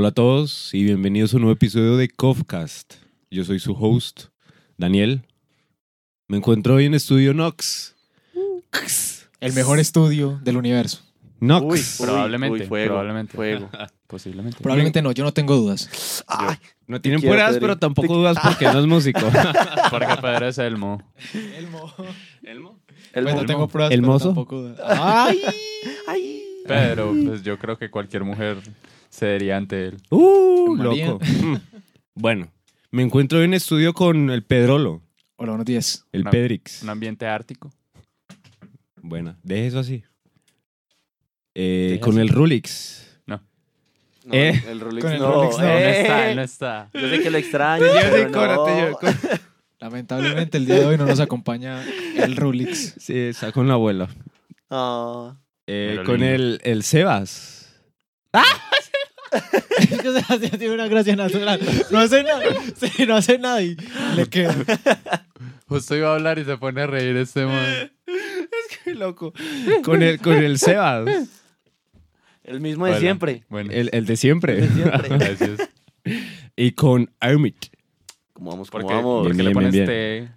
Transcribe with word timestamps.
Hola 0.00 0.10
a 0.10 0.12
todos 0.12 0.72
y 0.74 0.84
bienvenidos 0.84 1.32
a 1.32 1.38
un 1.38 1.42
nuevo 1.42 1.54
episodio 1.54 1.96
de 1.96 2.08
Cofcast. 2.08 2.94
Yo 3.32 3.42
soy 3.42 3.58
su 3.58 3.72
host, 3.72 4.26
Daniel. 4.76 5.22
Me 6.28 6.36
encuentro 6.36 6.76
hoy 6.76 6.84
en 6.84 6.94
Estudio 6.94 7.34
Nox. 7.34 7.96
El 9.40 9.54
mejor 9.54 9.80
estudio 9.80 10.38
del 10.44 10.56
universo. 10.56 11.02
Nox. 11.40 11.64
Uy, 12.00 12.06
Probablemente, 12.06 12.60
uy, 12.60 12.68
fuego, 12.68 12.90
probablemente. 12.90 13.32
fuego. 13.36 13.70
Posiblemente. 14.06 14.58
Probablemente 14.62 15.02
no, 15.02 15.10
yo 15.10 15.24
no 15.24 15.32
tengo 15.32 15.56
dudas. 15.56 16.24
Ay, 16.28 16.54
no 16.86 17.00
tienen 17.00 17.18
quiero, 17.18 17.34
pruebas, 17.34 17.54
Pedro. 17.54 17.60
pero 17.66 17.78
tampoco 17.80 18.14
dudas 18.18 18.38
porque 18.40 18.66
no 18.66 18.78
es 18.78 18.86
músico. 18.86 19.18
Porque 19.90 20.14
Pedro 20.22 20.46
es 20.46 20.58
Elmo. 20.58 21.02
¿Elmo? 21.56 21.92
el 23.14 23.24
Pues 23.24 23.34
no 23.34 23.46
tengo 23.46 23.66
pruebas, 23.66 23.92
¿El 23.92 24.02
pero 24.02 24.12
mozo? 24.12 24.26
tampoco 24.26 24.62
dudas. 24.62 24.78
¡Ay! 24.86 25.42
Ay. 26.06 26.44
Pero 26.68 27.12
pues 27.24 27.42
yo 27.42 27.58
creo 27.58 27.76
que 27.76 27.90
cualquier 27.90 28.22
mujer 28.22 28.58
cedería 29.10 29.56
ante 29.56 29.86
él. 29.88 29.96
Uh, 30.10 30.74
María. 30.76 31.06
loco. 31.08 31.20
Bueno, 32.14 32.50
me 32.90 33.04
encuentro 33.04 33.38
hoy 33.38 33.44
en 33.44 33.54
estudio 33.54 33.94
con 33.94 34.30
el 34.30 34.42
Pedrolo, 34.42 35.02
Hola, 35.36 35.52
buenos 35.52 35.66
días. 35.66 36.04
el. 36.10 36.24
Pedrix. 36.24 36.82
Un 36.82 36.90
ambiente 36.90 37.26
ártico. 37.28 37.72
Bueno, 39.00 39.36
deje 39.44 39.68
eso 39.68 39.78
así. 39.78 40.02
Eh, 41.54 41.86
Deje 41.90 42.00
con 42.00 42.14
así. 42.14 42.20
el 42.22 42.28
Rulix. 42.30 43.20
No, 43.26 43.40
Eh. 44.32 44.62
el 44.68 44.80
Rolex 44.80 45.04
Con 45.04 45.12
el 45.12 45.18
no. 45.20 45.32
Rolex 45.32 45.58
no. 45.58 45.64
Él 45.64 45.68
no 45.70 45.78
eh. 45.78 46.00
está, 46.02 46.30
él 46.30 46.36
no 46.36 46.42
está. 46.42 46.90
Yo 46.92 47.08
sé 47.08 47.20
que 47.22 47.30
lo 47.30 47.38
extraño. 47.38 47.84
Pero 48.12 48.30
no. 48.30 48.98
Lamentablemente 49.80 50.58
el 50.58 50.66
día 50.66 50.80
de 50.80 50.86
hoy 50.86 50.98
no 50.98 51.06
nos 51.06 51.20
acompaña 51.20 51.84
el 52.16 52.34
Rulix. 52.36 52.94
Sí, 52.98 53.16
está 53.16 53.52
con 53.52 53.68
la 53.68 53.74
abuela. 53.74 54.08
Ah, 54.70 55.36
Eh, 55.68 55.90
Pero 55.92 56.04
con 56.04 56.20
lindo. 56.20 56.34
el, 56.34 56.60
el 56.64 56.82
Sebas. 56.82 57.80
Es 59.78 60.00
que 60.02 60.12
se 60.12 60.18
hace 60.34 60.50
tiene 60.58 60.74
una 60.74 60.88
gracia 60.88 61.14
natural. 61.16 61.60
No 61.90 61.98
hace 61.98 62.22
nada. 62.24 62.42
Sí, 62.80 63.06
no 63.06 63.16
hace 63.16 63.38
nada 63.38 63.62
y 63.62 63.76
le 64.16 64.26
queda. 64.28 64.54
Justo 65.68 65.94
iba 65.96 66.10
a 66.10 66.14
hablar 66.14 66.38
y 66.38 66.44
se 66.44 66.56
pone 66.56 66.80
a 66.82 66.86
reír 66.86 67.16
este 67.16 67.44
man. 67.46 67.92
Qué 68.84 68.94
loco. 68.94 69.32
Con 69.84 70.02
el, 70.02 70.18
con 70.20 70.34
el 70.34 70.58
Sebas. 70.58 71.06
el 72.44 72.60
mismo 72.60 72.86
de 72.86 72.98
siempre. 72.98 73.44
Bueno, 73.48 73.70
El, 73.72 73.90
el 73.92 74.06
de 74.06 74.16
siempre. 74.16 74.58
El 74.58 74.68
de 74.68 74.74
siempre. 74.82 75.08
gracias. 75.18 75.68
y 76.56 76.72
con 76.72 77.10
Armit. 77.20 77.66
¿Cómo 78.32 78.50
vamos? 78.50 78.70
¿Por 78.70 78.80
¿Cómo 78.82 78.88
qué, 78.90 78.94
vamos? 78.96 79.22
por 79.26 79.30
qué 79.32 79.36
Bien, 79.36 79.44
le 79.48 79.52
pones 79.54 79.72
bien, 79.72 79.86
té? 79.86 80.28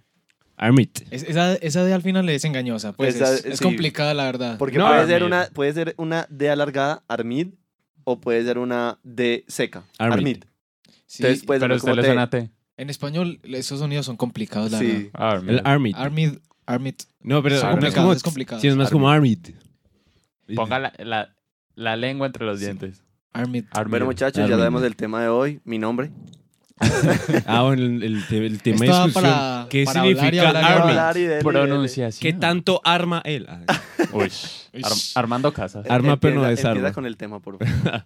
Armit. 0.56 1.00
Es- 1.10 1.22
esa, 1.24 1.54
esa 1.54 1.84
de 1.84 1.94
al 1.94 2.02
final 2.02 2.28
es 2.28 2.44
engañosa. 2.44 2.92
Pues 2.92 3.16
Esa- 3.16 3.34
es, 3.34 3.44
es 3.44 3.60
complicada, 3.60 4.12
la 4.14 4.24
verdad. 4.24 4.58
Porque 4.58 4.78
No, 4.78 4.86
puede, 4.86 5.06
ser 5.06 5.24
una, 5.24 5.48
puede 5.52 5.72
ser 5.72 5.94
una 5.96 6.26
D 6.30 6.50
alargada, 6.50 7.02
Armid, 7.08 7.48
o 8.04 8.20
puede 8.20 8.44
ser 8.44 8.58
una 8.58 8.98
D 9.02 9.44
seca, 9.48 9.84
Armid. 9.98 10.14
Armid. 10.18 10.44
Sí, 11.06 11.22
Entonces, 11.22 11.44
pues, 11.46 11.60
Pero 11.60 11.76
usted 11.76 11.94
le 11.94 12.02
T. 12.02 12.06
suena 12.08 12.30
té. 12.30 12.50
en 12.76 12.90
español 12.90 13.38
esos 13.44 13.78
sonidos 13.80 14.06
son 14.06 14.16
complicados, 14.16 14.70
la 14.72 14.78
Sí. 14.78 15.10
Ah, 15.12 15.40
El. 15.46 15.60
Armit. 15.64 15.94
Armid, 15.96 16.32
Armid. 16.66 16.94
No, 17.20 17.42
pero 17.42 17.56
es 17.56 17.94
como. 17.94 18.12
es 18.12 18.22
complicado. 18.22 18.60
Sí, 18.60 18.68
es 18.68 18.76
más 18.76 18.90
como 18.90 19.10
Armit. 19.10 19.50
Ponga 20.54 20.78
la, 20.78 20.92
la, 20.98 21.34
la 21.74 21.96
lengua 21.96 22.26
entre 22.26 22.44
los 22.46 22.60
dientes. 22.60 23.02
Armid. 23.32 23.64
Armid. 23.72 23.90
Bueno, 23.90 24.06
muchachos, 24.06 24.38
Armid. 24.38 24.50
ya 24.50 24.58
sabemos 24.58 24.82
el 24.82 24.96
tema 24.96 25.22
de 25.22 25.28
hoy. 25.28 25.60
Mi 25.64 25.78
nombre. 25.78 26.10
Ah, 27.46 27.62
bueno, 27.62 27.82
el, 27.82 28.02
el, 28.02 28.26
te- 28.26 28.44
el 28.46 28.60
tema 28.62 28.78
de 28.80 28.84
Esto 28.86 28.96
va 28.98 29.04
discusión. 29.06 29.32
para- 29.32 29.66
¿Qué 29.70 29.84
para 29.84 30.02
significa. 30.02 31.38
Pronunciación. 31.42 32.20
¿Qué 32.20 32.32
tanto 32.38 32.80
arma 32.84 33.22
él? 33.24 33.46
Ah, 33.48 33.80
Uy. 34.12 34.30
Uy. 34.74 34.82
Ar- 34.84 34.92
Armando 35.14 35.52
Casas. 35.52 35.84
Arma, 35.90 36.16
pero 36.18 36.36
no 36.36 36.40
Empieza- 36.42 36.50
desarma. 36.68 36.78
Empieza 36.78 36.94
con 36.94 37.06
el 37.06 37.16
tema, 37.16 37.40
por 37.40 37.58
favor. 37.64 38.02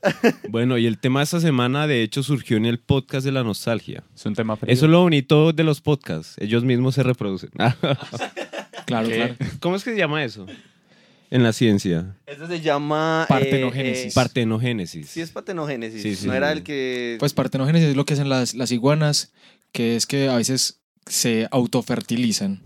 Bueno, 0.49 0.79
y 0.79 0.87
el 0.87 0.99
tema 0.99 1.21
de 1.21 1.25
esta 1.25 1.41
semana, 1.41 1.87
de 1.87 2.03
hecho, 2.03 2.23
surgió 2.23 2.57
en 2.57 2.67
el 2.67 2.79
podcast 2.79 3.25
de 3.25 3.33
la 3.33 3.43
nostalgia. 3.43 4.03
Es 4.15 4.27
un 4.27 4.35
tema 4.35 4.57
frío. 4.57 4.73
Eso 4.73 4.87
es 4.87 4.91
lo 4.91 5.01
bonito 5.01 5.53
de 5.53 5.65
los 5.65 5.81
podcasts. 5.81 6.35
Ellos 6.39 6.65
mismos 6.65 6.95
se 6.95 7.03
reproducen. 7.03 7.51
Claro, 8.87 9.09
¿Qué? 9.09 9.15
claro. 9.17 9.35
¿Cómo 9.61 9.77
es 9.77 9.85
que 9.85 9.92
se 9.92 9.98
llama 9.98 10.23
eso? 10.25 10.47
En 11.36 11.42
la 11.42 11.52
ciencia. 11.52 12.17
Esto 12.27 12.47
se 12.47 12.61
llama... 12.61 13.24
eh, 13.24 13.29
Partenogénesis. 13.29 14.05
eh, 14.07 14.13
Partenogénesis. 14.14 15.08
sí, 15.11 15.20
es 15.20 15.30
partenogénesis. 15.30 16.02
Sí, 16.02 16.17
sí, 16.17 16.27
no 16.27 16.33
sí. 16.33 16.36
era 16.36 16.52
el 16.52 16.63
que... 16.63 17.17
Pues 17.19 17.35
partenogénesis 17.35 17.91
es 17.91 17.97
lo 17.97 18.05
que 18.07 18.14
hacen 18.14 18.29
las, 18.29 18.55
las 18.55 18.73
iguanas, 18.73 19.33
que 19.73 19.97
es 19.97 20.07
que 20.07 20.29
a 20.29 20.36
veces 20.36 20.80
se 21.07 21.47
autofertilizan. 21.51 22.63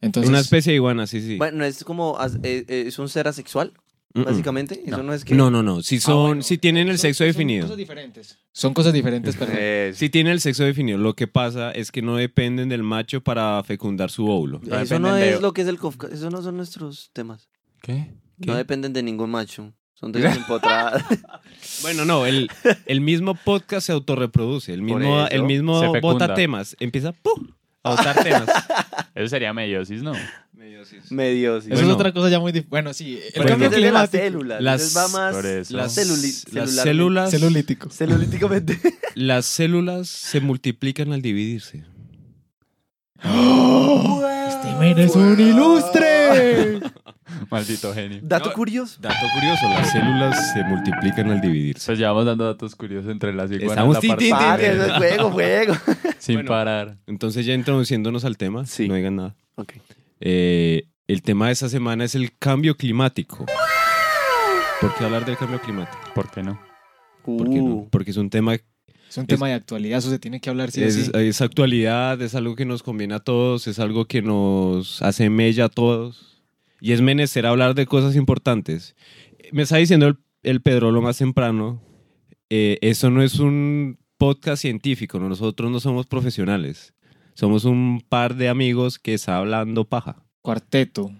Entonces, 0.00 0.28
Una 0.30 0.40
especie 0.40 0.72
de 0.72 0.76
iguana, 0.76 1.06
sí, 1.06 1.20
sí. 1.20 1.36
Bueno, 1.36 1.64
es 1.64 1.84
como... 1.84 2.18
eh, 2.42 2.64
eh, 2.68 2.84
es 2.86 2.98
un 2.98 3.08
ser 3.08 3.28
asexual, 3.28 3.72
Mm, 4.12 4.22
mm. 4.22 4.24
básicamente. 4.24 4.82
Eso 4.84 4.96
No. 4.96 5.02
no 5.04 5.14
es 5.14 5.24
que... 5.24 5.34
No, 5.36 5.52
no, 5.52 5.62
no. 5.62 5.82
Si 5.82 6.00
son, 6.00 6.12
Ah, 6.14 6.26
bueno. 6.26 6.42
si 6.42 6.58
tienen 6.58 6.88
el 6.88 6.98
son- 6.98 7.02
sexo 7.02 7.18
son 7.22 7.28
definido. 7.28 7.62
cosas 7.66 7.76
diferentes. 7.76 8.38
Son 8.50 8.74
cosas 8.74 8.92
diferentes, 8.92 9.36
pero 9.36 9.52
Eh, 9.54 9.92
Si 9.94 10.10
tienen 10.10 10.32
el 10.32 10.40
sexo 10.40 10.64
definido, 10.64 10.98
lo 10.98 11.14
que 11.14 11.28
pasa 11.28 11.70
es 11.70 11.92
que 11.92 12.02
no 12.02 12.16
dependen 12.16 12.68
del 12.68 12.82
macho 12.82 13.20
para 13.20 13.62
fecundar 13.62 14.10
su 14.10 14.26
óvulo. 14.28 14.60
No 14.64 14.80
eso 14.80 14.98
no 14.98 15.14
de- 15.14 15.34
es 15.34 15.40
lo 15.40 15.52
que 15.52 15.62
es 15.62 15.68
el. 15.68 15.78
Eso 16.12 16.28
no 16.28 16.42
son 16.42 16.56
nuestros 16.56 17.10
temas. 17.12 17.48
¿Qué? 17.82 18.12
No 18.38 18.54
dependen 18.54 18.92
de 18.92 19.02
ningún 19.02 19.30
macho. 19.30 19.72
Son 19.94 20.12
de 20.12 20.24
empotradas. 20.26 21.04
Bueno, 21.82 22.04
no, 22.04 22.26
el, 22.26 22.50
el 22.86 23.00
mismo 23.00 23.34
podcast 23.34 23.86
se 23.86 23.92
autorreproduce. 23.92 24.72
El 24.72 24.82
mismo, 24.82 25.00
eso. 25.24 25.30
el 25.30 25.42
mismo 25.44 25.92
bota 26.00 26.34
temas. 26.34 26.76
Empieza 26.80 27.12
¡pum! 27.12 27.48
a 27.82 27.90
botar 27.90 28.22
temas. 28.24 28.48
Eso 29.14 29.28
sería 29.28 29.52
meiosis, 29.54 30.02
¿no? 30.02 30.12
Medio, 30.52 30.84
sí. 31.60 31.68
eso 31.68 31.74
Bueno. 31.74 31.88
es 31.88 31.94
otra 31.94 32.12
cosa 32.12 32.28
ya 32.28 32.38
muy 32.38 32.52
diferente. 32.52 32.68
Bueno, 32.70 32.92
sí, 32.92 33.18
el 33.34 33.42
Bueno. 33.42 33.48
cambio 33.50 33.68
es 33.68 33.82
de 33.82 33.90
las 33.90 34.10
células. 34.10 34.62
Las- 34.62 34.94
Entonces 34.94 34.96
va 34.96 35.08
más. 35.32 35.70
Las, 35.70 35.96
Celuli- 35.98 36.52
las 36.52 36.70
células, 36.74 37.30
Celulítico. 37.30 37.90
celulíticamente. 37.90 38.78
las 39.14 39.46
células 39.46 40.08
se 40.08 40.40
multiplican 40.40 41.12
al 41.12 41.22
dividirse. 41.22 41.84
Este 43.22 44.74
men 44.78 44.98
es 44.98 45.14
un 45.16 45.38
ilustre. 45.40 46.80
Maldito 47.50 47.92
genio. 47.94 48.20
Dato 48.22 48.50
No. 48.50 48.54
curioso. 48.54 48.98
Dato 49.00 49.26
curioso, 49.34 49.68
las 49.68 49.90
células 49.92 50.52
se 50.52 50.64
multiplican 50.64 51.30
al 51.30 51.40
dividirse. 51.40 51.86
Pues 51.86 51.98
llevamos 51.98 52.26
dando 52.26 52.44
datos 52.44 52.74
curiosos 52.76 53.10
entre 53.10 53.32
las 53.32 53.50
iguanas. 53.50 53.72
Estamos 53.72 53.94
la 53.96 54.00
tin, 54.00 54.08
parte 54.10 54.24
tin, 54.24 54.36
tin, 54.36 54.46
Padre, 54.46 54.70
tin. 54.70 54.80
eso 54.80 54.86
es 54.86 54.96
juego, 54.98 55.30
juego. 55.30 55.74
Sin 56.18 56.34
Bueno. 56.36 56.48
parar. 56.48 56.96
Entonces 57.06 57.46
ya 57.46 57.54
introduciéndonos 57.54 58.24
al 58.24 58.36
tema, 58.36 58.66
Sí. 58.66 58.88
no 58.88 58.94
digan 58.94 59.16
nada. 59.16 59.36
Ok. 59.56 59.74
Eh, 60.20 60.84
el 61.06 61.22
tema 61.22 61.46
de 61.46 61.52
esta 61.52 61.68
semana 61.68 62.04
es 62.04 62.14
el 62.14 62.36
cambio 62.38 62.76
climático. 62.76 63.46
¿Por 64.80 64.94
qué 64.94 65.04
hablar 65.04 65.24
del 65.24 65.36
cambio 65.36 65.60
climático? 65.60 65.98
¿Por 66.14 66.30
qué 66.30 66.42
no? 66.42 66.60
¿Por 67.24 67.48
qué 67.50 67.56
no? 67.56 67.64
Uh, 67.74 67.88
Porque 67.90 68.10
es 68.12 68.16
un 68.16 68.30
tema, 68.30 68.54
Es 68.54 69.16
un 69.18 69.26
tema 69.26 69.48
de 69.48 69.54
actualidad, 69.54 69.98
eso 69.98 70.08
se 70.08 70.18
tiene 70.18 70.40
que 70.40 70.48
hablar 70.48 70.70
sí 70.70 70.82
o 70.82 70.86
es, 70.86 70.94
sí. 70.94 71.10
es 71.14 71.40
actualidad, 71.42 72.20
es 72.22 72.34
algo 72.34 72.54
que 72.56 72.64
nos 72.64 72.82
conviene 72.82 73.14
a 73.14 73.18
todos, 73.18 73.66
es 73.66 73.78
algo 73.78 74.06
que 74.06 74.22
nos 74.22 75.02
hace 75.02 75.28
mella 75.28 75.66
a 75.66 75.68
todos. 75.68 76.29
Y 76.80 76.92
es 76.92 77.00
menester 77.00 77.46
hablar 77.46 77.74
de 77.74 77.86
cosas 77.86 78.16
importantes. 78.16 78.94
Me 79.52 79.62
está 79.62 79.76
diciendo 79.76 80.06
el, 80.06 80.16
el 80.42 80.60
Pedro 80.62 80.90
lo 80.92 81.02
más 81.02 81.18
temprano, 81.18 81.82
eh, 82.48 82.78
eso 82.80 83.10
no 83.10 83.22
es 83.22 83.38
un 83.38 83.98
podcast 84.18 84.62
científico, 84.62 85.18
¿no? 85.18 85.28
nosotros 85.28 85.70
no 85.70 85.80
somos 85.80 86.06
profesionales. 86.06 86.94
Somos 87.34 87.64
un 87.64 88.02
par 88.08 88.34
de 88.34 88.48
amigos 88.48 88.98
que 88.98 89.14
está 89.14 89.36
hablando 89.38 89.84
paja. 89.84 90.22
Cuarteto. 90.42 91.10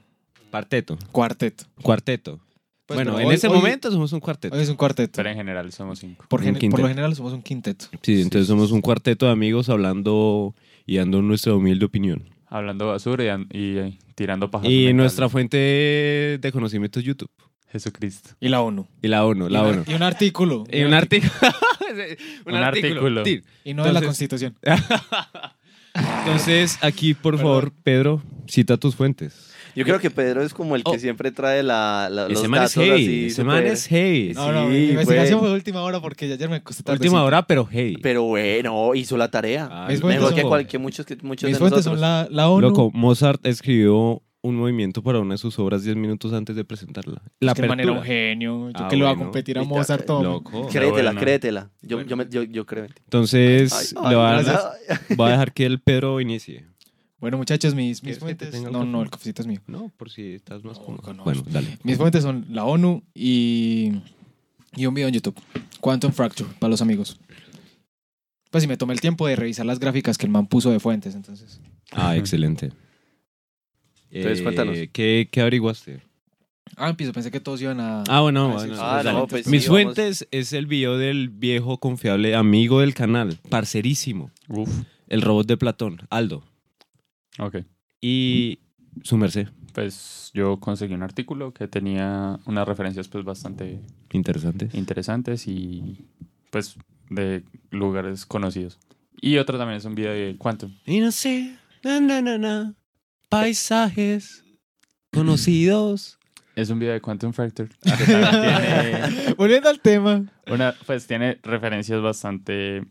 Parteto. 0.51 0.99
Cuarteto. 1.13 1.65
Cuarteto. 1.83 2.41
Pues, 2.87 2.97
bueno, 2.97 3.19
en 3.21 3.29
hoy- 3.29 3.35
ese 3.37 3.47
hoy- 3.47 3.55
momento 3.57 3.91
somos 3.93 4.13
un 4.13 4.19
cuarteto. 4.21 4.57
Hoy 4.57 4.63
es 4.63 4.69
un 4.69 4.75
cuarteto. 4.77 5.13
Pero 5.17 5.31
en 5.31 5.37
general 5.37 5.71
somos 5.73 6.01
cinco. 6.01 6.25
Por, 6.29 6.43
gen- 6.43 6.59
por 6.71 6.81
lo 6.81 6.89
general 6.89 7.15
somos 7.15 7.33
un 7.33 7.43
quinteto. 7.43 7.87
Sí, 8.03 8.21
entonces 8.21 8.49
somos 8.49 8.73
un 8.73 8.81
cuarteto 8.81 9.27
de 9.27 9.33
amigos 9.33 9.69
hablando 9.69 10.55
y 10.87 10.97
dando 10.97 11.23
nuestra 11.23 11.55
humilde 11.55 11.85
opinión. 11.85 12.29
Hablando 12.51 12.89
basura 12.89 13.25
y, 13.51 13.79
eh, 13.79 13.99
tirando 14.15 14.51
pajas. 14.51 14.69
Y 14.69 14.73
mentales. 14.75 14.97
nuestra 14.97 15.29
fuente 15.29 15.57
de 15.57 16.51
conocimiento 16.53 16.99
es 16.99 17.07
YouTube. 17.07 17.31
Jesucristo. 17.71 18.31
Y 18.41 18.49
la 18.49 18.61
ONU. 18.61 18.89
Y 19.01 19.09
la 19.09 19.25
ONU, 19.25 19.49
la 19.49 19.61
y, 19.61 19.63
un- 19.63 19.69
ONU. 19.69 19.85
y 19.87 19.95
un 19.95 20.03
artículo. 20.03 20.65
Y 20.71 20.83
un 20.83 20.93
artículo. 20.93 21.33
un, 22.47 22.53
Un 22.55 22.59
artículo. 22.63 23.25
Sí. 23.25 23.43
Y 23.65 23.75
no 23.75 23.85
de 23.85 23.93
la 23.93 24.03
constitución. 24.03 24.57
Entonces, 25.95 26.79
aquí, 26.83 27.15
por 27.15 27.37
favor, 27.39 27.73
Pedro, 27.83 28.23
cita 28.47 28.77
tus 28.77 28.95
fuentes. 28.95 29.50
Yo 29.81 29.85
creo 29.87 29.99
que 30.01 30.11
Pedro 30.11 30.43
es 30.43 30.55
como 30.55 30.77
el 30.77 30.85
que 30.85 30.91
Oh. 30.93 30.99
siempre 30.99 31.33
trae 31.33 31.63
la, 31.63 32.09
la- 32.11 32.29
los 32.29 32.49
man 32.49 32.63
es 32.65 32.75
datos 32.75 32.85
hey. 32.85 32.91
así. 33.05 33.27
Ese 33.27 33.45
man 33.45 33.59
súper- 33.59 33.73
es 33.73 33.87
hey. 33.91 34.33
No, 34.35 34.53
no, 34.53 34.63
Sí, 34.67 34.73
mi 34.73 34.89
investigación 34.91 35.39
fue- 35.41 35.49
fue 35.49 35.55
última 35.57 35.83
hora 35.83 36.01
porque 36.01 36.25
ayer 36.33 36.49
me 36.49 36.57
acosté 36.57 36.83
tarde. 36.83 36.99
Última 36.99 37.23
hora, 37.25 37.47
pero 37.47 37.69
hey. 37.71 37.97
Pero 38.03 38.25
bueno, 38.25 38.95
hizo 38.95 39.17
la 39.17 39.31
tarea. 39.31 39.69
Ah, 39.71 39.87
Mis 39.89 40.03
Mejor 40.05 40.35
que, 40.35 40.41
son- 40.43 40.49
cual- 40.51 40.67
que 40.67 40.79
muchos, 40.79 41.05
que 41.07 41.17
muchos 41.23 41.49
Mis 41.49 41.55
de 41.55 41.59
fuentes 41.59 41.85
nosotros. 41.87 41.95
son 41.95 42.01
la, 42.01 42.29
la 42.31 42.49
ONU. 42.49 42.61
Loco, 42.69 42.91
Mozart 42.95 43.45
escribió 43.47 44.23
un 44.43 44.57
movimiento 44.57 45.03
para 45.03 45.19
una 45.21 45.35
de 45.35 45.39
sus 45.39 45.59
obras 45.59 45.85
10 45.85 45.97
minutos 45.97 46.33
antes 46.33 46.57
de 46.57 46.65
presentarla. 46.65 47.21
La 47.41 47.53
Es 47.53 47.57
que 47.57 47.63
el 47.63 47.69
man 47.69 47.79
era 47.79 47.93
un 47.93 48.03
genio. 48.03 48.71
Yo 48.71 48.73
Ah, 48.75 48.89
que 48.89 48.97
le 48.97 49.03
voy 49.03 49.11
a 49.11 49.15
bueno. 49.15 49.25
competir 49.31 49.59
a 49.59 49.65
Mozart. 49.65 50.07
todo. 50.07 50.23
Loco. 50.23 50.67
Créetela, 50.69 51.11
bueno. 51.11 51.21
créetela. 51.21 51.71
Yo, 51.83 52.01
yo, 52.01 52.17
me- 52.17 52.27
yo, 52.31 52.43
yo 52.45 52.65
creo 52.65 52.85
en 52.85 52.93
ti. 52.93 53.03
Entonces, 53.05 53.95
Ay, 53.99 54.09
le 54.11 54.17
voy 54.17 54.25
a, 54.25 54.39
ay, 54.39 54.45
voy 55.15 55.29
a 55.29 55.31
dejar 55.33 55.53
que 55.53 55.67
el 55.67 55.79
Pedro 55.81 56.21
inicie. 56.23 56.65
Bueno, 57.21 57.37
muchachos, 57.37 57.75
mis, 57.75 58.01
¿Quieres 58.01 58.23
mis 58.23 58.29
que 58.31 58.35
te 58.35 58.47
fuentes. 58.51 58.73
No, 58.73 58.85
no, 58.85 59.03
el 59.03 59.11
cafecito 59.11 59.43
es 59.43 59.47
mío. 59.49 59.61
No, 59.67 59.91
por 59.97 60.11
si 60.11 60.35
estás 60.35 60.65
más 60.65 60.79
No, 60.79 60.85
cómodo. 60.85 61.13
no, 61.15 61.25
bueno, 61.25 61.43
no. 61.47 61.53
dale. 61.53 61.79
Mis 61.83 61.97
fuentes 61.99 62.23
son 62.23 62.47
la 62.51 62.65
ONU 62.65 63.03
y 63.15 63.93
Y 64.77 64.87
un 64.87 64.95
video 64.95 65.09
en 65.09 65.15
YouTube. 65.15 65.35
Quantum 65.81 66.13
Fracture, 66.13 66.49
para 66.59 66.71
los 66.71 66.81
amigos. 66.83 67.19
Pues 68.51 68.63
sí, 68.63 68.69
me 68.69 68.77
tomé 68.77 68.95
el 68.95 69.01
tiempo 69.01 69.27
de 69.27 69.37
revisar 69.37 69.67
las 69.67 69.79
gráficas 69.79 70.17
que 70.19 70.27
el 70.27 70.33
man 70.33 70.47
puso 70.47 70.71
de 70.71 70.81
fuentes, 70.81 71.15
entonces. 71.15 71.61
Ah, 71.93 72.17
excelente. 72.17 72.73
Entonces, 74.11 74.41
Eh, 74.41 74.43
cuéntanos. 74.43 74.77
¿qué, 74.93 75.29
¿Qué 75.31 75.41
averiguaste? 75.41 76.01
Ah, 76.77 76.93
piso, 76.97 77.13
pensé 77.13 77.31
que 77.31 77.41
todos 77.41 77.61
iban 77.61 77.81
a... 77.81 78.03
Ah, 78.09 78.21
bueno, 78.23 78.51
Ah, 78.51 78.55
bueno. 78.55 78.75
Ah, 78.79 78.93
pues 78.95 79.05
dale. 79.05 79.19
no, 79.19 79.27
pues 79.27 79.47
Mis 79.47 79.63
sí, 79.65 79.69
vamos. 79.69 79.83
fuentes 79.85 80.27
es 80.31 80.53
el 80.53 80.67
video 80.67 80.97
del 80.99 81.29
viejo 81.29 81.79
confiable 81.79 82.35
amigo 82.35 82.81
del 82.81 82.95
canal, 82.95 83.39
parcerísimo, 83.51 84.31
Uf, 84.49 84.69
el 85.09 85.21
robot 85.23 85.47
de 85.47 85.57
Platón, 85.57 86.01
Aldo. 86.11 86.45
Ok. 87.39 87.57
Y 88.01 88.59
su 89.03 89.17
merced, 89.17 89.49
Pues 89.73 90.31
yo 90.35 90.59
conseguí 90.59 90.95
un 90.95 91.03
artículo 91.03 91.53
que 91.53 91.69
tenía 91.69 92.41
unas 92.47 92.67
referencias 92.67 93.09
pues 93.09 93.25
bastante 93.25 93.81
interesante. 94.13 94.69
interesantes 94.73 95.47
y 95.47 96.07
pues 96.51 96.77
de 97.09 97.45
lugares 97.71 98.27
conocidos. 98.27 98.79
Y 99.21 99.37
otro 99.37 99.59
también 99.59 99.77
es 99.79 99.85
un 99.85 99.95
video 99.95 100.13
de 100.13 100.37
Quantum. 100.39 100.75
Y 100.87 101.01
no 101.01 101.13
sé, 101.13 101.57
na, 101.85 102.01
na, 102.01 102.21
na, 102.23 102.39
na, 102.39 102.75
paisajes 103.29 104.45
conocidos. 105.13 106.17
Es 106.57 106.69
un 106.69 106.79
video 106.81 106.93
de 106.93 107.01
Quantum 107.01 107.33
Fracture. 107.33 107.71
Volviendo 109.39 109.69
al 109.71 109.81
tema. 109.81 110.27
una, 110.51 110.75
pues 110.85 111.07
tiene 111.07 111.39
referencias 111.43 112.03
bastante 112.03 112.85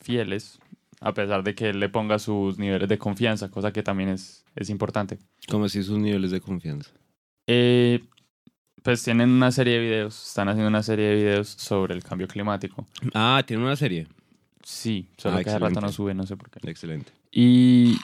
fieles, 0.00 0.58
a 1.00 1.14
pesar 1.14 1.42
de 1.42 1.54
que 1.54 1.70
él 1.70 1.80
le 1.80 1.88
ponga 1.88 2.18
sus 2.18 2.58
niveles 2.58 2.88
de 2.88 2.98
confianza, 2.98 3.50
cosa 3.50 3.72
que 3.72 3.82
también 3.82 4.08
es, 4.10 4.44
es 4.56 4.70
importante. 4.70 5.18
Como 5.48 5.66
así 5.66 5.82
sus 5.82 5.98
niveles 5.98 6.30
de 6.30 6.40
confianza. 6.40 6.90
Eh, 7.46 8.00
pues 8.82 9.02
tienen 9.02 9.30
una 9.30 9.50
serie 9.52 9.74
de 9.74 9.80
videos, 9.80 10.28
están 10.28 10.48
haciendo 10.48 10.68
una 10.68 10.82
serie 10.82 11.06
de 11.06 11.14
videos 11.16 11.48
sobre 11.48 11.94
el 11.94 12.02
cambio 12.02 12.28
climático. 12.28 12.86
Ah, 13.14 13.42
tiene 13.46 13.62
una 13.62 13.76
serie. 13.76 14.06
Sí, 14.62 15.08
solo 15.16 15.36
Ah, 15.38 15.42
que 15.44 15.50
hace 15.50 15.58
rato 15.58 15.80
no 15.80 15.90
sube, 15.90 16.14
no 16.14 16.26
sé 16.26 16.36
por 16.36 16.50
qué. 16.50 16.58
Excelente. 16.70 17.12
Y 17.30 17.96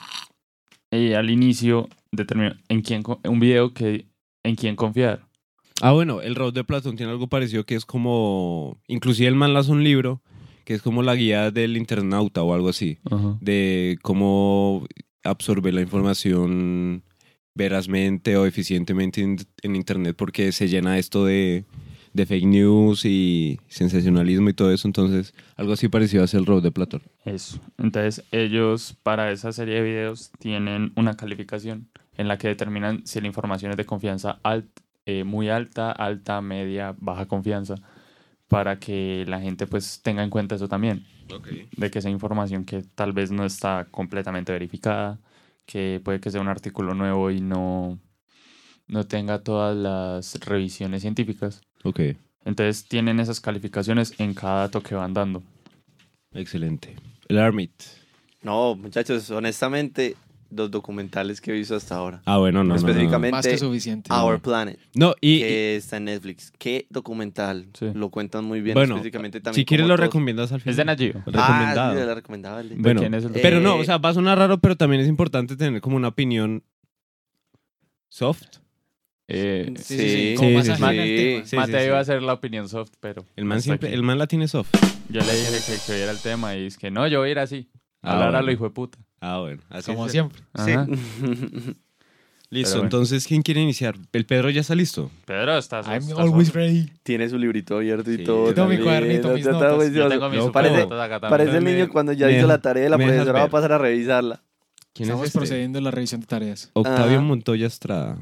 eh, 0.91 1.15
al 1.15 1.29
inicio 1.29 1.89
determinó 2.11 2.55
en 2.69 2.81
quién 2.81 3.03
un 3.23 3.39
video 3.39 3.73
que 3.73 4.05
en 4.43 4.55
quién 4.55 4.75
confiar. 4.75 5.27
Ah, 5.81 5.91
bueno, 5.91 6.21
el 6.21 6.35
robot 6.35 6.55
de 6.55 6.63
Platón 6.63 6.95
tiene 6.95 7.11
algo 7.11 7.27
parecido 7.27 7.65
que 7.65 7.75
es 7.75 7.85
como, 7.85 8.77
inclusive 8.87 9.27
el 9.27 9.35
man 9.35 9.53
lanza 9.53 9.71
un 9.71 9.83
libro 9.83 10.21
que 10.65 10.73
es 10.73 10.81
como 10.81 11.01
la 11.03 11.15
guía 11.15 11.51
del 11.51 11.77
internauta 11.77 12.43
o 12.43 12.53
algo 12.53 12.69
así, 12.69 12.97
de 13.39 13.97
cómo 14.01 14.85
absorber 15.23 15.73
la 15.73 15.81
información 15.81 17.03
verazmente 17.53 18.35
o 18.37 18.45
eficientemente 18.45 19.21
en, 19.21 19.37
en 19.61 19.75
internet 19.75 20.15
porque 20.17 20.51
se 20.51 20.67
llena 20.67 20.97
esto 20.97 21.23
de, 21.25 21.63
de 22.13 22.25
fake 22.25 22.45
news 22.45 23.05
y 23.05 23.59
sensacionalismo 23.67 24.49
y 24.49 24.53
todo 24.53 24.71
eso, 24.73 24.87
entonces 24.87 25.33
algo 25.55 25.73
así 25.73 25.87
parecido 25.87 26.23
hace 26.23 26.37
el 26.37 26.45
robot 26.45 26.63
de 26.63 26.71
Platón. 26.71 27.01
Eso. 27.23 27.59
Entonces, 27.77 28.25
ellos 28.31 28.97
para 29.03 29.31
esa 29.31 29.53
serie 29.53 29.75
de 29.75 29.83
videos 29.83 30.31
tienen 30.39 30.91
una 30.97 31.15
calificación 31.15 31.87
en 32.17 32.27
la 32.27 32.37
que 32.37 32.49
determinan 32.49 33.05
si 33.05 33.21
la 33.21 33.27
información 33.27 33.71
es 33.71 33.77
de 33.77 33.85
confianza 33.85 34.39
alt- 34.43 34.67
eh, 35.05 35.23
muy 35.23 35.49
alta, 35.49 35.91
alta, 35.91 36.41
media, 36.41 36.95
baja 36.99 37.25
confianza, 37.27 37.75
para 38.47 38.79
que 38.79 39.25
la 39.27 39.39
gente 39.41 39.67
pues 39.67 40.01
tenga 40.01 40.23
en 40.23 40.29
cuenta 40.29 40.55
eso 40.55 40.67
también, 40.67 41.05
de 41.77 41.91
que 41.91 41.99
esa 41.99 42.09
información 42.09 42.65
que 42.65 42.83
tal 42.83 43.13
vez 43.13 43.31
no 43.31 43.45
está 43.45 43.87
completamente 43.91 44.51
verificada, 44.51 45.19
que 45.65 46.01
puede 46.03 46.19
que 46.19 46.31
sea 46.31 46.41
un 46.41 46.47
artículo 46.47 46.93
nuevo 46.93 47.31
y 47.31 47.41
no, 47.41 47.99
no 48.87 49.05
tenga 49.05 49.39
todas 49.39 49.75
las 49.75 50.39
revisiones 50.45 51.01
científicas. 51.01 51.61
Ok, 51.83 51.99
Entonces 52.45 52.87
tienen 52.87 53.19
esas 53.19 53.39
calificaciones 53.39 54.13
en 54.19 54.33
cada 54.33 54.61
dato 54.61 54.81
que 54.81 54.95
van 54.95 55.13
dando. 55.13 55.41
excelente. 56.33 56.95
El 57.27 57.39
Armit. 57.39 57.71
No, 58.43 58.75
muchachos, 58.75 59.31
honestamente, 59.31 60.15
los 60.55 60.71
documentales 60.71 61.41
que 61.41 61.51
he 61.51 61.53
visto 61.53 61.75
hasta 61.75 61.95
ahora. 61.95 62.21
Ah, 62.25 62.37
bueno, 62.37 62.63
no, 62.63 62.63
no, 62.63 62.69
no. 62.69 62.75
Específicamente, 62.75 63.31
Más 63.31 63.45
que 63.47 63.57
suficiente. 63.57 64.11
Our 64.13 64.39
Planet, 64.41 64.79
No, 64.93 65.13
y, 65.21 65.35
y- 65.35 65.39
que 65.39 65.75
está 65.75 65.97
en 65.97 66.05
Netflix. 66.05 66.51
Qué 66.57 66.87
documental. 66.89 67.67
Sí. 67.77 67.87
Lo 67.93 68.09
cuentan 68.09 68.45
muy 68.45 68.61
bien. 68.61 68.73
Bueno, 68.73 68.95
específicamente 68.95 69.39
también 69.41 69.61
si 69.61 69.65
quieres 69.65 69.85
lo 69.87 69.95
todos- 69.95 70.05
recomiendas 70.07 70.51
al 70.51 70.61
final. 70.61 70.71
Es 70.71 70.97
de. 70.97 71.07
Recomendado. 71.13 71.91
Ah, 71.91 71.95
sí, 72.01 72.05
la 72.07 72.15
recomendaba. 72.15 72.61
el 72.61 72.69
de- 72.69 72.75
¿De 72.75 72.81
Bueno, 72.81 73.01
quién 73.01 73.13
es 73.13 73.25
el 73.25 73.31
Pero 73.33 73.59
no, 73.59 73.75
o 73.75 73.83
sea, 73.83 73.97
va 73.97 74.09
a 74.09 74.13
sonar 74.13 74.37
raro, 74.37 74.57
pero 74.59 74.75
también 74.75 75.01
es 75.01 75.07
importante 75.07 75.55
tener 75.57 75.81
como 75.81 75.97
una 75.97 76.07
opinión 76.09 76.63
soft. 78.09 78.43
Eh, 79.27 79.73
Sí, 79.77 79.97
sí, 79.97 80.09
sí. 80.09 80.33
Como 80.37 80.51
más 80.51 80.65
sí. 80.65 81.85
iba 81.87 81.97
a 81.97 81.99
hacer 82.01 82.21
la 82.21 82.33
opinión 82.33 82.69
soft, 82.69 82.91
pero. 82.99 83.25
El 83.35 83.45
man 83.45 83.61
siempre, 83.61 83.89
aquí. 83.89 83.95
el 83.95 84.03
man 84.03 84.19
la 84.19 84.27
tiene 84.27 84.47
soft. 84.47 84.69
Yo 85.09 85.21
le 85.21 85.33
dije 85.35 85.57
que, 85.65 85.77
que 85.85 85.93
viera 85.97 86.11
el 86.11 86.19
tema 86.19 86.55
y 86.55 86.67
es 86.67 86.77
que 86.77 86.91
no, 86.91 87.07
yo 87.07 87.19
voy 87.19 87.29
a 87.29 87.31
ir 87.31 87.39
así. 87.39 87.69
Ah, 88.01 88.13
Hablar 88.13 88.35
a 88.35 88.41
lo 88.43 88.51
hijo 88.51 88.65
de 88.65 88.69
puta. 88.69 88.99
Ah, 89.27 89.39
bueno. 89.39 89.61
Así 89.69 89.91
Como 89.91 90.05
es. 90.05 90.11
siempre. 90.11 90.41
Ajá. 90.53 90.85
Listo, 92.51 92.73
bueno. 92.75 92.83
entonces, 92.85 93.25
¿quién 93.27 93.41
quiere 93.41 93.59
iniciar? 93.61 93.95
El 94.13 94.25
Pedro 94.27 94.49
ya 94.51 94.61
está 94.61 94.75
listo. 94.75 95.09
Pedro, 95.25 95.57
estás. 95.57 95.87
I'm 95.87 95.95
estás 95.97 96.19
always 96.19 96.49
solo. 96.49 96.59
ready. 96.59 96.89
Tiene 97.01 97.27
su 97.27 97.39
librito 97.39 97.75
abierto 97.77 98.11
y 98.11 98.17
Sí. 98.17 98.23
todo. 98.23 98.47
Yo 98.47 98.53
tengo 98.53 98.67
mi 98.69 98.77
cuadernito, 98.77 99.33
mis 99.33 99.45
notas. 99.45 99.91
Yo 99.91 100.07
tengo 100.07 100.29
mis 100.29 100.39
No, 100.39 100.51
parece- 100.51 100.77
notas 100.83 100.99
acá 101.01 101.19
también. 101.19 101.29
Parece 101.31 101.57
el 101.57 101.63
niño 101.63 101.89
cuando 101.89 102.13
ya 102.13 102.27
me 102.27 102.37
hizo 102.37 102.47
la 102.47 102.59
tarea 102.61 102.87
la 102.87 102.97
profesora 102.97 103.31
va 103.33 103.43
a 103.43 103.49
pasar 103.49 103.71
a 103.73 103.77
revisarla. 103.79 104.43
¿Quién 104.93 105.07
Estamos 105.09 105.23
es 105.23 105.27
este? 105.29 105.39
procediendo 105.39 105.79
a 105.79 105.81
la 105.81 105.91
revisión 105.91 106.21
de 106.21 106.27
tareas. 106.27 106.69
Octavio 106.73 107.17
Ajá. 107.17 107.21
Montoya 107.21 107.65
Estrada. 107.67 108.17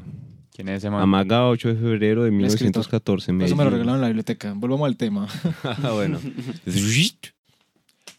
¿Quién 0.55 0.69
es 0.69 0.77
ese 0.77 0.89
man? 0.89 1.01
Amaga 1.01 1.47
8 1.49 1.67
de 1.69 1.75
febrero 1.75 2.23
de 2.23 2.29
El 2.29 2.35
escritor. 2.45 2.61
1914. 2.67 3.31
Eso 3.43 3.55
me 3.55 3.63
lo 3.65 3.69
regalaron 3.71 3.95
en 3.95 4.01
la 4.01 4.07
biblioteca. 4.07 4.53
Volvamos 4.55 4.87
al 4.87 4.95
tema. 4.97 5.27
Ah, 5.63 5.91
bueno. 5.91 6.19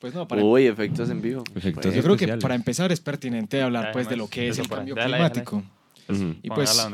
Pues 0.04 0.12
no, 0.12 0.28
para 0.28 0.44
Uy, 0.44 0.66
efectos 0.66 1.08
en 1.08 1.22
vivo. 1.22 1.42
Efectos 1.54 1.86
Yo 1.86 2.02
Bueno, 2.02 2.16
creo 2.16 2.36
que 2.36 2.36
para 2.36 2.54
empezar 2.54 2.92
es 2.92 3.00
pertinente 3.00 3.62
hablar 3.62 3.90
pues 3.90 4.06
de 4.06 4.16
lo 4.16 4.28
que 4.28 4.48
es 4.48 4.58
el 4.58 4.68
cambio 4.68 4.94
Dale, 4.94 5.16
dale. 5.16 5.30
climático. 5.32 5.62
Y 6.42 6.50
pues, 6.50 6.86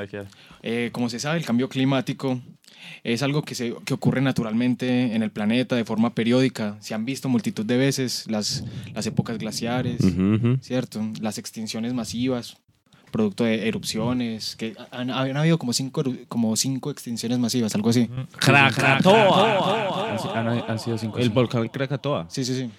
eh, 0.62 0.91
como 0.93 1.09
se 1.09 1.19
sabe, 1.19 1.39
el 1.41 1.45
cambio 1.45 1.69
climático 1.69 2.41
es 3.03 3.25
algo 3.25 3.43
que, 3.43 3.57
se, 3.57 3.75
que 3.85 3.95
ocurre 3.95 4.21
naturalmente 4.21 5.12
en 5.17 5.25
el 5.25 5.33
planeta 5.33 5.75
de 5.75 5.85
forma 5.85 6.15
periódica. 6.15 6.77
Se 6.79 6.95
han 6.95 7.05
visto 7.05 7.29
multitud 7.29 7.67
de 7.67 7.77
veces 7.79 8.27
las, 8.31 8.62
las 8.95 9.05
épocas 9.09 9.39
glaciares. 9.39 10.01
¿cierto? 10.61 11.03
Las 11.21 11.37
extinciones 11.39 11.93
masivas, 11.95 12.59
producto 13.11 13.43
de 13.43 13.67
erupciones, 13.67 14.55
que 14.55 14.77
han, 14.93 15.11
han 15.11 15.37
habido 15.37 15.59
como 15.59 15.73
cinco, 15.73 16.05
como 16.29 16.55
cinco 16.55 16.93
extinciones 16.93 17.41
masivas, 17.41 17.75
algo 17.75 17.91
así. 17.91 18.09
Krakatoa. 18.39 20.31
Han, 20.35 20.49
han- 20.71 20.79
sido 20.79 20.97
cinco. 20.97 21.19
El 21.19 21.31
volcán 21.31 21.67
Krakatoa. 21.69 22.27
Sí, 22.29 22.45
sí, 22.45 22.55
sí. 22.55 22.71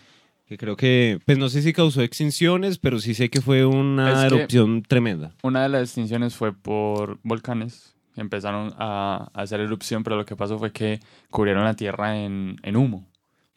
Que 0.52 0.58
creo 0.58 0.76
que, 0.76 1.18
pues 1.26 1.38
no 1.38 1.48
sé 1.48 1.62
si 1.62 1.72
causó 1.72 2.02
extinciones, 2.02 2.78
pero 2.78 3.00
sí 3.00 3.14
sé 3.14 3.30
que 3.30 3.40
fue 3.40 3.66
una 3.66 4.12
Es 4.12 4.20
que- 4.20 4.36
erupción 4.36 4.84
tremenda. 4.84 5.34
Una 5.44 5.64
de 5.64 5.70
las 5.70 5.84
extinciones 5.84 6.36
fue 6.36 6.52
por 6.52 7.20
volcanes. 7.24 7.96
Empezaron 8.18 8.74
a, 8.78 9.30
a 9.34 9.42
hacer 9.44 9.62
erupción, 9.62 10.04
pero 10.04 10.18
lo 10.18 10.26
que 10.26 10.36
pasó 10.36 10.60
fue 10.60 10.74
que 10.74 11.00
cubrieron 11.30 11.64
la 11.64 11.74
tierra 11.76 12.20
en, 12.20 12.58
en 12.64 12.76
humo. 12.76 13.08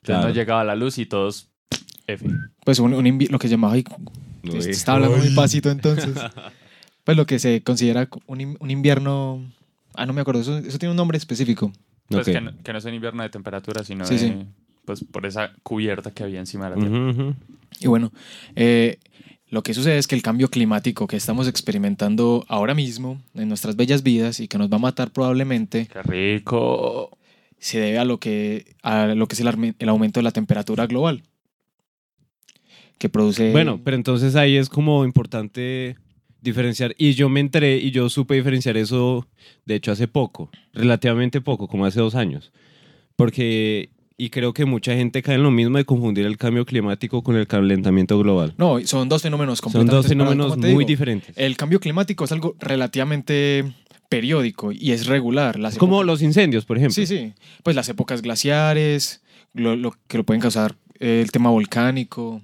Entonces 0.03 0.05
Claro. 0.05 0.29
no 0.29 0.35
llegaba 0.35 0.63
la 0.63 0.77
luz 0.77 0.99
y 0.99 1.07
todos. 1.07 1.49
F. 2.07 2.25
Pues 2.65 2.79
un, 2.79 2.95
un 2.95 3.05
invi- 3.07 3.29
lo 3.29 3.41
que 3.41 3.49
se 3.49 3.55
llamaba... 3.55 3.75
está 3.77 4.93
hablando 4.93 5.17
muy 5.17 5.35
pasito 5.35 5.71
entonces. 5.71 6.15
Pues 7.03 7.17
lo 7.19 7.27
que 7.27 7.41
se 7.41 7.61
considera 7.65 8.09
un, 8.27 8.57
un 8.61 8.71
invierno... 8.71 9.45
Ah, 9.95 10.07
no 10.07 10.13
me 10.13 10.21
acuerdo, 10.21 10.41
eso, 10.43 10.57
eso 10.59 10.79
tiene 10.79 10.93
un 10.93 10.97
nombre 10.97 11.19
específico. 11.19 11.73
Pues 12.09 12.25
que, 12.25 12.41
no, 12.41 12.53
que 12.63 12.73
no 12.73 12.79
es 12.79 12.85
un 12.85 12.95
invierno 12.95 13.23
de 13.25 13.31
temperatura, 13.31 13.83
sino 13.83 14.07
Sí, 14.07 14.15
de, 14.15 14.19
sí. 14.21 14.47
Pues 14.85 15.05
por 15.05 15.27
esa 15.27 15.53
cubierta 15.63 16.11
que 16.13 16.23
había 16.23 16.41
encima 16.41 16.69
de 16.69 16.77
la 16.77 16.83
tierra. 16.83 17.11
Ujú, 17.11 17.23
ujú. 17.23 17.35
Y 17.81 17.87
bueno, 17.87 18.13
eh, 18.57 18.99
lo 19.49 19.63
que 19.63 19.75
sucede 19.75 19.99
es 19.99 20.07
que 20.07 20.15
el 20.15 20.23
cambio 20.23 20.49
climático 20.49 21.07
que 21.07 21.17
estamos 21.17 21.49
experimentando 21.49 22.45
ahora 22.49 22.75
mismo 22.75 23.21
en 23.35 23.49
nuestras 23.49 23.77
bellas 23.77 24.03
vidas 24.03 24.41
y 24.41 24.49
que 24.49 24.59
nos 24.59 24.71
va 24.71 24.77
a 24.77 24.81
matar 24.81 25.11
probablemente 25.11 25.89
¡Qué 25.93 26.03
rico! 26.03 27.17
se 27.59 27.81
debe 27.81 27.99
a 27.99 28.05
lo 28.05 28.19
que, 28.19 28.77
a 28.83 29.07
lo 29.15 29.27
que 29.27 29.35
es 29.35 29.41
el, 29.41 29.75
el 29.79 29.89
aumento 29.89 30.21
de 30.21 30.25
la 30.25 30.33
temperatura 30.33 30.87
global. 30.87 31.23
Que 32.99 33.09
produce... 33.09 33.53
Bueno, 33.53 33.81
pero 33.83 33.97
entonces 33.97 34.37
ahí 34.37 34.57
es 34.57 34.69
como 34.69 35.05
importante 35.05 35.97
diferenciar. 36.43 36.95
Y 36.99 37.15
yo 37.15 37.29
me 37.29 37.41
enteré 37.41 37.79
y 37.79 37.91
yo 37.91 38.09
supe 38.11 38.35
diferenciar 38.35 38.77
eso, 38.77 39.27
de 39.65 39.77
hecho, 39.77 39.93
hace 39.93 40.07
poco, 40.07 40.51
relativamente 40.75 41.41
poco, 41.41 41.67
como 41.67 41.87
hace 41.87 42.01
dos 42.01 42.15
años. 42.15 42.53
Porque, 43.17 43.89
y 44.17 44.31
creo 44.31 44.53
que 44.55 44.65
mucha 44.65 44.95
gente 44.95 45.23
cae 45.23 45.35
en 45.35 45.43
lo 45.43 45.51
mismo 45.51 45.77
de 45.77 45.85
confundir 45.85 46.25
el 46.27 46.37
cambio 46.37 46.65
climático 46.65 47.23
con 47.23 47.37
el 47.37 47.47
calentamiento 47.47 48.19
global. 48.19 48.55
No, 48.59 48.79
son 48.87 49.09
dos 49.09 49.23
fenómenos 49.23 49.59
Son 49.59 49.65
completamente 49.73 49.97
dos 49.97 50.07
separados. 50.07 50.33
fenómenos 50.35 50.59
muy 50.59 50.69
digo, 50.69 50.89
diferentes. 50.89 51.37
El 51.37 51.57
cambio 51.57 51.81
climático 51.81 52.25
es 52.25 52.33
algo 52.33 52.55
relativamente 52.61 53.65
periódico 54.09 54.71
y 54.73 54.93
es 54.93 55.07
regular. 55.07 55.59
Las 55.59 55.77
Como 55.77 55.97
épocas- 55.97 56.07
los 56.07 56.23
incendios, 56.23 56.65
por 56.65 56.77
ejemplo. 56.77 56.95
Sí, 56.95 57.07
sí. 57.07 57.33
Pues 57.63 57.75
las 57.75 57.89
épocas 57.89 58.23
glaciares, 58.23 59.23
lo, 59.53 59.75
lo 59.77 59.95
que 60.07 60.19
lo 60.19 60.25
pueden 60.25 60.41
causar 60.41 60.77
eh, 61.01 61.21
el 61.23 61.33
tema 61.33 61.51
volcánico, 61.51 62.41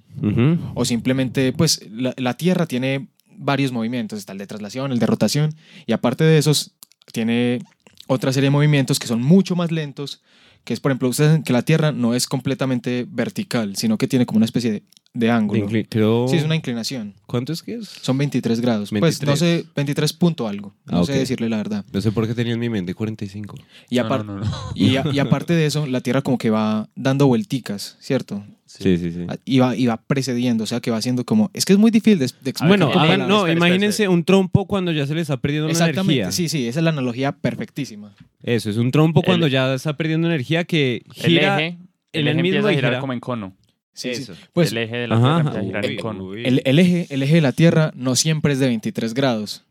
o 0.75 0.83
simplemente, 0.85 1.53
pues 1.53 1.87
la, 1.89 2.13
la 2.17 2.33
Tierra 2.35 2.65
tiene 2.65 3.07
varios 3.37 3.71
movimientos, 3.71 4.19
está 4.19 4.33
el 4.33 4.37
de 4.39 4.45
traslación, 4.47 4.91
el 4.91 4.99
de 4.99 5.05
rotación, 5.05 5.55
y 5.87 5.93
aparte 5.93 6.25
de 6.25 6.37
esos, 6.37 6.73
tiene 7.13 7.59
otra 8.07 8.33
serie 8.33 8.47
de 8.47 8.51
movimientos 8.51 8.99
que 8.99 9.07
son 9.07 9.21
mucho 9.21 9.55
más 9.55 9.71
lentos 9.71 10.21
que 10.63 10.73
es, 10.73 10.79
por 10.79 10.91
ejemplo, 10.91 11.09
ustedes 11.09 11.43
que 11.43 11.53
la 11.53 11.63
Tierra 11.63 11.91
no 11.91 12.13
es 12.13 12.27
completamente 12.27 13.05
vertical, 13.09 13.75
sino 13.75 13.97
que 13.97 14.07
tiene 14.07 14.25
como 14.25 14.37
una 14.37 14.45
especie 14.45 14.71
de, 14.71 14.83
de 15.13 15.29
ángulo. 15.29 15.67
Creo- 15.89 16.27
Sí, 16.29 16.37
es 16.37 16.43
una 16.45 16.55
inclinación. 16.55 17.13
¿Cuánto 17.25 17.51
es 17.51 17.61
que 17.63 17.75
es? 17.75 17.87
Son 17.87 18.17
23 18.17 18.61
grados. 18.61 18.89
Pues 18.91 19.01
23. 19.01 19.29
no 19.29 19.35
sé, 19.35 19.65
23 19.75 20.13
punto 20.13 20.47
algo. 20.47 20.73
No 20.85 20.99
Ah, 21.01 21.03
sé 21.03 21.13
decirle 21.13 21.49
la 21.49 21.57
verdad. 21.57 21.83
No 21.91 21.99
sé 22.01 22.11
por 22.11 22.27
qué 22.27 22.33
tenía 22.33 22.53
en 22.53 22.59
mi 22.59 22.69
mente 22.69 22.93
45. 22.93 23.57
Y, 23.89 23.97
No, 23.97 24.03
apar- 24.03 24.25
no, 24.25 24.37
no, 24.37 24.45
no. 24.45 24.51
Y, 24.75 24.95
a- 24.95 25.05
y 25.11 25.19
aparte 25.19 25.53
de 25.53 25.65
eso, 25.65 25.85
la 25.85 26.01
Tierra 26.01 26.21
como 26.21 26.37
que 26.37 26.49
va 26.49 26.87
dando 26.95 27.27
vuelticas, 27.27 27.97
¿cierto? 27.99 28.43
Sí, 28.65 28.97
sí, 28.97 29.11
sí. 29.11 29.25
Y 29.43 29.59
va, 29.59 29.75
y 29.75 29.85
va 29.87 29.97
precediendo, 29.97 30.63
o 30.63 30.67
sea 30.67 30.79
que 30.79 30.91
va 30.91 30.97
haciendo 30.97 31.25
como... 31.25 31.51
Es 31.53 31.65
que 31.65 31.73
es 31.73 31.79
muy 31.79 31.91
difícil 31.91 32.17
de, 32.19 32.27
de 32.27 32.49
explicar. 32.51 32.69
Bueno, 32.69 32.85
no, 32.85 32.91
espera, 33.01 33.25
espera, 33.25 33.51
imagínense 33.51 34.07
un 34.07 34.23
trompo 34.23 34.65
cuando 34.65 34.93
ya 34.93 35.05
se 35.05 35.13
le 35.13 35.19
está 35.19 35.35
perdiendo 35.35 35.65
una 35.65 35.71
Exactamente, 35.73 36.21
energía. 36.21 36.31
sí, 36.31 36.47
sí, 36.47 36.65
esa 36.69 36.79
es 36.79 36.83
la 36.85 36.91
analogía 36.91 37.33
perfectísima. 37.33 38.15
Eso, 38.43 38.69
es 38.69 38.77
un 38.77 38.91
trompo 38.91 39.23
cuando 39.23 39.47
El- 39.47 39.51
ya 39.51 39.73
está 39.73 39.97
perdiendo 39.97 40.27
energía 40.29 40.63
que 40.63 41.03
El 41.05 41.13
gira 41.31 41.57
eje, 41.59 41.67
en 41.67 41.79
el 42.13 42.21
el 42.21 42.27
eje 42.29 42.41
mismo 42.43 42.55
empieza 42.59 42.69
a 42.69 42.73
girar 42.73 42.91
gira. 42.93 43.01
como 43.01 43.11
en 43.11 43.19
cono. 43.19 43.53
Sí, 44.01 44.15
sí. 44.15 44.21
Eso. 44.23 44.33
Pues 44.53 44.71
el 44.71 44.77
eje 44.79 44.97
de 44.97 45.07
la 45.07 45.15
Ajá, 45.15 45.23
Tierra 45.23 45.39
ajá. 45.39 45.59
empieza 45.59 45.59
a 45.59 45.63
girar 45.65 45.85
en 45.85 45.91
Uy, 45.91 45.97
cono. 45.97 46.23
uy. 46.25 46.45
el, 46.45 46.61
el 46.65 46.79
eje, 46.79 47.07
el 47.09 47.23
eje 47.23 47.35
de 47.35 47.41
la 47.41 47.51
Tierra 47.51 47.91
no 47.95 48.15
siempre 48.15 48.53
es 48.53 48.59
de 48.59 48.67
23 48.67 49.13
grados, 49.13 49.63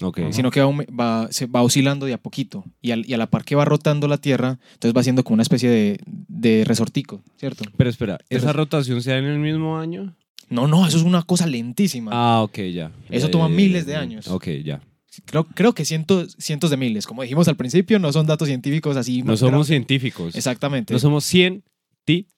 Ok. 0.00 0.20
sino 0.30 0.50
que 0.50 0.60
va, 0.60 0.70
va- 0.98 1.28
se 1.32 1.46
va 1.46 1.62
oscilando 1.62 2.06
de 2.06 2.12
a 2.14 2.18
poquito. 2.18 2.64
Y, 2.82 2.90
al- 2.92 3.04
y 3.08 3.14
a 3.14 3.18
la 3.18 3.26
par 3.30 3.44
que 3.44 3.54
va 3.56 3.64
rotando 3.64 4.06
la 4.08 4.18
Tierra, 4.18 4.58
entonces 4.74 4.94
va 4.96 5.00
haciendo 5.00 5.24
como 5.24 5.34
una 5.34 5.42
especie 5.42 5.68
de, 5.70 6.00
de 6.06 6.64
resortico, 6.64 7.22
¿cierto? 7.36 7.64
Pero 7.76 7.90
espera, 7.90 8.18
¿esa 8.30 8.52
rotación 8.52 9.02
se 9.02 9.10
da 9.10 9.18
en 9.18 9.24
el 9.24 9.38
mismo 9.38 9.78
año? 9.78 10.14
No, 10.50 10.66
no, 10.66 10.86
eso 10.86 10.96
es 10.96 11.02
una 11.02 11.22
cosa 11.24 11.46
lentísima. 11.46 12.10
Ah, 12.14 12.42
ok, 12.42 12.58
ya. 12.72 12.90
Eso 13.10 13.26
Ya, 13.26 13.30
toma 13.30 13.46
ya, 13.46 13.50
ya, 13.50 13.56
miles 13.56 13.84
ya. 13.86 13.90
de 13.92 13.96
años. 13.96 14.28
Ok, 14.28 14.48
ya. 14.64 14.80
Creo, 15.26 15.44
creo 15.46 15.74
que 15.74 15.84
cientos, 15.84 16.36
cientos 16.38 16.70
de 16.70 16.76
miles. 16.76 17.06
Como 17.06 17.22
dijimos 17.22 17.48
al 17.48 17.56
principio, 17.56 17.98
no 17.98 18.12
son 18.12 18.26
datos 18.26 18.46
científicos 18.48 18.96
así. 18.96 19.22
No 19.22 19.36
somos 19.36 19.66
científicos. 19.66 20.34
Exactamente. 20.36 20.92
No 20.94 20.98
somos 21.00 21.24
científicos. 21.24 22.32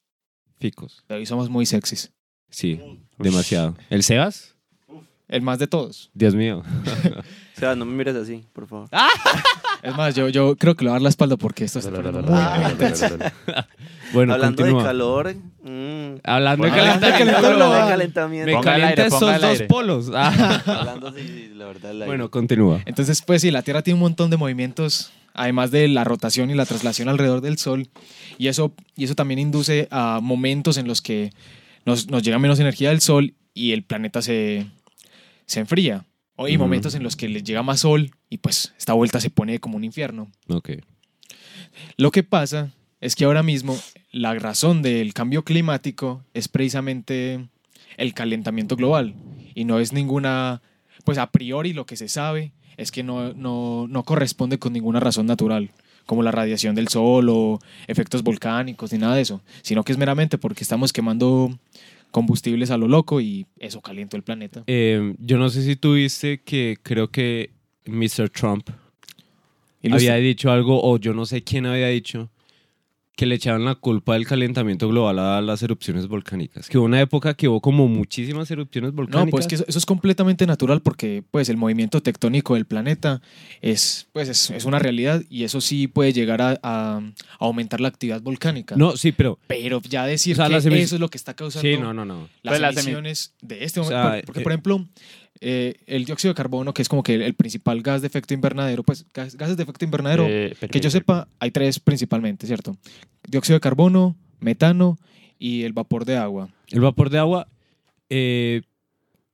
Y 1.19 1.27
somos 1.27 1.49
muy 1.49 1.67
sexys. 1.67 2.13
Sí, 2.51 2.81
demasiado. 3.19 3.77
¿El 3.89 4.03
Sebas? 4.03 4.57
El 5.29 5.43
más 5.43 5.59
de 5.59 5.67
todos. 5.67 6.11
Dios 6.15 6.35
mío. 6.35 6.63
O 7.61 7.67
sea, 7.67 7.77
no 7.77 7.85
me 7.85 7.93
mires 7.97 8.15
así, 8.17 8.45
por 8.53 8.67
favor. 8.67 8.89
Es 9.83 9.97
más, 9.97 10.15
yo, 10.15 10.29
yo 10.29 10.57
creo 10.57 10.75
que 10.77 10.85
le 10.85 10.91
voy 10.91 10.93
a 10.93 10.97
dar 10.97 11.03
la 11.03 11.09
espalda 11.09 11.39
porque 11.39 11.65
esto 11.65 11.79
está 11.79 11.91
poniendo 11.91 12.21
muy. 12.23 12.39
Bueno, 14.13 14.35
Hablando 14.35 14.57
continúa. 14.63 14.83
de 14.83 14.89
calor. 14.89 15.35
mm, 15.63 16.15
Hablando 16.25 16.65
de 16.65 16.71
Bueno, 16.71 16.83
hablando 16.83 17.07
de 17.07 17.13
calentamiento 17.13 17.33
calentamiento 17.33 17.47
hablando 17.47 17.73
de 17.75 17.91
calentamiento. 17.91 18.47
Me 18.47 18.53
Ponga 18.57 18.75
el 18.77 18.81
calienta 18.83 19.03
aire, 19.03 19.11
ponga 19.11 19.17
esos 19.27 19.35
el 19.37 19.41
dos 19.43 19.51
aire. 19.53 19.67
polos. 19.67 20.11
Ah. 20.15 20.63
Hablando 20.67 21.13
sí, 21.15 21.23
sí, 21.27 21.51
la 21.55 21.65
verdad. 21.67 21.95
la 21.95 22.07
Bueno, 22.07 22.31
continúa. 22.31 22.81
Entonces, 22.87 23.23
pues 23.23 23.41
sí, 23.43 23.51
la 23.51 23.63
Tierra 23.63 23.83
tiene 23.83 23.95
un 23.95 24.01
montón 24.01 24.29
de 24.31 24.37
movimientos, 24.37 25.13
además 25.33 25.71
de 25.71 25.89
la 25.89 26.05
rotación 26.05 26.51
y 26.51 26.55
la 26.55 26.67
traslación 26.67 27.09
alrededor 27.09 27.41
del 27.41 27.57
Sol. 27.57 27.89
Y 28.37 28.49
eso, 28.49 28.75
y 28.97 29.05
eso 29.05 29.15
también 29.15 29.39
induce 29.39 29.87
a 29.91 30.19
momentos 30.23 30.77
en 30.77 30.89
los 30.89 31.01
que 31.01 31.33
nos, 31.87 32.09
nos 32.11 32.23
llega 32.23 32.39
menos 32.39 32.59
energía 32.61 32.89
del 32.91 33.01
Sol 33.01 33.35
y 33.55 33.73
el 33.73 33.83
planeta 33.85 34.21
se, 34.23 34.67
se 35.47 35.61
enfría. 35.61 36.05
O 36.41 36.47
hay 36.47 36.57
momentos 36.57 36.95
en 36.95 37.03
los 37.03 37.17
que 37.17 37.29
le 37.29 37.43
llega 37.43 37.63
más 37.63 37.81
Sol 37.81 38.13
y 38.31 38.39
pues 38.39 38.73
esta 38.79 38.95
vuelta 38.95 39.21
se 39.21 39.29
pone 39.29 39.59
como 39.59 39.77
un 39.77 39.85
infierno. 39.85 40.33
Ok. 40.49 40.71
Lo 41.99 42.11
que 42.11 42.23
pasa 42.23 42.73
es 43.03 43.15
que 43.15 43.27
ahora 43.27 43.43
mismo 43.43 43.79
la 44.11 44.33
razón 44.33 44.81
del 44.81 45.13
cambio 45.13 45.45
climático 45.45 46.25
es 46.33 46.49
precisamente 46.49 47.47
el 47.99 48.15
calentamiento 48.15 48.75
global 48.77 49.15
y 49.55 49.65
no 49.65 49.81
es 49.81 49.93
ninguna, 49.93 50.63
pues 51.05 51.19
a 51.19 51.31
priori 51.31 51.75
lo 51.75 51.85
que 51.85 51.99
se 51.99 52.09
sabe 52.09 52.53
es 52.79 52.91
que 52.91 53.03
no, 53.03 53.35
no, 53.35 53.87
no 53.87 54.03
corresponde 54.05 54.59
con 54.59 54.73
ninguna 54.73 54.99
razón 54.99 55.27
natural, 55.27 55.71
como 56.07 56.23
la 56.23 56.33
radiación 56.33 56.75
del 56.75 56.89
sol 56.89 57.29
o 57.29 57.59
efectos 57.87 58.23
volcánicos 58.23 58.93
ni 58.93 58.99
nada 58.99 59.15
de 59.15 59.21
eso, 59.21 59.43
sino 59.61 59.85
que 59.85 59.93
es 59.93 59.99
meramente 59.99 60.39
porque 60.39 60.65
estamos 60.65 60.95
quemando 60.95 61.59
combustibles 62.11 62.71
a 62.71 62.77
lo 62.77 62.89
loco 62.89 63.21
y 63.21 63.47
eso 63.59 63.81
calienta 63.81 64.17
el 64.17 64.23
planeta. 64.23 64.65
Eh, 64.67 65.15
yo 65.19 65.39
no 65.39 65.49
sé 65.49 65.63
si 65.63 65.77
tú 65.77 65.95
viste 65.95 66.43
que 66.43 66.77
creo 66.83 67.09
que 67.09 67.51
Mr. 67.87 68.31
Trump 68.31 68.71
había 69.91 70.17
dicho 70.17 70.51
algo, 70.51 70.83
o 70.83 70.99
yo 70.99 71.15
no 71.15 71.27
sé 71.27 71.43
quién 71.43 71.67
había 71.67 71.89
dicho, 71.89 72.31
que 73.21 73.27
le 73.27 73.35
echaban 73.35 73.67
la 73.67 73.75
culpa 73.75 74.15
del 74.15 74.27
calentamiento 74.27 74.89
global 74.89 75.19
a 75.19 75.43
las 75.43 75.63
erupciones 75.63 76.07
volcánicas. 76.09 76.71
Que 76.71 76.79
hubo 76.79 76.87
una 76.87 77.03
época 77.03 77.35
que 77.35 77.49
hubo 77.49 77.61
como 77.61 77.87
muchísimas 77.87 78.51
erupciones 78.51 78.93
volcánicas. 78.93 79.27
No, 79.27 79.31
pues 79.31 79.47
que 79.47 79.57
eso, 79.57 79.65
eso 79.69 79.79
es 79.79 79.85
completamente 79.85 80.47
natural 80.47 80.81
porque 80.81 81.23
pues 81.31 81.51
el 81.51 81.59
movimiento 81.59 82.01
tectónico 82.03 82.55
del 82.55 82.65
planeta 82.65 83.21
es 83.61 84.09
pues 84.13 84.31
es, 84.31 84.49
es 84.51 84.65
una 84.65 84.79
realidad 84.79 85.23
y 85.29 85.45
eso 85.45 85.61
sí 85.61 85.87
puede 85.87 86.15
llegar 86.15 86.41
a, 86.41 86.59
a 86.63 87.03
aumentar 87.39 87.83
la 87.83 87.89
actividad 87.89 88.23
volcánica. 88.23 88.75
No, 88.77 88.97
sí, 88.97 89.13
pero... 89.13 89.39
Pero 89.49 89.83
ya 89.87 90.07
decir 90.07 90.33
O 90.33 90.37
sea, 90.37 90.49
que 90.49 90.57
eso 90.81 90.95
es 90.95 91.01
lo 91.01 91.11
que 91.11 91.19
está 91.19 91.35
causando 91.35 91.69
Sí, 91.69 91.77
no, 91.77 91.93
no, 91.93 92.07
no. 92.07 92.27
las 92.43 92.53
Pues 92.53 92.61
las 92.63 92.75
emi- 92.77 92.81
emisiones 92.81 93.35
de 93.43 93.65
este 93.65 93.81
O 93.81 93.85
momento. 93.85 94.03
sea, 94.03 94.13
Por- 94.17 94.25
porque, 94.25 94.41
eh, 94.41 94.43
por 94.45 94.53
ejemplo, 94.53 94.89
eh, 95.41 95.75
el 95.87 96.05
dióxido 96.05 96.33
de 96.33 96.37
carbono, 96.37 96.75
que 96.75 96.83
es 96.83 96.89
como 96.89 97.03
que 97.03 97.15
el, 97.15 97.23
el 97.23 97.35
principal 97.35 97.81
gas 97.83 98.01
de 98.03 98.07
efecto 98.09 98.35
invernadero, 98.35 98.83
pues 98.83 99.07
gas- 99.15 99.37
gases 99.37 99.57
de 99.57 99.63
efecto 99.63 99.85
invernadero, 99.85 100.27
Eh, 100.29 100.55
que 100.71 100.81
yo 100.81 100.91
sepa, 100.91 101.29
hay 101.39 101.51
tres 101.51 101.81
principalmente, 101.81 102.47
¿cierto? 102.47 102.77
Dióxido 103.27 103.57
de 103.57 103.61
carbono, 103.61 104.17
metano 104.41 104.99
y 105.39 105.63
el 105.63 105.73
vapor 105.73 106.05
de 106.05 106.17
agua. 106.19 106.49
El 106.69 106.81
vapor 106.81 107.09
de 107.11 107.19
agua... 107.19 107.49
eh, 108.11 108.63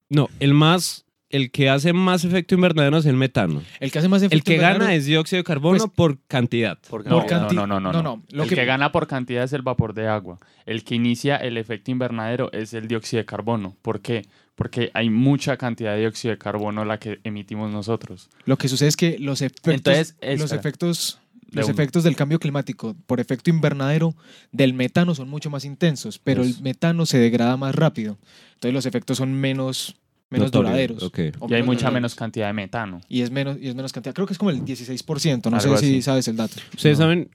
no, 0.08 0.28
el 0.40 0.54
más... 0.54 1.02
El 1.28 1.50
que 1.50 1.68
hace 1.68 1.92
más 1.92 2.24
efecto 2.24 2.54
invernadero 2.54 2.98
es 2.98 3.04
el 3.04 3.16
metano. 3.16 3.60
El 3.80 3.90
que 3.90 3.98
hace 3.98 4.08
más 4.08 4.22
efecto 4.22 4.36
El 4.36 4.44
que 4.44 4.58
gana 4.58 4.94
es 4.94 5.06
dióxido 5.06 5.40
de 5.40 5.44
carbono 5.44 5.78
Pues- 5.78 5.90
por 5.92 6.18
cantidad. 6.28 6.78
Por 6.88 7.04
No, 7.04 7.18
Por 7.18 7.26
cantidad. 7.26 7.48
canti- 7.50 7.56
no, 7.56 7.66
no, 7.66 7.80
no, 7.80 7.92
no, 7.92 8.02
no. 8.02 8.16
no, 8.18 8.22
lo 8.30 8.44
el 8.44 8.48
que- 8.48 8.54
que... 8.54 8.64
gana 8.64 8.92
por 8.92 9.08
cantidad 9.08 9.42
es 9.42 9.52
el 9.52 9.62
vapor 9.62 9.92
de 9.92 10.06
agua. 10.06 10.38
El 10.66 10.84
que 10.84 10.94
inicia 10.94 11.36
el 11.36 11.56
efecto 11.58 11.90
invernadero 11.90 12.52
es 12.52 12.74
el 12.74 12.86
dióxido 12.86 13.20
de 13.20 13.26
carbono. 13.26 13.76
¿Por 13.82 14.00
qué? 14.02 14.24
Porque 14.56 14.90
hay 14.94 15.10
mucha 15.10 15.56
cantidad 15.58 15.92
de 15.92 16.00
dióxido 16.00 16.32
de 16.32 16.38
carbono 16.38 16.84
la 16.84 16.98
que 16.98 17.20
emitimos 17.24 17.70
nosotros. 17.70 18.30
Lo 18.46 18.56
que 18.56 18.68
sucede 18.68 18.88
es 18.88 18.96
que 18.96 19.18
los 19.18 19.42
efectos, 19.42 19.74
Entonces, 19.74 20.16
los 20.40 20.50
efectos, 20.50 21.20
De 21.50 21.60
los 21.60 21.68
efectos 21.68 22.02
del 22.04 22.16
cambio 22.16 22.38
climático 22.40 22.96
por 23.06 23.20
efecto 23.20 23.50
invernadero 23.50 24.16
del 24.52 24.72
metano 24.74 25.14
son 25.14 25.28
mucho 25.28 25.50
más 25.50 25.64
intensos, 25.64 26.18
pero 26.18 26.42
el 26.42 26.60
metano 26.62 27.06
se 27.06 27.18
degrada 27.18 27.56
más 27.56 27.74
rápido. 27.74 28.18
Entonces 28.54 28.72
los 28.72 28.86
efectos 28.86 29.18
son 29.18 29.32
menos, 29.34 29.96
menos 30.30 30.46
Notorio, 30.46 30.70
duraderos. 30.70 31.12
Y 31.14 31.20
hay 31.20 31.30
mucha 31.62 31.80
duraderos. 31.80 31.92
menos 31.92 32.14
cantidad 32.14 32.46
de 32.46 32.52
metano. 32.54 33.00
Y 33.08 33.20
es 33.20 33.30
menos, 33.30 33.58
y 33.60 33.68
es 33.68 33.74
menos 33.74 33.92
cantidad. 33.92 34.14
Creo 34.14 34.26
que 34.26 34.32
es 34.32 34.38
como 34.38 34.50
el 34.50 34.64
16%, 34.64 35.50
no 35.50 35.56
Algo 35.58 35.76
sé 35.76 35.86
si 35.86 36.00
sabes 36.02 36.26
el 36.28 36.36
dato. 36.36 36.56
Ustedes 36.74 36.98
No. 36.98 37.04
saben, 37.04 37.30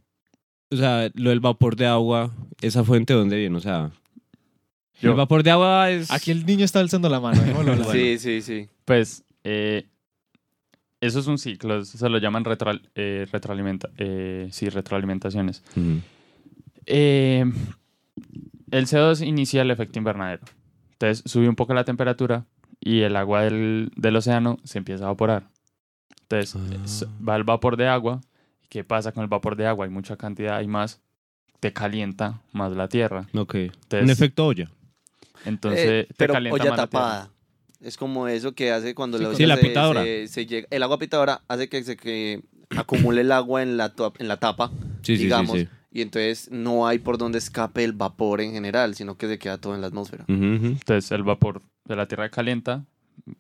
o 0.72 0.76
sea, 0.76 1.10
lo 1.14 1.30
del 1.30 1.40
vapor 1.40 1.76
de 1.76 1.86
agua, 1.86 2.34
esa 2.62 2.84
fuente 2.84 3.14
de 3.14 3.20
dónde 3.20 3.38
viene, 3.38 3.56
o 3.58 3.62
sea... 3.62 3.92
Yo- 5.02 5.12
El 5.12 5.18
vapor 5.18 5.44
de 5.44 5.52
agua 5.52 5.90
es... 5.90 6.12
Aquí 6.12 6.32
el 6.32 6.46
niño 6.46 6.64
está 6.66 6.80
alzando 6.80 7.10
la 7.10 7.20
mano. 7.20 7.42
Sí, 7.92 8.18
sí, 8.20 8.42
sí. 8.42 8.68
Pues 8.86 9.24
eh, 9.44 9.88
eso 11.00 11.20
es 11.20 11.28
un 11.28 11.38
ciclo, 11.38 11.80
eso 11.80 11.98
se 11.98 12.10
lo 12.10 12.18
llaman 12.20 12.44
retroal- 12.46 12.88
eh, 12.96 13.26
retroalimenta 13.32 13.90
eh, 13.98 14.48
sí, 14.52 14.70
retroalimentaciones. 14.70 15.64
Eh, 16.86 17.46
el 18.72 18.86
CO2 18.88 19.26
inicia 19.26 19.62
el 19.62 19.72
efecto 19.72 20.00
invernadero. 20.00 20.44
Entonces 20.94 21.24
sube 21.30 21.50
un 21.50 21.56
poco 21.56 21.74
la 21.74 21.84
temperatura 21.84 22.46
y 22.80 23.02
el 23.02 23.16
agua 23.16 23.42
del, 23.44 23.92
del 23.96 24.16
océano 24.16 24.58
se 24.64 24.78
empieza 24.78 25.04
a 25.06 25.08
evaporar. 25.08 25.50
Entonces 26.30 26.56
Ah. 27.04 27.10
va 27.28 27.36
el 27.36 27.44
vapor 27.44 27.76
de 27.78 27.88
agua. 27.88 28.22
¿Qué 28.70 28.84
pasa 28.84 29.12
con 29.12 29.24
el 29.24 29.28
vapor 29.28 29.56
de 29.58 29.68
agua? 29.68 29.86
Hay 29.86 29.92
mucha 29.92 30.16
cantidad, 30.16 30.56
hay 30.58 30.68
más. 30.68 31.02
Te 31.60 31.74
calienta 31.74 32.42
más 32.54 32.72
la 32.72 32.88
tierra. 32.88 33.28
Ok. 33.34 33.56
Entonces, 33.56 34.04
Un 34.04 34.10
efecto 34.10 34.46
olla. 34.48 34.70
Entonces 35.46 35.86
Eh, 35.86 36.06
te 36.08 36.14
pero 36.16 36.34
calienta 36.34 36.56
olla 36.56 36.70
más 36.70 36.80
la 36.80 36.88
tierra. 36.88 37.06
tapada. 37.06 37.30
Es 37.82 37.98
como 37.98 38.28
eso 38.28 38.54
que 38.54 38.72
hace 38.72 38.94
cuando 38.94 39.18
Sí, 39.18 39.24
la 39.24 39.30
olla 39.30 39.38
sí, 39.38 39.46
la 39.48 39.56
se- 39.56 39.62
pitadora. 39.62 40.04
se- 40.04 40.28
se 40.28 40.46
llega- 40.46 40.68
el 40.70 40.84
agua 40.84 41.00
pitadora 41.00 41.42
hace 41.48 41.68
que 41.70 41.84
se 41.84 41.98
que 41.98 42.42
acumule 42.76 43.22
el 43.22 43.32
agua 43.32 43.64
en 43.64 43.76
la, 43.78 43.92
en 44.20 44.28
la 44.28 44.38
tapa, 44.38 44.72
Sí, 45.02 45.16
digamos, 45.18 45.60
sí, 45.60 45.66
sí. 45.66 45.72
y 45.92 46.02
entonces 46.04 46.50
no 46.52 46.88
hay 46.88 47.00
por 47.00 47.18
donde 47.18 47.38
escape 47.40 47.84
el 47.84 47.94
vapor 47.94 48.40
en 48.42 48.52
general, 48.54 48.94
sino 48.96 49.18
que 49.18 49.28
se 49.28 49.40
queda 49.40 49.58
todo 49.58 49.74
en 49.76 49.82
la 49.82 49.88
atmósfera. 49.88 50.26
Entonces 50.28 51.12
el 51.12 51.24
vapor 51.24 51.62
de 51.86 51.96
la 51.96 52.06
tierra 52.08 52.30
calienta, 52.30 52.86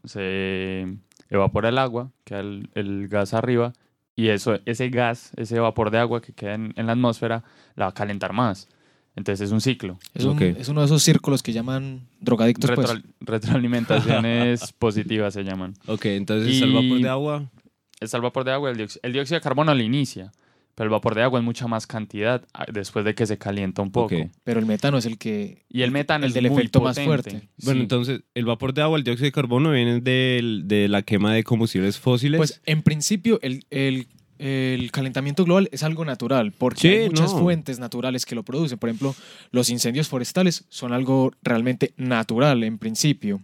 se 0.04 0.88
evapora 1.30 1.70
el 1.70 1.78
agua, 1.78 2.12
queda 2.24 2.40
el, 2.42 2.70
el 2.74 3.08
gas 3.08 3.34
arriba 3.34 3.74
y 4.16 4.30
eso, 4.30 4.60
ese 4.66 4.90
gas, 4.90 5.32
ese 5.38 5.60
vapor 5.60 5.92
de 5.92 6.00
agua 6.00 6.22
que 6.22 6.34
queda 6.34 6.56
en, 6.56 6.74
en 6.76 6.88
la 6.88 6.94
atmósfera, 6.94 7.44
la 7.76 7.86
va 7.86 7.92
a 7.92 7.94
calentar 7.94 8.34
más. 8.34 8.68
Entonces 9.16 9.48
es 9.48 9.52
un 9.52 9.60
ciclo. 9.62 10.00
Es, 10.14 10.24
un- 10.26 10.42
es 10.42 10.70
uno 10.70 10.80
de 10.82 10.86
esos 10.86 11.04
círculos 11.04 11.44
que 11.44 11.52
llaman 11.54 12.08
drogadictos. 12.22 12.72
pues. 12.72 12.90
Retro- 12.90 13.04
retroalimentaciones 13.20 14.72
positivas 14.80 15.34
se 15.34 15.44
llaman. 15.44 15.74
Ok, 15.88 16.06
entonces 16.06 16.54
está 16.54 16.66
el 16.66 16.72
Y- 16.72 16.76
vapor 16.90 17.02
de 17.04 17.10
agua. 17.10 17.52
Está 18.00 18.18
el 18.18 18.24
vapor 18.24 18.44
de 18.46 18.52
agua, 18.52 18.72
el 18.72 18.78
dióxido, 18.78 19.00
el 19.04 19.14
dióxido 19.14 19.36
de 19.40 19.44
carbono 19.44 19.76
lo 19.76 19.84
inicia, 19.84 20.32
pero 20.74 20.86
el 20.86 20.92
vapor 20.92 21.14
de 21.14 21.22
agua 21.22 21.40
es 21.40 21.46
mucha 21.46 21.68
más 21.68 21.86
cantidad 21.86 22.44
ah, 22.54 22.66
después 22.72 23.06
de 23.06 23.14
que 23.14 23.28
se 23.28 23.38
calienta 23.38 23.84
un 23.84 23.92
poco. 23.92 24.16
Pero 24.44 24.60
el 24.60 24.66
metano 24.66 24.98
es 24.98 25.06
el 25.06 25.20
que... 25.20 25.66
Y 25.70 25.84
el 25.84 25.92
metano 25.92 26.26
El 26.26 26.30
es 26.30 26.34
del 26.34 26.50
muy 26.50 26.58
efecto 26.60 26.82
más 26.82 27.00
fuerte. 27.00 27.50
Bueno, 27.64 27.78
Sí. 27.80 27.84
entonces 27.84 28.22
el 28.34 28.46
vapor 28.46 28.74
de 28.74 28.82
agua, 28.82 28.98
el 28.98 29.04
dióxido 29.04 29.26
de 29.26 29.32
carbono 29.34 29.72
viene 29.72 30.00
del- 30.02 30.64
de 30.66 30.88
la 30.88 31.04
quema 31.04 31.34
de 31.36 31.44
combustibles 31.44 32.00
fósiles. 32.00 32.40
Pues 32.40 32.62
en 32.66 32.82
principio 32.82 33.38
el, 33.44 33.66
el, 33.70 34.08
el 34.42 34.92
calentamiento 34.92 35.46
global 35.46 35.70
es 35.72 35.84
algo 35.84 36.04
natural, 36.04 36.52
porque 36.52 36.80
Sí, 36.82 36.88
hay 36.88 37.08
muchas 37.10 37.34
no. 37.34 37.40
fuentes 37.40 37.78
naturales 37.80 38.26
que 38.26 38.34
lo 38.36 38.44
producen. 38.44 38.78
Por 38.80 38.90
ejemplo, 38.90 39.16
los 39.52 39.70
incendios 39.70 40.08
forestales 40.08 40.66
son 40.70 40.94
algo 40.94 41.32
realmente 41.44 41.94
natural 41.98 42.64
en 42.64 42.78
principio. 42.80 43.40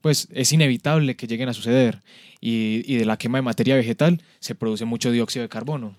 Pues 0.00 0.28
es 0.32 0.52
inevitable 0.52 1.16
que 1.16 1.26
lleguen 1.26 1.48
a 1.48 1.52
suceder. 1.52 2.00
Y, 2.40 2.82
y 2.86 2.96
de 2.96 3.06
la 3.06 3.16
quema 3.16 3.38
de 3.38 3.42
materia 3.42 3.74
vegetal 3.74 4.22
se 4.38 4.54
produce 4.54 4.84
mucho 4.84 5.10
dióxido 5.10 5.42
de 5.42 5.48
carbono. 5.48 5.96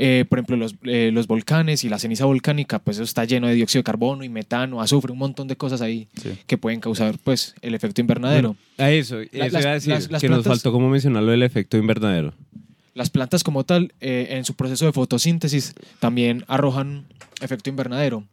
Eh, 0.00 0.24
por 0.28 0.38
ejemplo, 0.38 0.56
los, 0.56 0.74
eh, 0.84 1.10
los 1.12 1.26
volcanes 1.26 1.82
y 1.84 1.88
la 1.88 1.98
ceniza 1.98 2.24
volcánica, 2.24 2.78
pues 2.78 2.96
eso 2.98 3.04
está 3.04 3.24
lleno 3.24 3.48
de 3.48 3.54
dióxido 3.54 3.80
de 3.80 3.84
carbono 3.84 4.22
y 4.24 4.28
metano, 4.28 4.80
azufre, 4.80 5.12
un 5.12 5.18
montón 5.18 5.46
de 5.48 5.56
cosas 5.56 5.80
ahí 5.80 6.08
Sí. 6.22 6.30
que 6.46 6.56
pueden 6.56 6.80
causar 6.80 7.16
pues 7.22 7.54
el 7.62 7.74
efecto 7.74 8.00
invernadero. 8.00 8.56
A 8.76 8.90
eso, 8.90 9.20
eso 9.20 9.30
las- 9.32 9.52
iba 9.62 9.70
a 9.70 9.74
decir, 9.74 9.92
las- 9.92 10.10
las 10.10 10.20
que 10.20 10.28
nos 10.28 10.44
faltó 10.44 10.70
como 10.72 10.88
mencionar 10.88 11.22
lo 11.24 11.32
del 11.32 11.42
efecto 11.42 11.76
invernadero. 11.76 12.32
Las 12.98 13.10
plantas 13.10 13.44
como 13.44 13.62
tal, 13.64 13.94
eh, 14.00 14.26
en 14.30 14.44
su 14.44 14.54
proceso 14.54 14.84
de 14.86 14.92
fotosíntesis, 14.92 15.72
también 16.00 16.44
arrojan 16.48 17.06
efecto 17.40 17.70
invernadero. 17.70 18.24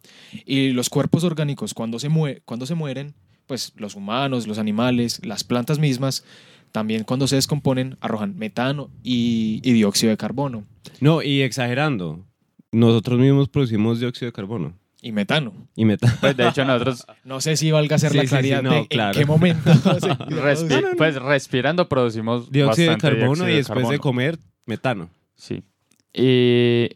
Y 0.45 0.72
los 0.72 0.89
cuerpos 0.89 1.24
orgánicos, 1.24 1.75
cuando 1.75 2.00
se, 2.00 2.10
cuando 2.45 2.65
se 2.65 2.74
mueren, 2.74 3.13
pues 3.45 3.74
los 3.75 3.93
humanos, 3.95 4.48
los 4.48 4.57
animales, 4.57 5.22
las 5.24 5.43
plantas 5.43 5.77
mismas, 5.77 6.24
también 6.72 7.03
cuando 7.03 7.27
se 7.27 7.36
descomponen, 7.36 7.95
arrojan 8.01 8.36
metano 8.38 8.89
y, 9.03 9.62
y 9.63 9.72
dióxido 9.74 10.10
de 10.10 10.17
carbono. 10.17 10.63
No, 11.00 11.22
y 11.22 11.41
exagerando, 11.43 12.25
nosotros 12.72 13.19
mismos 13.19 13.48
producimos 13.50 14.00
dióxido 14.00 14.29
de 14.29 14.34
carbono 14.34 14.74
Y 15.01 15.12
metano. 15.12 15.53
y 15.75 15.86
metano. 15.86 16.13
Pues 16.22 16.36
de 16.36 16.48
hecho 16.48 16.65
nosotros 16.65 17.05
No 17.24 17.39
sé 17.39 17.55
si 17.55 17.69
valga 17.69 17.98
hacer 17.98 18.12
Sí, 18.12 18.17
la 18.17 18.24
sí, 18.24 18.27
sí, 18.27 18.31
claridad 18.31 18.63
no, 18.63 18.72
de 18.74 18.88
claro. 18.88 19.13
en 19.13 19.19
qué 19.19 19.25
momento. 19.27 19.69
respi- 20.29 20.98
pues 20.98 21.15
respirando 21.15 21.88
producimos 21.88 22.51
Dióxido 22.51 22.91
de 22.93 22.98
carbono 22.98 23.25
dióxido 23.45 23.50
y 23.50 23.55
después 23.57 23.77
de 23.77 23.84
carbono. 23.84 24.01
comer, 24.01 24.39
metano. 24.65 25.10
Sí. 25.36 25.63
Y, 26.13 26.89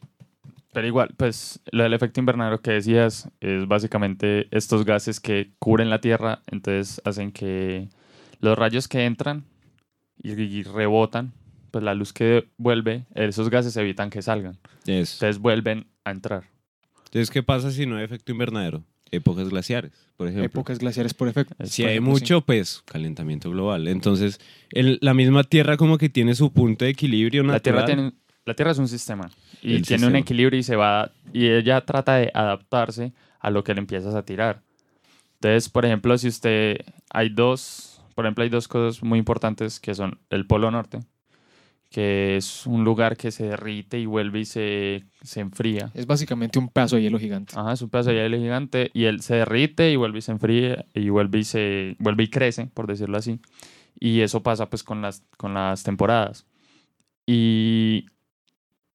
pero 0.73 0.87
igual, 0.87 1.09
pues 1.17 1.59
lo 1.71 1.83
del 1.83 1.93
efecto 1.93 2.19
invernadero 2.19 2.61
que 2.61 2.71
decías 2.71 3.29
es 3.41 3.67
básicamente 3.67 4.47
estos 4.51 4.85
gases 4.85 5.19
que 5.19 5.51
cubren 5.59 5.89
la 5.89 6.01
Tierra, 6.01 6.41
entonces 6.47 7.01
hacen 7.05 7.31
que 7.31 7.89
los 8.39 8.57
rayos 8.57 8.87
que 8.87 9.05
entran 9.05 9.45
y, 10.21 10.63
rebotan, 10.63 11.33
pues 11.71 11.83
la 11.83 11.93
luz 11.93 12.13
que 12.13 12.49
vuelve, 12.57 13.05
esos 13.15 13.49
gases 13.49 13.75
evitan 13.77 14.09
que 14.09 14.21
salgan. 14.21 14.57
Eso. 14.85 15.15
Entonces 15.15 15.39
vuelven 15.39 15.87
a 16.03 16.11
entrar. 16.11 16.43
Entonces, 17.05 17.31
¿qué 17.31 17.41
pasa 17.41 17.71
si 17.71 17.85
no 17.85 17.97
hay 17.97 18.03
efecto 18.03 18.31
invernadero? 18.31 18.83
Épocas 19.11 19.49
glaciares, 19.49 19.91
por 20.17 20.27
ejemplo. 20.27 20.45
Épocas 20.45 20.79
glaciares 20.79 21.13
por 21.13 21.27
efecto. 21.27 21.55
Si 21.65 21.81
por 21.83 21.89
hay 21.89 21.95
ejemplo, 21.97 22.15
sí. 22.15 22.21
mucho, 22.21 22.41
pues 22.41 22.83
calentamiento 22.85 23.49
global. 23.49 23.87
Entonces, 23.87 24.39
el- 24.71 24.97
la 25.01 25.13
misma 25.13 25.43
Tierra 25.43 25.77
como 25.77 25.97
que 25.97 26.09
tiene 26.09 26.35
su 26.35 26.51
punto 26.53 26.85
de 26.85 26.91
equilibrio 26.91 27.43
La 27.43 27.59
Tierra, 27.59 27.79
natural. 27.81 27.97
tiene, 27.97 28.13
la 28.45 28.53
Tierra 28.53 28.71
es 28.71 28.77
un 28.77 28.87
sistema 28.87 29.29
y 29.61 29.75
El 29.75 29.85
tiene 29.85 30.07
un 30.07 30.15
equilibrio 30.15 30.59
y 30.59 30.63
se 30.63 30.75
va 30.75 31.11
y 31.33 31.47
ella 31.47 31.81
trata 31.81 32.15
de 32.15 32.31
adaptarse 32.33 33.13
a 33.39 33.49
lo 33.49 33.63
que 33.63 33.73
le 33.73 33.79
empiezas 33.79 34.15
a 34.15 34.23
tirar. 34.23 34.61
Entonces, 35.35 35.69
por 35.69 35.85
ejemplo, 35.85 36.17
si 36.17 36.27
usted 36.27 36.77
hay 37.09 37.29
dos, 37.29 38.01
por 38.15 38.25
ejemplo, 38.25 38.43
hay 38.43 38.49
dos 38.49 38.67
cosas 38.67 39.01
muy 39.03 39.17
importantes 39.19 39.79
que 39.79 39.95
son 39.95 40.19
el 40.29 40.45
Polo 40.45 40.69
Norte, 40.71 40.99
que 41.89 42.37
es 42.37 42.67
un 42.67 42.83
lugar 42.83 43.17
que 43.17 43.31
se 43.31 43.47
derrite 43.47 43.99
y 43.99 44.05
vuelve 44.05 44.41
y 44.41 44.45
se, 44.45 45.05
se 45.23 45.39
enfría. 45.39 45.91
Es 45.95 46.05
básicamente 46.05 46.59
un 46.59 46.69
pedazo 46.69 46.97
de 46.97 47.01
hielo 47.01 47.17
gigante. 47.17 47.53
Ajá, 47.57 47.73
es 47.73 47.81
un 47.81 47.89
pedazo 47.89 48.11
de 48.11 48.17
hielo 48.17 48.37
gigante 48.37 48.91
y 48.93 49.05
él 49.05 49.21
se 49.21 49.35
derrite 49.35 49.91
y 49.91 49.95
vuelve 49.95 50.19
y 50.19 50.21
se 50.21 50.31
enfría 50.31 50.85
y 50.93 51.09
vuelve 51.09 51.39
y 51.39 51.43
se 51.43 51.95
vuelve 51.99 52.23
y 52.23 52.29
crece, 52.29 52.67
por 52.67 52.85
decirlo 52.85 53.17
así. 53.17 53.39
Y 53.99 54.21
eso 54.21 54.43
pasa 54.43 54.69
pues 54.69 54.83
con 54.83 55.01
las 55.01 55.23
con 55.37 55.55
las 55.55 55.83
temporadas. 55.83 56.45
Y 57.25 58.05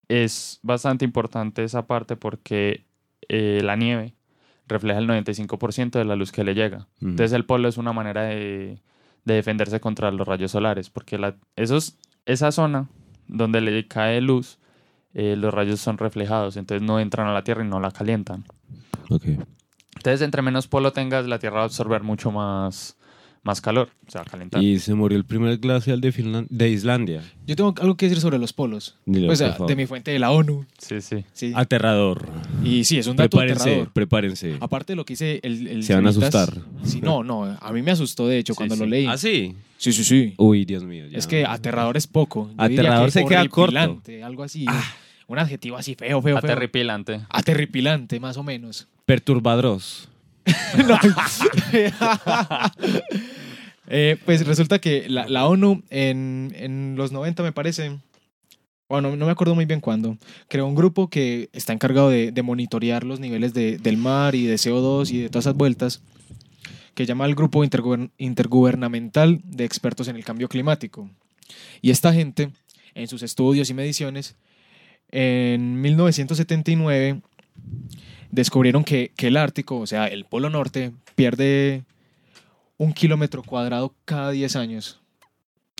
es 0.08 0.60
bastante 0.62 1.04
importante 1.04 1.64
esa 1.64 1.86
parte 1.86 2.16
porque 2.16 2.84
eh, 3.28 3.60
la 3.62 3.76
nieve 3.76 4.14
refleja 4.66 4.98
el 4.98 5.08
95% 5.08 5.98
de 5.98 6.04
la 6.04 6.16
luz 6.16 6.32
que 6.32 6.44
le 6.44 6.54
llega. 6.54 6.88
Ujú. 6.98 7.10
Entonces 7.10 7.32
el 7.32 7.44
polo 7.44 7.68
es 7.68 7.76
una 7.76 7.92
manera 7.92 8.22
de, 8.22 8.78
de 9.24 9.34
defenderse 9.34 9.80
contra 9.80 10.10
los 10.10 10.26
rayos 10.26 10.52
solares, 10.52 10.90
porque 10.90 11.18
la, 11.18 11.36
esos, 11.56 11.98
esa 12.26 12.52
zona 12.52 12.88
donde 13.28 13.60
le 13.60 13.86
cae 13.86 14.20
luz, 14.20 14.58
eh, 15.14 15.36
los 15.36 15.52
rayos 15.52 15.80
son 15.80 15.98
reflejados, 15.98 16.56
entonces 16.56 16.86
no 16.86 17.00
entran 17.00 17.26
a 17.28 17.32
la 17.32 17.44
Tierra 17.44 17.64
y 17.64 17.68
no 17.68 17.80
la 17.80 17.90
calientan. 17.90 18.44
Ok. 19.10 19.24
Entonces, 19.96 20.22
entre 20.22 20.42
menos 20.42 20.66
polo 20.66 20.92
tengas, 20.92 21.26
la 21.26 21.38
Tierra 21.38 21.56
va 21.56 21.62
a 21.62 21.66
absorber 21.66 22.02
mucho 22.02 22.30
más, 22.30 22.96
más 23.44 23.60
calor, 23.60 23.90
se 24.08 24.18
va 24.18 24.22
a 24.22 24.24
calentar. 24.24 24.62
Y 24.62 24.78
se 24.78 24.94
murió 24.94 25.16
el 25.18 25.24
primer 25.24 25.58
glacial 25.58 26.00
de, 26.00 26.68
Islandia. 26.70 27.22
Yo 27.46 27.54
tengo 27.56 27.74
algo 27.80 27.96
que 27.96 28.06
decir 28.06 28.20
sobre 28.20 28.38
los 28.38 28.52
polos. 28.52 28.96
Dilo, 29.04 29.26
Pues, 29.26 29.40
por 29.40 29.48
ah, 29.50 29.52
favor. 29.52 29.68
de 29.68 29.76
mi 29.76 29.86
fuente 29.86 30.10
de 30.10 30.18
la 30.18 30.30
ONU. 30.30 30.64
Sí, 30.78 31.00
sí. 31.00 31.24
Sí. 31.32 31.52
Aterrador. 31.54 32.26
Y 32.64 32.84
sí, 32.84 32.98
es 32.98 33.06
un 33.06 33.16
dato 33.16 33.36
Prepárense, 33.36 33.62
aterrador. 33.62 33.92
prepárense. 33.92 34.56
Aparte 34.60 34.92
de 34.94 34.96
lo 34.96 35.04
que 35.04 35.12
hice 35.12 35.40
el, 35.42 35.66
el 35.68 35.82
Se 35.84 35.94
van 35.94 36.06
a 36.06 36.10
asustar. 36.10 36.54
Sí, 36.84 37.00
no, 37.02 37.22
no, 37.22 37.44
a 37.60 37.72
mí 37.72 37.82
me 37.82 37.90
asustó 37.90 38.26
de 38.26 38.38
hecho 38.38 38.54
Sí, 38.54 38.56
cuando 38.56 38.74
sí. 38.76 38.80
lo 38.80 38.86
leí. 38.86 39.06
¿Ah, 39.06 39.18
sí? 39.18 39.54
Sí, 39.76 39.92
sí, 39.92 40.04
sí. 40.04 40.34
Uy, 40.38 40.64
Dios 40.64 40.82
mío. 40.82 41.06
ya. 41.06 41.18
Es 41.18 41.26
que 41.26 41.44
aterrador 41.44 41.96
es 41.98 42.06
poco. 42.06 42.50
Yo 42.58 42.68
diría 42.68 42.80
Aterrador 42.80 43.06
que 43.06 43.12
se 43.12 43.24
queda 43.26 43.46
corto. 43.48 43.78
Ah. 43.78 44.26
Algo 44.26 44.42
así. 44.42 44.64
Un 45.26 45.38
adjetivo 45.38 45.76
así 45.76 45.94
feo, 45.94 46.20
feo, 46.22 46.38
feo. 46.38 46.38
Aterripilante. 46.38 47.20
Aterripilante, 47.28 48.20
más 48.20 48.36
o 48.38 48.42
menos. 48.42 48.88
Perturbadros. 49.06 50.08
Eh, 53.86 54.16
pues 54.24 54.46
resulta 54.46 54.78
que 54.78 55.10
la, 55.10 55.46
ONU 55.46 55.82
en, 55.90 56.94
los 56.96 57.12
90 57.12 57.42
me 57.42 57.52
parece, 57.52 57.98
bueno, 58.88 59.14
no 59.14 59.26
me 59.26 59.32
acuerdo 59.32 59.54
muy 59.54 59.66
bien 59.66 59.80
cuándo, 59.80 60.16
creó 60.48 60.66
un 60.66 60.74
grupo 60.74 61.08
que 61.08 61.50
está 61.52 61.74
encargado 61.74 62.08
de, 62.08 62.32
monitorear 62.42 63.04
los 63.04 63.20
niveles 63.20 63.52
de- 63.52 63.76
del 63.76 63.98
mar 63.98 64.34
y 64.34 64.46
de 64.46 64.54
CO2 64.54 65.10
y 65.10 65.18
de 65.18 65.28
todas 65.28 65.44
esas 65.44 65.56
vueltas, 65.56 66.00
que 66.94 67.04
llama 67.04 67.26
el 67.26 67.34
Grupo 67.34 67.62
Interguber- 67.62 68.10
Intergubernamental 68.16 69.42
de 69.44 69.66
Expertos 69.66 70.08
en 70.08 70.16
el 70.16 70.24
Cambio 70.24 70.48
Climático. 70.48 71.10
Y 71.82 71.90
esta 71.90 72.10
gente, 72.14 72.52
en 72.94 73.06
sus 73.06 73.22
estudios 73.22 73.68
y 73.68 73.74
mediciones, 73.74 74.34
en 75.10 75.78
1979 75.82 77.20
descubrieron 78.34 78.84
que, 78.84 79.12
que 79.16 79.28
el 79.28 79.36
Ártico, 79.36 79.78
o 79.78 79.86
sea, 79.86 80.06
el 80.06 80.24
Polo 80.24 80.50
Norte, 80.50 80.92
pierde 81.14 81.84
un 82.76 82.92
kilómetro 82.92 83.42
cuadrado 83.42 83.94
cada 84.04 84.30
10 84.30 84.56
años. 84.56 85.00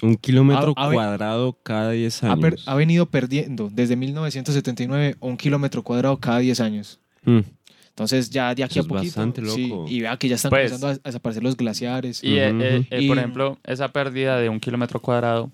Un 0.03 0.17
kilómetro 0.17 0.75
A- 0.77 0.85
a 0.85 0.89
ver- 0.89 0.95
cuadrado 0.97 1.59
cada 1.63 1.91
10 1.93 2.23
Ha, 2.25 2.33
años. 2.33 2.41
per- 2.41 2.59
ha 2.67 2.75
venido 2.75 3.07
perdiendo 3.07 3.71
desde 3.73 3.97
1979 3.97 5.17
un 5.21 5.37
kilómetro 5.37 5.83
cuadrado 5.83 6.19
cada 6.19 6.39
10 6.39 6.61
años. 6.61 7.01
Mm. 7.25 7.41
Entonces 7.91 8.29
ya 8.31 8.55
de 8.55 8.65
aquí 8.65 8.79
Eso 8.79 8.81
a 8.81 8.83
es 8.83 8.89
poquito. 8.89 9.05
bastante 9.07 9.45
sí, 9.47 9.69
loco. 9.69 9.87
y 9.89 10.01
vea 10.01 10.17
que 10.17 10.29
ya 10.29 10.35
están 10.35 10.51
Pues- 10.51 10.73
comenzando 10.73 10.89
a, 10.89 10.91
a 10.93 11.09
desaparecer 11.09 11.43
los 11.45 11.57
glaciares. 11.57 12.23
Y, 12.25 12.39
eh, 12.39 12.53
Ujú, 12.53 12.63
eh, 12.63 12.87
eh, 12.91 13.07
por 13.09 13.17
Y- 13.17 13.21
ejemplo, 13.21 13.59
esa 13.65 13.89
pérdida 13.93 14.37
de 14.39 14.49
un 14.49 14.59
kilómetro 14.61 15.01
cuadrado 15.01 15.51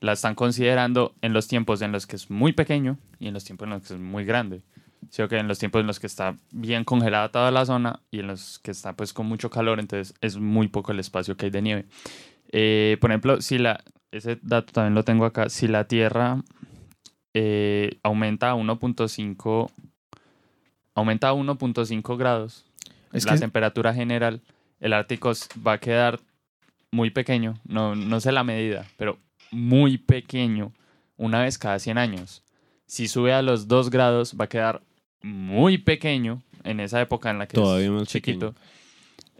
la 0.00 0.12
están 0.12 0.34
considerando 0.34 1.14
en 1.22 1.32
los 1.32 1.46
tiempos 1.48 1.80
en 1.82 1.92
los 1.92 2.06
que 2.06 2.16
es 2.16 2.30
muy 2.30 2.52
pequeño 2.52 2.98
y 3.20 3.28
en 3.28 3.34
los 3.34 3.44
tiempos 3.44 3.66
en 3.66 3.70
los 3.70 3.82
que 3.82 3.94
es 3.94 4.00
muy 4.00 4.24
grande. 4.24 4.60
Sí, 5.10 5.22
que 5.28 5.38
en 5.38 5.48
los 5.48 5.58
tiempos 5.58 5.80
en 5.80 5.86
los 5.86 6.00
que 6.00 6.06
está 6.06 6.36
bien 6.50 6.84
congelada 6.84 7.30
toda 7.30 7.50
la 7.50 7.64
zona 7.64 8.00
y 8.10 8.20
en 8.20 8.26
los 8.26 8.58
que 8.58 8.70
está 8.70 8.94
pues 8.94 9.12
con 9.12 9.26
mucho 9.26 9.50
calor, 9.50 9.80
entonces 9.80 10.14
es 10.20 10.36
muy 10.36 10.68
poco 10.68 10.92
el 10.92 11.00
espacio 11.00 11.36
que 11.36 11.46
hay 11.46 11.50
de 11.50 11.62
nieve. 11.62 11.84
Eh, 12.52 12.98
por 13.00 13.10
ejemplo, 13.10 13.40
si 13.40 13.58
la, 13.58 13.82
ese 14.10 14.38
dato 14.42 14.72
también 14.72 14.94
lo 14.94 15.04
tengo 15.04 15.24
acá, 15.24 15.48
si 15.48 15.66
la 15.68 15.84
Tierra 15.84 16.42
eh, 17.34 17.98
aumenta 18.02 18.50
a 18.50 18.54
1.5 18.54 19.70
aumenta 20.94 21.28
a 21.28 21.34
1.5 21.34 22.16
grados, 22.16 22.66
es 23.12 23.24
la 23.24 23.34
que 23.34 23.38
temperatura 23.38 23.94
general, 23.94 24.42
el 24.80 24.92
Ártico 24.92 25.32
va 25.66 25.74
a 25.74 25.78
quedar 25.78 26.20
muy 26.90 27.10
pequeño, 27.10 27.54
no, 27.64 27.94
no 27.94 28.20
sé 28.20 28.32
la 28.32 28.44
medida, 28.44 28.86
pero 28.96 29.18
muy 29.50 29.98
pequeño 29.98 30.72
una 31.16 31.42
vez 31.42 31.56
cada 31.58 31.78
100 31.78 31.98
años. 31.98 32.42
Si 32.86 33.06
sube 33.06 33.32
a 33.32 33.42
los 33.42 33.68
2 33.68 33.90
grados, 33.90 34.34
va 34.38 34.46
a 34.46 34.48
quedar 34.48 34.82
muy 35.22 35.78
pequeño 35.78 36.42
en 36.64 36.80
esa 36.80 37.00
época 37.00 37.30
en 37.30 37.38
la 37.38 37.46
que 37.46 37.54
Todavía 37.54 37.86
es 37.86 37.92
más 37.92 38.08
chiquito. 38.08 38.54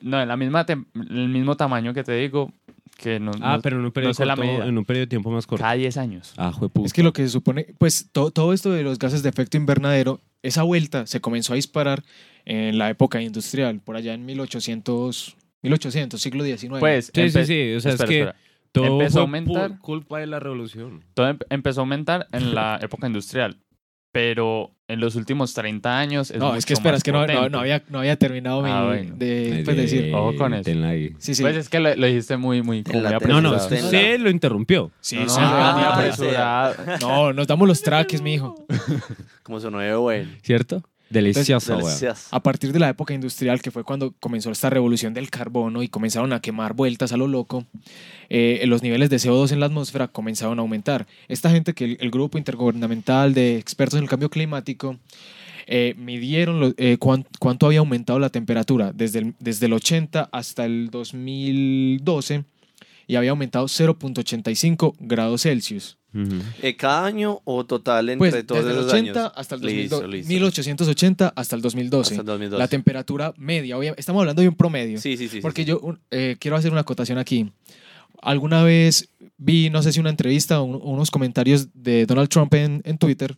No, 0.01 0.21
en 0.21 0.29
la 0.29 0.37
misma 0.37 0.65
el 0.69 1.29
mismo 1.29 1.57
tamaño 1.57 1.93
que 1.93 2.05
te 2.05 2.13
digo, 2.13 2.53
que 2.97 3.19
no, 3.21 3.33
Ah, 3.41 3.57
no- 3.57 3.63
pero 3.63 3.79
en 3.79 3.85
un, 3.85 3.93
periodo 3.93 4.15
sé 4.15 4.25
corto- 4.25 4.43
en 4.65 4.79
un 4.79 4.85
periodo 4.85 5.03
de 5.03 5.07
tiempo 5.09 5.31
más 5.31 5.47
corto. 5.47 5.63
cada 5.63 5.75
10 5.75 5.97
años. 5.97 6.35
Ah. 6.37 6.53
Es 6.85 6.93
que 6.93 7.03
lo 7.03 7.13
que 7.13 7.23
se 7.23 7.29
supone, 7.31 7.67
pues 7.79 8.09
to- 8.13 8.31
todo 8.31 8.53
esto 8.53 8.71
de 8.73 8.83
los 8.83 8.99
gases 8.99 9.23
de 9.23 9.29
efecto 9.29 9.57
invernadero, 9.57 10.21
esa 10.43 10.63
vuelta 10.63 11.07
se 11.07 11.21
comenzó 11.21 11.53
a 11.53 11.57
disparar 11.57 12.03
en 12.45 12.79
la 12.79 12.91
época 12.91 13.21
industrial, 13.21 13.81
por 13.81 13.97
allá 13.97 14.15
en 14.15 14.25
1800, 14.25 15.37
1800 15.63 16.21
siglo 16.21 16.45
XIX. 16.45 16.79
Pues, 16.81 17.11
Sí, 17.15 17.31
sí, 17.31 17.45
sí. 17.45 17.75
O 17.75 17.81
sea, 17.81 17.93
espera, 17.93 17.93
es 17.93 18.09
que 18.09 18.19
espera. 18.21 18.37
todo 18.73 18.85
empezó 18.87 19.13
fue 19.13 19.21
a 19.21 19.23
aumentar. 19.23 19.69
por 19.71 19.79
culpa 19.81 20.19
de 20.21 20.27
la 20.29 20.39
revolución. 20.41 21.05
Todo 21.15 21.29
em- 21.29 21.39
empezó 21.51 21.81
a 21.81 21.83
aumentar 21.83 22.27
en 22.33 22.55
la 22.55 22.79
época 22.83 23.07
industrial. 23.09 23.57
Pero 24.13 24.71
en 24.89 25.01
los 25.01 25.17
últimos 25.17 25.53
30 25.53 25.99
años 25.99 26.31
es 26.31 26.39
no, 26.39 26.55
es 26.57 26.65
que 26.65 26.73
mucho 26.73 26.81
espera, 26.81 26.93
más 26.93 26.99
es 27.01 27.05
que 27.05 27.13
no, 27.13 27.21
no, 27.21 27.27
potente. 27.27 27.51
no 27.51 27.59
había, 27.61 27.83
no 27.91 27.99
había 27.99 28.17
terminado 28.17 28.63
mi, 28.63 28.71
Ah, 28.71 28.85
bueno. 28.87 29.15
de 29.17 29.61
pues, 29.65 29.77
decir. 29.77 30.15
Ojo 30.15 30.35
con 30.37 30.55
eso. 30.55 30.71
Sí, 31.19 31.35
sí. 31.35 31.43
Pues 31.43 31.57
es 31.57 31.69
que 31.69 31.79
lo, 31.79 31.95
lo 31.95 32.07
dijiste 32.07 32.37
muy, 32.39 32.63
muy, 32.63 32.83
la 32.85 33.19
No, 33.19 33.41
no, 33.43 33.55
usted 33.55 34.19
lo 34.19 34.31
interrumpió. 34.31 34.91
Sí, 35.01 35.17
No, 35.17 35.29
sí, 35.29 35.41
no, 35.41 35.47
venía 35.47 35.71
no, 35.71 35.75
por- 35.95 36.05
apresurado. 36.05 36.75
no, 37.03 37.33
nos 37.35 37.47
damos 37.47 37.69
los 37.69 37.83
traques, 37.83 38.23
mijo. 38.23 38.67
Como 39.43 39.61
sonó 39.61 39.79
de 39.81 39.95
bueno. 39.95 40.31
¿Cierto? 40.43 40.83
Delicioso, 41.11 41.73
weón. 41.73 41.85
Delicioso. 41.87 42.29
A 42.31 42.43
partir 42.43 42.73
de 42.73 42.79
la 42.79 42.89
época 42.89 43.15
industrial, 43.15 43.63
que 43.63 43.71
fue 43.71 43.83
cuando 43.85 44.13
comenzó 44.21 44.51
esta 44.51 44.69
revolución 44.71 45.15
del 45.15 45.31
carbono 45.31 45.83
y 45.83 45.89
comenzaron 45.89 46.33
a 46.33 46.41
quemar 46.41 46.75
vueltas 46.75 47.13
a 47.13 47.17
lo 47.17 47.27
loco, 47.29 47.65
eh, 48.29 48.63
los 48.67 48.83
niveles 48.83 49.09
de 49.11 49.17
CO2 49.17 49.53
en 49.53 49.61
la 49.61 49.67
atmósfera 49.67 50.09
comenzaron 50.09 50.59
a 50.59 50.63
aumentar. 50.63 51.07
Esta 51.29 51.51
gente, 51.51 51.73
que 51.75 51.85
el, 51.85 51.97
el 52.01 52.11
grupo 52.11 52.37
intergubernamental 52.39 53.33
de 53.35 53.57
expertos 53.59 53.97
en 53.99 54.05
el 54.05 54.11
cambio 54.11 54.29
climático, 54.31 54.99
eh, 55.67 55.95
midieron 55.99 56.61
lo- 56.61 56.75
eh, 56.79 56.97
cuán- 56.99 57.27
cuánto 57.39 57.67
había 57.67 57.81
aumentado 57.81 58.19
la 58.19 58.31
temperatura 58.31 58.93
desde 58.95 59.19
el, 59.21 59.35
desde 59.39 59.67
el 59.67 59.75
80 59.75 60.29
hasta 60.33 60.65
el 60.65 60.89
2012 60.91 62.45
y 63.09 63.17
había 63.17 63.31
aumentado 63.31 63.67
0.85 63.67 64.95
grados 65.01 65.43
Celsius. 65.43 65.99
Eh, 66.63 66.75
¿Cada 66.77 67.05
año 67.07 67.41
o 67.45 67.67
total 67.67 68.09
entre 68.09 68.31
Pues 68.31 68.47
todos 68.47 68.65
desde 68.65 68.73
el 68.79 68.85
esos 68.87 68.93
80 68.93 69.21
años? 69.21 69.33
hasta 69.37 69.55
el 69.57 69.61
Listo, 69.63 69.97
2012, 69.97 70.17
listo. 70.17 70.29
1880 70.33 71.33
hasta 71.37 71.57
el 71.57 71.63
2012. 71.63 72.11
Hasta 72.15 72.21
el 72.23 72.27
2012. 72.27 72.59
La 72.59 72.69
temperatura 72.69 73.35
media, 73.37 73.77
estamos 73.97 74.21
hablando 74.21 74.41
de 74.43 74.49
un 74.49 74.55
promedio. 74.55 74.99
Sí, 75.01 75.17
sí, 75.17 75.29
sí. 75.29 75.41
porque 75.41 75.63
sí. 75.63 75.69
yo 75.69 75.81
eh, 76.11 76.37
quiero 76.39 76.57
hacer 76.57 76.71
una 76.73 76.81
acotación 76.83 77.19
aquí. 77.19 77.51
Alguna 78.23 78.63
vez 78.63 79.11
vi, 79.37 79.71
no 79.71 79.83
sé 79.83 79.93
si 79.93 80.01
una 80.01 80.11
entrevista 80.11 80.61
o 80.61 80.65
un- 80.65 80.81
unos 80.83 81.11
comentarios 81.11 81.69
de 81.75 82.07
Donald 82.07 82.29
Trump 82.29 82.53
en, 82.55 82.83
en 82.85 82.99
Twitter 82.99 83.37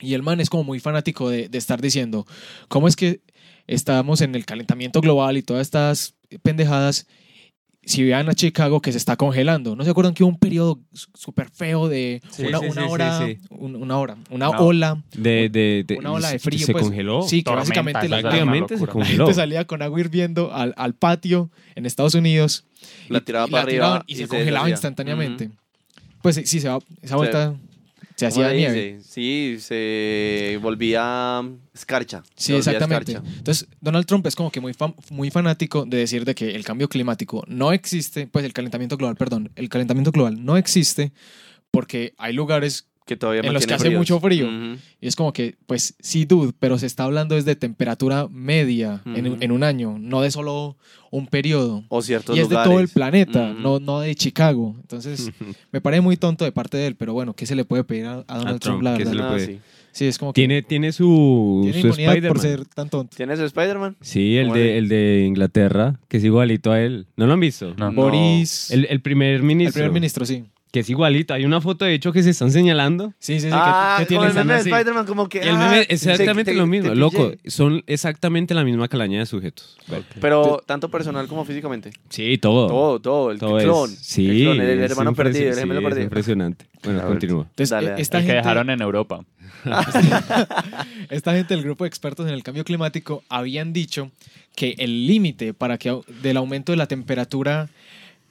y 0.00 0.14
el 0.14 0.22
man 0.22 0.40
es 0.40 0.48
como 0.50 0.64
muy 0.64 0.80
fanático 0.80 1.28
de, 1.30 1.48
de 1.48 1.58
estar 1.58 1.80
diciendo 1.80 2.26
cómo 2.68 2.88
es 2.88 2.96
que 2.96 3.20
estamos 3.66 4.20
en 4.20 4.34
el 4.34 4.46
calentamiento 4.46 5.00
global 5.00 5.36
y 5.36 5.42
todas 5.42 5.62
estas 5.62 6.14
pendejadas. 6.42 7.06
Si 7.84 8.04
vean 8.04 8.28
a 8.28 8.34
Chicago 8.34 8.80
que 8.80 8.92
se 8.92 8.98
está 8.98 9.16
congelando, 9.16 9.74
¿no 9.74 9.82
se 9.82 9.90
acuerdan 9.90 10.14
que 10.14 10.22
hubo 10.22 10.30
un 10.30 10.38
periodo 10.38 10.78
súper 10.92 11.50
feo 11.50 11.88
de 11.88 12.22
Sí, 12.30 12.44
una, 12.44 12.60
sí, 12.60 12.66
una 12.66 12.86
hora, 12.86 13.26
sí. 13.26 13.38
un- 13.50 13.74
una 13.74 13.98
hora, 13.98 14.16
una 14.30 14.50
Una- 14.50 14.60
ola, 14.60 15.02
De, 15.16 15.48
de, 15.48 15.84
de- 15.86 15.96
una 15.98 16.12
ola 16.12 16.30
de 16.30 16.38
frío? 16.38 16.64
Se 16.64 16.70
pues. 16.72 16.84
congeló. 16.84 17.22
Sí, 17.22 17.38
que 17.38 17.44
Tormenta, 17.44 17.68
básicamente 17.70 18.08
la, 18.08 18.20
Prácticamente 18.20 18.74
se 18.76 18.80
locura. 18.86 18.86
la 18.86 18.92
congeló. 19.06 19.26
gente 19.26 19.34
salía 19.34 19.64
con 19.66 19.82
agua 19.82 19.98
hirviendo 20.00 20.54
al, 20.54 20.74
al 20.76 20.94
patio 20.94 21.50
en 21.74 21.84
Estados 21.86 22.14
Unidos 22.14 22.64
La 23.08 23.18
y- 23.18 23.22
tiraba 23.22 23.48
y 23.48 23.50
para 23.50 23.62
arriba 23.64 23.72
tiraban 23.86 24.02
y, 24.06 24.12
y 24.12 24.16
se 24.16 24.22
se 24.22 24.28
congelaba 24.28 24.70
instantáneamente. 24.70 25.50
Pues 26.22 26.36
sí, 26.36 26.46
sí, 26.46 26.60
se 26.60 26.68
va- 26.68 26.78
esa 27.02 27.16
vuelta 27.16 27.54
se 28.30 28.34
¿Cómo 28.40 28.46
hacía 28.46 28.56
nieve. 28.56 29.00
Sí, 29.06 29.56
se 29.60 30.58
volvía 30.62 31.42
escarcha. 31.74 32.22
Sí, 32.36 32.54
exactamente. 32.54 33.12
escarcha. 33.12 33.28
Entonces, 33.38 33.68
Donald 33.80 34.06
Trump 34.06 34.26
es 34.26 34.34
como 34.36 34.50
que 34.50 34.60
muy, 34.60 34.72
fam- 34.72 34.94
muy 35.10 35.30
fanático 35.30 35.84
de 35.84 35.98
decir 35.98 36.24
de 36.24 36.34
que 36.34 36.54
el 36.54 36.64
cambio 36.64 36.88
climático 36.88 37.44
no 37.48 37.72
existe, 37.72 38.26
pues 38.26 38.44
el 38.44 38.52
calentamiento 38.52 38.96
global, 38.96 39.16
perdón, 39.16 39.50
el 39.56 39.68
calentamiento 39.68 40.10
global 40.12 40.44
no 40.44 40.56
existe 40.56 41.12
porque 41.70 42.14
hay 42.18 42.32
lugares 42.34 42.88
Que 43.04 43.16
todavía 43.16 43.42
En 43.42 43.52
los 43.52 43.66
que 43.66 43.74
hace 43.74 43.90
mucho 43.90 44.20
frío. 44.20 44.48
Y 45.00 45.06
es 45.08 45.16
como 45.16 45.32
que, 45.32 45.56
pues 45.66 45.94
sí, 46.00 46.24
dude, 46.24 46.52
pero 46.58 46.78
se 46.78 46.86
está 46.86 47.04
hablando 47.04 47.34
desde 47.34 47.56
temperatura 47.56 48.28
media 48.30 49.02
en, 49.04 49.42
en 49.42 49.50
un 49.52 49.64
año, 49.64 49.96
no 49.98 50.20
de 50.22 50.30
solo 50.30 50.76
un 51.10 51.26
periodo. 51.26 51.84
O 51.88 52.00
ciertos 52.00 52.36
Y 52.36 52.40
es 52.40 52.48
de 52.48 52.54
todo 52.56 52.78
el 52.80 52.88
planeta, 52.88 53.52
no, 53.52 53.80
no 53.80 54.00
de 54.00 54.14
Chicago. 54.14 54.76
Entonces, 54.80 55.30
me 55.72 55.80
parece 55.80 56.00
muy 56.00 56.16
tonto 56.16 56.44
de 56.44 56.52
parte 56.52 56.76
de 56.76 56.86
él, 56.86 56.94
pero 56.96 57.12
bueno, 57.12 57.34
¿qué 57.34 57.44
se 57.44 57.54
le 57.56 57.64
puede 57.64 57.84
pedir 57.84 58.06
a, 58.06 58.24
a 58.28 58.38
Donald 58.38 58.60
Trump, 58.60 58.80
Trump? 58.80 58.82
La 58.82 58.96
¿qué 58.96 59.04
se 59.04 59.10
verdad? 59.10 59.24
le 59.24 59.26
Ah, 59.26 59.32
puede- 59.36 59.46
sí. 59.46 59.58
Sí, 59.94 60.06
es 60.06 60.16
como 60.16 60.32
que 60.32 60.40
Tiene, 60.40 60.62
tiene 60.62 60.90
su, 60.90 61.58
tiene 61.64 61.78
su 61.82 61.86
inmunidad 61.88 62.12
por 62.28 62.38
Spider-Man. 62.38 62.40
ser 62.40 62.64
tan 62.64 62.88
tonto. 62.88 63.14
¿Tienes 63.14 63.38
el 63.40 63.44
Spider-Man? 63.44 63.96
Sí, 64.00 64.38
el 64.38 64.44
¿Cómo 64.46 64.54
de, 64.56 64.78
el 64.78 64.88
de 64.88 65.24
Inglaterra, 65.26 66.00
que 66.08 66.16
es 66.16 66.24
igualito 66.24 66.72
a 66.72 66.80
él. 66.80 67.08
¿No 67.14 67.26
lo 67.26 67.34
han 67.34 67.40
visto? 67.40 67.74
No. 67.76 67.92
Boris, 67.92 68.70
el, 68.70 68.86
El, 68.86 68.90
el 68.92 69.00
primer 69.02 69.42
ministro. 69.42 69.74
primer 69.74 69.92
ministro, 69.92 70.24
sí. 70.24 70.44
Que 70.72 70.80
es 70.80 70.88
igualito. 70.90 71.34
Hay 71.34 71.44
una 71.44 71.60
foto, 71.60 71.84
de 71.84 71.92
hecho, 71.92 72.12
que 72.12 72.22
se 72.22 72.30
están 72.30 72.50
señalando. 72.50 73.12
Sí, 73.18 73.34
sí, 73.40 73.48
sí. 73.48 73.48
ah, 73.52 73.96
que, 74.00 74.06
que 74.06 74.14
el 74.16 74.32
meme 74.32 74.54
de. 74.54 74.60
Spider-Man 74.60 75.04
como 75.04 75.28
que... 75.28 75.38
Y 75.38 75.42
el 75.48 75.56
ah, 75.56 75.58
meme 75.68 75.80
es 75.82 76.06
exactamente 76.06 76.52
te- 76.52 76.56
lo 76.56 76.66
mismo. 76.66 76.88
te 76.88 76.96
Loco, 76.96 77.30
pillé. 77.32 77.50
son 77.50 77.84
exactamente 77.86 78.54
la 78.54 78.64
misma 78.64 78.88
calaña 78.88 79.18
de 79.18 79.26
sujetos. 79.26 79.76
Pero 80.20 80.62
tanto 80.66 80.90
personal 80.90 81.28
como 81.28 81.44
físicamente. 81.44 81.90
Sí, 82.08 82.38
todo. 82.38 82.68
Todo, 82.68 83.00
todo. 83.00 83.30
El 83.32 83.38
Todo 83.38 83.58
clon. 83.58 83.90
es, 83.92 83.98
sí, 83.98 84.26
El 84.30 84.42
clon, 84.44 84.60
el, 84.62 84.80
hermano 84.80 85.14
perdido, 85.14 85.48
el 85.48 85.54
sí, 85.54 85.60
gemelo 85.60 85.80
es 85.80 85.84
perdido. 85.84 86.04
impresionante. 86.04 86.66
Bueno, 86.82 87.00
ver. 87.00 87.08
continúa. 87.08 87.42
Entonces, 87.50 87.68
Dale, 87.70 87.86
eh, 87.86 87.90
dale. 87.90 88.02
esta 88.02 88.18
El 88.20 88.26
que 88.26 88.32
dejaron 88.32 88.70
en 88.70 88.80
Europa. 88.80 89.24
esta 91.10 91.34
gente 91.34 91.54
del 91.54 91.62
grupo 91.64 91.84
de 91.84 91.88
expertos 91.88 92.26
en 92.26 92.32
el 92.34 92.42
cambio 92.42 92.64
climático 92.64 93.22
habían 93.28 93.72
dicho 93.72 94.10
que 94.56 94.74
el 94.78 95.06
límite 95.06 95.54
para 95.54 95.78
que 95.78 95.98
del 96.22 96.36
aumento 96.36 96.72
de 96.72 96.76
la 96.76 96.86
temperatura 96.86 97.68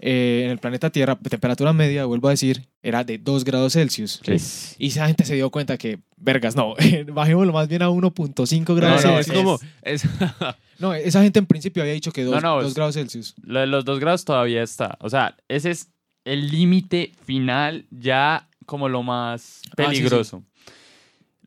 eh, 0.02 0.42
en 0.46 0.52
el 0.52 0.58
planeta 0.58 0.90
Tierra, 0.90 1.16
temperatura 1.16 1.72
media, 1.74 2.06
vuelvo 2.06 2.28
a 2.28 2.32
decir, 2.32 2.66
era 2.82 3.04
de 3.04 3.18
2 3.20 3.44
grados 3.46 3.74
Celsius. 3.74 4.20
Sí. 4.26 4.76
Y 4.80 4.88
esa 4.88 5.08
gente 5.08 5.24
se 5.26 5.36
dio 5.36 5.50
cuenta 5.52 5.78
que, 5.78 6.00
vergas, 6.18 6.56
no, 6.56 6.74
bajémoslo 7.14 7.54
más 7.54 7.68
bien 7.68 7.84
a 7.84 7.90
1.5 7.90 8.68
No, 8.68 8.76
grados 8.76 9.06
no, 9.06 9.20
es 9.20 9.26
Celsius. 9.28 9.38
como... 9.44 9.60
es- 9.84 10.04
No, 10.80 10.96
esa 10.96 11.22
gente 11.22 11.38
en 11.38 11.46
principio 11.46 11.84
había 11.84 11.94
dicho 11.94 12.12
que 12.12 12.24
2 12.24 12.42
No, 12.42 12.62
no, 12.62 12.68
es- 12.68 12.74
grados 12.74 12.96
Celsius. 12.96 13.36
Lo 13.44 13.60
de 13.60 13.68
los 13.68 13.86
dos 13.86 14.00
grados 14.00 14.26
todavía 14.26 14.64
está. 14.64 14.98
O 15.02 15.10
sea, 15.12 15.38
ese 15.48 15.70
es 15.70 15.92
el 16.26 16.50
límite 16.50 17.12
final 17.24 17.86
ya 17.92 18.50
como 18.66 18.90
lo 18.90 19.04
más 19.04 19.62
Ah, 19.66 19.70
sí, 19.70 19.74
peligroso. 19.76 20.44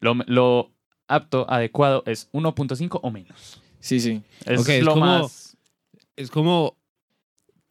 Lo, 0.00 0.14
lo 0.26 0.70
apto, 1.08 1.46
adecuado 1.50 2.04
es 2.06 2.30
1.5 2.32 3.00
o 3.02 3.10
menos. 3.10 3.60
Sí, 3.80 3.98
sí. 4.00 4.22
Es 4.46 4.82
lo 4.82 4.92
como- 4.94 5.04
más... 5.06 5.56
es 6.16 6.30
como 6.30 6.76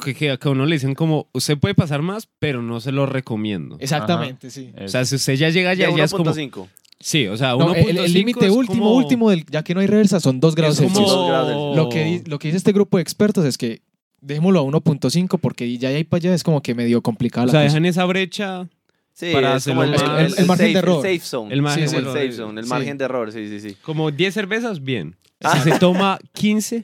que, 0.04 0.14
que 0.14 0.30
a 0.32 0.50
uno 0.50 0.66
le 0.66 0.76
dicen 0.76 0.96
como, 0.96 1.28
usted 1.34 1.58
puede 1.58 1.76
pasar 1.76 2.02
más, 2.02 2.28
pero 2.40 2.62
no 2.62 2.80
se 2.80 2.92
lo 2.92 3.06
recomiendo. 3.06 3.78
Exactamente, 3.80 4.50
sí. 4.50 4.72
O 4.84 4.88
sea, 4.88 5.06
si 5.06 5.16
usted 5.16 5.36
ya 5.36 5.50
llega 5.50 5.72
allá, 5.72 5.88
De 5.90 5.98
ya 5.98 6.04
es 6.04 6.12
como... 6.12 6.26
1.5. 6.34 6.68
Sí, 7.00 7.28
o 7.28 7.36
sea, 7.36 7.50
No, 7.52 7.74
1.5 7.76 8.00
el 8.06 8.14
límite 8.14 8.50
último, 8.50 8.80
como- 8.86 8.96
último, 8.96 9.30
del, 9.30 9.46
ya 9.48 9.62
que 9.64 9.74
no 9.74 9.82
hay 9.82 9.88
reversa, 9.88 10.20
son 10.20 10.40
2 10.40 10.56
grados 10.56 10.78
como- 10.78 10.90
Celsius. 10.90 11.10
Dos 11.10 11.28
grados 11.28 11.48
Celsius. 11.50 11.76
Lo 11.76 11.90
que, 11.90 12.24
lo 12.30 12.40
que 12.40 12.48
dice 12.48 12.58
este 12.58 12.72
grupo 12.72 12.98
de 12.98 13.04
expertos 13.04 13.44
es 13.46 13.58
que 13.58 13.82
dejémoslo 14.22 14.60
a 14.60 14.64
1.5 14.64 15.38
porque 15.40 15.78
ya 15.78 15.90
ahí 15.90 16.04
para 16.06 16.20
allá 16.20 16.34
es 16.34 16.44
como 16.44 16.62
que 16.62 16.74
medio 16.76 17.02
complicada 17.02 17.44
O 17.44 17.48
la 17.48 17.52
sea, 17.52 17.60
cosa. 17.62 17.66
dejan 17.74 17.86
esa 17.86 18.06
brecha... 18.06 18.68
Sí, 19.16 19.30
Para 19.32 19.58
es 19.58 19.66
como 19.66 19.84
el, 19.84 19.94
el- 19.94 20.02
el 20.02 20.34
el 20.40 20.46
margen 20.48 20.48
safe, 20.48 20.64
de 20.74 20.80
error. 20.80 21.06
El 21.06 21.14
safe 21.20 21.28
zone. 21.30 21.54
El 21.54 21.62
margen 21.62 21.86
Como 21.86 21.92
de 21.92 21.98
el 22.00 22.04
error. 22.08 22.18
safe 22.18 22.32
zone, 22.32 22.60
el 22.62 22.66
Sí. 22.66 22.70
margen 22.72 22.98
de 22.98 23.06
error, 23.06 23.32
sí, 23.32 23.48
sí, 23.48 23.60
sí. 23.60 23.78
Como 23.84 24.10
10 24.10 24.34
cervezas, 24.34 24.84
bien. 24.84 25.16
Ah. 25.44 25.56
Si 25.62 25.70
se 25.70 25.78
toma 25.78 26.18
15, 26.34 26.84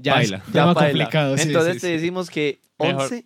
ya 0.00 0.20
es 0.20 0.30
baila. 0.30 0.44
tema 0.52 0.74
paila. 0.74 1.04
complicado. 1.04 1.36
sí, 1.38 1.42
Entonces 1.48 1.74
sí, 1.74 1.80
te 1.80 1.86
sí. 1.86 1.92
decimos 1.94 2.30
que 2.30 2.60
Mejor. 2.78 3.02
11 3.04 3.24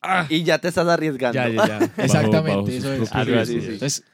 Ah. 0.00 0.26
y 0.28 0.44
ya 0.44 0.58
te 0.58 0.68
estás 0.68 0.86
arriesgando. 0.86 1.34
ya, 1.34 1.48
ya, 1.48 1.66
ya. 1.80 1.90
Exactamente, 2.04 2.76
eso 2.76 2.92
es. 2.92 3.10
Entonces, 3.12 4.04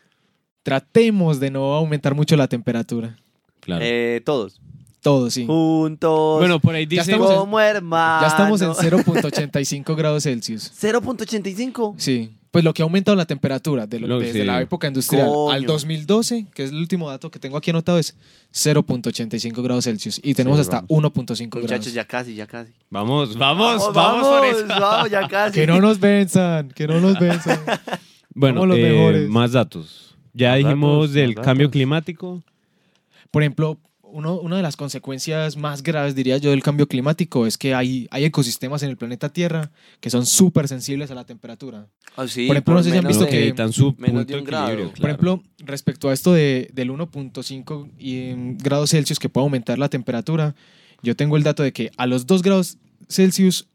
tratemos 0.62 1.40
de 1.40 1.50
no 1.50 1.74
aumentar 1.74 2.14
mucho 2.14 2.36
la 2.36 2.48
temperatura. 2.48 3.16
Claro. 3.60 3.82
Eh, 3.84 4.22
todos. 4.24 4.60
Todo, 5.02 5.30
sí. 5.30 5.44
Juntos. 5.46 6.38
bueno, 6.38 6.58
por 6.60 6.74
ahí 6.74 6.84
ya 6.86 7.02
dice... 7.02 7.12
estamos 7.12 7.30
en- 7.30 7.36
como 7.36 7.60
hermanos. 7.60 8.22
Ya 8.22 8.28
estamos 8.28 8.62
en 8.62 8.70
0.85 8.70 9.94
grados 9.94 10.22
Celsius. 10.22 10.72
0.85. 10.80 11.94
Sí. 11.98 12.32
Pues 12.54 12.62
lo 12.62 12.72
que 12.72 12.82
ha 12.82 12.84
aumentado 12.84 13.16
la 13.16 13.26
temperatura 13.26 13.84
de 13.88 13.98
lo- 13.98 14.06
Lo- 14.06 14.20
desde 14.20 14.42
sí. 14.42 14.46
la 14.46 14.60
época 14.60 14.86
industrial 14.86 15.26
Coño. 15.26 15.50
al 15.50 15.66
2012, 15.66 16.46
que 16.54 16.62
es 16.62 16.70
el 16.70 16.76
último 16.76 17.10
dato 17.10 17.28
que 17.28 17.40
tengo 17.40 17.56
aquí 17.56 17.70
anotado, 17.70 17.98
es 17.98 18.14
0.85 18.52 19.60
grados 19.60 19.82
Celsius. 19.86 20.20
Y 20.22 20.34
tenemos 20.34 20.58
Sí, 20.58 20.60
hasta 20.60 20.76
vamos. 20.82 20.88
1.5 20.88 21.48
grados. 21.50 21.62
Muchachos, 21.72 21.92
ya 21.92 22.04
casi, 22.04 22.36
ya 22.36 22.46
casi. 22.46 22.70
Vamos, 22.90 23.36
vamos, 23.36 23.92
vamos, 23.92 24.28
por 24.28 24.46
eso. 24.46 24.66
vamos, 24.68 25.10
ya 25.10 25.26
casi. 25.26 25.58
Que 25.58 25.66
no 25.66 25.80
nos 25.80 25.98
venzan, 25.98 26.68
que 26.68 26.86
no 26.86 27.00
nos 27.00 27.18
venzan. 27.18 27.58
Bueno, 28.36 28.66
los 28.66 28.78
eh, 28.78 28.82
mejores. 28.82 29.28
más 29.28 29.50
datos. 29.50 30.16
Ya 30.32 30.50
Más 30.50 30.58
dijimos 30.58 30.98
datos, 31.08 31.12
del 31.12 31.34
cambio 31.34 31.70
climático. 31.72 32.40
Por 33.32 33.42
ejemplo, 33.42 33.78
uno, 34.14 34.38
una 34.40 34.56
de 34.56 34.62
las 34.62 34.76
consecuencias 34.76 35.56
más 35.56 35.82
graves, 35.82 36.14
diría 36.14 36.38
yo, 36.38 36.50
del 36.50 36.62
cambio 36.62 36.86
climático 36.86 37.46
es 37.46 37.58
que 37.58 37.74
hay, 37.74 38.06
hay 38.12 38.24
ecosistemas 38.24 38.82
en 38.84 38.90
el 38.90 38.96
planeta 38.96 39.28
Tierra 39.28 39.72
que 40.00 40.08
son 40.08 40.24
súper 40.24 40.68
sensibles 40.68 41.10
a 41.10 41.14
la 41.16 41.24
temperatura. 41.24 41.88
Ah, 42.16 42.28
sí, 42.28 42.46
Por 42.46 42.54
ejemplo, 42.56 42.74
no 42.74 42.82
sé 42.84 42.90
si 42.92 42.96
han 42.96 43.06
visto 43.08 43.24
de- 43.24 43.30
que- 43.30 43.94
menos 43.98 44.26
de 44.26 44.38
un 44.38 44.44
grado. 44.44 44.92
Por 44.92 45.10
ejemplo, 45.10 45.42
respecto 45.58 46.08
a 46.08 46.12
esto 46.12 46.32
de, 46.32 46.70
del 46.72 46.90
1.5 46.90 47.88
y, 47.98 48.28
em, 48.30 48.56
grados 48.58 48.90
Celsius 48.90 49.18
que 49.18 49.28
puede 49.28 49.42
aumentar 49.44 49.78
la 49.80 49.88
temperatura, 49.88 50.54
yo 51.02 51.16
tengo 51.16 51.36
el 51.36 51.42
dato 51.42 51.62
de 51.64 51.72
que 51.72 51.90
a 51.96 52.06
los 52.06 52.26
2 52.26 52.42
grados 52.42 52.78
Celsius, 53.08 53.66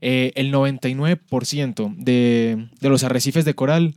eh, 0.00 0.32
el 0.36 0.52
99% 0.52 1.94
de, 1.96 2.68
de 2.80 2.88
los 2.88 3.04
arrecifes 3.04 3.44
de 3.44 3.54
coral 3.54 3.94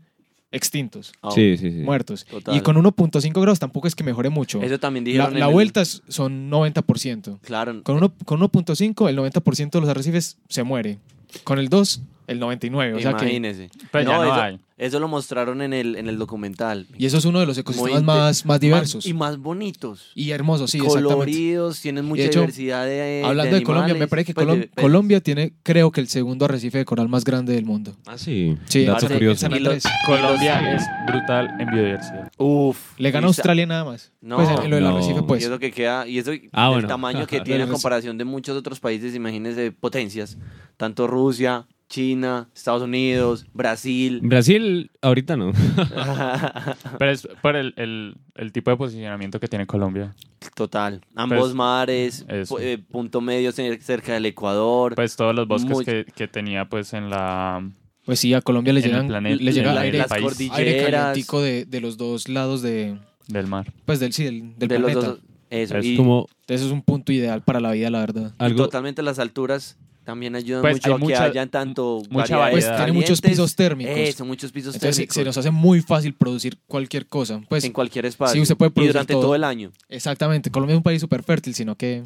extintos, 0.51 1.13
Ah, 1.21 1.31
Sí, 1.31 1.55
sí, 1.57 1.71
sí. 1.71 1.77
muertos. 1.77 2.25
Total. 2.25 2.55
Y 2.55 2.61
con 2.61 2.75
1.5 2.75 3.41
grados 3.41 3.59
tampoco 3.59 3.87
es 3.87 3.95
que 3.95 4.03
mejore 4.03 4.29
mucho. 4.29 4.61
Eso 4.61 4.79
también 4.79 5.05
La, 5.05 5.09
dijeron. 5.11 5.39
la 5.39 5.47
el- 5.47 5.51
vuelta 5.53 5.83
son 5.85 6.49
90%. 6.49 7.39
Claro. 7.41 7.81
Con, 7.83 7.97
uno- 7.97 8.13
con 8.25 8.39
1.5, 8.41 9.07
el 9.09 9.15
90% 9.17 9.71
de 9.71 9.81
los 9.81 9.89
arrecifes 9.89 10.37
se 10.49 10.63
muere. 10.63 10.99
Con 11.43 11.59
el 11.59 11.69
2, 11.69 12.01
el 12.31 12.39
99. 12.39 12.93
O 12.95 12.99
sea 12.99 13.13
que, 13.13 13.25
Imagínese. 13.25 13.69
Pues 13.91 14.05
ya 14.05 14.17
no 14.17 14.23
eso, 14.23 14.33
hay. 14.33 14.59
eso 14.77 14.99
lo 14.99 15.07
mostraron 15.07 15.61
en 15.61 15.73
el, 15.73 15.95
en 15.95 16.07
el 16.07 16.17
documental. 16.17 16.87
y 16.97 17.05
eso 17.05 17.17
es 17.17 17.25
uno 17.25 17.39
de 17.39 17.45
los 17.45 17.57
ecosistemas 17.57 18.03
más, 18.03 18.45
más 18.45 18.59
diversos. 18.59 19.05
y 19.05 19.13
más 19.13 19.37
bonitos. 19.37 20.11
y 20.15 20.31
hermosos, 20.31 20.71
sí, 20.71 20.77
exactamente. 20.77 21.13
coloridos, 21.13 21.81
tienen 21.81 22.05
mucha 22.05 22.21
de 22.23 22.27
hecho, 22.27 22.39
diversidad 22.41 22.85
de 22.85 23.23
Hablando 23.25 23.55
de, 23.55 23.63
Colombia, 23.63 23.93
me 23.95 24.07
parece 24.07 24.27
que 24.27 24.33
pues, 24.33 24.47
Colom- 24.47 24.59
de 24.59 24.67
peces. 24.67 24.81
Colombia 24.81 25.19
tiene, 25.21 25.53
creo 25.63 25.91
que 25.91 26.01
el 26.01 26.07
segundo 26.07 26.45
arrecife 26.45 26.77
de 26.79 26.85
coral 26.85 27.09
más 27.09 27.23
grande 27.23 27.53
del 27.53 27.65
mundo. 27.65 27.95
Ah, 28.07 28.17
sí. 28.17 28.57
Sí, 28.65 28.85
Dato 28.85 29.07
curioso. 29.07 29.47
Y 29.55 29.59
los-. 29.59 29.83
Colombia 30.05 30.75
es 30.75 30.83
brutal 31.07 31.49
en 31.59 31.69
biodiversidad. 31.71 32.31
Uf. 32.37 32.77
Le 32.97 33.11
gana 33.11 33.27
Australia 33.27 33.65
nada 33.65 33.83
más. 33.85 34.11
No, 34.21 34.37
pues 34.37 34.49
en, 34.49 34.63
en 34.63 34.69
lo 34.69 34.75
del 34.77 34.85
no. 34.85 34.95
arrecife, 34.97 35.23
pues. 35.23 35.41
y 35.41 35.45
eso 35.45 35.59
que 35.59 35.71
queda, 35.71 36.07
y 36.07 36.17
eso 36.19 36.31
Ah, 36.53 36.67
el 36.67 36.73
bueno. 36.73 36.87
tamaño 36.87 37.27
que 37.27 37.39
tiene 37.41 37.63
en 37.63 37.69
comparación 37.69 38.17
de 38.17 38.25
muchos 38.25 38.55
otros 38.57 38.79
países, 38.79 39.15
imagínense 39.15 39.71
potencias, 39.71 40.37
tanto 40.77 41.07
Rusia, 41.07 41.65
China, 41.91 42.47
Estados 42.55 42.81
Unidos, 42.83 43.45
Brasil. 43.53 44.21
Brasil, 44.23 44.89
ahorita 45.01 45.35
no. 45.35 45.51
Pero 46.97 47.11
es 47.11 47.27
por 47.41 47.57
el, 47.57 47.73
el, 47.75 48.15
el 48.35 48.51
tipo 48.53 48.71
de 48.71 48.77
posicionamiento 48.77 49.39
que 49.41 49.47
tiene 49.49 49.67
Colombia. 49.67 50.15
Total. 50.55 51.01
Ambos 51.15 51.39
Pues, 51.39 51.53
mares, 51.53 52.25
eso. 52.29 52.59
eh, 52.59 52.77
punto 52.77 53.19
medio 53.19 53.51
cer- 53.51 53.81
cerca 53.81 54.13
del 54.13 54.25
Ecuador. 54.25 54.95
Pues 54.95 55.17
todos 55.17 55.35
los 55.35 55.47
bosques 55.49 55.69
Muy- 55.71 55.83
que, 55.85 56.05
que 56.15 56.27
tenía 56.29 56.65
pues 56.69 56.93
en 56.93 57.09
la... 57.09 57.69
Pues 58.05 58.19
sí, 58.19 58.33
a 58.33 58.41
Colombia 58.41 58.71
le 58.73 58.81
llegan, 58.81 59.07
planeta- 59.07 59.43
le 59.43 59.51
llega 59.51 59.79
aire, 59.79 59.99
el 59.99 60.05
país. 60.05 60.23
aire 60.23 60.47
cordilleras. 60.49 60.91
calientico 61.03 61.41
de, 61.41 61.65
de 61.65 61.81
los 61.81 61.97
dos 61.97 62.29
lados 62.29 62.61
de, 62.61 62.97
del 63.27 63.47
mar. 63.47 63.71
pues 63.85 63.99
del, 63.99 64.13
sí, 64.13 64.23
del, 64.23 64.57
del 64.57 64.69
de 64.69 64.79
los 64.79 64.91
planeta. 64.93 65.11
dos. 65.13 65.19
Eso. 65.49 65.77
Es 65.77 65.85
y, 65.85 65.97
Como 65.97 66.27
Entonces 66.41 66.65
es 66.67 66.71
un 66.71 66.81
punto 66.81 67.11
ideal 67.11 67.41
para 67.43 67.59
la 67.59 67.71
vida, 67.73 67.89
la 67.89 67.99
verdad. 67.99 68.31
y 68.39 68.43
algo. 68.45 68.63
totalmente 68.63 69.03
las 69.03 69.19
alturas 69.19 69.77
también 70.03 70.35
ayudan 70.35 70.61
Pues, 70.61 70.75
mucho 70.75 70.87
hay 70.89 70.93
a 70.93 70.97
que 70.97 71.03
mucha- 71.03 71.23
hayan 71.23 71.49
tanto 71.49 72.01
mucha 72.09 72.35
variedades 72.37 72.51
Pues 72.53 72.65
variedad. 72.65 72.85
tiene 72.85 72.99
muchos 72.99 73.21
pisos 73.21 73.55
térmicos. 73.55 73.93
Eso, 73.97 74.25
muchos 74.25 74.51
pisos 74.51 74.73
Entonces 74.75 74.95
térmicos. 74.97 75.15
se 75.15 75.23
nos 75.23 75.37
hace 75.37 75.51
muy 75.51 75.81
fácil 75.81 76.13
producir 76.13 76.57
cualquier 76.67 77.05
cosa. 77.05 77.41
Pues 77.47 77.63
en 77.63 77.71
cualquier 77.73 78.05
espacio. 78.07 78.33
Sí, 78.33 78.41
usted 78.41 78.55
puede 78.57 78.69
y 78.69 78.73
producir 78.73 78.93
durante 78.93 79.13
todo. 79.13 79.21
todo 79.23 79.35
el 79.35 79.43
año. 79.43 79.71
exactamente, 79.89 80.49
Colombia 80.51 80.73
es 80.73 80.77
un 80.77 80.83
país 80.83 80.99
súper 81.01 81.21
fértil, 81.23 81.53
sino 81.53 81.75
que, 81.75 82.03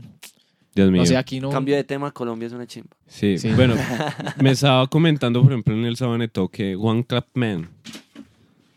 Dios 0.76 0.92
mío. 0.92 1.04
o 1.04 1.06
sea, 1.06 1.20
aquí 1.20 1.40
no... 1.40 1.50
Cambio 1.52 1.76
de 1.76 1.84
tema, 1.86 2.12
Colombia 2.12 2.48
es 2.48 2.54
una 2.54 2.68
chimba. 2.68 2.90
Sí. 3.08 3.38
Sí. 3.38 3.50
Bueno, 3.52 3.76
me 4.42 4.52
estaba 4.52 4.86
comentando, 4.88 5.42
por 5.42 5.52
ejemplo, 5.54 5.74
en 5.74 5.86
el 5.86 5.96
Sabaneto 5.96 6.50
que 6.50 6.76
One 6.76 7.06
Clap 7.06 7.28
Man. 7.34 7.70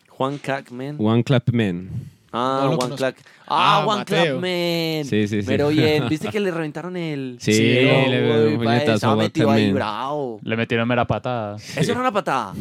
Juan 0.09 0.39
Crackman. 0.39 0.97
One 0.99 1.23
Clap 1.25 1.51
Man. 1.53 1.91
Ah, 2.31 2.59
No 2.63 2.65
lo 2.67 2.71
One 2.73 2.79
conozco. 2.79 3.07
Ah, 3.07 3.79
Ah, 3.81 3.85
One 3.87 3.99
Mateo. 4.01 4.23
Clap 4.23 4.35
Man. 4.43 5.05
Sí, 5.05 5.27
sí, 5.29 5.41
sí. 5.41 5.47
Pero 5.47 5.69
bien, 5.69 6.09
¿viste 6.09 6.29
que 6.33 6.39
le 6.41 6.51
reventaron 6.51 6.97
el. 6.97 7.39
Sí, 7.41 7.53
Sí, 7.55 7.63
le 7.63 8.23
dio 8.27 8.47
Uy, 8.49 8.53
un 8.55 8.59
pa, 8.59 8.65
puñetazo 8.65 8.91
a 8.91 8.95
estaba 8.97 9.13
One 9.15 9.23
metido 9.25 9.47
Clap 9.47 9.57
ahí 9.57 9.65
Man. 9.67 9.75
bravo. 9.75 10.41
Le 10.43 10.57
metieron 10.57 10.87
mera 10.89 11.07
patada. 11.07 11.57
Eso 11.57 11.93
era 11.93 12.01
una 12.01 12.13
patada. 12.13 12.53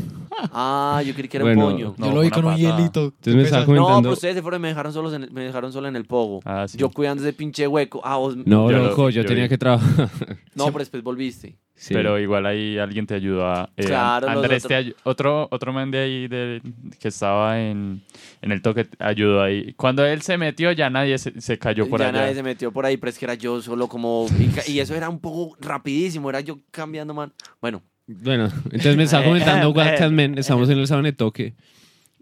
Ah, 0.54 1.02
yo 1.06 1.14
creí 1.14 1.28
que 1.28 1.38
era 1.38 1.44
Bueno, 1.46 1.68
un 1.68 1.74
puño. 1.74 1.96
no, 1.98 2.06
Yo 2.08 2.14
lo 2.14 2.22
vi 2.22 2.28
una 2.28 2.36
con 2.36 2.46
un 2.46 2.52
patada. 2.54 2.78
hielito. 2.78 3.02
Entonces 3.04 3.36
me 3.36 3.42
estaba 3.44 3.62
No, 3.62 3.66
comentando. 3.66 4.02
pero 4.04 4.14
ustedes 4.14 4.36
se 4.36 4.42
fueron 4.42 4.62
y 4.62 4.64
me 4.64 4.68
dejaron, 4.70 4.94
solos 4.94 5.14
en 5.14 5.24
el, 5.24 5.32
me 5.32 5.42
dejaron 5.42 5.74
solo 5.74 5.88
en 5.90 5.96
el 5.98 6.06
pogo. 6.06 6.40
Ah, 6.46 6.66
sí. 6.68 6.78
Yo 6.78 6.90
cuidando 6.90 7.24
ese 7.24 7.34
pinche 7.34 7.68
hueco. 7.68 8.00
Ah, 8.06 8.18
vos. 8.18 8.38
No, 8.38 8.72
Yo 8.72 8.78
lo- 8.78 8.84
loco, 8.90 9.10
yo, 9.10 9.22
yo 9.24 9.28
tenía 9.28 9.44
vi. 9.44 9.50
que 9.50 9.58
trabajar. 9.58 10.10
No, 10.56 10.66
pero 10.68 10.80
después 10.80 11.04
volviste. 11.04 11.56
Sí. 11.80 11.94
Pero 11.94 12.20
igual 12.20 12.48
ahí 12.48 12.80
alguien 12.80 13.06
te 13.06 13.14
ayudó 13.14 13.46
a... 13.46 13.70
eh, 13.78 13.86
Claro, 13.86 14.28
Andrés, 14.28 14.64
te 14.64 14.96
otro, 15.04 15.48
otro 15.52 15.72
man 15.72 15.92
de 15.92 16.00
ahí 16.00 16.28
de, 16.28 16.60
que 17.00 17.08
estaba 17.10 17.62
en, 17.62 18.02
en 18.42 18.52
el 18.52 18.64
toque 18.64 18.88
ayudó 18.98 19.44
ahí. 19.44 19.74
Cuando 19.74 20.04
él 20.04 20.24
se 20.24 20.40
metió 20.40 20.72
ya 20.72 20.90
nadie 20.90 21.20
se, 21.20 21.40
se 21.40 21.60
cayó 21.60 21.88
por 21.88 22.00
ya 22.00 22.10
allá. 22.10 22.22
nadie 22.22 22.34
se 22.34 22.42
metió 22.42 22.72
por 22.72 22.88
ahí, 22.88 22.98
pero 22.98 23.12
es 23.12 23.20
que 23.20 23.26
era 23.26 23.36
yo 23.36 23.62
solo 23.62 23.88
como. 23.88 24.26
Y, 24.68 24.80
eso 24.80 24.96
era 24.96 25.08
un 25.08 25.20
poco 25.20 25.56
rapidísimo, 25.62 26.32
era 26.32 26.42
yo 26.42 26.60
cambiando, 26.72 27.14
man. 27.14 27.32
Bueno, 27.62 27.84
Bueno, 28.08 28.46
entonces 28.66 28.98
me 28.98 29.04
estaba 29.04 29.26
comentando 29.26 29.70
One 29.70 29.96
Clap 29.98 30.12
Man. 30.12 30.38
Estamos 30.40 30.70
en 30.72 30.80
el 30.80 30.88
Sabanetoque. 30.88 31.54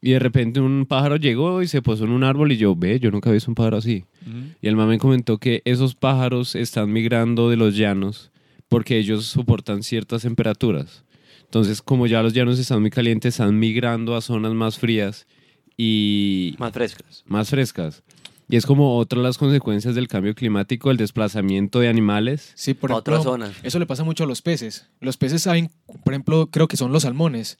Y 0.02 0.12
de 0.12 0.20
repente 0.20 0.60
un 0.60 0.86
pájaro 0.86 1.16
llegó 1.16 1.62
y 1.62 1.68
se 1.68 1.82
posó 1.82 2.04
en 2.04 2.12
un 2.12 2.26
árbol. 2.26 2.52
Y 2.52 2.58
yo, 2.58 2.76
ve, 2.76 3.00
yo 3.00 3.10
nunca 3.10 3.30
había 3.30 3.36
visto 3.36 3.50
un 3.50 3.56
pájaro 3.56 3.78
así. 3.78 4.04
Y 4.62 4.68
el 4.68 4.76
man 4.76 4.90
me 4.90 5.00
comentó 5.00 5.38
que 5.38 5.62
esos 5.64 5.96
pájaros 5.96 6.56
están 6.56 6.92
migrando 6.92 7.50
de 7.50 7.56
los 7.56 7.78
llanos 7.78 8.32
porque 8.76 8.98
ellos 8.98 9.26
soportan 9.28 9.84
ciertas 9.84 10.24
temperaturas. 10.24 11.06
Entonces, 11.46 11.82
como 11.82 12.08
ya 12.08 12.22
los 12.22 12.34
llanos 12.34 12.60
están 12.60 12.82
muy 12.82 12.90
calientes, 12.90 13.36
están 13.36 13.58
migrando 13.58 14.18
a 14.18 14.22
zonas 14.22 14.54
más 14.54 14.78
frías 14.78 15.28
y 15.78 16.56
más 16.58 16.74
frescas. 16.74 17.24
más 17.26 17.50
frescas. 17.50 18.04
Y 18.50 18.58
es 18.58 18.66
como 18.66 18.98
otra 18.98 19.20
de 19.20 19.24
las 19.24 19.38
consecuencias 19.38 19.96
del 19.96 20.10
cambio 20.10 20.36
climático, 20.36 20.92
el 20.92 20.98
desplazamiento 20.98 21.80
de 21.80 21.88
animales. 21.88 22.52
Sí, 22.56 22.74
por 22.74 22.92
a 22.92 22.98
otras 22.98 23.22
ejemplo, 23.22 23.32
zonas. 23.48 23.56
eso 23.64 23.80
le 23.80 23.86
pasa 23.86 24.04
mucho 24.04 24.26
a 24.26 24.28
los 24.28 24.42
peces. 24.42 24.90
Los 25.00 25.16
peces 25.16 25.44
saben, 25.44 25.72
por 26.04 26.12
ejemplo, 26.14 26.50
creo 26.52 26.68
que 26.68 26.76
son 26.76 26.92
los 26.92 27.04
salmones, 27.04 27.60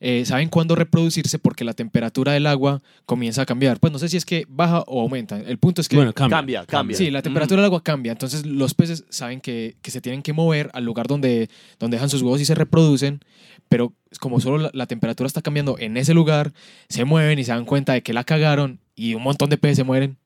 eh, 0.00 0.24
saben 0.26 0.48
cuándo 0.48 0.74
reproducirse 0.74 1.38
porque 1.38 1.64
la 1.64 1.72
temperatura 1.72 2.32
del 2.32 2.46
agua 2.46 2.82
comienza 3.06 3.42
a 3.42 3.46
cambiar. 3.46 3.80
Pues 3.80 3.92
no 3.92 3.98
sé 3.98 4.08
si 4.08 4.16
es 4.16 4.24
que 4.26 4.44
baja 4.48 4.84
o 4.86 5.00
aumenta. 5.00 5.38
El 5.40 5.58
punto 5.58 5.80
es 5.80 5.88
que... 5.88 5.96
bueno, 5.96 6.12
cambia. 6.12 6.36
Cambia, 6.38 6.66
cambia. 6.66 6.96
Sí, 6.96 7.10
la 7.10 7.22
temperatura 7.22 7.62
del 7.62 7.66
agua 7.66 7.82
cambia. 7.82 8.12
Entonces 8.12 8.44
los 8.44 8.74
peces 8.74 9.04
saben 9.08 9.40
que, 9.40 9.76
que 9.82 9.90
se 9.90 10.00
tienen 10.00 10.22
que 10.22 10.32
mover 10.32 10.70
al 10.74 10.84
lugar 10.84 11.06
donde, 11.06 11.48
donde 11.78 11.96
dejan 11.96 12.10
sus 12.10 12.22
huevos 12.22 12.40
y 12.40 12.44
se 12.44 12.54
reproducen, 12.54 13.20
pero 13.68 13.94
como 14.20 14.40
solo 14.40 14.58
la, 14.58 14.70
la 14.74 14.86
temperatura 14.86 15.26
está 15.26 15.40
cambiando 15.42 15.76
en 15.78 15.96
ese 15.96 16.12
lugar, 16.14 16.52
se 16.88 17.04
mueven 17.04 17.38
y 17.38 17.44
se 17.44 17.52
dan 17.52 17.64
cuenta 17.64 17.92
de 17.94 18.02
que 18.02 18.12
la 18.12 18.24
cagaron 18.24 18.80
y 18.94 19.14
un 19.14 19.22
montón 19.22 19.48
de 19.50 19.56
peces 19.58 19.76
se 19.78 19.84
mueren. 19.84 20.18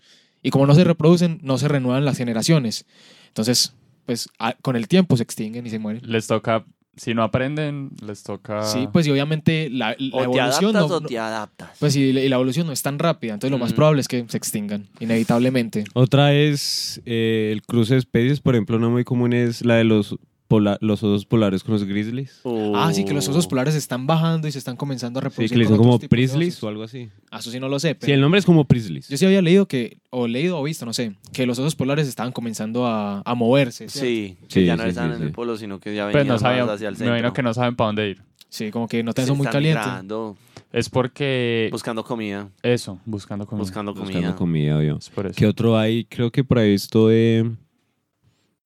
Y 0.42 0.50
como 0.50 0.66
no 0.66 0.74
se 0.74 0.84
reproducen, 0.84 1.38
no 1.42 1.58
se 1.58 1.68
renuevan 1.68 2.04
las 2.04 2.16
generaciones. 2.16 2.86
Entonces, 3.28 3.74
pues 4.06 4.28
a- 4.38 4.54
con 4.54 4.74
el 4.74 4.88
tiempo 4.88 5.16
se 5.16 5.22
extinguen 5.22 5.66
y 5.66 5.70
se 5.70 5.78
mueren. 5.78 6.02
Les 6.10 6.26
toca, 6.26 6.64
si 7.00 7.14
no 7.14 7.22
aprenden, 7.22 7.90
les 8.04 8.22
toca... 8.22 8.62
Sí, 8.64 8.86
pues 8.92 9.06
y 9.06 9.10
obviamente 9.10 9.70
la, 9.70 9.96
la 9.98 10.16
O 10.16 10.18
te 10.18 10.24
evolución 10.24 10.76
adaptas 10.76 10.90
no, 10.90 10.96
o 10.96 11.00
te 11.00 11.18
adaptas. 11.18 11.70
pues 11.78 11.96
y 11.96 12.12
la, 12.12 12.20
y 12.20 12.28
la 12.28 12.36
evolución 12.36 12.66
no 12.66 12.72
es 12.74 12.82
tan 12.82 12.98
rápida, 12.98 13.32
entonces 13.32 13.50
lo 13.50 13.58
más 13.58 13.72
Mm. 13.72 13.76
probable 13.76 14.00
es 14.02 14.08
que 14.08 14.24
se 14.28 14.36
extingan 14.36 14.86
inevitablemente. 15.00 15.84
Otra 15.94 16.34
es 16.34 17.00
eh, 17.06 17.50
el 17.52 17.62
cruce 17.62 17.94
de 17.94 18.00
especies, 18.00 18.40
por 18.40 18.54
ejemplo, 18.54 18.76
una 18.76 18.90
muy 18.90 19.04
común 19.04 19.32
es 19.32 19.64
la 19.64 19.76
de 19.76 19.84
los, 19.84 20.16
pola- 20.50 20.76
los 20.80 21.02
osos 21.04 21.24
polares 21.24 21.62
con 21.62 21.72
los 21.74 21.84
grizzlies. 21.84 22.40
Ah, 22.74 22.90
sí, 22.92 23.04
que 23.04 23.14
los 23.14 23.28
osos 23.28 23.46
polares 23.46 23.74
están 23.76 24.06
bajando 24.06 24.48
y 24.48 24.52
se 24.52 24.58
están 24.58 24.76
comenzando 24.76 25.18
a 25.18 25.22
Sí, 25.22 25.24
reproducir. 25.28 25.50
que 25.54 25.56
le 25.58 25.64
dicen 25.64 25.76
como 25.78 25.98
prislis 26.00 26.62
o 26.64 26.68
algo 26.68 26.82
así. 26.82 27.08
Ah, 27.30 27.38
Eso 27.38 27.50
sí 27.52 27.60
no 27.60 27.68
lo 27.68 27.78
sé, 27.78 27.94
pero 27.94 28.06
Sí, 28.06 28.12
el 28.12 28.20
nombre 28.20 28.40
es 28.40 28.44
como 28.44 28.64
prislis. 28.64 29.08
yo 29.08 29.16
sí 29.16 29.24
había 29.24 29.40
leído 29.40 29.66
que, 29.66 29.98
o 30.10 30.26
leído 30.26 30.58
o 30.58 30.62
visto, 30.64 30.84
no 30.84 30.92
sé, 30.92 31.14
que 31.32 31.46
los 31.46 31.58
osos 31.60 31.76
polares 31.76 32.08
estaban 32.08 32.32
comenzando 32.32 32.84
a, 32.86 33.22
a 33.24 33.34
moverse. 33.36 33.88
¿cierto? 33.88 34.06
Sí, 34.08 34.36
que 34.48 34.60
Sí, 34.60 34.66
ya 34.66 34.76
no 34.76 34.82
sí, 34.82 34.88
están 34.90 35.10
sí, 35.10 35.16
en 35.16 35.22
el 35.22 35.28
sí. 35.28 35.34
polo, 35.34 35.56
sino 35.56 35.78
que 35.78 35.94
ya 35.94 36.04
Pues 36.06 36.14
venían 36.16 36.28
no 36.28 36.32
más 36.42 36.42
hacia 36.74 36.88
el 36.88 36.94
me 36.94 36.98
centro. 36.98 37.06
imagino 37.14 37.32
que 37.32 37.42
no 37.42 37.54
saben 37.54 37.76
para 37.76 37.86
dónde 37.86 38.08
ir. 38.10 38.22
Sí, 38.48 38.70
como 38.72 38.88
que 38.88 39.02
no 39.04 39.12
Se 39.12 39.22
están 39.22 39.36
muy 39.36 39.46
caliente. 39.46 39.80
migrando, 39.80 40.36
Es 40.72 40.88
porque... 40.90 41.68
buscando 41.70 42.02
comida, 42.02 42.48
Eso, 42.64 42.98
buscando 43.04 43.46
comida. 43.46 43.62
buscando 43.62 43.94
comida. 43.94 44.18
Buscando 44.18 44.36
comida, 44.36 44.78
obvio. 44.78 44.96
Es 44.98 45.08
por 45.10 45.26
eso. 45.26 45.36
¿Qué 45.36 45.46
otro 45.46 45.78
hay? 45.78 46.04
Creo 46.06 46.32
que 46.32 46.42
por 46.42 46.58
ahí 46.58 46.74
esto 46.74 47.06
de... 47.08 47.48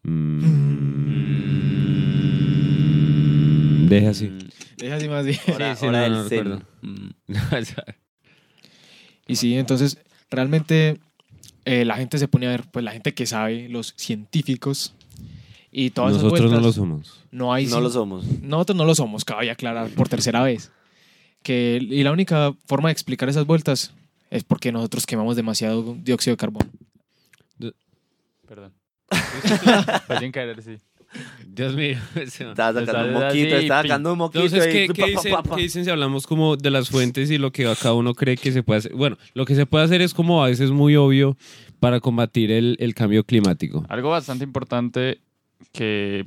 Mm, 0.04 1.73
Deja 3.94 4.10
así. 4.10 4.26
Mm, 4.28 4.38
Deja 4.78 4.96
así 4.96 5.08
más 5.08 5.24
bien. 5.24 5.38
Hora, 5.54 5.76
sí, 5.76 5.86
hora 5.86 5.98
no, 5.98 6.02
del 6.04 6.12
no 6.22 6.28
zen. 6.28 6.44
recuerdo. 6.44 6.66
Mm. 6.82 7.10
Y 9.26 9.36
sí, 9.36 9.54
entonces 9.56 9.98
realmente 10.30 11.00
eh, 11.64 11.84
la 11.86 11.96
gente 11.96 12.18
se 12.18 12.28
pone 12.28 12.46
a 12.46 12.50
ver, 12.50 12.64
pues 12.70 12.84
la 12.84 12.92
gente 12.92 13.14
que 13.14 13.24
sabe, 13.24 13.68
los 13.70 13.94
científicos 13.96 14.94
y 15.72 15.90
todas 15.90 16.12
esas 16.12 16.24
Nosotros 16.24 16.50
no 16.50 16.56
lo 16.56 16.62
vueltas, 16.62 16.74
somos. 16.76 17.20
no 17.30 17.52
hay 17.52 17.66
No 17.66 17.80
lo 17.80 17.88
somos. 17.90 18.26
Nosotros 18.42 18.76
no 18.76 18.84
lo 18.84 18.94
somos, 18.94 19.24
cabe 19.24 19.50
aclarar 19.50 19.88
por 19.90 20.08
tercera 20.10 20.42
vez. 20.42 20.70
Que, 21.42 21.78
y 21.80 22.02
la 22.02 22.12
única 22.12 22.54
forma 22.66 22.90
de 22.90 22.92
explicar 22.92 23.28
esas 23.30 23.46
vueltas 23.46 23.94
es 24.30 24.44
porque 24.44 24.72
nosotros 24.72 25.06
quemamos 25.06 25.36
demasiado 25.36 25.96
dióxido 26.02 26.34
de 26.34 26.38
carbono. 26.38 26.70
Perdón. 28.46 28.72
Fue 30.06 30.18
sin 30.18 30.32
querer, 30.32 30.62
sí. 30.62 30.76
Dios 31.46 31.76
mío. 31.76 31.98
Estaba 32.14 32.80
sacando 32.80 33.06
un 33.06 33.24
moquito, 33.24 33.56
estaba 33.56 33.82
sacando 33.82 34.12
un 34.12 34.18
moquito. 34.18 34.44
Entonces, 34.44 34.72
¿qué, 34.72 34.88
qué 34.92 35.06
dicen, 35.06 35.34
qué 35.54 35.62
dicen 35.62 35.84
si 35.84 35.90
hablamos 35.90 36.26
como 36.26 36.56
de 36.56 36.70
las 36.70 36.90
fuentes 36.90 37.30
y 37.30 37.38
lo 37.38 37.52
que 37.52 37.64
cada 37.80 37.94
uno 37.94 38.14
cree 38.14 38.36
que 38.36 38.50
se 38.50 38.62
puede 38.62 38.78
hacer? 38.78 38.94
Bueno, 38.94 39.16
lo 39.34 39.44
que 39.44 39.54
se 39.54 39.66
puede 39.66 39.84
hacer 39.84 40.00
es 40.02 40.14
como 40.14 40.42
a 40.42 40.48
veces 40.48 40.70
muy 40.70 40.96
obvio 40.96 41.36
para 41.78 42.00
combatir 42.00 42.50
el, 42.50 42.76
el 42.80 42.94
cambio 42.94 43.24
climático. 43.24 43.84
Algo 43.88 44.10
bastante 44.10 44.44
importante 44.44 45.20
que 45.72 46.26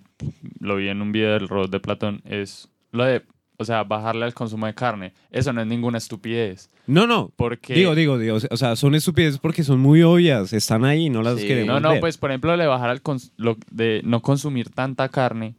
lo 0.60 0.78
vi 0.78 0.88
en 0.88 1.02
un 1.02 1.12
video 1.12 1.34
del 1.34 1.48
robot 1.48 1.72
de 1.72 1.80
Platón 1.80 2.22
es 2.26 2.70
lo 2.92 3.04
de, 3.04 3.24
o 3.58 3.66
sea, 3.66 3.84
bajarle 3.84 4.24
al 4.26 4.34
consumo 4.34 4.68
de 4.68 4.74
carne. 4.76 5.14
Eso 5.32 5.52
no 5.52 5.62
es 5.62 5.68
ninguna 5.68 5.98
estupidez. 5.98 6.70
No, 6.86 7.08
no. 7.08 7.32
Porque... 7.36 7.74
Digo, 7.74 7.96
digo, 7.96 8.18
digo. 8.20 8.38
O 8.52 8.58
sea, 8.58 8.76
son 8.76 8.94
estupideces 8.96 9.40
porque 9.40 9.64
son 9.64 9.80
muy 9.80 10.04
obvias. 10.04 10.54
Están 10.54 10.86
ahí, 10.86 11.10
no 11.10 11.24
las 11.24 11.40
Sí. 11.40 11.48
queremos 11.48 11.74
No, 11.74 11.80
no, 11.80 11.90
ver. 11.92 12.00
pues 12.00 12.18
por 12.18 12.30
ejemplo, 12.32 12.56
le 12.56 12.68
bajar 12.68 12.90
al 12.90 13.02
lo 13.38 13.58
de 13.72 14.02
no 14.04 14.22
consumir 14.22 14.70
tanta 14.70 15.10
carne, 15.10 15.56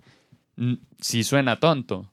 sí 1.00 1.24
suena 1.24 1.56
tonto, 1.56 2.10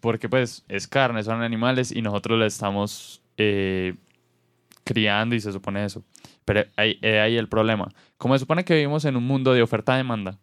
porque 0.00 0.28
pues 0.28 0.64
es 0.68 0.88
carne, 0.88 1.22
son 1.22 1.42
animales 1.42 1.92
y 1.92 2.02
nosotros 2.02 2.38
le 2.38 2.46
estamos 2.46 3.22
eh, 3.36 3.94
criando 4.84 5.34
y 5.34 5.40
se 5.40 5.52
supone 5.52 5.84
eso. 5.84 6.02
Pero 6.44 6.64
ahí, 6.76 6.98
eh, 7.02 7.20
ahí 7.20 7.36
el 7.36 7.48
problema. 7.48 7.88
Como 8.18 8.34
se 8.34 8.40
supone 8.40 8.64
que 8.64 8.74
vivimos 8.74 9.04
en 9.04 9.16
un 9.16 9.24
mundo 9.24 9.52
de 9.52 9.62
oferta-demanda, 9.62 10.38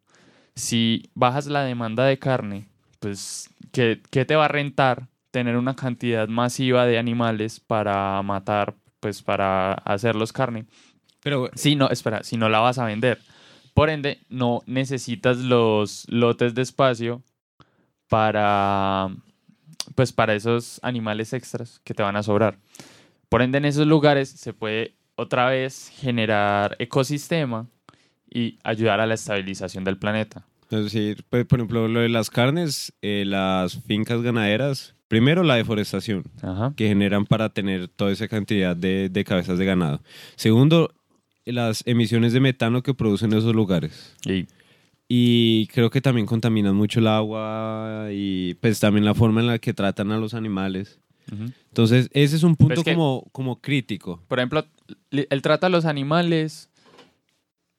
si 0.55 1.09
bajas 1.13 1.47
la 1.47 1.63
demanda 1.63 2.05
de 2.05 2.17
carne, 2.17 2.67
pues, 2.99 3.49
¿qué, 3.71 4.01
qué 4.11 4.25
te 4.25 4.35
va 4.35 4.45
a 4.45 4.49
rentar 4.49 5.07
tener 5.31 5.57
una 5.57 5.75
cantidad 5.75 6.27
masiva 6.27 6.85
de 6.85 6.97
animales 6.97 7.59
para 7.59 8.21
matar, 8.23 8.75
pues, 8.99 9.21
para 9.21 9.73
hacerlos 9.73 10.33
carne? 10.33 10.65
Pero 11.23 11.49
Si 11.55 11.75
no, 11.75 11.89
espera, 11.89 12.23
si 12.23 12.37
no 12.37 12.49
la 12.49 12.59
vas 12.59 12.77
a 12.77 12.85
vender. 12.85 13.19
Por 13.73 13.89
ende, 13.89 14.19
no 14.29 14.61
necesitas 14.65 15.37
los 15.37 16.05
lotes 16.09 16.55
de 16.55 16.61
espacio 16.61 17.21
para, 18.07 19.09
pues, 19.95 20.11
para 20.13 20.33
esos 20.33 20.79
animales 20.83 21.33
extras 21.33 21.79
que 21.83 21.93
te 21.93 22.03
van 22.03 22.15
a 22.15 22.23
sobrar. 22.23 22.57
Por 23.29 23.41
ende, 23.41 23.57
en 23.57 23.65
esos 23.65 23.85
lugares 23.85 24.29
se 24.29 24.53
puede 24.53 24.95
otra 25.15 25.49
vez 25.49 25.89
generar 25.89 26.75
ecosistema 26.79 27.67
y 28.29 28.57
ayudar 28.63 28.99
a 28.99 29.05
la 29.05 29.15
estabilización 29.15 29.83
del 29.83 29.97
planeta. 29.97 30.45
Es 30.69 30.83
decir, 30.83 31.23
pues, 31.29 31.45
por 31.45 31.59
ejemplo, 31.59 31.87
lo 31.87 32.01
de 32.01 32.09
las 32.09 32.29
carnes, 32.29 32.93
eh, 33.01 33.23
las 33.25 33.81
fincas 33.83 34.21
ganaderas, 34.21 34.95
primero 35.07 35.43
la 35.43 35.55
deforestación 35.55 36.25
Ajá. 36.41 36.73
que 36.75 36.87
generan 36.87 37.25
para 37.25 37.49
tener 37.49 37.87
toda 37.87 38.11
esa 38.11 38.27
cantidad 38.27 38.75
de, 38.75 39.07
de 39.09 39.23
cabezas 39.23 39.57
de 39.57 39.65
ganado. 39.65 40.01
Segundo, 40.35 40.93
las 41.45 41.83
emisiones 41.85 42.33
de 42.33 42.41
metano 42.41 42.83
que 42.83 42.93
producen 42.93 43.31
esos 43.33 43.55
lugares. 43.55 44.13
Y 44.25 44.47
Y 45.09 45.67
creo 45.67 45.89
que 45.89 46.01
también 46.01 46.27
contaminan 46.27 46.75
mucho 46.75 46.99
el 46.99 47.07
agua 47.07 48.09
y 48.11 48.55
pues 48.55 48.77
también 48.81 49.05
la 49.05 49.13
forma 49.13 49.39
en 49.39 49.47
la 49.47 49.57
que 49.59 49.73
tratan 49.73 50.11
a 50.11 50.17
los 50.17 50.33
animales. 50.33 50.99
Entonces, 51.69 52.09
ese 52.13 52.35
es 52.35 52.43
un 52.43 52.55
punto 52.57 52.75
Pues 52.75 52.83
que- 52.85 52.93
como, 52.93 53.25
como 53.31 53.61
crítico. 53.61 54.21
Por 54.27 54.39
ejemplo, 54.39 54.65
el 55.11 55.41
trato 55.41 55.65
a 55.65 55.69
los 55.69 55.85
animales, 55.85 56.69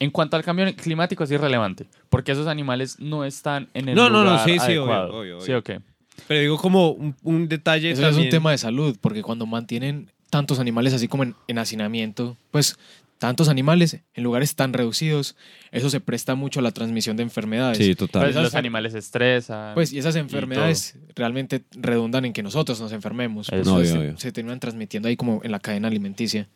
en 0.00 0.10
cuanto 0.10 0.36
al 0.36 0.44
cambio 0.44 0.66
climático, 0.76 1.24
es 1.24 1.30
irrelevante. 1.30 1.86
Porque 2.08 2.32
esos 2.32 2.46
animales 2.46 2.98
no 3.00 3.24
están 3.24 3.68
en 3.74 3.88
el 3.88 3.94
No, 3.96 4.08
no, 4.08 4.18
no, 4.24 4.30
lugar 4.30 4.44
sí, 4.44 4.52
sí, 4.52 4.58
obvio, 4.58 4.82
adecuado. 4.82 5.18
obvio, 5.20 5.40
Sí, 5.40 5.52
obvio. 5.52 5.58
ok. 5.76 5.82
Pero 6.26 6.40
digo 6.40 6.56
como 6.58 6.90
un, 6.90 7.14
un 7.22 7.48
detalle 7.48 7.90
Eso 7.92 8.02
ya 8.02 8.08
es 8.08 8.14
también. 8.14 8.28
un 8.28 8.30
tema 8.30 8.50
de 8.50 8.58
salud, 8.58 8.96
porque 9.00 9.22
cuando 9.22 9.46
mantienen 9.46 10.10
tantos 10.30 10.58
animales 10.58 10.92
así 10.94 11.08
como 11.08 11.22
en, 11.22 11.34
en 11.46 11.58
hacinamiento, 11.58 12.36
pues 12.50 12.76
tantos 13.18 13.48
animales 13.48 14.00
en 14.14 14.22
lugares 14.24 14.54
tan 14.54 14.72
reducidos, 14.72 15.34
eso 15.72 15.90
se 15.90 15.98
presta 16.00 16.34
mucho 16.36 16.60
a 16.60 16.62
la 16.62 16.70
transmisión 16.70 17.16
de 17.16 17.24
enfermedades. 17.24 17.78
Sí, 17.78 17.94
total. 17.96 18.22
Pues 18.22 18.30
esas- 18.30 18.44
los 18.44 18.54
animales 18.54 18.92
se 18.92 18.98
estresan. 18.98 19.74
Pues 19.74 19.92
y 19.92 19.98
esas 19.98 20.14
enfermedades 20.16 20.96
realmente 21.16 21.62
redundan 21.72 22.24
en 22.26 22.32
que 22.32 22.42
nosotros 22.44 22.80
nos 22.80 22.92
enfermemos. 22.92 23.48
Eso. 23.48 23.56
Pues, 23.56 23.68
Obvio, 23.68 23.84
se, 23.86 23.98
obvio. 23.98 24.18
se 24.18 24.30
terminan 24.32 24.60
transmitiendo 24.60 25.08
ahí 25.08 25.16
como 25.16 25.40
en 25.42 25.50
la 25.50 25.58
cadena 25.60 25.88
alimenticia. 25.88 26.46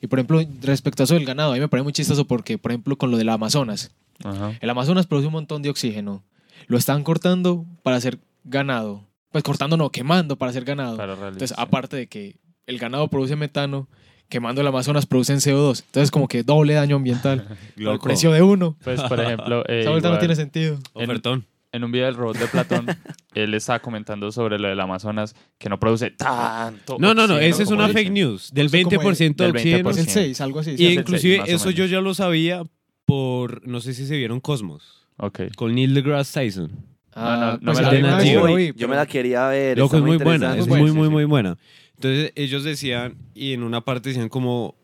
Y 0.00 0.06
por 0.06 0.18
ejemplo, 0.18 0.42
respecto 0.62 1.02
a 1.02 1.04
eso 1.04 1.14
del 1.14 1.24
ganado, 1.24 1.52
a 1.52 1.54
mí 1.54 1.60
me 1.60 1.68
parece 1.68 1.84
muy 1.84 1.92
chistoso 1.92 2.26
porque, 2.26 2.58
por 2.58 2.70
ejemplo, 2.72 2.96
con 2.96 3.10
lo 3.10 3.16
del 3.16 3.28
Amazonas, 3.28 3.90
Ajá. 4.24 4.52
el 4.60 4.70
Amazonas 4.70 5.06
produce 5.06 5.26
un 5.26 5.32
montón 5.32 5.62
de 5.62 5.70
oxígeno. 5.70 6.22
Lo 6.66 6.76
están 6.78 7.02
cortando 7.04 7.64
para 7.82 7.96
hacer 7.96 8.18
ganado. 8.44 9.04
Pues 9.30 9.44
cortando 9.44 9.76
no, 9.76 9.90
quemando 9.90 10.36
para 10.36 10.50
hacer 10.50 10.64
ganado. 10.64 10.96
Para 10.96 11.14
realizar. 11.14 11.32
Entonces, 11.32 11.58
aparte 11.58 11.96
de 11.96 12.06
que 12.06 12.36
el 12.66 12.78
ganado 12.78 13.08
produce 13.08 13.36
metano, 13.36 13.88
quemando 14.28 14.60
el 14.60 14.66
Amazonas 14.66 15.06
producen 15.06 15.38
CO2. 15.38 15.82
Entonces, 15.86 16.10
como 16.10 16.28
que 16.28 16.42
doble 16.42 16.74
daño 16.74 16.96
ambiental. 16.96 17.46
Por 17.76 17.92
el 17.94 17.98
precio 17.98 18.32
de 18.32 18.42
uno. 18.42 18.76
Pues, 18.84 19.00
por 19.02 19.20
ejemplo, 19.20 19.64
eh, 19.68 19.80
Esa 19.80 19.90
vuelta 19.90 20.08
no 20.08 20.14
igual, 20.14 20.18
tiene 20.20 20.36
sentido. 20.36 20.78
Ofertón. 20.92 21.40
en 21.40 21.57
un 21.84 21.92
video 21.92 22.06
del 22.06 22.14
robot 22.14 22.38
de 22.38 22.46
Platón, 22.46 22.86
él 23.34 23.52
estaba 23.54 23.78
comentando 23.80 24.32
sobre 24.32 24.58
lo 24.58 24.68
del 24.68 24.80
Amazonas, 24.80 25.34
que 25.58 25.68
no 25.68 25.78
produce 25.78 26.10
tanto. 26.10 26.96
No, 26.98 27.12
no, 27.14 27.26
no, 27.26 27.38
esa 27.38 27.62
es 27.62 27.68
una 27.70 27.86
dicen. 27.88 28.02
fake 28.04 28.12
news. 28.12 28.50
Del 28.52 28.66
Eso 28.66 28.78
como 28.88 29.10
20% 29.10 29.34
de 29.36 29.44
del 29.44 29.50
oxígeno. 29.56 29.90
20%. 29.90 29.92
Es 29.92 29.98
el 29.98 30.08
6, 30.08 30.40
algo 30.40 30.60
así. 30.60 30.74
Y 30.78 30.86
inclusive 30.94 31.42
eso 31.46 31.70
yo 31.70 31.84
ya 31.86 32.00
lo 32.00 32.14
sabía 32.14 32.62
por, 33.04 33.66
no 33.66 33.80
sé 33.80 33.94
si 33.94 34.06
se 34.06 34.16
vieron 34.16 34.40
Cosmos, 34.40 35.06
Ok. 35.18 35.40
con 35.56 35.74
Neil 35.74 35.94
deGrasse 35.94 36.32
Tyson. 36.40 36.70
Ah, 37.14 37.36
No, 37.40 37.46
no, 37.46 37.52
no 37.52 37.72
pues 37.72 37.76
me 37.78 37.82
la 37.82 37.88
alguna 37.88 38.18
vi. 38.18 38.66
Yo 38.68 38.72
pero- 38.76 38.88
me 38.88 38.96
la 38.96 39.06
quería 39.06 39.46
ver. 39.48 39.76
Loco, 39.78 39.96
es 39.96 40.02
muy 40.02 40.16
buena, 40.18 40.56
es 40.56 40.66
Muy 40.68 40.80
muy, 40.80 40.92
muy, 40.92 41.08
muy 41.08 41.24
buena. 41.24 41.56
Entonces 41.96 42.32
ellos 42.36 42.62
decían, 42.64 43.16
y 43.34 43.52
en 43.54 43.62
una 43.64 43.80
parte 43.80 44.10
decían 44.10 44.28
como, 44.28 44.76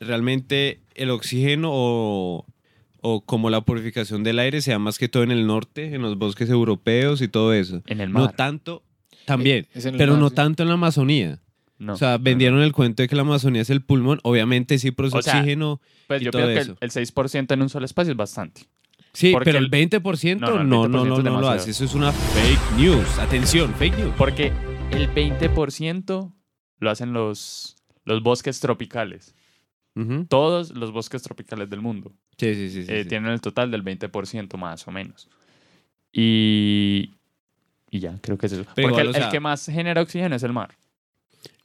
realmente 0.00 0.80
el 0.94 1.10
oxígeno 1.10 1.68
o, 1.72 2.46
o 3.02 3.20
como 3.24 3.50
la 3.50 3.60
purificación 3.62 4.22
del 4.24 4.38
aire 4.38 4.60
sea 4.62 4.78
más 4.78 4.98
que 4.98 5.08
todo 5.08 5.22
en 5.22 5.30
el 5.30 5.46
norte, 5.46 5.94
en 5.94 6.02
los 6.02 6.18
bosques 6.18 6.50
europeos 6.50 7.20
y 7.22 7.28
todo 7.28 7.52
eso. 7.54 7.82
En 7.86 8.00
el 8.00 8.10
mar. 8.10 8.22
No 8.22 8.28
tanto, 8.30 8.82
también, 9.24 9.66
el 9.74 9.96
pero 9.96 10.12
mar, 10.12 10.20
no 10.22 10.28
sí. 10.30 10.34
tanto 10.34 10.62
en 10.62 10.68
la 10.68 10.74
Amazonía. 10.74 11.40
No. 11.78 11.94
O 11.94 11.96
sea, 11.96 12.18
vendieron 12.18 12.60
el 12.60 12.72
cuento 12.72 13.02
de 13.02 13.08
que 13.08 13.16
la 13.16 13.22
Amazonía 13.22 13.62
es 13.62 13.70
el 13.70 13.80
pulmón. 13.82 14.20
Obviamente 14.22 14.78
sí 14.78 14.90
produce 14.90 15.16
O 15.18 15.22
sea, 15.22 15.38
oxígeno. 15.38 15.80
Pues 16.08 16.20
y 16.20 16.26
yo 16.26 16.30
todo 16.30 16.42
pienso 16.46 16.74
que 16.76 16.84
el, 16.84 16.90
eso. 16.90 16.98
el 17.00 17.06
6% 17.14 17.54
en 17.54 17.62
un 17.62 17.68
solo 17.70 17.86
espacio 17.86 18.10
es 18.12 18.16
bastante. 18.18 18.62
Sí, 19.14 19.32
porque 19.32 19.46
pero 19.46 19.58
el- 19.58 19.64
el 19.64 19.70
20% 19.70 20.38
No, 20.40 20.62
no, 20.62 20.64
no, 20.64 20.84
el 20.84 20.90
no, 20.92 21.04
no, 21.06 21.16
20% 21.18 21.22
no, 21.24 21.34
es 21.36 21.40
lo 21.40 21.48
hace. 21.48 21.70
Eso 21.70 21.84
es 21.84 21.94
una 21.94 22.12
fake 22.12 22.72
news. 22.76 23.18
Atención, 23.18 23.72
fake 23.74 23.96
news. 23.98 24.14
Porque 24.18 24.52
el 24.92 25.08
20% 25.14 26.32
lo 26.78 26.90
hacen 26.90 27.12
los, 27.14 27.76
los 28.04 28.22
bosques 28.22 28.60
tropicales. 28.60 29.34
Ujú. 29.96 30.26
Todos 30.26 30.70
los 30.76 30.92
bosques 30.92 31.22
tropicales 31.22 31.68
del 31.70 31.80
mundo 31.80 32.12
Sí, 32.40 32.54
sí, 32.54 32.70
sí. 32.70 32.84
sí, 32.84 32.92
eh, 32.92 33.02
sí. 33.04 33.08
tienen 33.08 33.30
el 33.30 33.40
total 33.40 33.70
del 33.70 33.84
20% 33.84 34.56
más 34.56 34.86
o 34.88 34.90
menos. 34.90 35.28
Y, 36.12 37.10
y 37.90 38.00
ya, 38.00 38.18
creo 38.20 38.36
que 38.38 38.46
es 38.46 38.52
eso. 38.52 38.64
Pero 38.74 38.88
Porque 38.88 39.02
igual, 39.02 39.06
el, 39.06 39.10
o 39.10 39.12
sea- 39.14 39.26
el 39.26 39.30
que 39.30 39.40
más 39.40 39.64
genera 39.66 40.00
oxígeno 40.02 40.34
es 40.36 40.42
el 40.42 40.52
mar. 40.52 40.74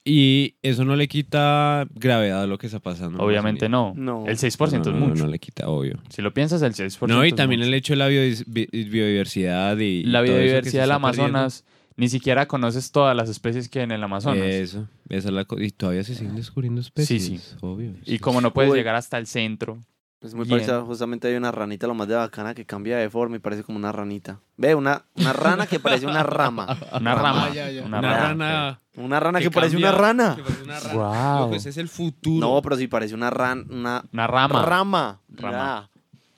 Y 0.08 0.54
eso 0.62 0.86
no 0.86 0.96
le 0.96 1.08
quita 1.08 1.88
gravedad 1.96 2.44
a 2.44 2.46
lo 2.46 2.60
que 2.60 2.68
está 2.68 2.78
pasando. 2.80 3.24
Obviamente 3.24 3.70
no. 3.70 3.94
No. 3.96 4.28
El 4.28 4.38
6% 4.38 4.60
No, 4.60 4.78
es 4.82 4.86
no, 4.88 4.94
mucho. 5.08 5.24
No 5.26 5.32
le 5.32 5.40
quita, 5.40 5.68
obvio. 5.68 5.98
Si 6.10 6.22
lo 6.22 6.32
piensas, 6.32 6.62
el 6.62 6.74
6%. 6.76 7.08
No, 7.08 7.26
y 7.26 7.30
es 7.30 7.36
también 7.36 7.62
mucho. 7.62 7.70
el 7.70 7.74
hecho 7.74 7.94
de 7.94 7.98
la 7.98 8.08
biodiversidad 8.08 9.78
y. 9.80 10.04
La 10.04 10.22
biodiversidad 10.22 10.84
del 10.88 10.90
perdiendo. 10.92 10.96
Amazonas, 10.96 11.66
ni 11.98 12.08
siquiera 12.10 12.48
conoces 12.48 12.92
todas 12.92 13.16
las 13.18 13.30
especies 13.30 13.68
que 13.68 13.80
hay 13.80 13.86
en 13.86 13.94
el 13.94 14.04
Amazonas. 14.04 14.44
Eso, 14.44 14.88
esa 15.10 15.28
es 15.30 15.34
la 15.34 15.48
Y 15.58 15.72
todavía 15.72 16.04
se 16.04 16.14
siguen 16.14 16.36
descubriendo 16.36 16.82
especies. 16.82 17.24
sí. 17.24 17.40
Obvio. 17.62 17.94
Y 18.06 18.20
como 18.20 18.42
no 18.42 18.54
puedes 18.54 18.72
Uy. 18.72 18.78
llegar 18.78 18.94
hasta 18.94 19.18
el 19.18 19.26
centro. 19.26 19.80
Es 20.21 20.34
muy 20.34 20.45
Bien. 20.45 20.58
parecido. 20.58 20.86
Justamente 20.86 21.28
hay 21.28 21.36
una 21.36 21.51
ranita 21.51 21.86
lo 21.88 21.93
más 21.93 22.08
de 22.08 22.15
bacana 22.15 22.56
que 22.56 22.65
cambia 22.65 22.97
de 22.97 23.10
forma 23.10 23.36
y 23.36 23.39
parece 23.39 23.63
como 23.63 23.78
una 23.78 23.91
ranita. 23.91 24.39
Ve, 24.58 24.73
una, 24.73 25.04
una 25.15 25.34
rana 25.34 25.67
que 25.67 25.80
parece 25.80 26.08
una 26.08 26.23
rama. 26.23 26.65
Una 26.99 27.13
rama. 27.15 27.45
Ah, 27.45 27.54
ya, 27.54 27.69
ya. 27.69 27.84
Una, 27.84 28.01
rana. 28.01 28.80
Una 28.95 29.19
rana 29.19 29.39
que, 29.39 29.45
que 29.45 29.51
parece 29.51 29.78
una 29.78 29.91
rana. 29.91 30.36
que 30.36 30.41
parece 30.43 30.63
una 30.63 30.80
rana. 30.80 31.39
Loco, 31.41 31.56
ese 31.56 31.69
es 31.69 31.78
el 31.78 31.89
futuro. 31.89 32.47
No, 32.47 32.62
pero 32.62 32.75
sí 32.75 32.88
parece 32.88 33.13
una 33.13 33.30
ran, 33.30 33.67
una 33.69 34.04
Una 34.12 34.28
rama. 34.28 34.62
rama. 34.65 35.19
Rama. 35.30 35.89
Ya. 35.89 35.89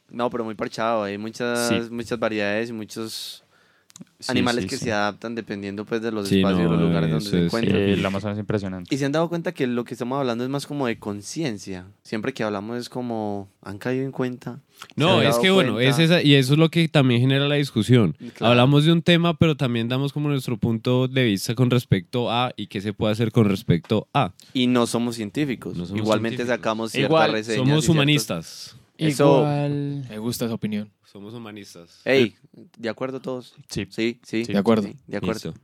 No, 0.09 0.29
pero 0.29 0.43
muy 0.43 0.55
parchado. 0.55 1.03
Hay 1.03 1.17
muchas, 1.17 1.67
Sí. 1.69 1.79
muchas 1.91 2.17
variedades 2.19 2.69
y 2.69 2.73
muchos 2.73 3.43
Sí, 4.19 4.31
animales 4.31 4.63
sí, 4.63 4.69
que 4.69 4.77
sí. 4.77 4.85
se 4.85 4.91
adaptan 4.93 5.35
dependiendo 5.35 5.85
pues 5.85 6.01
de 6.01 6.11
los 6.11 6.27
Sí, 6.27 6.37
espacios 6.37 6.61
y 6.61 6.63
no, 6.63 6.71
los 6.71 6.81
lugares 6.81 7.09
donde 7.11 7.25
se 7.25 7.37
es- 7.39 7.45
encuentran. 7.45 7.77
Eh, 7.77 7.93
el 7.93 8.05
Amazonas 8.05 8.37
es 8.37 8.39
impresionante. 8.41 8.93
Y 8.93 8.97
se 8.97 9.05
han 9.05 9.11
dado 9.11 9.29
cuenta 9.29 9.51
que 9.53 9.67
lo 9.67 9.83
que 9.85 9.93
estamos 9.93 10.17
hablando 10.19 10.43
es 10.43 10.49
más 10.49 10.65
como 10.65 10.87
de 10.87 10.97
conciencia. 10.97 11.85
Siempre 12.03 12.33
que 12.33 12.43
hablamos 12.43 12.77
es 12.79 12.89
como, 12.89 13.49
¿han 13.61 13.77
caído 13.77 14.05
en 14.05 14.11
cuenta? 14.11 14.59
No, 14.95 15.19
¿Se 15.19 15.25
han 15.27 15.31
es 15.31 15.37
que 15.39 15.49
bueno, 15.51 15.79
es 15.79 15.99
esa, 15.99 16.21
y 16.21 16.35
eso 16.35 16.53
es 16.53 16.59
lo 16.59 16.69
que 16.69 16.87
también 16.87 17.21
genera 17.21 17.47
la 17.47 17.55
discusión. 17.55 18.15
Claro. 18.35 18.51
Hablamos 18.51 18.85
de 18.85 18.91
un 18.91 19.01
tema, 19.01 19.37
pero 19.37 19.55
también 19.57 19.87
damos 19.87 20.13
como 20.13 20.29
nuestro 20.29 20.57
punto 20.57 21.07
de 21.07 21.23
vista 21.23 21.53
con 21.55 21.69
respecto 21.69 22.31
a 22.31 22.53
y 22.57 22.67
qué 22.67 22.81
se 22.81 22.93
puede 22.93 23.13
hacer 23.13 23.31
con 23.31 23.47
respecto 23.49 24.07
a. 24.13 24.33
Y 24.53 24.67
no 24.67 24.87
somos 24.87 25.15
científicos. 25.15 25.77
No 25.77 25.85
somos 25.85 26.01
Igualmente 26.01 26.37
científicos. 26.37 26.57
sacamos 26.59 26.91
ciertas 26.91 27.09
Igual, 27.09 27.31
reseñas. 27.31 27.57
Somos 27.59 27.69
ciertos- 27.83 27.89
humanistas. 27.89 28.77
Eso- 28.97 29.37
Igual. 29.39 30.05
Me 30.09 30.17
gusta 30.19 30.45
esa 30.45 30.53
opinión. 30.53 30.91
Somos 31.05 31.33
humanistas. 31.33 32.01
Ey, 32.05 32.35
¿de 32.77 32.89
acuerdo 32.89 33.19
todos? 33.21 33.53
Sí. 33.69 33.87
Sí, 33.89 34.19
sí. 34.23 34.45
Sí. 34.45 34.53
De 34.53 34.59
acuerdo. 34.59 34.87
sí, 34.87 34.95
de 35.07 35.17
acuerdo. 35.17 35.51
Listo. 35.53 35.61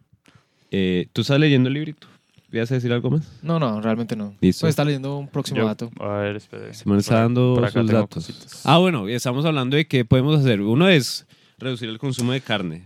Eh, 0.71 1.07
¿Tú 1.13 1.21
estás 1.21 1.39
leyendo 1.39 1.67
el 1.67 1.73
librito? 1.73 2.07
¿Vas 2.51 2.71
a 2.71 2.75
decir 2.75 2.93
algo 2.93 3.09
más? 3.09 3.27
No, 3.41 3.59
no, 3.59 3.81
realmente 3.81 4.15
no. 4.15 4.35
Listo. 4.39 4.61
Pues 4.61 4.69
está 4.71 4.85
leyendo 4.85 5.17
un 5.17 5.27
próximo 5.27 5.61
Yo- 5.61 5.65
dato. 5.65 5.91
A 5.99 6.17
ver, 6.19 6.35
espere. 6.35 6.73
Se 6.73 6.87
me 6.87 6.97
está 6.97 7.21
dando 7.21 7.55
por 7.55 7.65
acá 7.65 7.79
sus 7.81 7.87
tengo 7.87 8.01
datos. 8.01 8.25
cositas. 8.27 8.61
Ah, 8.65 8.77
bueno, 8.77 9.07
estamos 9.07 9.43
hablando 9.45 9.75
de 9.75 9.87
qué 9.87 10.05
podemos 10.05 10.39
hacer. 10.39 10.61
Uno 10.61 10.87
es 10.87 11.25
reducir 11.57 11.89
el 11.89 11.97
consumo 11.97 12.31
de 12.31 12.41
carne. 12.41 12.85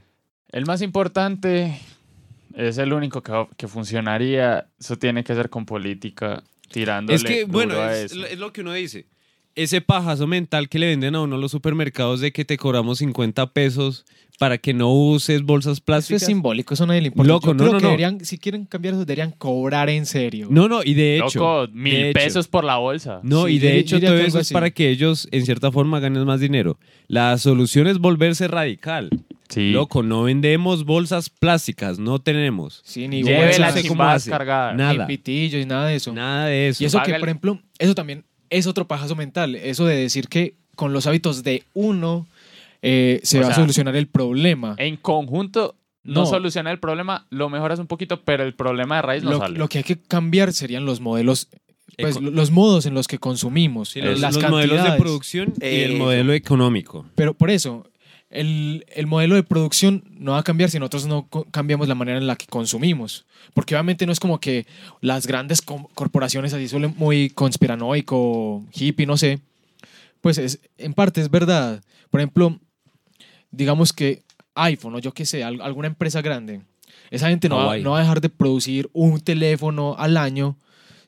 El 0.53 0.65
más 0.65 0.81
importante 0.81 1.79
es 2.55 2.77
el 2.77 2.93
único 2.93 3.21
que, 3.21 3.45
que 3.57 3.67
funcionaría. 3.67 4.67
Eso 4.79 4.95
tiene 4.97 5.23
que 5.25 5.36
ser 5.36 5.49
con 5.49 5.65
política, 5.65 6.41
tirándole 6.71 7.17
Es 7.17 7.23
que, 7.25 7.41
duro 7.41 7.51
bueno, 7.51 7.75
a 7.75 7.93
es, 7.93 8.12
eso. 8.13 8.25
es 8.25 8.39
lo 8.39 8.53
que 8.53 8.62
uno 8.62 8.71
dice. 8.73 9.05
Ese 9.57 9.81
pajazo 9.81 10.27
mental 10.27 10.69
que 10.69 10.77
le 10.79 10.87
venden 10.87 11.15
a 11.15 11.21
uno 11.21 11.35
los 11.37 11.51
supermercados 11.51 12.21
de 12.21 12.31
que 12.31 12.45
te 12.45 12.57
cobramos 12.57 12.99
50 12.99 13.53
pesos 13.53 14.05
para 14.39 14.59
que 14.59 14.71
no 14.71 14.93
uses 14.93 15.41
bolsas 15.41 15.73
Eso 15.77 15.83
plásticas. 15.85 16.21
es 16.21 16.27
simbólico, 16.27 16.75
eso 16.75 16.85
nadie 16.85 17.01
le 17.01 17.07
importa. 17.07 17.27
Loco, 17.27 17.47
Yo 17.47 17.53
no, 17.55 17.57
creo 17.63 17.71
no, 17.73 17.77
que 17.79 17.83
no. 17.83 17.89
deberían, 17.89 18.23
si 18.23 18.37
quieren 18.37 18.65
cambiar 18.65 18.93
eso, 18.93 19.03
deberían 19.03 19.31
cobrar 19.31 19.89
en 19.89 20.05
serio. 20.05 20.47
No, 20.51 20.67
no, 20.69 20.83
y 20.83 20.93
de 20.93 21.15
hecho. 21.17 21.39
Loco, 21.39 21.67
mil 21.73 21.91
de 21.93 22.10
hecho. 22.12 22.19
pesos 22.19 22.47
por 22.47 22.63
la 22.63 22.77
bolsa. 22.77 23.19
No, 23.23 23.47
Sí, 23.47 23.53
y 23.53 23.60
de 23.60 23.69
yo- 23.69 23.73
hecho 23.79 23.97
yo 23.97 24.10
todo 24.10 24.17
eso 24.19 24.39
es 24.39 24.51
para 24.51 24.69
que 24.69 24.89
ellos 24.91 25.27
en 25.31 25.43
cierta 25.43 25.71
forma 25.71 25.99
ganen 25.99 26.23
más 26.25 26.39
dinero. 26.39 26.77
La 27.08 27.35
solución 27.39 27.87
es 27.87 27.97
volverse 27.97 28.47
radical. 28.47 29.10
Sí. 29.49 29.71
Loco, 29.71 30.03
no 30.03 30.23
vendemos 30.23 30.83
bolsas 30.85 31.29
plásticas, 31.31 31.97
no 31.97 32.19
tenemos. 32.19 32.81
Sí, 32.85 33.08
ni 33.08 33.23
bolsas, 33.23 33.60
no 33.60 34.03
hace. 34.03 34.29
descargada. 34.29 34.73
ni 34.73 34.77
Nada. 34.77 35.08
pitillos, 35.08 35.60
ni 35.62 35.65
nada 35.65 35.87
de 35.87 35.95
eso. 35.95 36.13
Nada 36.13 36.45
de 36.47 36.67
eso. 36.67 36.83
Y 36.83 36.85
eso 36.85 37.01
que, 37.01 37.13
por 37.13 37.27
ejemplo, 37.29 37.60
eso 37.79 37.95
también 37.95 38.25
es 38.50 38.67
otro 38.67 38.87
pajazo 38.87 39.15
mental. 39.15 39.56
Eso 39.56 39.85
de 39.85 39.95
decir 39.95 40.27
que 40.27 40.56
con 40.75 40.93
los 40.93 41.08
hábitos 41.08 41.43
de 41.43 41.63
uno 41.73 42.27
eh, 42.81 43.19
se 43.23 43.39
O 43.39 43.43
va 43.43 43.50
a 43.50 43.54
solucionar 43.56 43.95
el 43.95 44.08
problema. 44.08 44.75
En 44.77 44.98
conjunto 44.98 45.75
no, 46.04 46.21
No. 46.21 46.25
soluciona 46.25 46.71
el 46.71 46.79
problema, 46.79 47.25
lo 47.31 47.50
mejoras 47.50 47.79
un 47.79 47.87
poquito, 47.87 48.21
pero 48.23 48.43
el 48.43 48.54
problema 48.54 48.98
de 48.98 49.02
raíz 49.02 49.23
no 49.23 49.31
Lo, 49.31 49.37
sale. 49.39 49.58
lo 49.58 49.67
que 49.67 49.79
hay 49.79 49.83
que 49.83 49.98
cambiar 50.00 50.54
serían 50.54 50.85
los 50.85 51.02
modelos, 51.02 51.50
pues, 51.98 52.21
los 52.21 52.52
modos 52.52 52.85
en 52.85 52.93
los 52.93 53.08
que 53.08 53.17
consumimos, 53.17 53.89
Sí, 53.89 54.02
los, 54.02 54.19
las 54.19 54.35
los 54.35 54.50
modelos 54.50 54.83
de 54.83 54.91
producción 54.98 55.54
y 55.60 55.65
el 55.81 55.98
modelo 55.98 56.31
económico. 56.33 57.06
Pero 57.15 57.33
por 57.33 57.50
eso, 57.50 57.85
el, 58.40 58.85
el 58.96 59.08
modelo 59.08 59.35
de 59.35 59.44
producción 59.44 60.04
no 60.12 60.33
va 60.33 60.40
a 60.40 60.44
cambiar 60.44 60.69
si 60.69 60.79
nosotros 60.79 61.06
no 61.08 61.27
co- 61.27 61.46
cambiamos 61.52 61.88
la 61.88 61.96
manera 61.96 62.17
en 62.17 62.27
la 62.27 62.35
que 62.35 62.46
consumimos. 62.46 63.25
Porque 63.54 63.75
obviamente 63.75 64.06
no 64.06 64.12
es 64.12 64.19
como 64.19 64.40
que 64.40 64.65
las 65.02 65.27
grandes 65.27 65.62
com- 65.62 65.88
corporaciones 65.94 66.54
así 66.54 66.67
suelen 66.67 66.94
muy 66.98 67.29
conspiranoico, 67.29 68.63
hippie, 68.73 69.06
no 69.06 69.17
sé. 69.17 69.40
Pues 70.21 70.38
es, 70.38 70.60
en 70.77 70.94
parte 70.94 71.21
es 71.21 71.29
verdad. 71.29 71.83
Por 72.10 72.19
ejemplo, 72.21 72.60
digamos 73.52 73.94
que 73.94 74.23
iPhone 74.56 74.96
o 74.96 75.00
yo 75.00 75.13
qué 75.13 75.25
sé, 75.25 75.44
al- 75.44 75.62
alguna 75.62 75.88
empresa 75.88 76.21
grande, 76.21 76.62
esa 77.12 77.29
gente 77.29 77.48
no 77.50 77.58
va, 77.58 77.63
Huawei. 77.65 77.83
no 77.83 77.92
va 77.92 77.98
a 78.00 78.02
dejar 78.02 78.21
de 78.21 78.29
producir 78.29 78.90
un 78.94 79.19
teléfono 79.19 79.96
al 79.98 80.17
año 80.17 80.58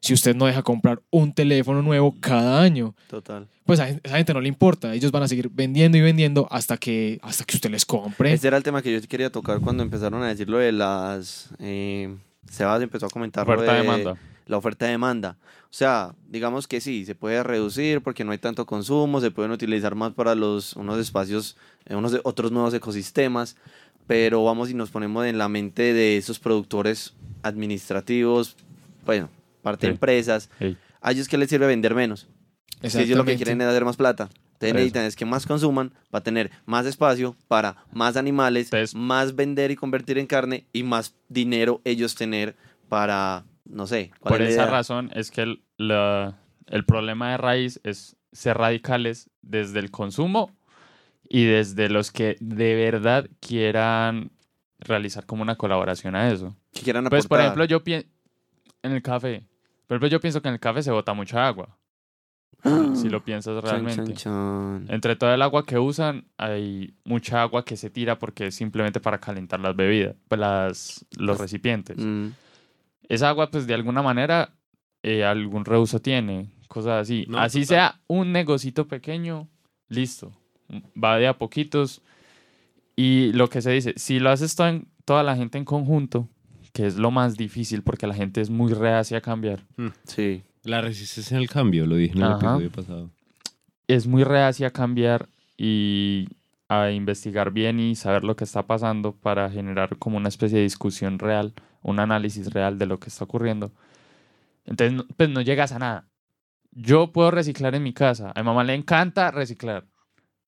si 0.02 0.14
usted 0.14 0.36
no 0.36 0.46
deja 0.46 0.62
comprar 0.64 1.02
un 1.10 1.34
teléfono 1.34 1.82
nuevo 1.82 2.16
cada 2.20 2.62
año 2.62 2.96
Total. 3.10 3.48
pues 3.66 3.80
a 3.80 3.90
esa 3.90 4.16
gente 4.18 4.34
no 4.34 4.42
le 4.42 4.48
importa. 4.48 4.94
Ellos 4.94 5.12
van 5.12 5.24
a 5.24 5.28
seguir 5.28 5.50
vendiendo 5.54 5.98
y 5.98 6.02
vendiendo 6.02 6.48
hasta 6.52 6.78
que, 6.78 7.20
hasta 7.22 7.44
que 7.44 7.58
usted 7.58 7.70
les 7.70 7.86
compre. 7.86 8.32
Este 8.34 8.48
era 8.48 8.58
el 8.58 8.64
tema 8.64 8.82
que 8.82 8.94
yo 8.94 9.08
quería 9.08 9.30
tocar 9.32 9.60
cuando 9.60 9.84
empezaron 9.84 10.24
a 10.24 10.28
decir 10.30 10.50
lo 10.50 10.58
de 10.58 10.72
las... 10.72 11.50
Eh, 11.60 12.16
Sebas 12.50 12.82
empezó 12.82 13.06
a 13.06 13.10
comentar 13.10 13.46
lo 13.46 13.54
Oferta 13.54 13.74
de 13.74 13.82
demanda. 13.82 14.18
la 14.48 14.58
oferta-demanda. 14.58 15.38
O 15.66 15.74
sea, 15.74 16.16
digamos 16.28 16.68
que 16.68 16.82
sí, 16.82 17.06
se 17.06 17.14
puede 17.14 17.44
reducir 17.44 18.02
porque 18.02 18.24
no 18.24 18.32
hay 18.32 18.40
tanto 18.40 18.66
consumo, 18.66 19.22
se 19.22 19.30
pueden 19.30 19.52
utilizar 19.52 19.94
más 19.94 20.14
para 20.14 20.34
los, 20.34 20.74
unos 20.76 20.98
espacios, 20.98 21.58
eh, 21.86 21.96
unos 21.96 22.12
de- 22.12 22.22
otros 22.24 22.52
nuevos 22.52 22.74
ecosistemas, 22.74 23.56
pero 24.08 24.44
vamos 24.44 24.72
y 24.72 24.74
nos 24.74 24.90
ponemos 24.90 25.28
en 25.28 25.38
la 25.38 25.48
mente 25.50 25.94
de 25.94 26.18
esos 26.18 26.40
productores 26.40 27.14
administrativos, 27.44 28.56
bueno, 29.06 29.30
parte 29.62 29.88
de 29.88 29.94
empresas, 29.94 30.50
Ey. 30.60 30.78
a 31.02 31.12
ellos 31.12 31.28
que 31.28 31.38
les 31.38 31.50
sirve 31.50 31.68
vender 31.68 31.96
menos. 31.96 32.28
Si 32.84 33.00
ellos 33.00 33.18
lo 33.18 33.26
que 33.26 33.36
quieren 33.36 33.60
es 33.62 33.68
hacer 33.68 33.84
más 33.86 33.98
plata. 33.98 34.30
Entonces 34.54 34.70
Eso. 34.70 34.74
necesitan 34.76 35.04
es 35.06 35.16
que 35.16 35.26
más 35.26 35.46
consuman, 35.46 35.94
va 36.14 36.20
a 36.20 36.24
tener 36.24 36.52
más 36.66 36.86
espacio 36.86 37.36
para 37.48 37.78
más 37.94 38.18
animales, 38.18 38.66
Entonces- 38.68 38.94
más 38.96 39.36
vender 39.36 39.72
y 39.72 39.76
convertir 39.76 40.18
en 40.18 40.28
carne 40.28 40.66
y 40.74 40.84
más 40.84 41.16
dinero 41.30 41.82
ellos 41.86 42.16
tener 42.16 42.56
para, 42.90 43.46
no 43.66 43.88
sé. 43.88 44.12
¿cuál 44.20 44.34
Por 44.34 44.42
es 44.42 44.54
esa 44.54 44.66
razón 44.66 45.12
es 45.16 45.32
que 45.32 45.42
el, 45.44 45.64
la- 45.78 46.38
el 46.68 46.84
problema 46.86 47.32
de 47.32 47.38
raíz 47.38 47.80
es 47.84 48.16
ser 48.32 48.58
radicales 48.58 49.30
desde 49.42 49.80
el 49.80 49.92
consumo 49.92 50.52
y 51.28 51.46
desde 51.46 51.90
los 51.90 52.12
que 52.12 52.36
de 52.42 52.76
verdad 52.76 53.28
quieran 53.40 54.32
realizar 54.80 55.26
como 55.26 55.42
una 55.42 55.56
colaboración 55.56 56.16
a 56.16 56.32
eso. 56.32 56.56
Que 56.74 56.82
quieran 56.82 57.06
Pues, 57.06 57.28
por 57.28 57.38
aportar. 57.40 57.46
ejemplo, 57.46 57.66
yo 57.66 57.84
pienso 57.84 58.08
en 58.84 58.92
el 58.92 59.02
café. 59.02 59.44
Por 59.88 59.96
ejemplo, 59.96 60.08
yo 60.10 60.20
pienso 60.20 60.42
que 60.42 60.48
en 60.50 60.56
el 60.56 60.60
café 60.60 60.82
se 60.84 60.92
bota 60.92 61.14
mucha 61.14 61.48
agua. 61.48 61.78
si 62.96 63.10
lo 63.10 63.24
piensas 63.24 63.64
realmente. 63.64 64.14
chan, 64.14 64.86
chan. 64.86 64.86
Entre 64.90 65.16
todo 65.16 65.34
el 65.34 65.42
agua 65.42 65.66
que 65.66 65.78
usan, 65.80 66.26
hay 66.38 66.94
mucha 67.06 67.42
agua 67.42 67.64
que 67.64 67.78
se 67.78 67.90
tira 67.90 68.20
porque 68.20 68.48
es 68.48 68.56
simplemente 68.56 69.00
para 69.00 69.20
calentar 69.20 69.60
las 69.60 69.76
bebidas, 69.76 70.16
pues, 70.28 70.40
las, 70.40 71.06
los 71.18 71.38
recipientes. 71.40 71.98
Mm. 71.98 72.28
Esa 73.08 73.30
agua, 73.30 73.50
pues 73.50 73.66
de 73.66 73.74
alguna 73.74 74.02
manera, 74.02 74.54
eh, 75.04 75.24
algún 75.24 75.66
reuso 75.66 76.00
tiene, 76.02 76.52
cosas 76.68 77.02
así. 77.02 77.26
No, 77.28 77.40
así 77.40 77.62
total. 77.62 77.68
sea 77.68 78.02
un 78.08 78.32
negocito 78.32 78.88
pequeño, 78.88 79.48
listo. 79.88 80.32
Va 81.02 81.18
de 81.18 81.28
a 81.28 81.38
poquitos. 81.38 82.02
Y 82.96 83.32
lo 83.34 83.50
que 83.50 83.62
se 83.62 83.72
dice, 83.72 83.94
si 83.96 84.20
lo 84.20 84.30
haces 84.30 84.56
todo 84.56 84.68
en- 84.68 84.88
toda 85.06 85.24
la 85.24 85.36
gente 85.36 85.58
en 85.58 85.66
conjunto, 85.66 86.28
que 86.80 86.88
es 86.88 86.96
lo 86.96 87.12
más 87.12 87.36
difícil 87.36 87.84
porque 87.84 88.08
la 88.08 88.14
gente 88.14 88.40
es 88.40 88.50
muy 88.50 88.72
reacia 88.74 89.18
a 89.18 89.22
cambiar, 89.22 89.66
Sí. 90.06 90.44
La 90.64 90.80
resistencia 90.80 91.38
al 91.38 91.50
cambio, 91.50 91.86
lo 91.86 91.96
dije 91.98 92.14
en 92.14 92.20
el 92.24 92.24
Ajá. 92.32 92.38
episodio 92.38 92.72
pasado. 92.72 93.10
es 93.88 94.08
muy 94.08 94.24
reacia 94.24 94.68
a 94.68 94.70
cambiar 94.70 95.28
y 95.58 96.30
a 96.70 96.90
investigar 96.92 97.52
bien 97.52 97.82
y 97.82 97.96
saber 97.96 98.24
lo 98.24 98.38
que 98.38 98.46
está 98.46 98.66
pasando 98.66 99.12
para 99.14 99.50
generar 99.50 99.98
como 99.98 100.16
una 100.16 100.30
especie 100.30 100.60
de 100.60 100.64
discusión 100.64 101.20
real, 101.20 101.54
un 101.82 102.00
análisis 102.00 102.54
real 102.54 102.78
de 102.78 102.86
lo 102.86 102.98
que 102.98 103.10
está 103.10 103.26
ocurriendo. 103.26 103.74
Entonces, 104.66 104.94
no- 104.96 105.06
pues 105.18 105.28
no 105.30 105.42
llegas 105.42 105.74
a 105.74 105.80
nada. 105.80 106.08
Yo 106.72 107.12
puedo 107.12 107.30
reciclar 107.32 107.76
en 107.76 107.84
mi 107.84 107.92
casa. 107.92 108.32
A 108.36 108.42
mi 108.42 108.46
mamá 108.46 108.64
le 108.64 108.74
encanta 108.76 109.32
reciclar. 109.32 109.86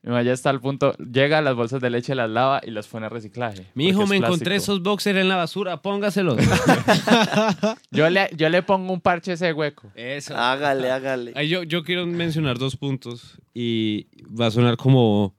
Mi 0.04 0.10
mamá 0.10 0.24
ya 0.24 0.34
está 0.34 0.50
al 0.50 0.60
punto, 0.60 0.96
llega 0.98 1.38
a 1.38 1.42
las 1.44 1.56
bolsas 1.56 1.80
de 1.80 1.92
leche, 1.92 2.16
las 2.16 2.28
lava 2.30 2.60
y 2.64 2.72
las 2.72 2.88
pone 2.88 3.06
a 3.06 3.10
reciclaje. 3.10 3.68
Mi 3.76 3.88
hijo, 3.90 4.08
me 4.08 4.18
encontré 4.18 4.56
esos 4.56 4.82
boxers 4.82 5.20
en 5.20 5.30
la 5.30 5.36
basura, 5.36 5.82
póngaselos. 5.84 6.38
Yo 7.92 8.10
le, 8.10 8.30
yo 8.36 8.50
le 8.50 8.64
pongo 8.64 8.94
un 8.94 9.02
parche 9.02 9.32
a 9.32 9.34
ese 9.36 9.54
hueco. 9.54 9.92
Eso. 9.96 10.36
Hágale, 10.36 10.90
hágale. 10.90 11.48
Yo, 11.48 11.64
yo 11.64 11.84
quiero 11.84 12.06
mencionar 12.08 12.58
dos 12.58 12.76
puntos 12.78 13.40
y 13.54 14.08
va 14.28 14.48
a 14.48 14.52
sonar 14.52 14.76
como 14.78 15.36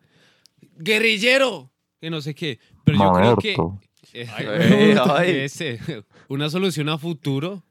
guerrillero, 0.77 1.71
que 2.01 2.11
no 2.11 2.21
sé 2.21 2.35
qué, 2.35 2.59
pero 2.85 2.99
yo 2.99 3.13
creo 3.13 3.37
que 3.37 3.57
Eh, 4.15 4.29
Ay, 4.37 4.95
ay. 5.11 5.31
ese, 5.41 5.81
una 6.29 6.51
solución 6.51 6.89
a 6.89 6.99
futuro 6.99 7.65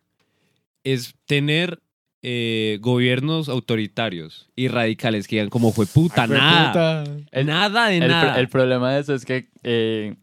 es 0.83 1.13
tener 1.25 1.81
eh, 2.23 2.77
gobiernos 2.81 3.49
autoritarios 3.49 4.49
y 4.55 4.67
radicales 4.67 5.27
que 5.27 5.37
digan 5.37 5.49
como 5.49 5.71
fue 5.71 5.85
puta, 5.87 6.27
nada, 6.27 7.03
puta. 7.03 7.17
El- 7.31 7.45
nada 7.47 7.87
de 7.87 7.97
El, 7.97 8.07
nada. 8.07 8.39
el 8.39 8.47
problema 8.47 8.93
de 8.93 9.01
eso 9.01 9.15
es 9.15 9.25
que 9.25 9.49
eh, 9.63 10.15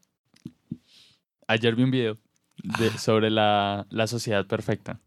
ayer 1.46 1.74
vi 1.74 1.82
un 1.84 1.90
video 1.90 2.16
de- 2.62 2.88
Ah. 2.94 2.98
sobre 2.98 3.30
la, 3.30 3.86
la 3.90 4.06
sociedad 4.06 4.46
perfecta. 4.46 5.00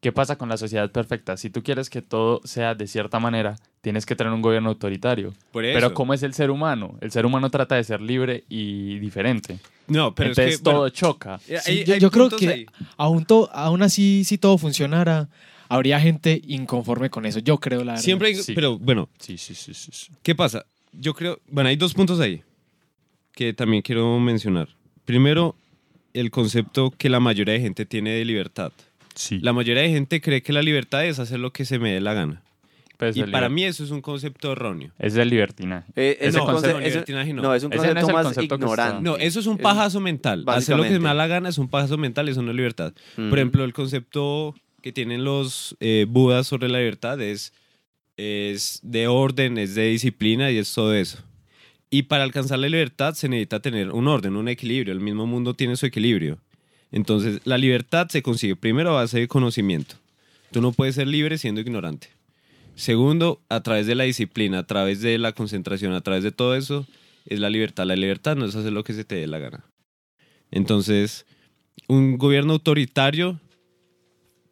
¿Qué 0.00 0.12
pasa 0.12 0.36
con 0.36 0.48
la 0.48 0.56
sociedad 0.56 0.90
perfecta? 0.92 1.36
Si 1.36 1.50
tú 1.50 1.62
quieres 1.62 1.90
que 1.90 2.02
todo 2.02 2.40
sea 2.44 2.74
de 2.74 2.86
cierta 2.86 3.18
manera, 3.18 3.56
tienes 3.80 4.06
que 4.06 4.14
tener 4.14 4.32
un 4.32 4.42
gobierno 4.42 4.68
autoritario. 4.68 5.32
Por 5.52 5.64
eso. 5.64 5.74
Pero 5.74 5.94
¿cómo 5.94 6.12
es 6.14 6.22
el 6.22 6.32
ser 6.34 6.50
humano? 6.50 6.96
El 7.00 7.10
ser 7.10 7.26
humano 7.26 7.50
trata 7.50 7.74
de 7.76 7.82
ser 7.84 8.00
libre 8.00 8.44
y 8.48 8.98
diferente. 9.00 9.58
no, 9.88 10.14
pero 10.14 10.30
Entonces 10.30 10.54
es 10.54 10.58
que 10.58 10.64
todo 10.64 10.74
bueno, 10.80 10.90
choca. 10.90 11.40
eh, 11.48 11.58
Sí, 11.62 11.70
hay- 11.70 11.84
yo- 11.84 11.94
hay 11.94 12.00
yo 12.00 12.10
creo 12.10 12.28
que-. 12.30 12.66
Aún, 12.96 13.24
to- 13.24 13.50
aún 13.52 13.82
así, 13.82 14.22
si 14.24 14.36
todo 14.38 14.58
funcionara, 14.58 15.28
habría 15.68 16.00
gente 16.00 16.40
inconforme 16.46 17.10
con 17.10 17.26
eso. 17.26 17.38
Yo 17.40 17.58
creo, 17.58 17.80
la 17.84 17.92
verdad. 17.92 18.02
siempre, 18.02 18.28
hay- 18.28 18.34
Sí. 18.36 18.52
pero 18.54 18.78
bueno, 18.78 19.08
Sí, 19.18 19.38
sí, 19.38 19.54
sí, 19.54 19.74
sí. 19.74 19.90
sí. 19.92 20.12
¿Qué 20.22 20.34
pasa? 20.34 20.64
Yo 20.92 21.14
creo, 21.14 21.40
bueno, 21.48 21.68
hay 21.68 21.76
dos 21.76 21.94
puntos 21.94 22.20
ahí 22.20 22.42
que 23.32 23.52
también 23.52 23.82
quiero 23.82 24.18
mencionar. 24.18 24.68
Primero, 25.04 25.56
el 26.14 26.30
concepto 26.30 26.90
que 26.96 27.08
la 27.10 27.20
mayoría 27.20 27.54
de 27.54 27.60
gente 27.60 27.84
tiene 27.84 28.10
de 28.10 28.24
libertad. 28.24 28.72
Sí. 29.14 29.38
La 29.40 29.52
mayoría 29.52 29.82
de 29.82 29.90
gente 29.90 30.20
cree 30.20 30.42
que 30.42 30.52
la 30.52 30.62
libertad 30.62 31.04
es 31.04 31.18
hacer 31.18 31.38
lo 31.40 31.52
que 31.52 31.64
se 31.64 31.78
me 31.78 31.92
dé 31.92 32.00
la 32.00 32.14
gana. 32.14 32.42
Pues 32.98 33.14
Y 33.14 33.24
para 33.24 33.50
mí 33.50 33.62
eso 33.64 33.84
es 33.84 33.90
un 33.90 34.00
concepto 34.00 34.52
erróneo. 34.52 34.90
Es 34.98 35.14
el 35.16 35.28
libertinaje. 35.28 35.86
Eh, 35.96 36.16
es 36.18 36.34
un 36.34 36.40
concepto- 36.46 36.52
conce- 36.62 36.72
no, 36.72 36.80
es 36.80 36.88
libertinaje 36.94 37.34
no. 37.34 37.42
no, 37.42 37.54
es 37.54 37.62
un 37.62 37.72
Ese 37.74 37.76
no 37.78 37.84
es 37.84 37.88
concepto 37.92 38.08
el 38.08 38.14
más 38.14 38.24
concepto 38.24 38.54
ignorante. 38.54 39.02
No, 39.02 39.16
eso 39.18 39.40
es 39.40 39.46
un 39.46 39.56
Es- 39.56 39.62
pajazo 39.62 40.00
mental. 40.00 40.44
Hacer 40.46 40.78
lo 40.78 40.82
que 40.82 40.88
se 40.88 40.98
me 40.98 41.08
da 41.08 41.12
la 41.14 41.26
gana 41.26 41.50
es 41.50 41.58
un 41.58 41.68
pajazo 41.68 41.98
mental, 41.98 42.26
eso 42.30 42.40
no 42.40 42.52
es 42.52 42.56
libertad. 42.56 42.94
Ujú. 43.18 43.28
Por 43.28 43.38
ejemplo, 43.38 43.64
el 43.64 43.74
concepto 43.74 44.54
que 44.86 44.92
tienen 44.92 45.24
los 45.24 45.76
eh, 45.80 46.06
budas 46.08 46.46
sobre 46.46 46.68
la 46.68 46.78
libertad 46.78 47.20
es, 47.20 47.52
es 48.16 48.78
de 48.84 49.08
orden, 49.08 49.58
es 49.58 49.74
de 49.74 49.88
disciplina 49.88 50.52
y 50.52 50.58
es 50.58 50.72
todo 50.72 50.94
eso. 50.94 51.18
Y 51.90 52.04
para 52.04 52.22
alcanzar 52.22 52.60
la 52.60 52.68
libertad 52.68 53.14
se 53.14 53.28
necesita 53.28 53.58
tener 53.58 53.90
un 53.90 54.06
orden, 54.06 54.36
un 54.36 54.46
equilibrio. 54.46 54.92
El 54.92 55.00
mismo 55.00 55.26
mundo 55.26 55.54
tiene 55.54 55.74
su 55.74 55.86
equilibrio. 55.86 56.38
Entonces, 56.92 57.40
la 57.42 57.58
libertad 57.58 58.06
se 58.10 58.22
consigue 58.22 58.54
primero 58.54 58.90
a 58.90 59.00
base 59.00 59.18
de 59.18 59.26
conocimiento. 59.26 59.96
Tú 60.52 60.60
no 60.60 60.70
puedes 60.70 60.94
ser 60.94 61.08
libre 61.08 61.36
siendo 61.36 61.60
ignorante. 61.60 62.10
Segundo, 62.76 63.42
a 63.48 63.64
través 63.64 63.88
de 63.88 63.96
la 63.96 64.04
disciplina, 64.04 64.60
a 64.60 64.66
través 64.68 65.00
de 65.00 65.18
la 65.18 65.32
concentración, 65.32 65.94
a 65.94 66.00
través 66.00 66.22
de 66.22 66.30
todo 66.30 66.54
eso, 66.54 66.86
es 67.24 67.40
la 67.40 67.50
libertad. 67.50 67.86
La 67.86 67.96
libertad 67.96 68.36
no 68.36 68.44
es 68.44 68.54
hacer 68.54 68.72
lo 68.72 68.84
que 68.84 68.92
se 68.92 69.04
te 69.04 69.16
dé 69.16 69.26
la 69.26 69.40
gana. 69.40 69.64
Entonces, 70.52 71.26
un 71.88 72.18
gobierno 72.18 72.52
autoritario 72.52 73.40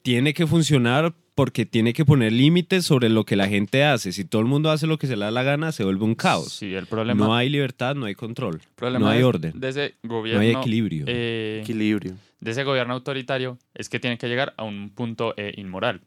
tiene 0.04 0.34
que 0.34 0.46
funcionar 0.46 1.14
porque 1.34 1.64
tiene 1.64 1.94
que 1.94 2.04
poner 2.04 2.30
límites 2.30 2.84
sobre 2.84 3.08
lo 3.08 3.24
que 3.24 3.36
la 3.36 3.48
gente 3.48 3.84
hace. 3.84 4.12
Si 4.12 4.24
todo 4.26 4.42
el 4.42 4.46
mundo 4.46 4.70
hace 4.70 4.86
lo 4.86 4.98
que 4.98 5.06
se 5.06 5.16
le 5.16 5.24
da 5.24 5.30
la 5.30 5.42
gana, 5.42 5.72
se 5.72 5.82
vuelve 5.82 6.04
un 6.04 6.14
caos. 6.14 6.52
Sí, 6.52 6.74
el 6.74 6.86
problema, 6.86 7.24
No 7.24 7.34
hay 7.34 7.48
libertad, 7.48 7.94
no 7.96 8.04
hay 8.04 8.14
control, 8.14 8.60
problema 8.76 9.06
no 9.06 9.10
hay 9.10 9.18
de- 9.20 9.24
orden, 9.24 9.58
de 9.58 9.68
ese 9.70 9.94
gobierno. 10.02 10.42
no 10.42 10.46
hay 10.46 10.54
equilibrio. 10.54 11.06
eh, 11.08 11.60
Equilibrio. 11.62 12.16
de 12.38 12.50
ese 12.50 12.64
gobierno 12.64 12.92
autoritario 12.92 13.58
es 13.74 13.88
que 13.88 13.98
tiene 13.98 14.18
que 14.18 14.28
llegar 14.28 14.52
a 14.58 14.64
un 14.64 14.90
punto 14.90 15.32
eh, 15.38 15.54
inmoral. 15.56 16.02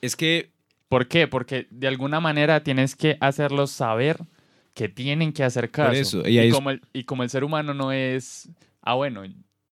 es 0.00 0.16
que 0.16 0.50
¿Por 0.88 1.06
qué? 1.06 1.28
Porque 1.28 1.66
de 1.70 1.86
alguna 1.86 2.18
manera 2.18 2.64
tienes 2.64 2.96
que 2.96 3.18
hacerlos 3.20 3.70
saber 3.70 4.16
que 4.72 4.88
tienen 4.88 5.34
que 5.34 5.44
hacer 5.44 5.70
caso. 5.70 5.92
eso, 5.92 6.26
y 6.26 6.38
es- 6.38 6.54
como 6.54 6.70
el, 6.70 6.80
y 6.94 7.04
como 7.04 7.22
el 7.24 7.28
ser 7.28 7.44
humano 7.44 7.74
no 7.74 7.92
es, 7.92 8.48
ah, 8.80 8.94
bueno, 8.94 9.22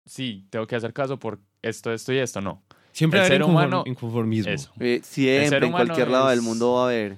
sí, 0.05 0.45
tengo 0.51 0.67
que 0.67 0.75
hacer 0.75 0.93
caso 0.93 1.17
por 1.17 1.39
esto, 1.63 1.91
esto 1.91 2.13
y 2.13 2.19
esto, 2.19 2.41
no. 2.41 2.61
Siempre 2.91 3.19
el 3.19 3.23
hay 3.25 3.31
ser 3.31 3.43
humano- 3.43 3.83
inconformismo. 3.85 4.51
Eso. 4.51 4.71
Eh, 4.79 5.01
siempre, 5.03 5.49
ser 5.49 5.63
en 5.63 5.71
cualquier 5.71 6.09
lado 6.09 6.29
del 6.29 6.39
es- 6.39 6.45
mundo 6.45 6.73
va 6.73 6.81
a 6.83 6.85
haber. 6.85 7.17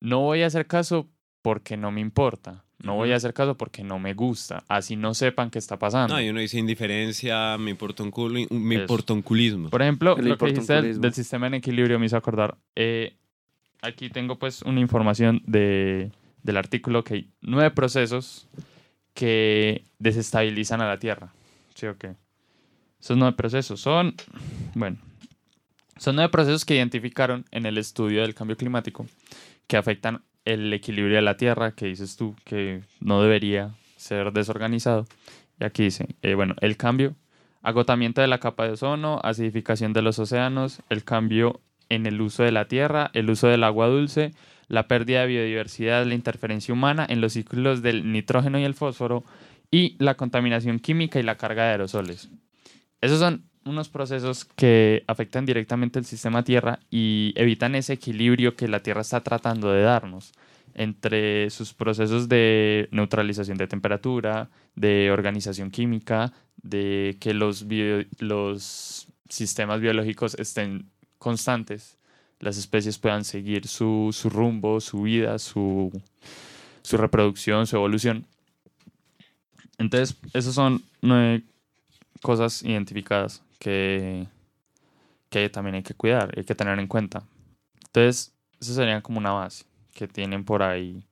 No 0.00 0.20
voy 0.20 0.42
a 0.42 0.46
hacer 0.46 0.66
caso 0.66 1.08
porque 1.42 1.76
no 1.76 1.90
me 1.90 2.00
importa. 2.00 2.62
No 2.78 2.94
voy 2.94 3.10
a 3.12 3.16
hacer 3.16 3.32
caso 3.32 3.56
porque 3.56 3.82
no 3.82 3.98
me 3.98 4.12
gusta. 4.12 4.62
Así 4.68 4.96
no 4.96 5.14
sepan 5.14 5.50
qué 5.50 5.58
está 5.58 5.78
pasando. 5.78 6.14
No, 6.14 6.20
y 6.20 6.28
uno 6.28 6.40
dice 6.40 6.58
indiferencia, 6.58 7.56
me 7.58 7.70
importa 7.70 8.02
un 8.02 8.10
culo, 8.10 8.38
me 8.50 8.74
importa 8.74 9.14
un 9.14 9.22
culismo. 9.22 9.70
Por 9.70 9.80
ejemplo, 9.80 10.14
El 10.16 10.28
lo 10.28 10.36
que 10.38 10.46
dijiste 10.46 10.74
del, 10.74 11.00
del 11.00 11.14
sistema 11.14 11.46
en 11.46 11.54
equilibrio 11.54 11.98
me 11.98 12.06
hizo 12.06 12.16
acordar. 12.18 12.56
eh, 12.76 13.14
aquí 13.82 14.10
tengo 14.10 14.38
pues 14.38 14.62
una 14.62 14.80
información 14.80 15.42
de, 15.46 16.10
del 16.42 16.56
artículo 16.58 17.02
que 17.02 17.14
hay 17.14 17.30
nueve 17.40 17.70
procesos 17.70 18.46
que 19.14 19.84
desestabilizan 19.98 20.80
a 20.82 20.86
la 20.88 20.98
Tierra. 20.98 21.32
¿Sí 21.74 21.86
o 21.86 21.96
qué? 21.96 22.14
Esos 23.00 23.16
nueve 23.16 23.36
procesos 23.36 23.80
son, 23.80 24.14
bueno, 24.74 24.98
son 25.96 26.16
nueve 26.16 26.30
procesos 26.30 26.64
que 26.64 26.76
identificaron 26.76 27.44
en 27.50 27.66
el 27.66 27.78
estudio 27.78 28.22
del 28.22 28.34
cambio 28.34 28.56
climático 28.56 29.06
que 29.66 29.76
afectan 29.76 30.22
el 30.44 30.72
equilibrio 30.72 31.16
de 31.16 31.22
la 31.22 31.36
Tierra, 31.36 31.72
que 31.72 31.86
dices 31.86 32.16
tú 32.16 32.36
que 32.44 32.82
no 33.00 33.22
debería 33.22 33.74
ser 33.96 34.32
desorganizado. 34.32 35.06
Y 35.60 35.64
aquí 35.64 35.84
dice, 35.84 36.16
eh, 36.22 36.34
bueno, 36.34 36.54
el 36.60 36.76
cambio 36.76 37.16
agotamiento 37.62 38.20
de 38.20 38.28
la 38.28 38.38
capa 38.38 38.64
de 38.64 38.72
ozono, 38.72 39.20
acidificación 39.24 39.92
de 39.92 40.02
los 40.02 40.18
océanos, 40.18 40.82
el 40.88 41.02
cambio 41.02 41.60
en 41.88 42.06
el 42.06 42.20
uso 42.20 42.44
de 42.44 42.52
la 42.52 42.68
tierra, 42.68 43.10
el 43.12 43.28
uso 43.28 43.48
del 43.48 43.64
agua 43.64 43.88
dulce, 43.88 44.32
la 44.68 44.86
pérdida 44.86 45.22
de 45.22 45.26
biodiversidad, 45.26 46.06
la 46.06 46.14
interferencia 46.14 46.72
humana 46.72 47.06
en 47.08 47.20
los 47.20 47.32
ciclos 47.32 47.82
del 47.82 48.12
nitrógeno 48.12 48.58
y 48.58 48.64
el 48.64 48.74
fósforo 48.74 49.24
y 49.70 49.96
la 49.98 50.14
contaminación 50.14 50.78
química 50.78 51.18
y 51.18 51.22
la 51.24 51.36
carga 51.36 51.64
de 51.64 51.70
aerosoles. 51.70 52.30
Esos 53.06 53.20
son 53.20 53.44
unos 53.64 53.88
procesos 53.88 54.44
que 54.44 55.04
afectan 55.06 55.46
directamente 55.46 56.00
el 56.00 56.04
sistema 56.04 56.42
Tierra 56.42 56.80
y 56.90 57.32
evitan 57.36 57.76
ese 57.76 57.92
equilibrio 57.92 58.56
que 58.56 58.66
la 58.66 58.80
Tierra 58.80 59.02
está 59.02 59.20
tratando 59.20 59.70
de 59.70 59.82
darnos 59.82 60.32
entre 60.74 61.48
sus 61.50 61.72
procesos 61.72 62.28
de 62.28 62.88
neutralización 62.90 63.58
de 63.58 63.68
temperatura, 63.68 64.50
de 64.74 65.12
organización 65.12 65.70
química, 65.70 66.32
de 66.64 67.16
que 67.20 67.32
los, 67.32 67.64
los 68.18 69.06
sistemas 69.28 69.80
biológicos 69.80 70.34
estén 70.40 70.90
constantes, 71.18 71.98
las 72.40 72.56
especies 72.56 72.98
puedan 72.98 73.22
seguir 73.22 73.68
su, 73.68 74.10
su 74.12 74.30
rumbo, 74.30 74.80
su 74.80 75.02
vida, 75.02 75.38
su, 75.38 75.92
su 76.82 76.96
reproducción, 76.96 77.68
su 77.68 77.76
evolución. 77.76 78.26
Entonces, 79.78 80.16
esas 80.32 80.54
son 80.54 80.82
cosas 82.22 82.62
identificadas 82.62 83.42
que, 83.58 84.26
que 85.30 85.48
también 85.48 85.76
hay 85.76 85.82
que 85.82 85.94
cuidar, 85.94 86.32
hay 86.36 86.44
que 86.44 86.54
tener 86.54 86.78
en 86.78 86.86
cuenta. 86.86 87.22
Entonces, 87.86 88.34
eso 88.60 88.74
sería 88.74 89.00
como 89.02 89.18
una 89.18 89.32
base 89.32 89.64
que 89.92 90.06
tienen 90.08 90.44
por 90.44 90.62
ahí 90.62 91.04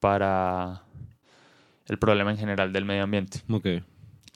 para 0.00 0.82
el 1.86 1.98
problema 1.98 2.30
en 2.30 2.38
general 2.38 2.72
del 2.72 2.84
medio 2.84 3.04
ambiente. 3.04 3.40
Ok. 3.50 3.66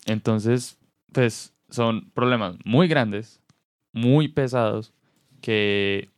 Entonces, 0.06 0.78
pues 1.12 1.54
son 1.68 2.10
problemas 2.10 2.56
muy 2.64 2.88
grandes, 2.88 3.40
muy 3.92 4.28
pesados, 4.28 4.92
que, 5.40 6.10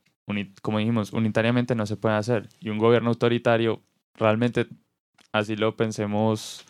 como 0.62 0.78
dijimos, 0.78 1.12
unitariamente 1.12 1.74
no 1.74 1.86
se 1.86 1.96
pueden 1.96 2.18
hacer. 2.18 2.48
Y 2.60 2.70
un 2.70 2.78
gobierno 2.78 3.10
autoritario, 3.10 3.82
realmente, 4.14 4.66
así 5.32 5.56
lo 5.56 5.76
pensemos 5.76 6.64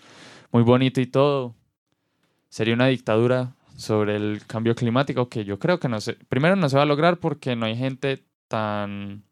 muy 0.52 0.62
bonito 0.62 1.00
y 1.00 1.06
todo, 1.06 1.54
sería 2.50 2.74
una 2.74 2.88
dictadura 2.88 3.54
sobre 3.76 4.16
el 4.16 4.42
cambio 4.46 4.74
climático 4.74 5.30
que 5.30 5.44
yo 5.46 5.58
creo 5.58 5.80
que 5.80 5.88
no 5.88 6.00
se, 6.02 6.12
primero 6.28 6.54
no 6.56 6.68
se 6.68 6.76
va 6.76 6.82
a 6.82 6.86
lograr 6.86 7.16
porque 7.18 7.56
no 7.56 7.64
hay 7.64 7.76
gente 7.76 8.22
tan, 8.48 9.22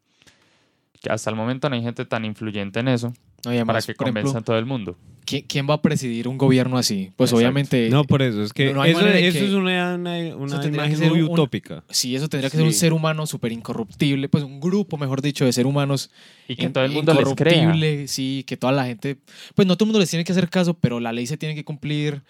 que 1.01 1.11
hasta 1.11 1.29
el 1.29 1.35
momento 1.35 1.69
no 1.69 1.75
hay 1.75 1.83
gente 1.83 2.05
tan 2.05 2.25
influyente 2.25 2.79
en 2.79 2.87
eso 2.87 3.13
No, 3.45 3.51
y 3.53 3.57
además, 3.57 3.85
para 3.85 3.93
que 3.93 3.95
convenzan 3.95 4.37
a 4.37 4.41
todo 4.41 4.57
el 4.57 4.65
mundo. 4.65 4.97
¿quién, 5.25 5.43
quién 5.47 5.69
va 5.69 5.75
a 5.75 5.81
presidir 5.83 6.27
un 6.27 6.39
gobierno 6.39 6.77
así? 6.79 7.11
Pues 7.15 7.29
Exacto. 7.29 7.37
obviamente, 7.37 7.89
No, 7.91 8.03
por 8.03 8.23
eso, 8.23 8.41
es 8.41 8.51
que 8.51 8.65
no- 8.67 8.73
no 8.75 8.81
hay 8.81 8.91
eso, 8.91 8.99
que- 9.01 9.27
es 9.45 9.53
una, 9.53 9.93
una, 9.95 10.17
una 10.35 10.55
eso 10.55 10.59
tendría 10.59 10.83
que 10.85 10.89
imagen 10.93 10.97
ser 10.97 11.09
muy 11.11 11.21
un- 11.21 11.29
utópica. 11.29 11.83
sí, 11.89 12.15
eso 12.15 12.27
tendría 12.27 12.49
que 12.49 12.57
ser 12.57 12.65
un 12.65 12.73
ser 12.73 12.91
humano 12.93 13.27
súper 13.27 13.51
incorruptible, 13.51 14.27
pues 14.29 14.43
un 14.43 14.59
grupo, 14.59 14.97
mejor 14.97 15.21
dicho, 15.21 15.45
de 15.45 15.53
seres 15.53 15.69
humanos 15.69 16.09
Y 16.47 16.55
que 16.55 16.63
in- 16.65 16.73
todo 16.73 16.83
el 16.85 16.91
mundo 16.91 17.13
les 17.13 17.35
crea. 17.35 17.75
Sí, 18.07 18.43
que 18.47 18.57
toda 18.57 18.73
la 18.73 18.85
gente, 18.85 19.17
pues 19.53 19.67
no 19.67 19.75
todo 19.77 19.85
el 19.85 19.89
mundo 19.89 19.99
les 19.99 20.09
tiene 20.09 20.23
que 20.25 20.31
hacer 20.31 20.49
caso, 20.49 20.73
pero 20.73 20.99
la 20.99 21.13
ley 21.13 21.27
se 21.27 21.37
tiene 21.37 21.53
que 21.53 21.63
cumplir, 21.63 22.23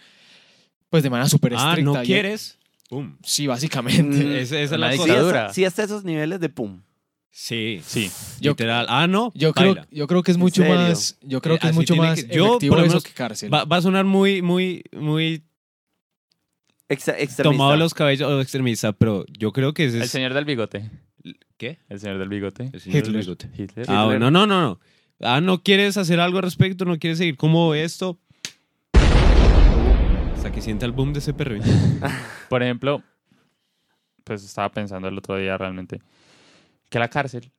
pues 0.90 1.04
de 1.04 1.10
manera 1.10 1.30
súper 1.30 1.54
Ah, 1.56 1.70
estricta. 1.70 1.92
¿no 1.94 2.04
Y- 2.04 2.06
quieres? 2.06 2.58
Pum. 2.90 3.18
Sí, 3.24 3.46
básicamente. 3.48 4.18
Mm, 4.26 4.32
Esa, 4.32 4.56
esa 4.60 4.64
es 4.64 4.70
Una 4.72 4.78
la 4.78 4.92
Sí, 4.94 4.98
cosa. 4.98 5.08
dictadura. 5.14 5.42
hasta, 5.44 5.54
sí, 5.54 5.66
hasta 5.66 5.84
esos 5.84 6.04
niveles 6.04 6.40
de 6.40 6.50
pum. 6.50 6.82
Sí, 7.32 7.82
Sí. 7.86 8.10
Yo- 8.42 8.52
literal. 8.52 8.88
Ah, 8.90 9.06
no, 9.08 9.32
Yo 9.36 9.54
creo, 9.54 9.76
baila. 9.76 9.88
yo 9.92 10.08
creo 10.08 10.24
que 10.24 10.32
es 10.32 10.36
¿En 10.38 10.42
mucho 10.42 10.64
serio? 10.64 10.76
más, 10.78 11.18
yo 11.22 11.42
creo 11.42 11.56
Eh, 11.56 11.60
que 11.60 11.68
es 11.68 11.70
así 11.70 11.80
mucho 11.80 11.94
tiene 11.94 12.08
más 12.10 12.24
que- 12.24 12.36
yo, 12.36 12.46
efectivo 12.48 12.72
por 12.72 12.80
lo 12.80 12.86
eso 12.86 12.94
menos, 12.96 13.04
que 13.04 13.12
cárcel. 13.14 13.54
Va, 13.54 13.66
va 13.66 13.78
a 13.78 13.82
sonar 13.84 14.06
muy, 14.06 14.42
muy, 14.42 14.84
muy 14.92 15.44
Exa- 16.90 17.14
extremista. 17.20 17.44
tomado 17.44 17.76
los 17.78 17.94
cabellos 17.94 18.28
o 18.30 18.42
extremista, 18.42 18.92
pero 18.94 19.24
yo 19.38 19.52
creo 19.52 19.74
que 19.76 19.86
ese 19.86 19.98
El 19.98 20.04
es... 20.04 20.10
señor 20.12 20.34
del 20.34 20.46
bigote. 20.46 20.90
¿Qué? 21.58 21.78
El 21.90 22.00
señor 22.00 22.18
del 22.18 22.30
bigote. 22.30 22.72
El 22.74 22.80
señor 22.82 22.96
del 23.04 23.08
Hitler. 23.10 23.22
bigote. 23.24 23.50
Hitler. 23.56 23.86
Ah, 23.90 24.06
bueno, 24.06 24.32
no, 24.32 24.48
no, 24.48 24.62
no. 24.62 24.80
Ah, 25.22 25.40
¿no 25.42 25.62
quieres 25.62 25.98
hacer 25.98 26.20
algo 26.20 26.38
al 26.40 26.44
respecto? 26.46 26.86
¿No 26.86 26.98
quieres 26.98 27.20
seguir 27.20 27.36
como 27.38 27.76
esto? 27.76 28.18
Hasta 30.50 30.56
que 30.56 30.62
sienta 30.64 30.88
el 30.88 30.94
boom 30.94 31.14
de 31.14 31.20
ese 31.20 31.32
perro. 31.32 31.58
Por 32.50 32.64
ejemplo, 32.64 33.04
pues 34.24 34.44
estaba 34.44 34.70
pensando 34.72 35.08
el 35.08 35.16
otro 35.16 35.36
día 35.38 35.56
realmente 35.60 36.02
que 36.90 36.98
la 36.98 37.08
cárcel 37.08 37.52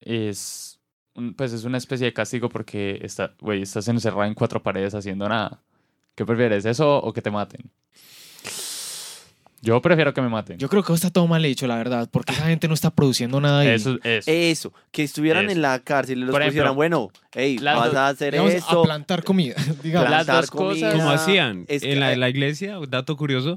es, 0.00 0.78
un- 1.14 1.34
pues 1.34 1.52
es 1.52 1.64
una 1.64 1.78
especie 1.78 2.04
de 2.06 2.12
castigo 2.12 2.48
porque 2.48 3.00
está, 3.02 3.34
güey, 3.40 3.62
estás 3.62 3.88
encerrado 3.88 4.22
en 4.26 4.34
cuatro 4.34 4.62
paredes 4.62 4.94
haciendo 4.94 5.28
nada. 5.28 5.60
¿Qué 6.14 6.24
prefieres, 6.24 6.64
eso 6.66 6.98
o 7.02 7.12
que 7.12 7.20
te 7.20 7.32
maten? 7.32 7.68
Yo 9.66 9.82
prefiero 9.82 10.14
que 10.14 10.22
me 10.22 10.28
maten. 10.28 10.58
Yo 10.58 10.68
creo 10.68 10.84
que 10.84 10.92
está 10.92 11.10
todo 11.10 11.26
mal 11.26 11.44
hecho, 11.44 11.66
la 11.66 11.76
verdad, 11.76 12.08
porque 12.10 12.32
esa 12.32 12.46
gente 12.46 12.68
no 12.68 12.74
está 12.74 12.90
produciendo 12.90 13.40
nada 13.40 13.60
ahí. 13.60 13.68
Eso, 13.68 13.98
eso. 14.04 14.30
Eso, 14.30 14.72
que 14.92 15.02
estuvieran 15.02 15.46
Eso. 15.46 15.52
en 15.56 15.62
la 15.62 15.80
cárcel 15.80 16.18
y 16.18 16.20
los 16.20 16.30
Por 16.30 16.40
ejemplo, 16.42 16.60
pusieran, 16.62 16.76
bueno, 16.76 17.10
hey, 17.34 17.58
las 17.58 17.76
vas 17.76 17.86
dos- 17.88 17.96
a 17.96 18.08
hacer 18.08 18.34
eso. 18.36 18.80
a 18.80 18.82
plantar 18.84 19.24
comida, 19.24 19.56
digamos. 19.82 20.08
Las 20.08 20.24
plantar 20.24 20.42
dos 20.42 20.50
cosas- 20.52 20.68
comida. 20.68 20.92
Como 20.92 21.10
hacían 21.10 21.64
Es 21.66 21.82
que- 21.82 21.92
en 21.92 22.00
la, 22.00 22.12
en 22.12 22.20
la 22.20 22.28
iglesia, 22.28 22.78
dato 22.88 23.16
curioso, 23.16 23.54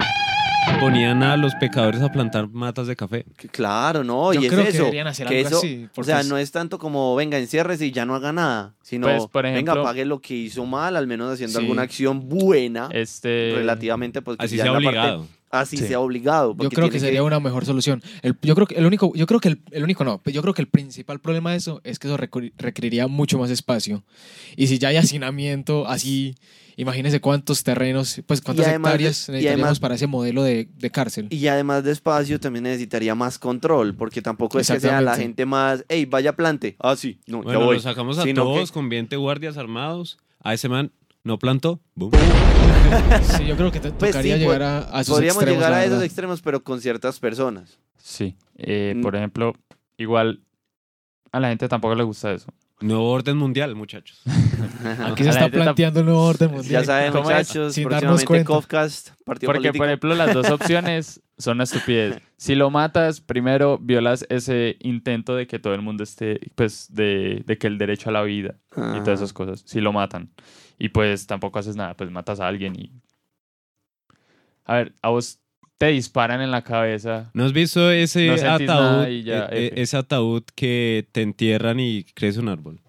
ponían 0.80 1.24
a 1.24 1.36
los 1.38 1.56
pecadores 1.56 2.02
a 2.02 2.12
plantar 2.12 2.48
matas 2.50 2.88
de 2.88 2.96
café. 2.96 3.26
Que 3.38 3.48
Claro, 3.48 4.04
no, 4.04 4.34
Yo 4.34 4.42
y 4.42 4.46
es 4.46 4.52
creo 4.52 4.64
que 4.64 4.70
eso. 4.70 4.78
deberían 4.80 5.08
hacer 5.08 5.28
que 5.28 5.38
algo 5.38 5.48
eso, 5.50 5.58
así, 5.60 5.86
O 5.86 5.94
porque 5.96 6.06
sea, 6.12 6.20
es- 6.22 6.28
no 6.28 6.38
es 6.38 6.52
tanto 6.52 6.78
como, 6.80 7.16
venga, 7.16 7.38
enciérrese 7.38 7.86
y 7.88 7.92
ya 7.92 8.06
no 8.06 8.16
haga 8.16 8.32
nada, 8.34 8.74
sino, 8.82 9.08
Pues, 9.08 9.28
por 9.28 9.46
ejemplo- 9.46 9.74
venga, 9.76 9.84
pague 9.88 10.06
lo 10.06 10.20
que 10.20 10.34
hizo 10.36 10.66
mal, 10.66 10.96
al 10.96 11.08
menos 11.08 11.32
haciendo 11.34 11.60
Sí. 11.60 11.66
alguna 11.66 11.82
acción 11.84 12.28
buena, 12.30 12.90
Este, 12.92 13.52
relativamente, 13.56 14.22
pues 14.22 14.38
que 14.38 14.46
Así 14.46 14.58
ya 14.58 14.64
sea 14.64 14.72
en 14.74 14.84
la 14.84 14.92
parte- 14.92 15.00
obligado. 15.00 15.28
Así 15.52 15.78
Sí. 15.78 15.88
sea 15.88 16.00
obligado. 16.00 16.56
Yo 16.60 16.70
creo 16.70 16.90
que 16.90 17.00
sería 17.00 17.24
una 17.24 17.40
mejor 17.40 17.66
solución. 17.66 18.02
El- 18.22 18.36
yo 18.42 18.56
creo 18.56 18.68
que 18.68 18.76
el 18.76 18.86
único, 18.86 19.12
yo 19.16 19.26
creo 19.28 19.40
que 19.40 19.50
el, 19.50 19.62
el 19.72 19.84
único 19.84 20.04
no, 20.04 20.22
yo 20.26 20.42
creo 20.42 20.54
que 20.54 20.62
el 20.62 20.68
principal 20.68 21.20
problema 21.20 21.52
de 21.52 21.58
eso 21.58 21.82
es 21.84 22.00
que 22.00 22.08
eso 22.08 22.18
requeriría 22.18 23.08
mucho 23.08 23.38
más 23.40 23.50
espacio. 23.50 24.04
Y 24.56 24.68
si 24.68 24.78
ya 24.80 24.90
hay 24.90 24.98
hacinamiento, 24.98 25.88
así, 25.88 26.36
imagínese 26.78 27.20
cuántos 27.20 27.64
terrenos, 27.64 28.22
pues 28.26 28.42
cuántas 28.42 28.66
de- 28.68 28.74
hectáreas 28.76 29.28
necesitaríamos 29.30 29.64
además- 29.64 29.80
para 29.80 29.96
ese 29.96 30.08
modelo 30.08 30.44
de, 30.44 30.70
de 30.78 30.90
cárcel. 30.92 31.28
Y 31.30 31.48
además 31.48 31.84
de 31.84 31.92
espacio 31.92 32.40
también 32.40 32.64
necesitaría 32.64 33.16
más 33.16 33.40
control, 33.40 33.96
porque 33.96 34.22
tampoco 34.22 34.60
es 34.60 34.68
que 34.70 34.80
sea 34.80 35.02
la 35.02 35.16
gente 35.16 35.46
más, 35.46 35.84
hey, 35.90 36.06
vaya 36.06 36.36
plante. 36.36 36.76
Ah, 36.80 36.96
sí, 36.96 37.20
no, 37.28 37.42
Bueno, 37.44 37.60
ya 37.60 37.66
voy. 37.66 37.76
los 37.76 37.84
sacamos 37.84 38.18
a 38.18 38.24
Sino 38.24 38.44
todos 38.44 38.70
que- 38.70 38.74
con 38.74 38.88
20 38.90 39.16
guardias 39.18 39.58
armados. 39.58 40.18
A 40.42 40.54
ese 40.54 40.70
man 40.70 40.92
no 41.24 41.38
plantó. 41.38 41.82
Boom. 41.96 42.12
Sí, 43.24 43.46
yo 43.46 43.56
creo 43.56 43.72
que 43.72 43.80
te 43.80 43.92
Pues 43.92 44.12
tocaría 44.12 44.36
sí, 44.36 44.42
llegar 44.42 44.62
a, 44.64 44.78
a 44.98 45.02
esos 45.02 45.16
Podríamos 45.16 45.42
extremos, 45.44 45.62
llegar 45.64 45.74
a 45.74 45.80
esos 45.82 45.92
verdad. 45.92 46.06
extremos, 46.06 46.42
pero 46.42 46.64
con 46.64 46.82
ciertas 46.82 47.20
personas. 47.20 47.80
Sí. 47.98 48.36
Eh, 48.58 48.94
Mm. 48.96 49.02
Por 49.02 49.16
ejemplo, 49.16 49.54
igual 49.98 50.42
a 51.32 51.40
la 51.40 51.50
gente 51.50 51.68
tampoco 51.68 51.96
le 51.96 52.04
gusta 52.04 52.32
eso. 52.34 52.52
Nuevo 52.82 53.10
orden 53.12 53.36
mundial, 53.36 53.76
muchachos. 53.76 54.22
Aquí 55.06 55.24
se 55.24 55.30
está 55.32 55.50
planteando 55.50 56.00
el 56.00 56.06
nuevo 56.06 56.24
orden 56.24 56.50
mundial. 56.52 56.82
Ya 56.82 56.86
saben, 56.86 57.14
muchachos, 57.14 57.74
Sin 57.74 57.84
darnos 57.90 58.24
próximamente 58.24 58.26
cuenta. 58.26 58.46
Cofcast, 58.54 59.10
partido 59.26 59.48
Porque, 59.48 59.60
político. 59.68 59.78
por 59.78 59.88
ejemplo, 59.88 60.16
las 60.16 60.34
dos 60.34 60.50
opciones 60.52 61.22
son 61.38 61.58
una 61.58 61.66
estupidez. 61.66 62.22
Si 62.38 62.56
lo 62.56 62.70
matas, 62.70 63.20
primero 63.20 63.78
violas 63.80 64.26
ese 64.30 64.78
intento 64.80 65.36
de 65.36 65.46
que 65.46 65.60
todo 65.60 65.74
el 65.74 65.82
mundo 65.82 66.04
esté, 66.06 66.40
pues, 66.56 66.88
de, 66.94 67.44
de 67.46 67.58
que 67.58 67.68
el 67.68 67.78
derecho 67.78 68.10
a 68.10 68.14
la 68.14 68.22
vida 68.24 68.56
y 68.76 68.80
Ajá. 68.80 69.04
todas 69.04 69.20
esas 69.20 69.34
cosas. 69.34 69.62
Si 69.66 69.82
lo 69.82 69.92
matan. 69.92 70.30
Y 70.80 70.90
pues 70.90 71.28
tampoco 71.28 71.60
haces 71.60 71.76
nada, 71.76 71.94
pues 71.96 72.10
matas 72.10 72.40
a 72.40 72.48
alguien 72.48 72.74
y... 72.80 72.92
A 74.66 74.76
ver, 74.76 74.94
a 75.02 75.10
vos 75.10 75.40
te 75.78 75.88
disparan 75.88 76.42
en 76.42 76.52
la 76.52 76.64
cabeza. 76.64 77.32
¿No 77.34 77.44
has 77.44 77.54
visto 77.54 77.92
ese 77.92 78.28
No 78.28 78.34
ataúd? 78.34 78.66
nada 78.68 79.10
y 79.10 79.24
ya, 79.24 79.46
eh, 79.52 79.68
F. 79.74 79.82
ese 79.82 79.98
ataúd 79.98 80.44
que 80.56 81.08
te 81.12 81.22
entierran 81.22 81.80
y 81.80 82.04
crece 82.14 82.40
un 82.40 82.50
árbol. 82.50 82.80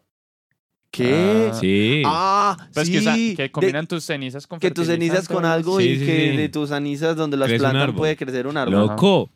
¿Qué? 0.92 1.50
Ah. 1.52 1.54
Sí. 1.58 2.02
Ah, 2.04 2.68
Pues 2.74 2.86
sí. 2.88 2.92
que, 2.92 2.98
usa- 2.98 3.16
de- 3.16 3.34
que 3.36 3.50
combinan 3.52 3.86
tus 3.86 4.04
cenizas 4.04 4.46
con 4.46 4.58
que 4.58 4.70
tus 4.72 4.86
cenizas 4.88 5.28
con 5.28 5.44
algo 5.44 5.78
Sí, 5.80 5.88
y 5.88 5.98
sí, 6.00 6.06
que 6.06 6.30
sí. 6.32 6.36
de 6.36 6.48
tus 6.48 6.68
cenizas 6.70 7.16
donde 7.16 7.36
las 7.36 7.48
Crece 7.48 7.60
plantan 7.60 7.94
puede 7.94 8.16
crecer 8.16 8.46
un 8.46 8.56
árbol. 8.56 8.74
Loco. 8.88 9.30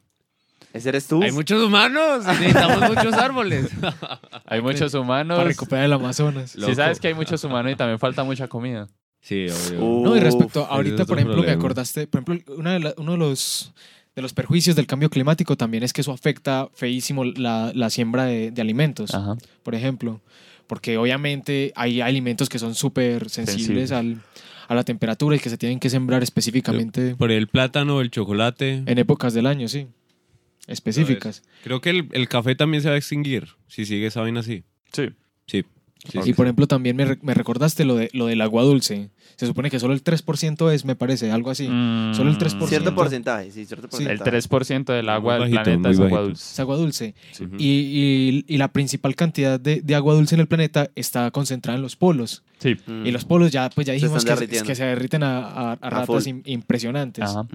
Ese 0.74 0.88
eres 0.90 1.06
tú. 1.06 1.22
Hay 1.22 1.30
muchos 1.32 1.62
humanos, 1.62 2.26
necesitamos 2.26 2.90
muchos 2.90 3.14
árboles. 3.14 3.70
Hay 4.46 4.60
muchos 4.60 4.92
humanos. 4.92 5.36
Para 5.38 5.48
recuperar 5.48 5.84
el 5.86 5.92
Amazonas. 5.92 6.50
Sí 6.50 6.60
Loco. 6.60 6.74
sabes 6.74 7.00
que 7.00 7.08
hay 7.08 7.14
muchos 7.14 7.42
humanos 7.44 7.72
y 7.72 7.76
también 7.76 7.98
falta 7.98 8.24
mucha 8.24 8.48
comida. 8.48 8.86
Sí, 9.22 9.46
obvio. 9.48 10.02
No, 10.04 10.16
y 10.16 10.20
respecto 10.20 10.66
ahorita, 10.66 11.06
por 11.06 11.18
ejemplo, 11.18 11.42
me 11.42 11.50
acordaste, 11.52 12.06
por 12.06 12.20
ejemplo, 12.22 12.54
una 12.56 12.72
de 12.74 12.80
la- 12.80 12.94
uno 12.98 13.12
de 13.12 13.18
los, 13.18 13.72
de 14.14 14.20
los 14.22 14.34
perjuicios 14.34 14.76
del 14.76 14.86
cambio 14.86 15.08
climático 15.08 15.56
también 15.56 15.82
es 15.84 15.92
que 15.94 16.02
eso 16.02 16.12
afecta 16.12 16.68
feísimo 16.74 17.24
la, 17.24 17.70
la 17.74 17.88
siembra 17.88 18.24
de, 18.26 18.50
de 18.50 18.60
alimentos, 18.60 19.14
Ajá. 19.14 19.36
por 19.62 19.74
ejemplo, 19.74 20.20
porque 20.66 20.98
obviamente 20.98 21.72
hay 21.76 22.00
alimentos 22.02 22.48
que 22.50 22.58
son 22.58 22.74
súper 22.74 23.30
sensibles 23.30 23.92
al, 23.92 24.20
a 24.68 24.74
la 24.74 24.82
temperatura 24.84 25.36
y 25.36 25.38
que 25.38 25.48
se 25.50 25.56
tienen 25.56 25.78
que 25.80 25.88
sembrar 25.88 26.22
específicamente 26.22 27.14
Por 27.16 27.30
el 27.32 27.46
plátano, 27.48 28.00
el 28.02 28.10
chocolate. 28.10 28.82
en 28.84 28.98
épocas 28.98 29.32
del 29.34 29.46
año, 29.46 29.68
sí, 29.68 29.86
específicas. 30.66 31.42
Creo 31.62 31.80
que 31.80 31.90
el, 31.90 32.08
el 32.12 32.28
café 32.28 32.54
también 32.54 32.82
se 32.82 32.88
va 32.88 32.94
a 32.94 32.98
extinguir 32.98 33.48
si 33.68 33.84
sigue 33.84 34.06
esa 34.06 34.20
vaina 34.20 34.40
así. 34.40 34.64
Sí. 34.92 35.10
Sí. 35.46 35.64
sí, 36.10 36.18
Y 36.18 36.18
por 36.18 36.24
sí. 36.24 36.42
ejemplo, 36.42 36.66
también 36.66 36.96
me, 36.96 37.18
me 37.22 37.34
recordaste 37.34 37.84
lo, 37.84 37.96
de, 37.96 38.08
lo 38.12 38.26
del 38.26 38.40
agua 38.40 38.62
dulce. 38.62 39.10
Se 39.36 39.46
supone 39.46 39.68
que 39.70 39.78
solo 39.80 39.92
el 39.94 40.02
3% 40.04 40.70
es, 40.72 40.84
me 40.84 40.94
parece, 40.96 41.30
algo 41.32 41.50
así. 41.50 41.68
Mm, 41.68 42.14
Solo 42.14 42.30
el 42.30 42.38
3%. 42.38 42.66
Cierto 42.68 42.94
porcentaje, 42.94 43.50
sí, 43.50 43.64
cierto 43.66 43.88
Sí. 43.90 44.04
El 44.04 44.18
porcentaje. 44.18 44.48
3% 44.48 44.84
del 44.94 45.08
agua 45.08 45.38
del 45.38 45.50
planeta 45.50 45.90
es 45.90 45.98
agua 46.00 46.20
dulce. 46.20 46.52
Es 46.52 46.60
agua 46.60 46.76
dulce. 46.76 47.14
Y, 47.58 47.66
y- 47.68 48.44
y 48.46 48.56
la 48.58 48.68
principal 48.72 49.14
cantidad 49.16 49.58
de, 49.58 49.80
de 49.82 49.94
agua 49.94 50.14
dulce 50.14 50.34
en 50.36 50.40
el 50.42 50.46
planeta 50.46 50.88
está 50.94 51.30
concentrada 51.30 51.76
en 51.76 51.82
los 51.82 51.96
polos. 51.96 52.42
Sí. 52.60 52.76
Mm. 52.86 53.06
Y 53.06 53.10
los 53.10 53.24
polos 53.24 53.50
ya, 53.50 53.68
pues 53.70 53.86
ya 53.86 53.92
dijimos 53.92 54.24
que, 54.24 54.30
derritiendo. 54.30 54.66
que 54.68 54.74
se 54.76 54.84
derriten 54.84 55.22
a, 55.24 55.38
a- 55.40 55.72
a 55.72 55.90
ratas 55.90 56.26
impresionantes. 56.26 57.24
Ajá. 57.24 57.46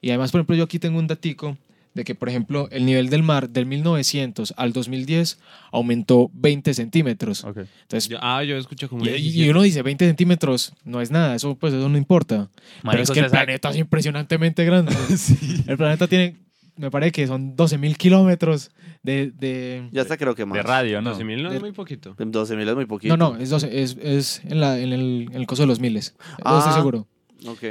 Y 0.00 0.08
además, 0.08 0.32
por 0.32 0.40
ejemplo, 0.40 0.56
yo 0.56 0.64
aquí 0.64 0.78
tengo 0.78 0.98
un 0.98 1.06
datico 1.06 1.58
de 1.92 2.04
que, 2.04 2.14
por 2.14 2.28
ejemplo, 2.28 2.68
el 2.70 2.86
nivel 2.86 3.10
del 3.10 3.22
mar 3.24 3.50
del 3.50 3.66
1900 3.66 4.54
al 4.56 4.72
2010 4.72 5.38
aumentó 5.72 6.30
20 6.34 6.72
centímetros. 6.74 7.44
Entonces, 7.44 8.08
Yo- 8.08 8.18
ah, 8.22 8.44
yo 8.44 8.56
escuché 8.56 8.86
como... 8.88 9.04
y, 9.04 9.10
y 9.16 9.48
uno 9.50 9.62
dice 9.62 9.82
20 9.82 10.06
centímetros 10.06 10.72
no 10.84 11.00
es 11.00 11.10
nada, 11.10 11.34
eso 11.34 11.56
pues 11.56 11.74
eso 11.74 11.88
no 11.88 11.98
importa. 11.98 12.48
Pero 12.88 13.02
es 13.02 13.10
que 13.10 13.18
el 13.20 13.26
sabe- 13.30 13.44
planeta 13.44 13.70
es 13.70 13.76
impresionantemente 13.76 14.64
grande. 14.64 14.94
El 15.66 15.76
planeta 15.76 16.06
tiene, 16.06 16.36
me 16.76 16.90
parece 16.92 17.10
que 17.12 17.26
son 17.26 17.56
12.000 17.56 17.96
kilómetros 17.96 18.70
de, 19.02 19.32
de- 19.32 19.88
Ya 19.90 20.02
hasta 20.02 20.16
creo 20.16 20.34
que 20.36 20.44
más. 20.46 20.56
De 20.56 20.62
radio, 20.62 21.02
¿no? 21.02 21.16
12.000 21.18 21.42
no 21.42 21.50
De- 21.50 21.56
es 21.56 21.60
muy 21.62 21.72
poquito. 21.72 22.14
12 22.16 22.54
mil 22.56 22.68
es 22.68 22.74
muy 22.76 22.86
poquito. 22.86 23.16
No, 23.16 23.32
no, 23.34 23.38
es, 23.38 23.50
12, 23.50 23.82
es, 23.82 23.96
es 24.00 24.42
en, 24.44 24.60
la, 24.60 24.78
en, 24.78 24.92
el, 24.92 25.28
en 25.32 25.34
el 25.40 25.46
coso 25.48 25.62
de 25.62 25.66
los 25.66 25.80
miles. 25.80 26.14
Ah. 26.44 26.58
estoy 26.60 26.74
seguro. 26.74 27.08
Ok. 27.46 27.62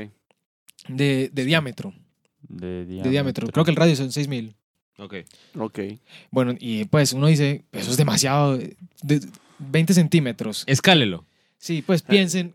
De, 0.90 1.30
de 1.32 1.46
diámetro. 1.46 1.94
De 2.48 2.86
diámetro. 2.86 3.04
De 3.04 3.10
diámetro. 3.10 3.48
Creo 3.48 3.66
que 3.66 3.72
el 3.72 3.78
radio 3.78 3.96
son 3.96 4.12
6000. 4.12 4.56
Ok. 4.98 5.16
Ok. 5.58 5.80
Bueno, 6.32 6.56
y 6.60 6.86
pues 6.86 7.14
uno 7.14 7.28
dice, 7.28 7.64
eso 7.72 7.92
es 7.92 7.98
demasiado. 7.98 8.58
de 8.58 9.22
20 9.60 9.94
centímetros. 9.94 10.64
Escálelo. 10.68 11.26
Sí, 11.58 11.82
pues 11.82 12.02
piensen, 12.02 12.54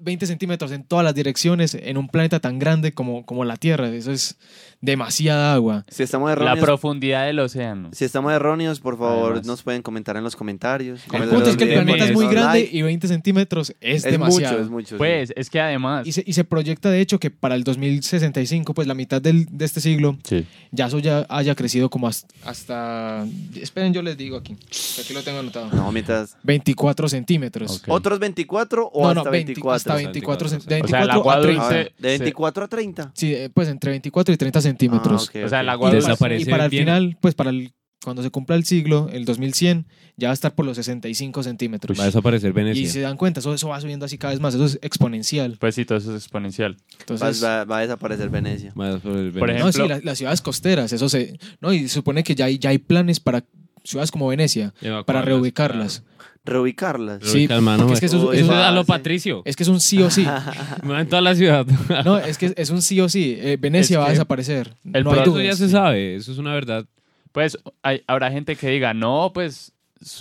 20 0.00 0.26
centímetros 0.26 0.72
en 0.72 0.84
todas 0.84 1.04
las 1.04 1.14
direcciones 1.14 1.74
en 1.74 1.96
un 1.98 2.08
planeta 2.08 2.40
tan 2.40 2.58
grande 2.58 2.92
como, 2.92 3.24
como 3.26 3.44
la 3.44 3.56
Tierra. 3.56 3.88
Eso 3.88 4.12
es 4.12 4.36
demasiada 4.80 5.54
agua. 5.54 5.84
Si 5.88 6.02
estamos 6.02 6.26
La 6.28 6.32
erróneos, 6.32 6.58
profundidad 6.60 7.26
del 7.26 7.38
océano. 7.38 7.90
si 7.92 8.04
estamos 8.04 8.32
erróneos, 8.32 8.80
por 8.80 8.98
favor, 8.98 9.26
Además. 9.32 9.46
nos 9.46 9.62
pueden 9.62 9.82
comentar 9.82 10.16
en 10.16 10.24
los 10.24 10.34
comentarios. 10.36 11.02
El 11.12 11.28
punto 11.28 11.50
es 11.50 11.56
que 11.56 11.64
el 11.64 11.72
planeta 11.84 12.04
es 12.06 12.12
muy 12.12 12.26
grande 12.26 12.68
y 12.70 12.82
20 12.82 13.06
centímetros 13.08 13.74
es, 13.80 14.04
Es 14.04 14.10
demasiado. 14.12 14.54
mucho, 14.54 14.64
es 14.64 14.70
mucho. 14.70 14.88
sí. 14.96 14.98
Pues, 14.98 15.32
es 15.36 15.50
que 15.50 15.60
además... 15.60 16.06
Y 16.06 16.12
se, 16.12 16.24
y 16.26 16.32
se 16.32 16.44
proyecta, 16.44 16.90
de 16.90 17.00
hecho, 17.00 17.20
que 17.20 17.30
para 17.30 17.54
el 17.54 17.62
2065, 17.64 18.74
pues 18.74 18.88
la 18.88 18.94
mitad 18.94 19.22
del- 19.22 19.46
de 19.50 19.64
este 19.64 19.80
siglo, 19.80 20.16
Sí. 20.24 20.46
ya 20.72 20.86
eso 20.86 20.98
ya 20.98 21.26
haya 21.28 21.54
crecido 21.54 21.88
como 21.88 22.08
hasta, 22.08 22.26
hasta- 22.44 23.26
esperen, 23.54 23.92
yo 23.92 24.02
les 24.02 24.16
digo 24.16 24.36
aquí, 24.36 24.56
aquí 25.00 25.12
lo 25.14 25.22
tengo 25.22 25.38
anotado, 25.38 25.70
No, 25.72 25.92
mientras. 25.92 26.36
24 26.42 27.08
centímetros. 27.08 27.82
¿Otros 27.86 28.18
24 28.18 28.88
o 28.92 29.02
No, 29.02 29.08
hasta 29.10 29.24
no, 29.24 29.30
20 29.30 29.52
24? 29.72 29.92
hasta 29.92 29.94
24, 29.94 30.48
cen- 30.48 30.50
de 30.64 30.80
O 30.82 30.86
sea, 30.88 31.00
el 31.02 31.08
24 31.08 31.12
agua 31.12 31.34
a 31.34 31.40
30. 31.40 31.62
A 31.62 31.64
dulce- 31.70 31.74
ver, 31.76 31.92
de 31.98 32.08
24 32.18 32.64
a 32.64 32.68
30. 32.68 33.12
Sí, 33.14 33.34
eh, 33.34 33.50
pues 33.52 33.68
entre 33.68 33.90
24 33.90 34.34
y 34.34 34.36
30 34.36 34.60
centímetros. 34.60 35.28
Ah, 35.34 35.38
ok, 35.38 35.44
O 35.46 35.48
sea, 35.48 35.60
el 35.60 35.68
agua 35.68 35.88
y, 35.90 35.92
dulce 35.94 36.08
desaparece 36.08 36.42
y 36.42 36.44
para 36.50 36.64
el 36.64 36.70
bien. 36.70 36.82
final, 36.84 37.18
pues 37.20 37.34
para 37.34 37.50
el, 37.50 37.72
cuando 38.04 38.22
se 38.24 38.30
cumpla 38.30 38.56
el 38.56 38.64
siglo, 38.64 39.08
el 39.12 39.24
2100, 39.24 39.86
ya 40.16 40.28
va 40.28 40.32
a 40.32 40.34
estar 40.34 40.54
por 40.54 40.66
los 40.66 40.76
65 40.76 41.42
centímetros. 41.44 41.96
Va 41.98 42.02
a 42.02 42.06
desaparecer 42.06 42.50
Y 42.50 42.52
Venecia. 42.52 42.88
se 42.90 43.00
dan 43.00 43.16
cuenta, 43.16 43.38
eso, 43.40 43.54
eso 43.54 43.68
va 43.68 43.80
subiendo 43.80 44.04
así 44.06 44.18
cada 44.18 44.32
vez 44.34 44.40
más, 44.40 44.54
eso 44.54 44.64
es 44.64 44.78
exponencial. 44.82 45.56
Pues 45.60 45.74
sí, 45.76 45.84
todo 45.84 45.98
eso 45.98 46.10
es 46.16 46.22
exponencial. 46.24 46.76
Entonces, 46.98 47.42
Va, 47.42 47.58
va- 47.58 47.64
va 47.64 47.78
a 47.78 47.80
desaparecer 47.82 48.28
Venecia. 48.28 48.72
Va 48.78 48.86
a 48.86 48.94
desaparecer 48.94 49.32
Por 49.38 49.48
Venecia. 49.48 49.64
no, 49.64 49.72
sí, 49.72 49.78
ejemplo- 49.78 49.96
la- 49.96 50.00
las 50.04 50.18
ciudades 50.18 50.40
costeras, 50.42 50.92
eso 50.92 51.08
se... 51.08 51.38
No, 51.60 51.72
y 51.72 51.80
se 51.82 51.88
supone 51.90 52.24
que 52.24 52.34
ya 52.34 52.46
hay, 52.46 52.58
ya 52.58 52.70
hay 52.70 52.78
planes 52.78 53.20
para 53.20 53.44
ciudades 53.84 54.10
como 54.10 54.28
Venecia, 54.28 54.72
para 54.80 54.88
Evacuarlas, 54.88 55.24
reubicarlas. 55.26 56.02
Reubicarlas. 56.44 57.18
claro. 57.18 57.32
Sí, 57.32 57.38
Reubicar, 57.46 57.60
mano, 57.60 57.78
porque 57.86 57.94
es 57.94 58.00
que 58.00 58.06
eso, 58.06 58.16
Uy, 58.28 58.36
eso- 58.36 58.44
Eso 58.46 58.52
es 58.54 58.66
a 58.66 58.70
lo 58.72 58.82
sí. 58.82 58.88
patricio. 58.88 59.42
es 59.44 59.56
que 59.56 59.62
es 59.62 59.68
un 59.68 59.80
sí 59.80 60.02
o 60.02 60.10
sí. 60.10 60.26
En 60.82 61.08
toda 61.08 61.22
la 61.22 61.34
ciudad. 61.34 61.66
No, 62.04 62.18
es 62.18 62.38
que 62.38 62.52
es 62.56 62.70
un 62.70 62.82
sí 62.82 63.00
o 63.00 63.08
sí. 63.08 63.36
Eh, 63.38 63.56
Venecia 63.60 63.98
Es 63.98 64.00
va 64.02 64.06
a 64.06 64.10
desaparecer. 64.10 64.74
el 64.92 65.04
no 65.04 65.12
hay 65.12 65.44
ya 65.46 65.54
se 65.54 65.68
sabe. 65.68 66.16
Eso 66.16 66.32
es 66.32 66.38
una 66.38 66.52
verdad. 66.52 66.84
Pues 67.32 67.56
hay, 67.82 68.02
habrá 68.06 68.30
gente 68.30 68.56
que 68.56 68.68
diga, 68.68 68.92
no, 68.92 69.30
pues 69.32 69.72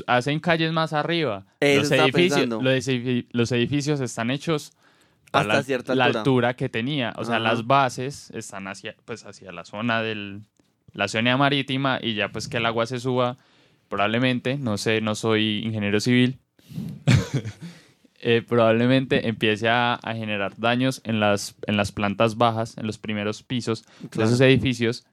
hacen 0.07 0.39
calles 0.39 0.71
más 0.71 0.93
arriba. 0.93 1.45
Los 1.59 1.91
edificios, 1.91 2.47
los, 2.47 2.63
los 3.31 3.51
edificios 3.51 3.99
están 3.99 4.29
hechos 4.31 4.71
a 5.33 5.39
Hasta 5.39 5.53
la, 5.53 5.63
cierta 5.63 5.95
la 5.95 6.05
altura. 6.05 6.53
que 6.55 6.69
tenía. 6.69 7.13
O 7.17 7.25
sea, 7.25 7.35
Ajá. 7.35 7.43
las 7.43 7.65
bases 7.67 8.29
están 8.31 8.67
hacia, 8.67 8.95
pues, 9.05 9.25
hacia 9.25 9.51
la 9.51 9.65
zona 9.65 10.01
del 10.01 10.41
la 10.93 11.07
zona 11.07 11.37
marítima 11.37 11.99
y 12.01 12.15
ya 12.15 12.29
pues 12.33 12.49
que 12.49 12.57
el 12.57 12.65
agua 12.65 12.85
se 12.85 12.99
suba, 12.99 13.37
probablemente, 13.91 14.57
no 14.57 14.77
sé, 14.79 15.01
no 15.01 15.13
soy 15.13 15.59
ingeniero 15.63 15.99
civil, 15.99 16.39
eh, 18.19 18.41
probablemente 18.47 19.27
empiece 19.27 19.67
a, 19.69 19.95
a 19.95 20.13
generar 20.15 20.53
daños 20.57 21.01
en 21.03 21.19
las, 21.19 21.55
en 21.67 21.77
las 21.77 21.91
plantas 21.91 22.37
bajas, 22.37 22.77
en 22.77 22.87
los 22.87 22.97
primeros 22.97 23.43
pisos 23.43 23.83
de 24.01 24.09
Claro. 24.09 24.29
esos 24.29 24.41
edificios, 24.41 25.05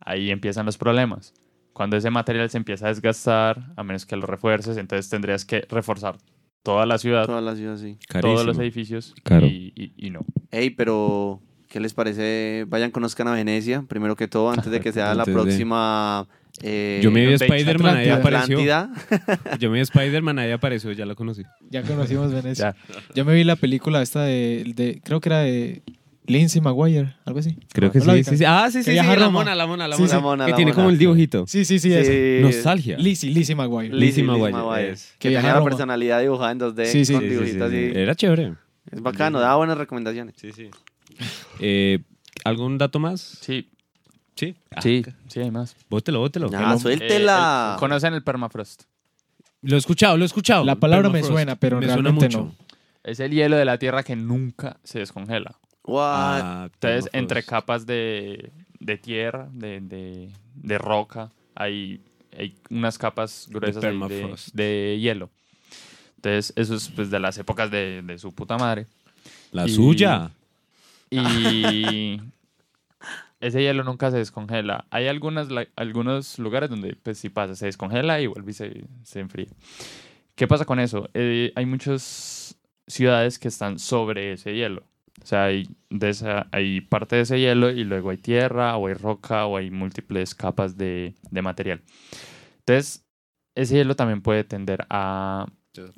ahí 0.00 0.30
empiezan 0.30 0.66
los 0.66 0.78
problemas. 0.78 1.34
Cuando 1.72 1.96
ese 1.96 2.10
material 2.10 2.48
se 2.50 2.56
empieza 2.56 2.86
a 2.86 2.88
desgastar, 2.88 3.72
a 3.76 3.82
menos 3.82 4.06
que 4.06 4.16
lo 4.16 4.26
refuerces, 4.26 4.76
entonces 4.76 5.08
tendrías 5.10 5.44
que 5.44 5.62
reforzar 5.68 6.16
toda 6.62 6.86
la 6.86 6.98
ciudad, 6.98 7.26
Toda 7.26 7.40
la 7.40 7.56
ciudad, 7.56 7.76
sí. 7.76 7.98
todos 8.20 8.46
los 8.46 8.58
edificios, 8.58 9.14
Caro. 9.24 9.46
y, 9.46 9.72
y- 9.76 9.92
y 10.06 10.10
no. 10.10 10.20
Ey, 10.50 10.70
pero 10.70 11.40
¿qué 11.68 11.80
les 11.80 11.92
parece? 11.92 12.64
Vayan, 12.68 12.90
conozcan 12.90 13.28
a 13.28 13.32
Venecia, 13.34 13.82
primero 13.88 14.16
que 14.16 14.28
todo, 14.28 14.50
antes 14.50 14.70
de 14.70 14.80
que 14.80 14.92
sea 14.92 15.06
la 15.14 15.22
Antes 15.24 15.34
de- 15.34 15.40
próxima... 15.42 16.26
eh, 16.62 17.00
Yo 17.02 17.10
me 17.10 17.26
vi 17.26 17.32
Spider-Man, 17.34 17.96
ahí 17.96 18.08
apareció. 18.08 18.58
Yo 19.58 19.70
me 19.70 19.76
vi 19.76 19.80
Spider-Man, 19.80 20.38
ahí 20.38 20.50
apareció, 20.52 20.92
ya 20.92 21.04
lo 21.06 21.16
conocí. 21.16 21.42
Ya 21.70 21.82
conocimos 21.82 22.32
Venecia. 22.32 22.74
Ya. 22.88 22.94
Yo 23.14 23.24
me 23.24 23.34
vi 23.34 23.44
la 23.44 23.56
película 23.56 24.00
esta 24.02 24.22
de, 24.22 24.72
de- 24.74 25.00
creo 25.04 25.20
que 25.20 25.28
era 25.28 25.38
de 25.40 25.82
Lindsay 26.26 26.62
McGuire, 26.62 27.14
algo 27.26 27.40
así. 27.40 27.58
Creo 27.72 27.90
que 27.92 27.98
¿No 27.98 28.06
la 28.06 28.12
sí, 28.14 28.18
ubican? 28.20 28.32
sí, 28.34 28.38
sí. 28.38 28.44
Ah, 28.46 28.68
sí, 28.70 28.82
sí, 28.82 28.90
sí, 28.92 28.96
la 28.96 29.28
mona, 29.30 29.54
la 29.54 29.66
mona, 29.66 29.86
la 29.88 29.96
Sí, 29.96 30.02
mona. 30.02 30.08
sí. 30.10 30.14
La 30.16 30.22
mona, 30.22 30.44
que 30.46 30.50
la 30.52 30.56
tiene 30.56 30.70
mona. 30.70 30.76
como 30.82 30.90
el 30.90 30.98
dibujito. 30.98 31.44
Sí, 31.46 31.64
sí, 31.64 31.78
sí. 31.78 31.90
Nostalgia. 32.40 32.96
Lizzie, 32.98 33.30
Lizzie 33.30 33.54
McGuire. 33.54 33.94
Lizzie 33.94 34.22
Lizzie 34.24 34.90
es. 34.90 35.14
Que 35.18 35.28
viaja 35.30 35.48
tenía 35.48 35.58
la 35.58 35.64
personalidad 35.64 36.20
dibujada 36.22 36.52
en 36.52 36.60
2D 36.60 36.84
Sí, 36.86 37.04
sí. 37.04 37.12
con 37.12 37.22
Sí, 37.22 37.28
Sí, 37.28 37.34
sí, 37.34 37.40
dibujitos 37.40 37.70
sí. 37.70 37.76
así. 37.88 37.98
Era 37.98 38.14
chévere. 38.14 38.54
Es 38.90 39.02
bacano, 39.02 39.38
da 39.40 39.54
buenas 39.56 39.76
recomendaciones. 39.76 40.34
Sí, 40.38 40.52
sí. 40.52 40.70
Eh, 41.60 41.98
¿Algún 42.44 42.78
dato 42.78 42.98
más? 42.98 43.20
Sí, 43.40 43.68
Sí. 44.36 44.54
sí, 44.82 45.04
sí, 45.28 45.40
hay 45.40 45.50
más. 45.50 45.76
Bótelo, 45.88 46.18
bótelo. 46.20 46.50
Ya, 46.50 46.60
hom- 46.74 46.78
suéltela. 46.80 47.68
Eh, 47.70 47.74
el- 47.74 47.78
¿Conocen 47.80 48.14
el 48.14 48.22
permafrost? 48.22 48.82
Lo 49.62 49.76
he 49.76 49.78
escuchado, 49.78 50.16
lo 50.16 50.24
he 50.24 50.26
escuchado. 50.26 50.64
La 50.64 50.74
palabra 50.76 51.08
me 51.08 51.14
Permafrost. 51.20 51.32
suena, 51.32 51.56
pero 51.56 51.78
Me 51.78 51.86
suena 51.86 52.02
realmente 52.02 52.26
mucho. 52.36 52.38
no. 52.58 52.64
Es 53.02 53.20
el 53.20 53.32
hielo 53.32 53.56
de 53.56 53.64
la 53.64 53.78
Tierra 53.78 54.02
que 54.02 54.16
nunca 54.16 54.78
se 54.82 54.98
descongela. 54.98 55.54
What? 55.84 56.02
Ah, 56.04 56.62
Entonces, 56.64 56.80
permafrost. 56.80 57.14
entre 57.14 57.42
capas 57.44 57.86
de, 57.86 58.50
de 58.80 58.98
tierra, 58.98 59.48
de, 59.52 59.80
de- 59.80 60.30
de 60.54 60.78
roca, 60.78 61.30
hay, 61.54 62.00
hay 62.36 62.56
unas 62.70 62.98
capas 62.98 63.46
gruesas 63.50 63.84
ahí 63.84 63.92
de, 63.92 63.98
permafrost. 64.08 64.48
de 64.54 64.98
hielo. 65.00 65.30
Entonces, 66.16 66.52
eso 66.56 66.74
es 66.74 66.88
pues, 66.88 67.10
de 67.10 67.20
las 67.20 67.36
épocas 67.38 67.70
de, 67.70 68.02
de 68.02 68.18
su 68.18 68.32
puta 68.34 68.56
madre. 68.58 68.86
La 69.52 69.66
Y- 69.66 69.70
suya. 69.70 70.30
Y 71.10 72.20
ese 73.46 73.62
hielo 73.62 73.84
nunca 73.84 74.10
se 74.10 74.16
descongela. 74.18 74.86
Hay 74.90 75.06
algunas, 75.08 75.50
la- 75.50 75.68
algunos 75.76 76.38
lugares 76.38 76.70
donde, 76.70 76.96
pues, 76.96 77.18
si 77.18 77.28
pasa, 77.28 77.54
se 77.54 77.66
descongela 77.66 78.20
y 78.20 78.26
vuelve 78.26 78.50
y 78.50 78.54
se, 78.54 78.84
se 79.02 79.20
enfría. 79.20 79.48
¿Qué 80.34 80.46
pasa 80.48 80.64
con 80.64 80.80
eso? 80.80 81.08
Eh, 81.14 81.52
hay 81.54 81.66
muchas 81.66 82.58
ciudades 82.86 83.38
que 83.38 83.48
están 83.48 83.78
sobre 83.78 84.32
ese 84.32 84.54
hielo. 84.54 84.82
O 85.22 85.26
sea, 85.26 85.44
hay, 85.44 85.68
de 85.90 86.10
esa, 86.10 86.48
hay 86.50 86.80
parte 86.80 87.16
de 87.16 87.22
ese 87.22 87.38
hielo 87.38 87.70
y 87.70 87.84
luego 87.84 88.10
hay 88.10 88.16
tierra 88.16 88.76
o 88.76 88.88
hay 88.88 88.94
roca 88.94 89.46
o 89.46 89.56
hay 89.56 89.70
múltiples 89.70 90.34
capas 90.34 90.76
de, 90.76 91.14
de 91.30 91.42
material. 91.42 91.82
Entonces, 92.58 93.04
ese 93.54 93.76
hielo 93.76 93.94
también 93.94 94.22
puede 94.22 94.42
tender 94.42 94.86
a, 94.90 95.46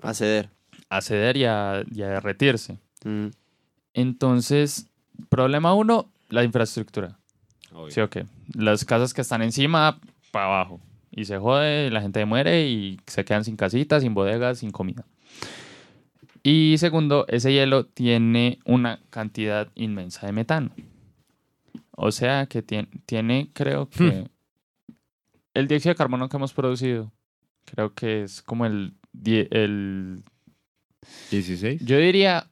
A 0.03 0.15
ceder. 0.15 0.51
a 0.91 1.01
ceder 1.01 1.37
y 1.39 1.45
a, 1.47 1.83
y 1.91 2.03
a 2.03 2.09
derretirse. 2.09 2.79
Mm. 3.05 3.29
Entonces, 3.95 4.91
problema 5.31 5.73
uno, 5.75 6.13
la 6.29 6.45
infraestructura. 6.45 7.19
Obvio. 7.77 7.91
¿Sí 7.91 8.01
o 8.01 8.09
qué? 8.09 8.27
Las 8.55 8.85
casas 8.85 9.13
que 9.13 9.21
están 9.21 9.43
encima, 9.43 10.01
para 10.31 10.47
abajo. 10.47 10.81
Y 11.11 11.25
se 11.27 11.39
jode, 11.39 11.91
la 11.91 12.01
gente 12.01 12.25
muere 12.25 12.69
y 12.69 12.99
se 13.07 13.25
quedan 13.25 13.45
sin 13.45 13.57
casitas, 13.57 14.03
sin 14.03 14.15
bodegas, 14.15 14.59
sin 14.59 14.71
comida. 14.71 15.05
Y 16.43 16.77
segundo, 16.79 17.27
ese 17.29 17.53
hielo 17.53 17.87
tiene 17.87 18.61
una 18.65 19.01
cantidad 19.11 19.69
inmensa 19.75 20.27
de 20.27 20.33
metano. 20.33 20.71
O 21.91 22.13
sea 22.13 22.47
que 22.47 22.63
tiene, 22.63 22.89
tiene 23.05 23.51
creo 23.53 23.89
que... 23.89 24.29
El 25.55 25.69
dióxido 25.69 25.95
de 25.95 25.97
carbono 25.97 26.29
que 26.29 26.37
hemos 26.37 26.53
producido, 26.53 27.11
creo 27.65 27.95
que 27.95 28.23
es 28.23 28.43
como 28.43 28.67
el... 28.67 28.95
el 29.25 30.23
16. 31.31 31.85
yo 31.85 31.97
diría 31.99 32.47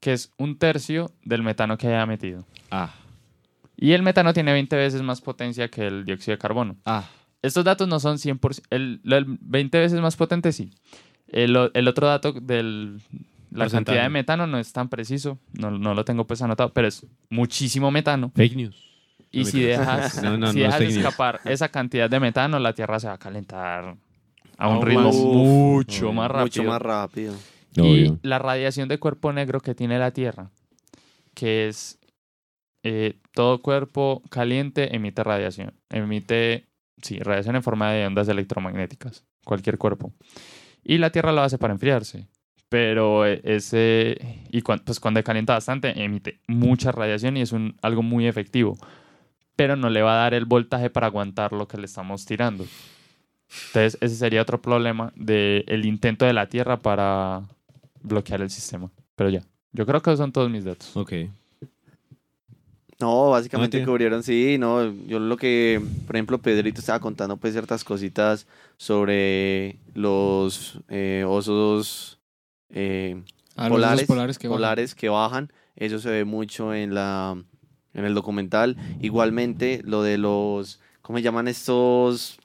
que 0.00 0.12
es 0.12 0.30
un 0.38 0.56
tercio 0.56 1.10
del 1.22 1.42
metano 1.42 1.76
que 1.76 1.88
haya 1.88 2.06
metido. 2.06 2.46
Ah. 2.70 2.94
Y 3.84 3.92
el 3.92 4.02
metano 4.02 4.32
tiene 4.32 4.50
20 4.52 4.76
veces 4.76 5.02
más 5.02 5.20
potencia 5.20 5.68
que 5.68 5.86
el 5.86 6.06
dióxido 6.06 6.34
de 6.34 6.38
carbono. 6.38 6.76
Ah. 6.86 7.04
Estos 7.42 7.64
datos 7.66 7.86
no 7.86 8.00
son 8.00 8.16
100%. 8.16 8.62
El, 8.70 9.00
lo 9.02 9.16
del 9.16 9.26
20 9.40 9.78
veces 9.78 10.00
más 10.00 10.16
potente, 10.16 10.52
sí. 10.52 10.70
El, 11.28 11.70
el 11.74 11.88
otro 11.88 12.06
dato 12.06 12.32
de 12.32 12.96
la 13.50 13.68
cantidad 13.68 14.04
de 14.04 14.08
metano 14.08 14.46
no 14.46 14.58
es 14.58 14.72
tan 14.72 14.88
preciso. 14.88 15.38
No, 15.52 15.70
no 15.70 15.92
lo 15.92 16.02
tengo 16.02 16.26
pues 16.26 16.40
anotado, 16.40 16.72
pero 16.72 16.88
es 16.88 17.04
muchísimo 17.28 17.90
metano. 17.90 18.32
Fake 18.34 18.56
news. 18.56 18.74
Y 19.30 19.40
No, 19.40 19.44
si 19.44 19.60
dejas, 19.60 20.22
No, 20.22 20.38
no, 20.38 20.50
si 20.50 20.60
no 20.60 20.64
es 20.64 20.72
dejas 20.78 20.80
news. 20.80 20.96
escapar 20.96 21.40
esa 21.44 21.68
cantidad 21.68 22.08
de 22.08 22.20
metano, 22.20 22.58
la 22.58 22.72
Tierra 22.72 22.98
se 22.98 23.08
va 23.08 23.12
a 23.12 23.18
calentar 23.18 23.96
a 24.56 24.68
un 24.68 24.80
ritmo 24.80 25.02
más. 25.08 25.14
mucho 25.16 26.10
más 26.10 26.30
rápido. 26.30 26.44
Mucho 26.46 26.64
más 26.64 26.80
rápido. 26.80 27.34
Y 27.74 27.80
Obvio. 27.82 28.18
la 28.22 28.38
radiación 28.38 28.88
de 28.88 28.98
cuerpo 28.98 29.30
negro 29.34 29.60
que 29.60 29.74
tiene 29.74 29.98
la 29.98 30.10
Tierra, 30.10 30.50
que 31.34 31.68
es 31.68 31.98
eh, 32.84 33.18
todo 33.32 33.60
cuerpo 33.62 34.22
caliente 34.30 34.94
emite 34.94 35.24
radiación. 35.24 35.74
Emite, 35.90 36.68
sí, 37.02 37.18
radiación 37.18 37.56
en 37.56 37.62
forma 37.64 37.90
de 37.90 38.06
ondas 38.06 38.28
electromagnéticas, 38.28 39.24
cualquier 39.44 39.76
cuerpo. 39.78 40.12
Y 40.84 40.98
la 40.98 41.10
Tierra 41.10 41.32
lo 41.32 41.40
hace 41.42 41.58
para 41.58 41.72
enfriarse. 41.72 42.28
Pero 42.68 43.26
eh, 43.26 43.40
ese, 43.44 44.16
y 44.50 44.62
cuan- 44.62 44.80
pues 44.84 45.00
cuando 45.00 45.22
calienta 45.24 45.54
bastante, 45.54 46.02
emite 46.02 46.40
mucha 46.46 46.92
radiación 46.92 47.36
y 47.36 47.40
es 47.42 47.52
un, 47.52 47.76
algo 47.82 48.02
muy 48.02 48.26
efectivo. 48.26 48.76
Pero 49.56 49.76
no 49.76 49.88
le 49.90 50.02
va 50.02 50.14
a 50.14 50.22
dar 50.24 50.34
el 50.34 50.44
voltaje 50.44 50.90
para 50.90 51.06
aguantar 51.06 51.52
lo 51.52 51.68
que 51.68 51.76
le 51.78 51.86
estamos 51.86 52.26
tirando. 52.26 52.64
Entonces, 53.68 53.96
ese 54.00 54.16
sería 54.16 54.42
otro 54.42 54.60
problema 54.60 55.12
del 55.14 55.84
intento 55.84 56.24
de 56.24 56.32
la 56.32 56.48
Tierra 56.48 56.78
para 56.78 57.42
bloquear 58.02 58.42
el 58.42 58.50
sistema. 58.50 58.90
Pero 59.14 59.30
ya, 59.30 59.42
yo 59.72 59.86
creo 59.86 60.02
que 60.02 60.10
esos 60.10 60.18
son 60.18 60.32
todos 60.32 60.50
mis 60.50 60.64
datos. 60.64 60.96
Ok. 60.96 61.12
No, 63.04 63.28
básicamente 63.28 63.84
cubrieron, 63.84 64.22
sí, 64.22 64.56
no, 64.58 64.90
yo 65.06 65.18
lo 65.18 65.36
que, 65.36 65.78
por 66.06 66.16
ejemplo, 66.16 66.38
Pedrito 66.38 66.80
estaba 66.80 67.00
contando 67.00 67.36
pues 67.36 67.52
ciertas 67.52 67.84
cositas 67.84 68.46
sobre 68.78 69.78
los 69.92 70.80
eh, 70.88 71.22
osos 71.28 72.18
eh, 72.70 73.22
A 73.56 73.68
los 73.68 73.76
polares, 73.76 73.98
osos 73.98 74.06
polares 74.06 74.38
que 74.38 74.48
bajan. 74.48 74.56
polares 74.56 74.94
que 74.94 75.08
bajan, 75.10 75.52
eso 75.76 75.98
se 75.98 76.08
ve 76.08 76.24
mucho 76.24 76.72
en 76.72 76.94
la 76.94 77.36
en 77.92 78.04
el 78.06 78.14
documental. 78.14 78.78
Igualmente 79.02 79.82
lo 79.84 80.02
de 80.02 80.16
los, 80.16 80.80
¿cómo 81.02 81.18
se 81.18 81.24
llaman 81.24 81.46
estos 81.46 82.38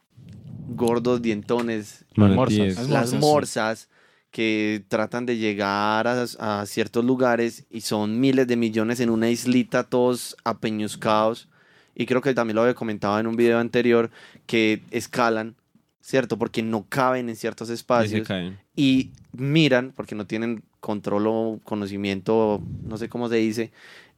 gordos 0.76 1.22
dientones? 1.22 2.04
Manatíes. 2.18 2.76
Las 2.76 2.90
Las 2.90 3.14
morsas, 3.14 3.20
morsas 3.22 3.90
que 4.32 4.84
tratan 4.88 5.26
de 5.26 5.38
llegar 5.38 6.08
a, 6.08 6.26
a 6.40 6.66
ciertos 6.66 7.04
lugares 7.04 7.66
y 7.70 7.82
son 7.82 8.20
miles 8.20 8.48
de 8.48 8.56
millones 8.56 9.00
en 9.00 9.10
una 9.10 9.30
islita, 9.30 9.84
todos 9.84 10.36
apeñuscados. 10.44 11.50
Y 11.96 12.06
creo 12.06 12.22
que 12.22 12.34
también 12.34 12.56
lo 12.56 12.62
había 12.62 12.76
comentado 12.76 13.20
en 13.20 13.28
un 13.28 13.36
video 13.36 13.60
anterior, 13.60 14.10
que 14.46 14.84
escalan, 14.92 15.56
¿cierto? 16.02 16.38
Porque 16.38 16.64
no 16.64 16.86
caben 16.88 17.30
en 17.30 17.36
ciertos 17.36 17.70
espacios 17.70 18.28
y 18.76 19.12
miran, 19.34 19.92
porque 19.96 20.16
no 20.16 20.26
tienen 20.26 20.64
control 20.80 21.28
o 21.28 21.60
conocimiento, 21.64 22.64
no 22.84 22.98
sé 22.98 23.10
cómo 23.10 23.28
se 23.28 23.36
dice, 23.36 23.72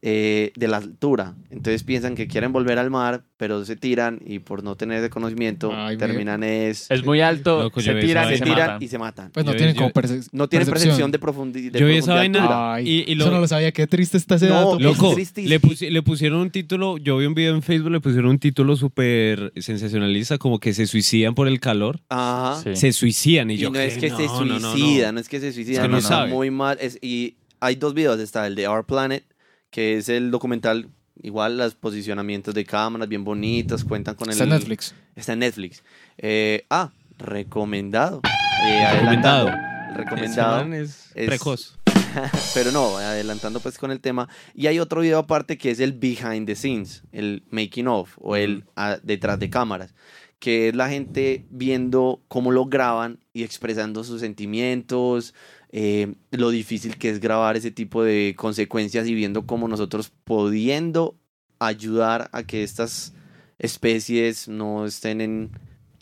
eh, 0.03 0.51
de 0.55 0.67
la 0.67 0.77
altura. 0.77 1.35
Entonces 1.51 1.83
piensan 1.83 2.15
que 2.15 2.27
quieren 2.27 2.51
volver 2.51 2.79
al 2.79 2.89
mar, 2.89 3.23
pero 3.37 3.63
se 3.65 3.75
tiran 3.75 4.19
y 4.25 4.39
por 4.39 4.63
no 4.63 4.75
tener 4.75 4.97
ese 4.99 5.09
conocimiento 5.11 5.71
Ay, 5.73 5.95
me- 5.95 5.99
terminan 5.99 6.43
es... 6.43 6.89
Es 6.89 7.05
muy 7.05 7.21
alto, 7.21 7.61
Loco, 7.63 7.81
se 7.81 7.93
tiran 7.95 8.27
se 8.29 8.37
se 8.37 8.43
tiran 8.43 8.59
matan. 8.67 8.83
y 8.83 8.87
se 8.87 8.97
matan. 8.97 9.31
Pues 9.31 9.45
no 9.45 9.51
Yo- 9.51 9.57
tienen 9.57 9.75
yo- 9.75 9.81
como 9.81 9.91
perce- 9.93 10.27
No 10.31 10.47
tienen 10.49 10.67
percepción 10.67 11.11
de 11.11 11.19
profundidad. 11.19 11.79
Yo 11.79 11.85
vi 11.87 11.97
esa 11.97 12.15
vaina 12.15 12.73
Ay, 12.73 12.89
y, 12.89 13.11
y 13.11 13.15
lo, 13.15 13.25
Eso 13.25 13.33
no 13.33 13.39
lo 13.41 13.47
sabía. 13.47 13.71
Qué 13.71 13.85
triste 13.87 14.17
está 14.17 14.35
ese 14.35 14.47
No, 14.47 14.55
dato. 14.55 14.77
Es 14.77 14.83
Loco, 14.83 15.13
tristísimo. 15.13 15.49
le, 15.49 15.61
pusi- 15.61 15.89
le 15.89 16.01
pusieron 16.01 16.39
un 16.39 16.49
título, 16.49 16.97
yo 16.97 17.17
vi 17.17 17.25
un 17.27 17.33
video 17.35 17.53
en 17.55 17.61
Facebook, 17.61 17.91
le 17.91 17.99
pusieron 17.99 18.31
un 18.31 18.39
título 18.39 18.75
súper 18.75 19.53
sensacionalista, 19.55 20.37
como 20.37 20.59
que 20.59 20.73
se 20.73 20.87
suicidan 20.87 21.35
por 21.35 21.47
el 21.47 21.59
calor. 21.59 21.99
Ajá. 22.09 22.59
Sí. 22.63 22.75
Se 22.75 22.91
suicidan 22.91 23.51
y, 23.51 23.55
Y 23.55 23.57
yo 23.57 23.69
no 23.69 23.79
es 23.79 23.97
que 23.97 24.09
se 24.09 24.25
No, 24.25 24.39
no, 24.41 24.45
no, 24.45 24.59
no. 24.59 24.71
suicida, 24.71 25.11
no, 25.11 25.19
es 25.19 25.29
que 25.29 25.39
se 25.39 25.51
suicida, 25.53 25.83
que 25.83 25.87
no 25.87 26.01
sabe. 26.01 26.31
muy 26.31 26.49
mal. 26.51 26.77
Es, 26.81 26.97
y 27.01 27.35
hay 27.59 27.75
dos 27.75 27.93
videos, 27.93 28.19
está 28.19 28.47
el 28.47 28.55
de 28.55 28.67
Our 28.67 28.85
Planet, 28.85 29.23
que 29.71 29.97
es 29.97 30.09
el 30.09 30.29
documental, 30.29 30.89
igual 31.21 31.57
los 31.57 31.73
posicionamientos 31.75 32.53
de 32.53 32.65
cámaras 32.65 33.07
bien 33.09 33.23
bonitos, 33.23 33.83
cuentan 33.83 34.15
con 34.15 34.27
el... 34.27 34.33
Está 34.33 34.43
en 34.43 34.49
Netflix. 34.51 34.93
Está 35.15 35.33
en 35.33 35.39
Netflix. 35.39 35.83
Eh, 36.17 36.65
ah, 36.69 36.91
recomendado. 37.17 38.21
Eh, 38.67 38.87
Recomendado. 38.93 39.51
Recomendado. 39.95 40.73
Es, 40.73 41.11
Es- 41.15 41.27
precoz. 41.27 41.77
Pero 42.53 42.71
no, 42.71 42.97
adelantando 42.97 43.59
pues 43.61 43.77
con 43.77 43.89
el 43.91 44.01
tema. 44.01 44.27
Y 44.53 44.67
hay 44.67 44.79
otro 44.79 45.01
video 45.01 45.19
aparte 45.19 45.57
que 45.57 45.71
es 45.71 45.79
el 45.79 45.93
behind 45.93 46.45
the 46.45 46.55
scenes, 46.55 47.03
el 47.13 47.43
making 47.49 47.87
of 47.87 48.11
o 48.19 48.35
el 48.35 48.65
ah, 48.75 48.97
detrás 49.01 49.39
de 49.39 49.49
cámaras, 49.49 49.93
que 50.39 50.69
es 50.69 50.75
la 50.75 50.89
gente 50.89 51.45
viendo 51.49 52.21
cómo 52.27 52.51
lo 52.51 52.65
graban 52.65 53.19
y 53.31 53.43
expresando 53.43 54.03
sus 54.03 54.19
sentimientos, 54.21 55.33
eh, 55.71 56.13
lo 56.31 56.49
difícil 56.49 56.97
que 56.97 57.09
es 57.09 57.19
grabar 57.19 57.55
ese 57.57 57.71
tipo 57.71 58.03
de 58.03 58.33
consecuencias 58.37 59.07
y 59.07 59.13
viendo 59.13 59.45
cómo 59.45 59.67
nosotros 59.67 60.11
pudiendo 60.23 61.15
ayudar 61.59 62.29
a 62.33 62.43
que 62.43 62.63
estas 62.63 63.13
especies 63.59 64.47
no 64.47 64.85
estén 64.85 65.21
en 65.21 65.51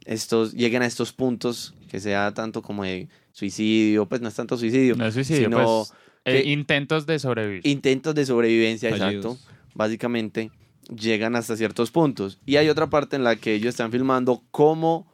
estos, 0.05 0.53
lleguen 0.53 0.81
a 0.81 0.85
estos 0.85 1.13
puntos, 1.13 1.73
que 1.89 1.99
sea 1.99 2.33
tanto 2.33 2.61
como 2.61 2.83
de 2.83 3.09
suicidio, 3.31 4.07
pues 4.07 4.21
no 4.21 4.27
es 4.29 4.35
tanto 4.35 4.57
suicidio, 4.57 4.95
No 4.95 5.05
es 5.05 5.13
suicidio, 5.13 5.43
sino 5.49 5.63
pues, 5.63 5.93
eh, 6.25 6.41
que- 6.43 6.49
intentos 6.49 7.05
de 7.05 7.19
sobrevivir. 7.19 7.61
intentos 7.67 8.15
de 8.15 8.25
sobrevivencia, 8.25 8.89
Fallidos. 8.89 9.25
exacto, 9.37 9.51
básicamente 9.75 10.51
llegan 10.95 11.35
hasta 11.35 11.55
ciertos 11.55 11.91
puntos. 11.91 12.39
Y 12.45 12.55
hay 12.55 12.69
otra 12.69 12.89
parte 12.89 13.15
en 13.15 13.23
la 13.23 13.35
que 13.35 13.53
ellos 13.53 13.69
están 13.69 13.91
filmando 13.91 14.41
cómo 14.51 15.11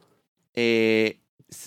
eh, 0.54 1.18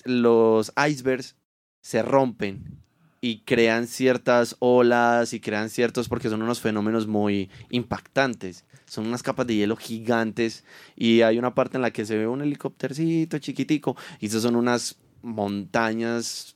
los 0.05 0.71
icebergs 0.89 1.35
se 1.82 2.01
rompen 2.01 2.77
y 3.21 3.39
crean 3.39 3.88
ciertas 3.88 4.55
olas 4.59 5.34
y 5.34 5.39
crean 5.41 5.69
ciertos, 5.69 6.07
porque 6.07 6.30
son 6.30 6.41
unos 6.41 6.61
fenómenos 6.61 7.05
muy 7.07 7.49
impactantes. 7.69 8.65
Son 8.86 9.05
unas 9.07 9.21
capas 9.23 9.45
de 9.45 9.55
hielo 9.55 9.75
gigantes 9.75 10.63
y 10.95 11.21
hay 11.21 11.38
una 11.38 11.53
parte 11.53 11.77
en 11.77 11.82
la 11.82 11.91
que 11.91 12.05
se 12.05 12.17
ve 12.17 12.27
un 12.27 12.41
helicóptercito 12.41 13.38
chiquitico 13.38 13.95
y 14.19 14.27
esas 14.27 14.41
son 14.41 14.55
unas 14.55 14.97
montañas, 15.21 16.55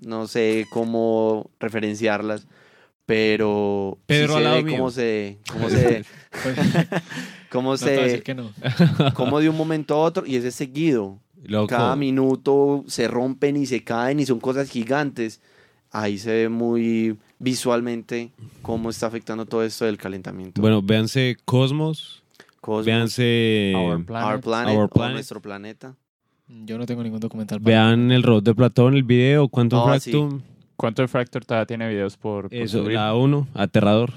no 0.00 0.26
sé 0.28 0.66
cómo 0.70 1.50
referenciarlas, 1.58 2.46
pero 3.06 3.96
sí 4.00 4.04
Pedro 4.06 4.34
se 4.34 4.40
ve 4.42 4.62
mío. 4.62 4.76
cómo 4.76 4.90
se, 4.90 5.38
cómo 5.50 5.68
se, 5.70 6.04
Pues, 6.42 6.56
cómo 7.50 7.76
se, 7.76 8.22
no. 8.34 8.52
cómo 9.14 9.40
de 9.40 9.48
un 9.48 9.56
momento 9.56 9.94
a 9.94 9.98
otro 9.98 10.26
y 10.26 10.36
ese 10.36 10.48
es 10.48 10.54
seguido. 10.54 11.18
Loco. 11.46 11.68
Cada 11.68 11.96
minuto 11.96 12.84
se 12.86 13.08
rompen 13.08 13.56
y 13.56 13.66
se 13.66 13.82
caen 13.84 14.20
y 14.20 14.26
son 14.26 14.40
cosas 14.40 14.70
gigantes. 14.70 15.40
Ahí 15.90 16.18
se 16.18 16.32
ve 16.32 16.48
muy 16.48 17.16
visualmente 17.38 18.30
cómo 18.62 18.90
está 18.90 19.06
afectando 19.06 19.46
todo 19.46 19.62
esto 19.62 19.84
del 19.84 19.96
calentamiento. 19.96 20.60
Bueno, 20.60 20.82
véanse 20.82 21.36
Cosmos, 21.44 22.22
Cosmos, 22.60 22.86
véanse, 22.86 23.72
Our 23.76 24.04
Planet. 24.04 24.28
Our 24.34 24.40
Planet, 24.40 24.76
Our 24.76 24.84
o 24.84 24.88
Planet. 24.88 25.14
nuestro 25.14 25.40
planeta. 25.40 25.94
Yo 26.48 26.78
no 26.78 26.86
tengo 26.86 27.02
ningún 27.02 27.20
documental. 27.20 27.60
para- 27.60 27.70
vean 27.76 28.10
el 28.12 28.22
robot 28.22 28.44
de 28.44 28.54
Platón, 28.54 28.94
el 28.94 29.02
video, 29.04 29.48
Quantum 29.48 29.80
sí. 29.98 30.10
Fractum, 30.10 30.40
¿Cuánto 30.76 31.06
Fracture 31.06 31.44
todavía 31.46 31.66
tiene 31.66 31.88
videos 31.88 32.16
por, 32.16 32.48
por 32.48 32.54
eso, 32.54 32.78
subir? 32.82 32.94
la 32.94 33.14
1, 33.14 33.46
aterrador. 33.54 34.12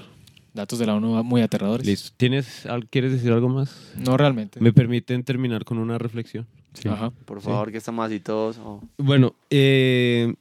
Datos 0.52 0.80
de 0.80 0.86
la 0.86 0.94
ONU 0.96 1.22
muy 1.22 1.40
aterradores. 1.42 1.86
Listo. 1.86 2.10
¿Tienes, 2.16 2.66
¿Quieres 2.90 3.12
decir 3.12 3.30
algo 3.30 3.48
más? 3.48 3.92
No 3.96 4.16
realmente. 4.16 4.58
¿Me 4.60 4.72
permiten 4.72 5.22
terminar 5.22 5.64
con 5.64 5.78
una 5.78 5.98
reflexión? 5.98 6.46
Sí. 6.74 6.88
Ajá. 6.88 7.10
Por 7.24 7.40
Sí. 7.40 7.46
favor, 7.46 7.70
que 7.72 7.78
estamos 7.78 8.06
así 8.06 8.20
todos. 8.20 8.58
oh. 8.58 8.80
Bueno, 8.98 9.34
eh, 9.50 10.34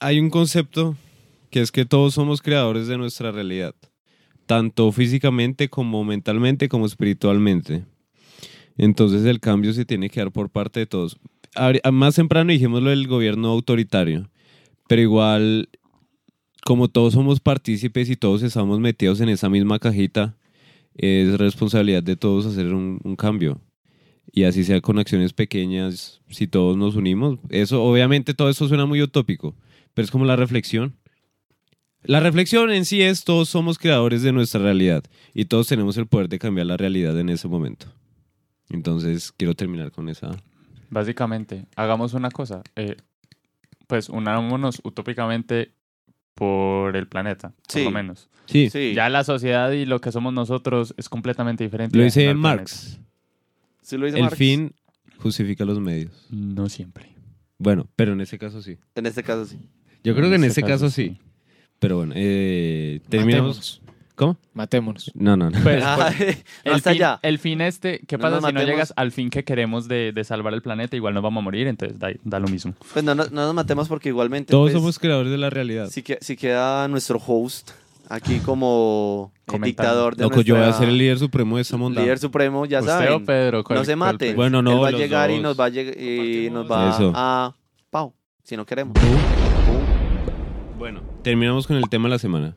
hay 0.00 0.18
un 0.20 0.30
concepto 0.30 0.96
que 1.50 1.60
es 1.60 1.72
que 1.72 1.84
todos 1.86 2.14
somos 2.14 2.42
creadores 2.42 2.86
de 2.88 2.98
nuestra 2.98 3.32
realidad, 3.32 3.74
tanto 4.46 4.90
físicamente 4.92 5.68
como 5.68 6.04
mentalmente 6.04 6.68
como 6.68 6.86
espiritualmente. 6.86 7.84
Entonces 8.76 9.24
el 9.24 9.40
cambio 9.40 9.72
se 9.72 9.84
tiene 9.86 10.10
que 10.10 10.20
dar 10.20 10.30
por 10.32 10.50
parte 10.50 10.80
de 10.80 10.86
todos. 10.86 11.16
Más 11.92 12.16
temprano 12.16 12.52
dijimos 12.52 12.82
lo 12.82 12.90
del 12.90 13.06
gobierno 13.06 13.48
autoritario, 13.48 14.28
pero 14.88 15.00
igual 15.00 15.70
como 16.66 16.88
todos 16.88 17.14
somos 17.14 17.40
partícipes 17.40 18.10
y 18.10 18.16
todos 18.16 18.42
estamos 18.42 18.78
metidos 18.80 19.20
en 19.20 19.28
esa 19.30 19.48
misma 19.48 19.78
cajita, 19.78 20.36
es 20.94 21.38
responsabilidad 21.38 22.02
de 22.02 22.16
todos 22.16 22.44
hacer 22.44 22.74
un, 22.74 23.00
un 23.04 23.16
cambio. 23.16 23.60
Y 24.32 24.44
así 24.44 24.64
sea 24.64 24.80
con 24.80 24.98
acciones 24.98 25.32
pequeñas, 25.32 26.20
si 26.28 26.46
todos 26.46 26.76
nos 26.76 26.94
unimos. 26.96 27.38
Eso, 27.48 27.82
obviamente, 27.82 28.34
todo 28.34 28.50
eso 28.50 28.68
suena 28.68 28.84
muy 28.86 29.00
utópico, 29.02 29.54
pero 29.94 30.04
es 30.04 30.10
como 30.10 30.24
la 30.24 30.36
reflexión. 30.36 30.96
La 32.02 32.20
reflexión 32.20 32.70
en 32.70 32.84
sí 32.84 33.02
es 33.02 33.24
todos 33.24 33.48
somos 33.48 33.78
creadores 33.78 34.22
de 34.22 34.32
nuestra 34.32 34.60
realidad 34.60 35.02
y 35.34 35.46
todos 35.46 35.66
tenemos 35.66 35.96
el 35.96 36.06
poder 36.06 36.28
de 36.28 36.38
cambiar 36.38 36.66
la 36.66 36.76
realidad 36.76 37.18
en 37.18 37.30
ese 37.30 37.48
momento. 37.48 37.86
Entonces, 38.70 39.32
quiero 39.32 39.54
terminar 39.54 39.90
con 39.90 40.08
esa. 40.08 40.30
Básicamente, 40.90 41.66
hagamos 41.76 42.14
una 42.14 42.30
cosa. 42.30 42.62
eh, 42.76 42.96
pues 43.88 44.08
unámonos 44.08 44.80
utópicamente 44.82 45.70
por 46.34 46.96
el 46.96 47.06
planeta, 47.06 47.50
por 47.50 47.56
Sí. 47.72 47.84
lo 47.84 47.90
menos. 47.92 48.28
Sí, 48.46 48.68
Sí, 48.70 48.92
Ya 48.94 49.08
la 49.08 49.22
sociedad 49.24 49.70
y 49.72 49.86
lo 49.86 50.00
que 50.00 50.10
somos 50.12 50.32
nosotros 50.32 50.92
es 50.96 51.08
completamente 51.08 51.62
diferente. 51.64 51.96
lo 51.96 52.02
dice 52.04 52.34
planeta. 52.34 52.64
Marx. 53.86 53.88
sí 53.90 53.96
lo 53.98 54.06
dice 54.06 54.18
El 54.18 54.24
Marx. 54.24 54.36
fin 54.38 54.72
justifica 55.18 55.64
los 55.64 55.80
medios. 55.80 56.26
No 56.30 56.68
siempre. 56.68 57.14
Bueno, 57.58 57.88
pero 57.96 58.12
en 58.12 58.20
ese 58.20 58.38
caso 58.38 58.60
sí. 58.62 58.76
En 58.94 59.06
este 59.06 59.22
caso 59.22 59.46
sí. 59.46 59.58
Yo 60.04 60.14
creo 60.14 60.28
que 60.28 60.36
en 60.36 60.44
ese 60.44 60.60
este 60.60 60.62
caso 60.62 60.90
sí. 60.90 61.18
Pero 61.78 61.96
bueno, 61.98 62.12
eh, 62.16 63.00
terminamos. 63.08 63.56
Matémonos. 63.56 63.82
¿Cómo? 64.14 64.38
Matémonos. 64.54 65.10
No, 65.14 65.36
no, 65.36 65.50
no. 65.50 65.62
Pues, 65.62 65.82
Ah, 65.86 66.10
pues, 66.16 66.44
el, 66.64 66.72
Hasta 66.72 66.92
fin, 66.92 67.02
allá. 67.02 67.20
el 67.22 67.38
fin 67.38 67.60
este, 67.60 68.00
¿qué 68.06 68.16
No 68.16 68.22
pasa 68.22 68.36
nos 68.40 68.46
si 68.48 68.52
no 68.54 68.62
llegas 68.62 68.94
al 68.96 69.12
fin 69.12 69.28
que 69.28 69.44
queremos 69.44 69.88
de, 69.88 70.12
de 70.12 70.24
salvar 70.24 70.54
el 70.54 70.62
planeta? 70.62 70.96
Igual 70.96 71.12
nos 71.12 71.22
vamos 71.22 71.42
a 71.42 71.44
morir, 71.44 71.66
entonces 71.66 71.98
da, 71.98 72.08
da 72.24 72.40
lo 72.40 72.48
mismo. 72.48 72.74
Pues 72.94 73.04
no, 73.04 73.14
no, 73.14 73.24
no 73.26 73.30
nos 73.46 73.54
matemos 73.54 73.88
porque 73.88 74.08
igualmente. 74.08 74.50
Todos 74.52 74.70
pues, 74.70 74.80
somos 74.80 74.98
creadores 74.98 75.30
de 75.30 75.36
la 75.38 75.50
realidad. 75.50 75.88
Si, 75.90 76.02
que- 76.02 76.18
si 76.22 76.34
queda 76.36 76.88
nuestro 76.88 77.20
host 77.26 77.72
aquí 78.08 78.38
como 78.40 79.32
el 79.34 79.44
Comentando. 79.52 79.66
dictador 79.66 80.16
de 80.16 80.22
Loco, 80.24 80.40
yo 80.40 80.56
voy 80.56 80.64
a 80.64 80.72
ser 80.72 80.88
el 80.88 80.98
líder 80.98 81.18
supremo 81.18 81.56
de 81.56 81.62
esta 81.62 81.76
monda. 81.76 82.00
líder 82.02 82.18
supremo, 82.18 82.64
ya 82.66 82.80
¿Usted 82.80 82.92
o 82.92 82.98
saben. 82.98 83.24
Pedro? 83.26 83.64
¿Cuál- 83.64 83.78
No 83.80 83.84
se 83.84 83.96
maten. 83.96 84.36
Bueno, 84.36 84.62
no, 84.62 84.72
Él 84.72 84.82
va 84.84 84.88
a 84.88 84.92
llegar 84.92 85.30
y 85.30 85.34
dos. 85.34 85.42
nos 85.42 85.60
va 85.60 85.64
a, 85.66 85.68
y 85.70 86.48
nos 86.52 86.70
va 86.70 86.90
Eso. 86.90 87.12
a 87.14 87.54
pau, 87.90 88.14
si 88.42 88.56
no 88.56 88.64
queremos. 88.66 88.94
Bueno, 90.78 91.00
terminamos 91.22 91.66
con 91.66 91.76
el 91.76 91.88
tema 91.88 92.04
de 92.04 92.10
la 92.10 92.18
semana. 92.18 92.54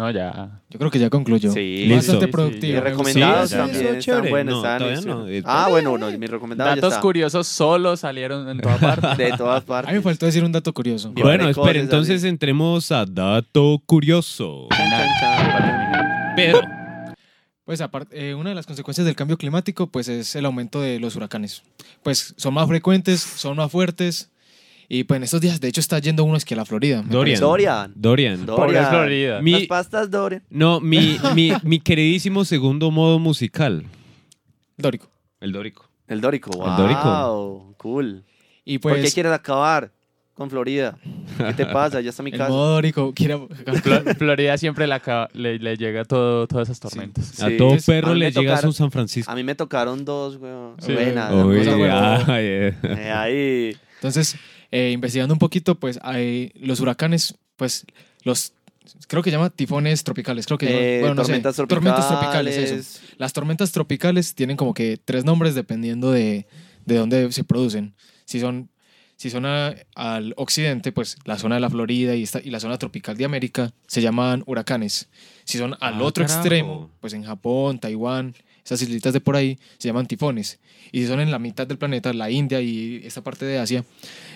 No, 0.00 0.10
ya. 0.10 0.62
Yo 0.70 0.78
creo 0.78 0.90
que 0.90 0.98
ya 0.98 1.10
concluyó. 1.10 1.52
Sí. 1.52 1.84
Listo. 1.84 1.94
Bastante 1.96 2.24
sí, 2.26 2.32
productivo. 2.32 2.72
ya. 2.72 2.78
gustó. 2.80 2.90
recomendados 3.04 3.50
Sí, 3.50 3.56
también 3.56 3.76
eso 3.80 3.84
es 3.90 3.98
están 3.98 4.00
chévere. 4.16 4.30
buenos. 4.30 4.52
No, 4.54 4.58
están 4.62 4.78
todavía 4.78 4.98
en- 4.98 5.06
no. 5.08 5.28
Eh, 5.28 5.42
Ah, 5.44 5.66
bueno, 5.68 5.98
no, 5.98 6.10
mi 6.18 6.26
recomendado 6.26 6.70
ya 6.70 6.76
Datos 6.76 6.92
está. 6.92 7.00
curiosos 7.02 7.46
solo 7.46 7.96
salieron 7.98 8.48
en 8.48 8.60
toda 8.60 8.76
parte. 8.78 9.22
De 9.24 9.32
todas 9.36 9.62
A 9.62 9.66
partes. 9.66 9.92
mí 9.92 9.98
me 9.98 10.02
faltó 10.02 10.24
decir 10.24 10.42
un 10.42 10.52
dato 10.52 10.72
curioso. 10.72 11.10
Bien. 11.12 11.26
Bueno, 11.26 11.48
espera, 11.50 11.78
entonces 11.78 12.24
entremos 12.24 12.90
a 12.92 13.04
dato 13.04 13.82
curioso. 13.84 14.68
Chan, 14.70 14.88
chan, 14.90 15.08
chan. 15.20 16.34
Pedro. 16.36 16.60
Pues 17.64 17.80
aparte, 17.82 18.30
eh, 18.30 18.34
una 18.34 18.48
de 18.48 18.54
las 18.56 18.66
consecuencias 18.66 19.04
del 19.06 19.14
cambio 19.14 19.36
climático 19.36 19.86
pues 19.86 20.08
es 20.08 20.34
el 20.34 20.44
aumento 20.46 20.80
de 20.80 20.98
los 20.98 21.14
huracanes. 21.14 21.62
Pues 22.02 22.34
son 22.36 22.54
más 22.54 22.66
frecuentes, 22.66 23.20
son 23.20 23.56
más 23.58 23.70
fuertes 23.70 24.30
y 24.92 25.04
pues 25.04 25.16
en 25.18 25.22
estos 25.22 25.40
días 25.40 25.60
de 25.60 25.68
hecho 25.68 25.80
está 25.80 25.98
yendo 26.00 26.24
uno 26.24 26.36
es 26.36 26.44
que 26.44 26.52
a 26.54 26.56
la 26.58 26.64
Florida. 26.66 27.02
Dorian. 27.08 27.40
Dorian. 27.40 27.92
Dorian. 27.94 28.44
Dorian. 28.44 28.86
Florida. 28.90 29.40
Mi- 29.40 29.52
Las 29.52 29.62
pastas 29.66 30.10
Dorian. 30.10 30.42
No, 30.50 30.80
mi, 30.80 31.16
mi, 31.34 31.52
mi 31.62 31.78
queridísimo 31.80 32.44
segundo 32.44 32.90
modo 32.90 33.18
musical. 33.18 33.84
Dórico. 34.76 35.08
El 35.40 35.52
Dórico. 35.52 35.88
El 36.08 36.20
Dórico. 36.20 36.50
Wow. 36.50 36.70
El 36.70 36.76
Dórico. 36.76 37.74
Cool. 37.78 38.24
Y 38.64 38.78
¿Por 38.78 38.92
pues 38.92 39.04
qué 39.06 39.10
quieres 39.12 39.32
acabar 39.32 39.90
con 40.34 40.50
Florida? 40.50 40.98
¿Qué 41.38 41.52
te 41.54 41.66
pasa? 41.72 42.00
Ya 42.00 42.10
está 42.10 42.22
mi 42.22 42.30
el 42.30 42.38
casa. 42.38 42.50
modo 42.50 42.72
Dórico 42.72 43.12
quiere 43.14 43.36
Flo- 43.36 44.16
Florida 44.16 44.58
siempre 44.58 44.86
le, 44.86 44.94
acaba- 44.94 45.28
le, 45.34 45.58
le 45.58 45.76
llega 45.76 46.04
todo, 46.04 46.46
todas 46.46 46.68
esas 46.68 46.80
tormentas. 46.80 47.26
Sí. 47.26 47.42
A 47.44 47.56
todo 47.56 47.74
a 47.74 47.76
perro 47.84 48.14
le 48.14 48.30
llega 48.32 48.56
su 48.60 48.72
San 48.72 48.90
Francisco. 48.90 49.30
A 49.30 49.34
mí 49.34 49.44
me 49.44 49.54
tocaron 49.54 50.04
dos, 50.04 50.36
weón. 50.36 50.74
Sí. 50.80 50.92
Buenas. 50.94 51.32
Uy, 51.32 51.58
ay, 51.68 52.44
eh. 52.44 52.74
Eh, 52.82 53.10
ahí. 53.14 53.76
Entonces, 53.96 54.36
eh, 54.70 54.90
investigando 54.92 55.34
un 55.34 55.38
poquito, 55.38 55.78
pues 55.78 55.98
hay 56.02 56.52
los 56.54 56.80
huracanes, 56.80 57.34
pues 57.56 57.84
los 58.22 58.52
creo 59.08 59.22
que 59.22 59.30
llama 59.30 59.50
tifones 59.50 60.02
tropicales, 60.04 60.46
creo 60.46 60.58
que 60.58 60.66
llama- 60.66 60.78
Eh, 60.80 60.98
bueno, 61.00 61.14
no 61.16 61.22
sé, 61.24 61.28
tormentas 61.32 61.56
tropicales. 61.56 61.84
tormentas 61.84 62.08
tropicales, 62.08 62.56
eso. 62.56 63.00
Las 63.18 63.32
tormentas 63.32 63.72
tropicales 63.72 64.34
tienen 64.34 64.56
como 64.56 64.74
que 64.74 64.98
tres 65.04 65.24
nombres 65.24 65.54
dependiendo 65.54 66.10
de, 66.10 66.46
de 66.86 66.94
dónde 66.96 67.30
se 67.32 67.44
producen. 67.44 67.94
Si 68.24 68.40
son, 68.40 68.70
si 69.16 69.28
son 69.30 69.44
a- 69.46 69.74
al 69.94 70.32
occidente, 70.36 70.92
pues 70.92 71.18
la 71.24 71.38
zona 71.38 71.56
de 71.56 71.60
la 71.60 71.70
Florida 71.70 72.16
y, 72.16 72.22
esta, 72.22 72.40
y 72.42 72.50
la 72.50 72.58
zona 72.58 72.78
tropical 72.78 73.16
de 73.16 73.24
América 73.26 73.72
se 73.86 74.00
llaman 74.02 74.42
huracanes. 74.46 75.08
Si 75.44 75.58
son 75.58 75.74
al 75.80 75.94
Ah, 75.94 76.02
otro 76.02 76.24
carajo. 76.24 76.40
extremo, 76.40 76.90
pues 77.00 77.12
en 77.12 77.22
Japón, 77.24 77.78
Taiwán, 77.78 78.34
esas 78.64 78.80
islitas 78.82 79.12
de 79.12 79.20
por 79.20 79.36
ahí, 79.36 79.58
se 79.78 79.88
llaman 79.88 80.06
tifones. 80.06 80.58
Y 80.92 81.02
si 81.02 81.06
son 81.06 81.20
en 81.20 81.30
la 81.30 81.38
mitad 81.38 81.66
del 81.66 81.76
planeta, 81.78 82.12
la 82.12 82.30
India 82.30 82.60
y 82.60 83.00
esta 83.04 83.22
parte 83.22 83.44
de 83.44 83.58
Asia, 83.58 83.84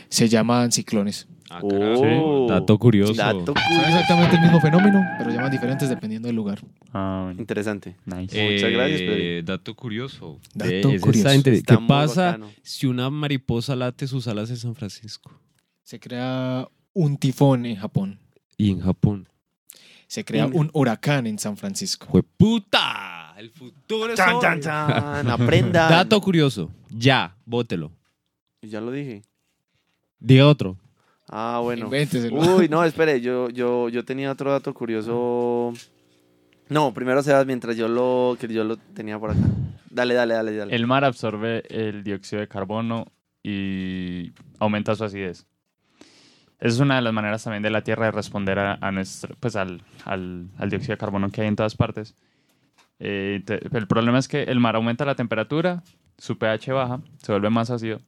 se 0.09 0.29
llaman 0.29 0.73
ciclones. 0.73 1.27
Ah, 1.51 1.61
Oh. 1.63 1.69
carajo. 1.69 2.47
Dato 2.49 2.79
curioso. 2.79 3.13
Dato 3.15 3.53
Son 3.55 3.85
exactamente 3.85 4.37
el 4.37 4.43
mismo 4.43 4.61
fenómeno, 4.61 5.01
pero 5.19 5.31
llaman 5.31 5.51
diferentes 5.53 5.89
dependiendo 5.89 6.27
del 6.27 6.35
lugar. 6.37 6.61
Ah, 6.93 7.23
bueno. 7.27 7.41
Interesante. 7.41 7.97
Nice. 8.07 8.53
Muchas 8.53 8.71
gracias, 8.71 9.01
Eh, 9.03 9.07
Pedro. 9.43 9.53
Dato 9.57 9.75
curioso. 9.77 10.39
Dato 10.55 10.71
Eh, 10.91 10.95
es 10.97 11.03
curioso. 11.03 11.29
¿Qué 11.43 11.79
pasa 11.87 12.27
bacano. 12.27 12.51
si 12.63 12.87
una 12.87 13.11
mariposa 13.11 13.77
late 13.77 14.07
sus 14.07 14.27
alas 14.27 14.51
en 14.51 14.57
San 14.57 14.75
Francisco? 14.75 15.31
Se 15.83 16.01
crea 16.01 16.67
un 16.95 17.17
tifón 17.19 17.67
en 17.67 17.77
Japón. 17.77 18.19
Y 18.57 18.71
en 18.71 18.81
Japón. 18.81 19.29
Se 20.07 20.25
crea 20.25 20.47
un 20.47 20.71
huracán 20.73 21.27
en 21.27 21.39
San 21.39 21.57
Francisco. 21.57 22.07
¡Jue 22.09 22.23
puta! 22.23 23.35
El 23.37 23.51
futuro 23.51 24.13
es 24.13 24.17
Chan, 24.17 24.35
hoy. 24.35 24.41
chan, 24.43 24.61
chan. 24.61 25.29
Aprenda. 25.31 25.89
Dato 25.89 26.21
curioso. 26.21 26.71
Ya, 26.89 27.37
bótelo. 27.45 27.91
Ya 28.63 28.81
lo 28.81 28.91
dije. 28.93 29.23
Diga 30.25 30.47
otro. 30.47 30.77
Ah, 31.29 31.61
bueno. 31.63 31.85
Invénteselo. 31.87 32.37
Uy, 32.57 32.69
no, 32.69 32.83
espere, 32.85 33.21
yo, 33.21 33.51
yo, 33.51 33.89
yo 33.91 34.05
tenía 34.05 34.33
otro 34.33 34.51
dato 34.51 34.73
curioso. 34.73 35.73
No, 36.71 36.95
primero 36.95 37.23
Sebas, 37.23 37.45
mientras 37.47 37.77
yo 37.77 37.89
lo, 37.89 38.37
que 38.41 38.49
yo 38.49 38.65
lo 38.65 38.77
tenía 38.79 39.19
por 39.19 39.33
acá. 39.33 39.41
Dale, 39.91 40.15
dale, 40.15 40.35
dale, 40.35 40.57
dale. 40.57 40.75
El 40.75 40.87
mar 40.87 41.05
absorbe 41.05 41.63
el 41.69 42.03
dióxido 42.03 42.41
de 42.41 42.49
carbono 42.49 43.07
y 43.43 44.33
aumenta 44.59 44.95
su 44.95 45.05
acidez. 45.05 45.47
Esa 46.59 46.75
es 46.77 46.81
una 46.81 46.97
de 46.97 47.03
las 47.03 47.13
maneras 47.13 47.45
también 47.45 47.63
de 47.63 47.71
la 47.71 47.83
Tierra 47.83 48.07
de 48.07 48.13
responder 48.13 48.59
a, 48.59 48.79
a 48.81 48.91
nuestro, 48.93 49.37
pues 49.39 49.57
al, 49.57 49.83
al- 50.07 50.49
al 50.57 50.71
dióxido 50.71 50.95
de 50.95 50.99
carbono 50.99 51.31
que 51.31 51.43
hay 51.43 51.49
en 51.49 51.57
todas 51.57 51.77
partes. 51.77 52.15
Eh, 52.99 53.43
te- 53.45 53.61
el 53.77 53.87
problema 53.87 54.19
es 54.19 54.29
que 54.29 54.45
el 54.45 54.61
mar 54.61 54.77
aumenta 54.77 55.05
la 55.05 55.15
temperatura, 55.17 55.83
su 56.17 56.39
pH 56.39 56.73
baja, 56.73 57.01
se 57.19 57.33
vuelve 57.33 57.51
más 57.51 57.69
ácido. 57.71 58.01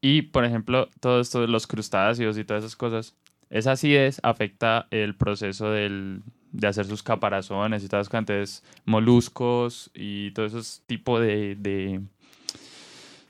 Y, 0.00 0.22
por 0.22 0.44
ejemplo, 0.44 0.88
todos 1.00 1.26
estos, 1.26 1.48
los 1.48 1.66
crustáceos 1.66 2.38
y 2.38 2.44
todas 2.44 2.62
esas 2.64 2.76
cosas, 2.76 3.14
esa 3.50 3.72
acidez 3.72 4.20
afecta 4.22 4.86
el 4.90 5.14
proceso 5.16 5.70
del- 5.70 6.22
de 6.52 6.66
hacer 6.66 6.86
sus 6.86 7.02
caparazones 7.02 7.82
y 7.84 7.88
todas 7.88 8.04
esas 8.04 8.10
cosas. 8.10 8.20
Entonces, 8.20 8.64
moluscos 8.84 9.90
y 9.94 10.30
todo 10.32 10.46
esos 10.46 10.82
tipos 10.86 11.20
de, 11.20 11.56
de, 11.56 12.00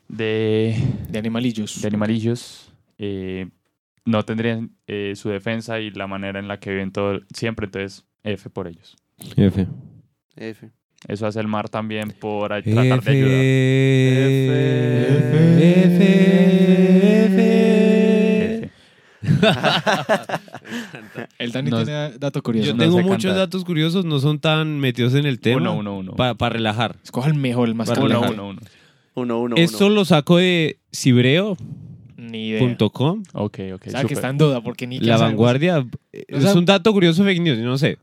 de, 0.09 0.77
De 1.09 1.19
animalillos. 1.19 1.81
de 1.81 1.89
animalillos 1.89 2.73
eh, 2.99 3.49
no 4.05 4.25
tendrían 4.25 4.71
eh, 4.87 5.14
su 5.16 5.29
defensa 5.29 5.81
y 5.81 5.91
la 5.91 6.07
manera 6.07 6.39
en 6.39 6.49
la 6.49 6.59
que 6.61 6.71
viven 6.71 6.93
todo 6.93 7.21
siempre. 7.35 7.66
Entonces, 7.66 8.05
F 8.25 8.51
por 8.51 8.66
ellos. 8.69 8.97
F. 9.37 9.66
F. 10.37 10.71
Eso 11.07 11.26
hace 11.26 11.38
el 11.40 11.46
mar 11.49 11.68
también 11.68 12.11
por 12.18 12.49
tratar 12.49 13.03
de 13.03 13.11
ayudar. 13.11 13.30
F. 15.78 16.18
F. 17.26 18.70
El 21.38 21.53
Dani 21.53 21.70
No- 21.70 21.84
tiene 21.84 22.11
dato 22.18 22.42
curioso. 22.42 22.66
Yo 22.68 22.74
no 22.74 22.82
tengo 22.82 22.96
sé 22.99 23.03
muchos 23.05 23.22
cantar. 23.24 23.38
datos 23.46 23.64
curiosos, 23.64 24.05
no 24.05 24.18
son 24.18 24.38
tan 24.40 24.78
metidos 24.80 25.14
en 25.14 25.24
el 25.26 25.38
tema. 25.40 25.59
Uno, 25.61 25.76
uno, 25.76 25.99
uno. 25.99 26.12
Para 26.14 26.51
relajar. 26.51 26.96
Escoja 27.05 27.28
el 27.28 27.34
mejor, 27.34 27.68
el 27.68 27.74
más 27.74 27.88
uno, 27.90 28.03
relajar. 28.03 28.30
relajante. 28.30 28.40
uno, 28.42 28.51
uno. 28.51 28.61
Uno, 29.14 29.40
uno, 29.40 29.57
Esto 29.57 29.86
uno. 29.86 29.94
lo 29.96 30.05
saco 30.05 30.36
de 30.38 30.78
cibreo.com. 30.94 31.57
Ni 32.16 32.49
idea. 32.49 32.62
Ok, 32.62 32.76
ok. 33.32 33.38
O 33.86 33.90
sea, 33.90 34.01
que 34.03 34.09
súper. 34.09 34.12
está 34.12 34.28
en 34.28 34.38
duda 34.38 34.61
porque 34.61 34.86
ni 34.86 34.99
La 34.99 35.16
sabe. 35.18 35.30
vanguardia. 35.30 35.86
eh, 36.12 36.24
O 36.32 36.40
sea- 36.40 36.51
es 36.51 36.57
un 36.57 36.64
dato 36.64 36.92
curioso 36.92 37.24
fake 37.24 37.40
news, 37.40 37.59
no 37.59 37.78
sé. 37.78 37.99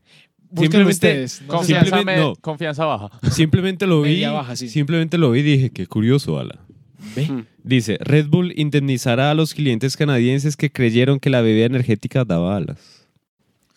Búsquenlo 0.56 0.90
Simplemente- 0.90 0.92
ustedes. 1.24 1.40
No 1.42 1.46
sé. 1.46 1.56
Confianza, 1.56 1.84
Simplemente 1.96 2.20
me- 2.20 2.26
no. 2.28 2.34
confianza 2.36 2.84
baja. 2.84 3.10
Simplemente 3.30 3.86
lo 3.86 4.02
vi. 4.02 4.24
Baja, 4.24 4.56
sí. 4.56 4.68
Simplemente 4.68 5.18
lo 5.18 5.30
vi 5.30 5.40
y 5.40 5.42
dije, 5.42 5.70
qué 5.70 5.86
curioso, 5.86 6.38
Ala. 6.38 6.58
Ve. 7.14 7.26
Mm. 7.30 7.44
Dice, 7.62 7.98
Red 8.00 8.26
Bull 8.28 8.52
indemnizará 8.56 9.30
a 9.30 9.34
los 9.34 9.54
clientes 9.54 9.96
canadienses 9.96 10.56
que 10.56 10.70
creyeron 10.72 11.20
que 11.20 11.30
la 11.30 11.40
bebida 11.40 11.66
energética 11.66 12.24
daba 12.24 12.56
alas. 12.56 13.06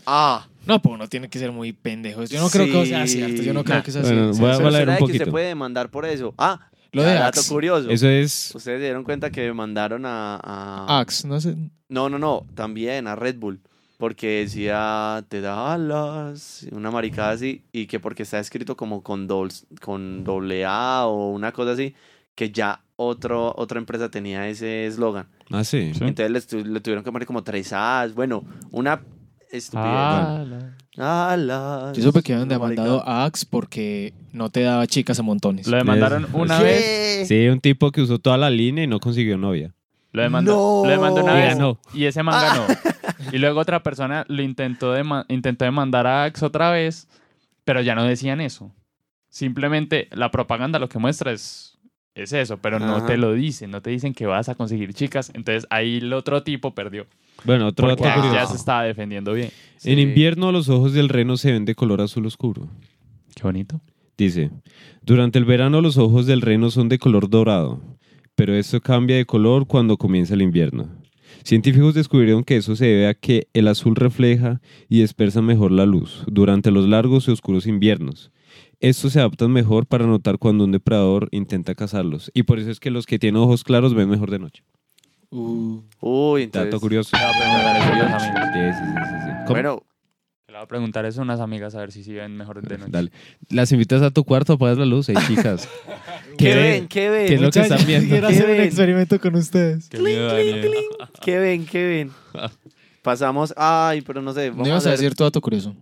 Ah. 0.05 0.47
No, 0.65 0.81
pues 0.81 0.99
no 0.99 1.07
tiene 1.07 1.29
que 1.29 1.39
ser 1.39 1.51
muy 1.51 1.71
pendejo. 1.73 2.23
Yo 2.25 2.39
no 2.41 2.49
creo 2.49 2.65
que 2.67 2.85
sea 2.87 3.07
cierto. 3.07 3.41
Yo 3.41 3.53
no 3.53 3.63
creo 3.63 3.77
Nah. 3.77 3.83
que 3.83 3.91
sea. 3.91 4.01
Bueno, 4.01 4.33
Sí, 4.33 4.39
voy 4.41 4.49
a 4.49 4.53
sí. 4.55 4.59
Pero 4.63 4.69
un 4.81 4.85
de 4.87 4.93
que 4.93 4.99
poquito. 4.99 5.25
se 5.25 5.31
puede 5.31 5.47
demandar 5.47 5.89
por 5.89 6.05
eso. 6.05 6.33
Ah, 6.37 6.69
Lo 6.91 7.03
de 7.03 7.13
dato 7.13 7.39
Axe. 7.39 7.49
curioso. 7.53 7.89
Eso 7.89 8.07
es... 8.09 8.51
Ustedes 8.55 8.79
se 8.79 8.83
dieron 8.83 9.03
cuenta 9.03 9.29
que 9.31 9.51
mandaron 9.53 10.05
a, 10.05 10.35
a- 10.43 10.99
Axe, 10.99 11.27
no 11.27 11.39
sé. 11.39 11.55
No, 11.87 12.09
no, 12.09 12.19
no. 12.19 12.45
También 12.55 13.07
a 13.07 13.15
Red 13.15 13.37
Bull. 13.37 13.59
Porque 13.99 14.39
decía 14.39 15.25
te 15.27 15.41
da 15.41 15.73
alas, 15.73 16.65
una 16.71 16.89
maricada 16.89 17.31
así, 17.31 17.65
y 17.73 17.85
que 17.87 17.99
porque 17.99 18.23
está 18.23 18.39
escrito 18.39 18.77
como 18.77 19.03
con, 19.03 19.27
dols- 19.27 19.65
con 19.81 20.23
doble 20.23 20.63
A 20.65 21.05
o 21.05 21.31
una 21.31 21.51
cosa 21.51 21.73
así, 21.73 21.93
que 22.33 22.49
ya 22.49 22.81
otro, 22.95 23.53
otra 23.57 23.77
empresa 23.77 24.09
tenía 24.09 24.47
ese 24.47 24.85
eslogan. 24.87 25.27
Ah, 25.51 25.65
sí. 25.65 25.91
Sí. 25.93 26.03
Entonces 26.05 26.53
le, 26.53 26.63
le 26.63 26.79
tuvieron 26.79 27.03
que 27.03 27.11
poner 27.11 27.27
como 27.27 27.43
tres 27.43 27.73
A's, 27.73 28.15
bueno, 28.15 28.45
una 28.71 29.01
estupidez. 29.51 29.85
Ah, 29.85 30.45
la- 30.47 31.31
Alas. 31.31 31.97
Yo 31.97 32.03
supe 32.03 32.21
que 32.21 32.33
habían 32.33 32.47
demandado 32.49 33.01
a 33.07 33.25
Axe 33.25 33.45
porque 33.49 34.13
no 34.31 34.49
te 34.49 34.61
daba 34.61 34.85
chicas 34.87 35.19
a 35.19 35.23
montones. 35.23 35.67
Lo 35.67 35.75
demandaron 35.77 36.25
una 36.33 36.57
¿Qué? 36.59 36.63
vez. 36.63 37.27
Sí, 37.27 37.47
un 37.47 37.59
tipo 37.59 37.91
que 37.91 38.01
usó 38.01 38.19
toda 38.19 38.37
la 38.37 38.49
línea 38.49 38.83
y 38.85 38.87
no 38.87 38.99
consiguió 38.99 39.37
novia. 39.37 39.73
Lo 40.11 40.21
demandó, 40.23 40.51
No. 40.83 40.83
lo 40.85 40.91
demandó 40.91 41.23
una 41.23 41.33
Y 41.37 41.41
vez 41.41 41.55
ganó. 41.55 41.79
y 41.93 42.05
ese 42.05 42.23
man 42.23 42.41
ganó. 42.41 42.65
Y 43.31 43.37
luego 43.37 43.59
otra 43.59 43.83
persona 43.83 44.25
lo 44.27 44.41
intentó, 44.41 44.95
dema- 44.95 45.25
intentó 45.27 45.65
demandar 45.65 46.07
a 46.07 46.23
Axe 46.23 46.43
otra 46.45 46.71
vez, 46.71 47.07
pero 47.63 47.81
ya 47.81 47.93
no 47.95 48.03
decían 48.03 48.41
eso. 48.41 48.71
Simplemente 49.29 50.07
la 50.11 50.31
propaganda 50.31 50.79
lo 50.79 50.89
que 50.89 50.97
muestra 50.97 51.31
es, 51.31 51.77
es 52.15 52.33
eso, 52.33 52.57
pero 52.57 52.79
no 52.79 53.05
te 53.05 53.17
lo 53.17 53.33
dicen, 53.33 53.69
no 53.69 53.81
te 53.81 53.91
dicen 53.91 54.13
que 54.15 54.25
vas 54.25 54.49
a 54.49 54.55
conseguir 54.55 54.93
chicas. 54.93 55.31
Entonces 55.35 55.67
ahí 55.69 55.97
el 55.97 56.11
otro 56.13 56.41
tipo 56.41 56.73
perdió. 56.73 57.05
Bueno, 57.45 57.67
otro 57.67 57.87
dato 57.87 58.05
Axe 58.05 58.17
ya 58.21 58.27
curioso. 58.29 58.47
se 58.53 58.57
estaba 58.57 58.83
defendiendo 58.83 59.33
bien. 59.33 59.51
Sí. 59.77 59.91
En 59.91 59.99
invierno 59.99 60.51
los 60.51 60.67
ojos 60.69 60.93
del 60.93 61.09
reno 61.09 61.37
se 61.37 61.51
ven 61.51 61.65
de 61.65 61.75
color 61.75 62.01
azul 62.01 62.25
oscuro. 62.25 62.67
Qué 63.35 63.43
bonito. 63.43 63.79
Dice, 64.17 64.49
durante 65.03 65.37
el 65.39 65.45
verano 65.45 65.79
los 65.79 65.97
ojos 65.97 66.25
del 66.25 66.41
reno 66.41 66.71
son 66.71 66.89
de 66.89 66.97
color 66.99 67.29
dorado, 67.29 67.79
pero 68.39 68.55
esto 68.55 68.79
cambia 68.79 69.17
de 69.17 69.25
color 69.25 69.67
cuando 69.67 69.97
comienza 69.97 70.33
el 70.33 70.41
invierno. 70.41 70.87
Científicos 71.43 71.93
descubrieron 71.93 72.45
que 72.45 72.55
eso 72.55 72.73
se 72.73 72.85
debe 72.85 73.07
a 73.09 73.13
que 73.13 73.49
el 73.51 73.67
azul 73.67 73.97
refleja 73.97 74.61
y 74.87 75.01
dispersa 75.01 75.41
mejor 75.41 75.73
la 75.73 75.85
luz 75.85 76.23
durante 76.25 76.71
los 76.71 76.87
largos 76.87 77.27
y 77.27 77.31
oscuros 77.31 77.67
inviernos. 77.67 78.31
Estos 78.79 79.11
se 79.11 79.19
adaptan 79.19 79.51
mejor 79.51 79.87
para 79.87 80.07
notar 80.07 80.37
cuando 80.37 80.63
un 80.63 80.71
depredador 80.71 81.27
intenta 81.31 81.75
cazarlos. 81.75 82.31
Y 82.33 82.43
por 82.43 82.59
eso 82.59 82.71
es 82.71 82.79
que 82.79 82.91
los 82.91 83.05
que 83.05 83.19
tienen 83.19 83.41
ojos 83.41 83.65
claros 83.65 83.93
ven 83.93 84.07
mejor 84.07 84.31
de 84.31 84.39
noche. 84.39 84.63
Uh, 85.31 85.81
Uy, 85.99 86.43
entonces. 86.43 86.71
Dato 86.71 86.79
curioso. 86.79 87.17
Le 87.17 87.21
voy 87.21 87.33
a 87.33 87.39
preguntar 87.39 87.75
eso 87.75 87.91
a 87.91 88.07
unas 88.07 88.23
amigas. 88.23 88.77
Sí, 88.77 88.85
sí, 88.85 89.15
sí. 89.25 89.51
Bueno, 89.51 89.83
voy 90.59 90.65
a 90.65 90.67
preguntar 90.67 91.05
eso 91.05 91.21
a 91.21 91.23
unas 91.23 91.39
amigas 91.39 91.73
a 91.75 91.79
ver 91.79 91.91
si 91.91 92.03
sí 92.03 92.13
ven 92.13 92.35
mejor 92.35 92.61
de 92.61 92.77
noche. 92.77 92.91
Dale. 92.91 93.11
Las 93.49 93.71
invitas 93.71 94.01
a 94.01 94.11
tu 94.11 94.23
cuarto, 94.23 94.53
apagas 94.53 94.77
la 94.77 94.85
luz, 94.85 95.07
hey, 95.09 95.15
chicas. 95.27 95.67
¿qué 96.37 96.53
ven? 96.55 96.63
ven? 96.63 96.87
¿Qué 96.87 97.09
ven? 97.09 97.27
¿Qué 97.27 97.33
es 97.35 97.41
lo 97.41 97.49
que 97.51 97.59
están 97.61 97.85
viendo? 97.87 98.09
Quiero 98.09 98.27
¿Qué 98.27 98.33
hacer 98.35 98.49
un 98.49 98.61
experimento 98.61 99.19
con 99.19 99.35
ustedes. 99.35 99.87
Qué 99.89 99.99
miedo. 99.99 100.29
¿Qué 101.21 101.39
ven? 101.39 101.65
¿Qué 101.65 101.85
ven? 101.87 102.11
Pasamos. 103.01 103.53
Ay, 103.55 104.01
pero 104.01 104.21
no 104.21 104.33
sé. 104.33 104.49
No 104.49 104.57
Vamos 104.57 104.67
ibas 104.67 104.85
a 104.85 104.89
a 104.89 104.91
ver. 104.91 104.99
decir 104.99 105.15
tu 105.15 105.23
dato 105.23 105.39
curioso. 105.41 105.75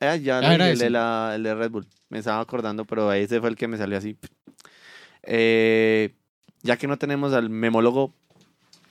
Eh, 0.00 0.20
ya 0.22 0.38
Ah, 0.40 0.54
el, 0.54 0.78
de 0.78 0.90
la, 0.90 1.32
el 1.34 1.42
de 1.42 1.54
Red 1.54 1.70
Bull. 1.70 1.86
Me 2.10 2.18
estaba 2.18 2.40
acordando, 2.40 2.84
pero 2.84 3.12
ese 3.12 3.40
fue 3.40 3.48
el 3.48 3.56
que 3.56 3.66
me 3.66 3.78
salió 3.78 3.96
así. 3.98 4.16
Eh, 5.22 6.14
ya 6.62 6.76
que 6.76 6.86
no 6.86 6.96
tenemos 6.98 7.32
al 7.32 7.50
memólogo. 7.50 8.12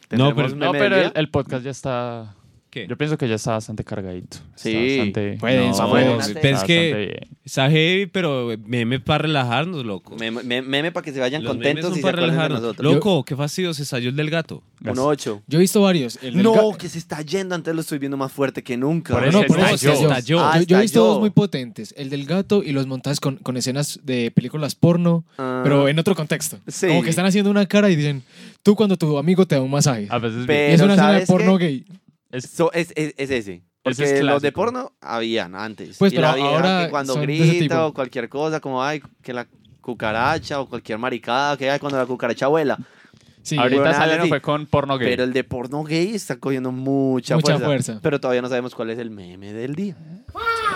No, 0.10 0.30
¿tendremos 0.34 0.54
pero- 0.54 0.66
No, 0.66 0.72
pero 0.72 1.16
el 1.16 1.30
podcast 1.30 1.64
ya 1.64 1.72
está. 1.72 2.36
¿Qué? 2.70 2.86
Yo 2.86 2.98
pienso 2.98 3.18
que 3.18 3.30
ya 3.30 3.36
está 3.36 3.52
bastante 3.52 3.84
cargadito. 3.86 4.38
Está 4.56 4.70
Sí. 4.70 4.98
bastante- 4.98 5.38
denso, 5.42 5.88
No, 5.88 6.20
es 6.20 6.64
que 6.64 7.28
está 7.46 7.70
heavy, 7.70 8.08
pero 8.08 8.50
meme 8.66 9.00
para 9.00 9.20
relajarnos, 9.20 9.86
loco. 9.86 10.16
Meme, 10.18 10.44
me- 10.44 10.62
meme 10.62 10.92
para 10.92 11.04
que 11.06 11.14
se 11.14 11.20
vayan 11.22 11.44
Los 11.44 11.54
contentos 11.54 11.92
y 11.94 11.96
se 11.96 12.02
para 12.02 12.18
de 12.20 12.22
relajarnos. 12.28 12.62
nosotros. 12.62 12.94
Loco, 12.94 13.24
qué 13.24 13.36
fastidio, 13.38 13.74
se 13.74 13.84
estalló 13.84 14.10
el 14.10 14.16
del 14.18 14.30
gato. 14.30 14.64
Un 14.84 15.00
8. 15.00 15.42
Yo 15.48 15.58
he 15.60 15.62
visto 15.62 15.82
varios. 15.82 16.20
El 16.22 16.44
No, 16.44 16.74
que 16.78 16.90
se 16.90 16.98
está 16.98 17.22
yendo. 17.22 17.56
Antes 17.56 17.74
lo 17.74 17.82
estoy 17.82 18.00
viendo 18.00 18.18
más 18.18 18.32
fuerte 18.32 18.62
que 18.64 18.76
nunca. 18.78 19.14
Por 19.14 19.24
No, 19.24 19.30
eso 19.30 19.42
no, 19.42 19.48
por 19.48 19.60
eso 19.60 19.74
estalló. 19.76 20.08
estalló. 20.10 20.40
Ah, 20.42 20.60
yo, 20.60 20.64
yo 20.66 20.78
he 20.78 20.82
visto 20.82 21.04
dos 21.04 21.20
muy 21.20 21.30
potentes. 21.30 21.94
El 21.98 22.10
del 22.10 22.26
gato 22.26 22.64
y 22.64 22.74
los 22.74 22.86
montajes 22.86 23.20
con, 23.20 23.38
con 23.38 23.56
escenas 23.58 24.00
de 24.04 24.30
películas 24.32 24.76
porno, 24.76 25.24
Ah, 25.38 25.62
pero 25.64 25.88
en 25.88 25.98
otro 26.00 26.16
contexto. 26.16 26.60
Sí. 26.68 26.88
Como 26.88 27.02
que 27.02 27.10
están 27.10 27.26
haciendo 27.26 27.50
una 27.50 27.66
cara 27.66 27.90
y 27.90 27.96
dicen, 27.96 28.24
tú 28.62 28.76
cuando 28.76 28.98
tu 28.98 29.18
amigo 29.18 29.48
te 29.48 29.56
da 29.56 29.62
un 29.62 29.72
masaje. 29.72 30.08
A 30.10 30.20
veces 30.20 30.40
es 30.40 30.46
una 30.46 30.94
escena 30.94 30.94
de 30.94 30.98
¿sabes 30.98 31.28
porno 31.28 31.58
qué? 31.58 31.66
gay. 31.66 31.86
Es, 32.32 32.50
So, 32.50 32.72
es, 32.74 32.94
es, 32.96 33.14
es 33.18 33.30
ese. 33.30 33.64
Porque 33.84 34.04
Ese 34.04 34.24
los 34.24 34.42
de 34.42 34.52
porno 34.52 34.94
habían 35.00 35.56
antes. 35.56 35.98
Pues, 35.98 36.12
y 36.12 36.16
pero 36.18 36.28
la 36.28 36.36
vieja 36.36 36.50
ahora 36.50 36.84
que 36.86 36.92
cuando 36.92 37.16
grita 37.16 37.86
o 37.86 37.94
cualquier 37.94 38.28
cosa, 38.28 38.60
como 38.60 38.84
ay, 38.84 39.02
que 39.22 39.32
la 39.34 39.48
cucaracha 39.80 40.60
o 40.60 40.68
cualquier 40.68 40.98
maricada, 40.98 41.56
que 41.56 41.70
hay 41.70 41.80
cuando 41.80 41.98
la 41.98 42.06
cucaracha 42.06 42.48
vuela. 42.48 42.78
Sí, 43.48 43.58
ahorita 43.58 43.94
salieron 43.94 44.22
así. 44.22 44.30
fue 44.30 44.42
con 44.42 44.66
porno 44.66 44.98
gay. 44.98 45.08
Pero 45.10 45.24
el 45.24 45.32
de 45.34 45.44
porno 45.44 45.84
gay 45.84 46.14
está 46.14 46.36
cogiendo 46.38 46.72
mucha, 46.72 47.36
Mucha 47.36 47.54
fuerza, 47.54 47.66
fuerza. 47.66 48.00
Pero 48.02 48.20
todavía 48.20 48.42
no 48.42 48.50
sabemos 48.50 48.76
cuál 48.76 48.90
es 48.90 49.00
el 49.00 49.10
meme 49.10 49.54
del 49.54 49.74
día. 49.76 49.96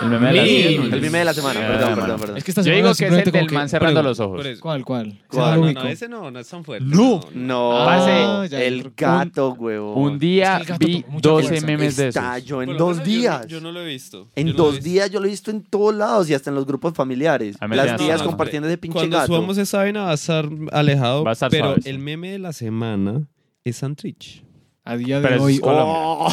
el 0.02 0.08
meme 0.08 0.26
de 0.28 0.34
la 0.34 0.44
semana. 0.44 0.94
El 0.96 1.00
meme 1.02 1.18
de 1.18 1.24
la 1.24 1.34
semana, 1.34 1.60
Sí, 1.60 1.66
perdón, 1.66 1.90
mano. 1.90 2.02
perdón, 2.02 2.20
perdón. 2.20 2.36
es 2.38 2.44
que 2.44 2.50
esta 2.50 2.60
Yo 2.62 2.64
semana 2.64 2.76
digo 2.82 2.94
que 2.96 3.06
es 3.06 3.26
el 3.26 3.32
del 3.32 3.50
man 3.52 3.68
cerrando 3.68 4.02
los 4.02 4.18
ojos. 4.20 4.46
¿Cuál, 4.60 4.84
cuál? 4.84 5.18
¿Cuál? 5.28 5.68
Ese 5.68 5.68
No, 5.68 5.72
no, 5.72 5.72
no, 5.82 5.88
ese 5.88 6.08
no, 6.08 6.30
no 6.30 6.38
es 6.40 6.48
tan 6.48 6.64
fuerte. 6.64 6.84
No. 6.88 7.20
No, 7.34 7.72
Ah, 7.88 8.46
ya, 8.50 8.62
el 8.62 8.90
gato, 8.96 9.52
huevón. 9.52 10.12
Un 10.12 10.18
día 10.18 10.62
vi 10.78 11.02
tuvo 11.02 11.12
mucha 11.12 11.28
12 11.28 11.48
fuerza. 11.48 11.66
memes 11.66 11.96
de 11.96 12.08
esos. 12.08 12.22
Estalló 12.22 12.62
en 12.62 12.76
dos 12.76 12.96
yo 12.96 13.00
no- 13.00 13.04
días. 13.04 13.46
Yo 13.46 13.60
no, 13.60 13.70
lo 13.72 13.80
he 13.82 13.86
visto. 13.86 14.28
En 14.34 14.46
Yo 14.48 14.52
no 14.54 14.64
dos 14.64 14.82
días 14.82 15.10
yo 15.10 15.20
lo 15.20 15.26
he 15.26 15.30
visto 15.30 15.50
en 15.50 15.62
todos 15.62 15.94
lados 15.94 16.28
y 16.30 16.34
hasta 16.34 16.50
en 16.50 16.56
los 16.56 16.66
grupos 16.66 16.94
familiares. 16.94 17.56
Las 17.68 17.96
tías 17.98 18.22
compartiendo 18.22 18.66
ese 18.68 18.78
pinche 18.78 18.94
Cuando 18.98 19.16
gato. 19.18 19.26
subamos 19.26 19.58
esa 19.58 19.78
vaina 19.78 20.04
va 20.04 20.10
a 20.12 20.14
estar 20.14 20.48
alejado. 20.72 21.22
Va 21.24 21.30
a 21.30 21.34
estar 21.34 21.50
pero 21.50 21.74
el 21.84 21.98
meme 21.98 22.32
de 22.32 22.38
la 22.38 22.52
semana 22.66 23.28
es 23.64 23.76
Santrich. 23.76 24.44
A 24.84 24.96
día 24.96 25.16
de 25.20 25.22
Pero 25.22 25.34
es 25.36 25.42
hoy, 25.42 25.58
Colombia. 25.58 25.84
Oh. 25.94 26.28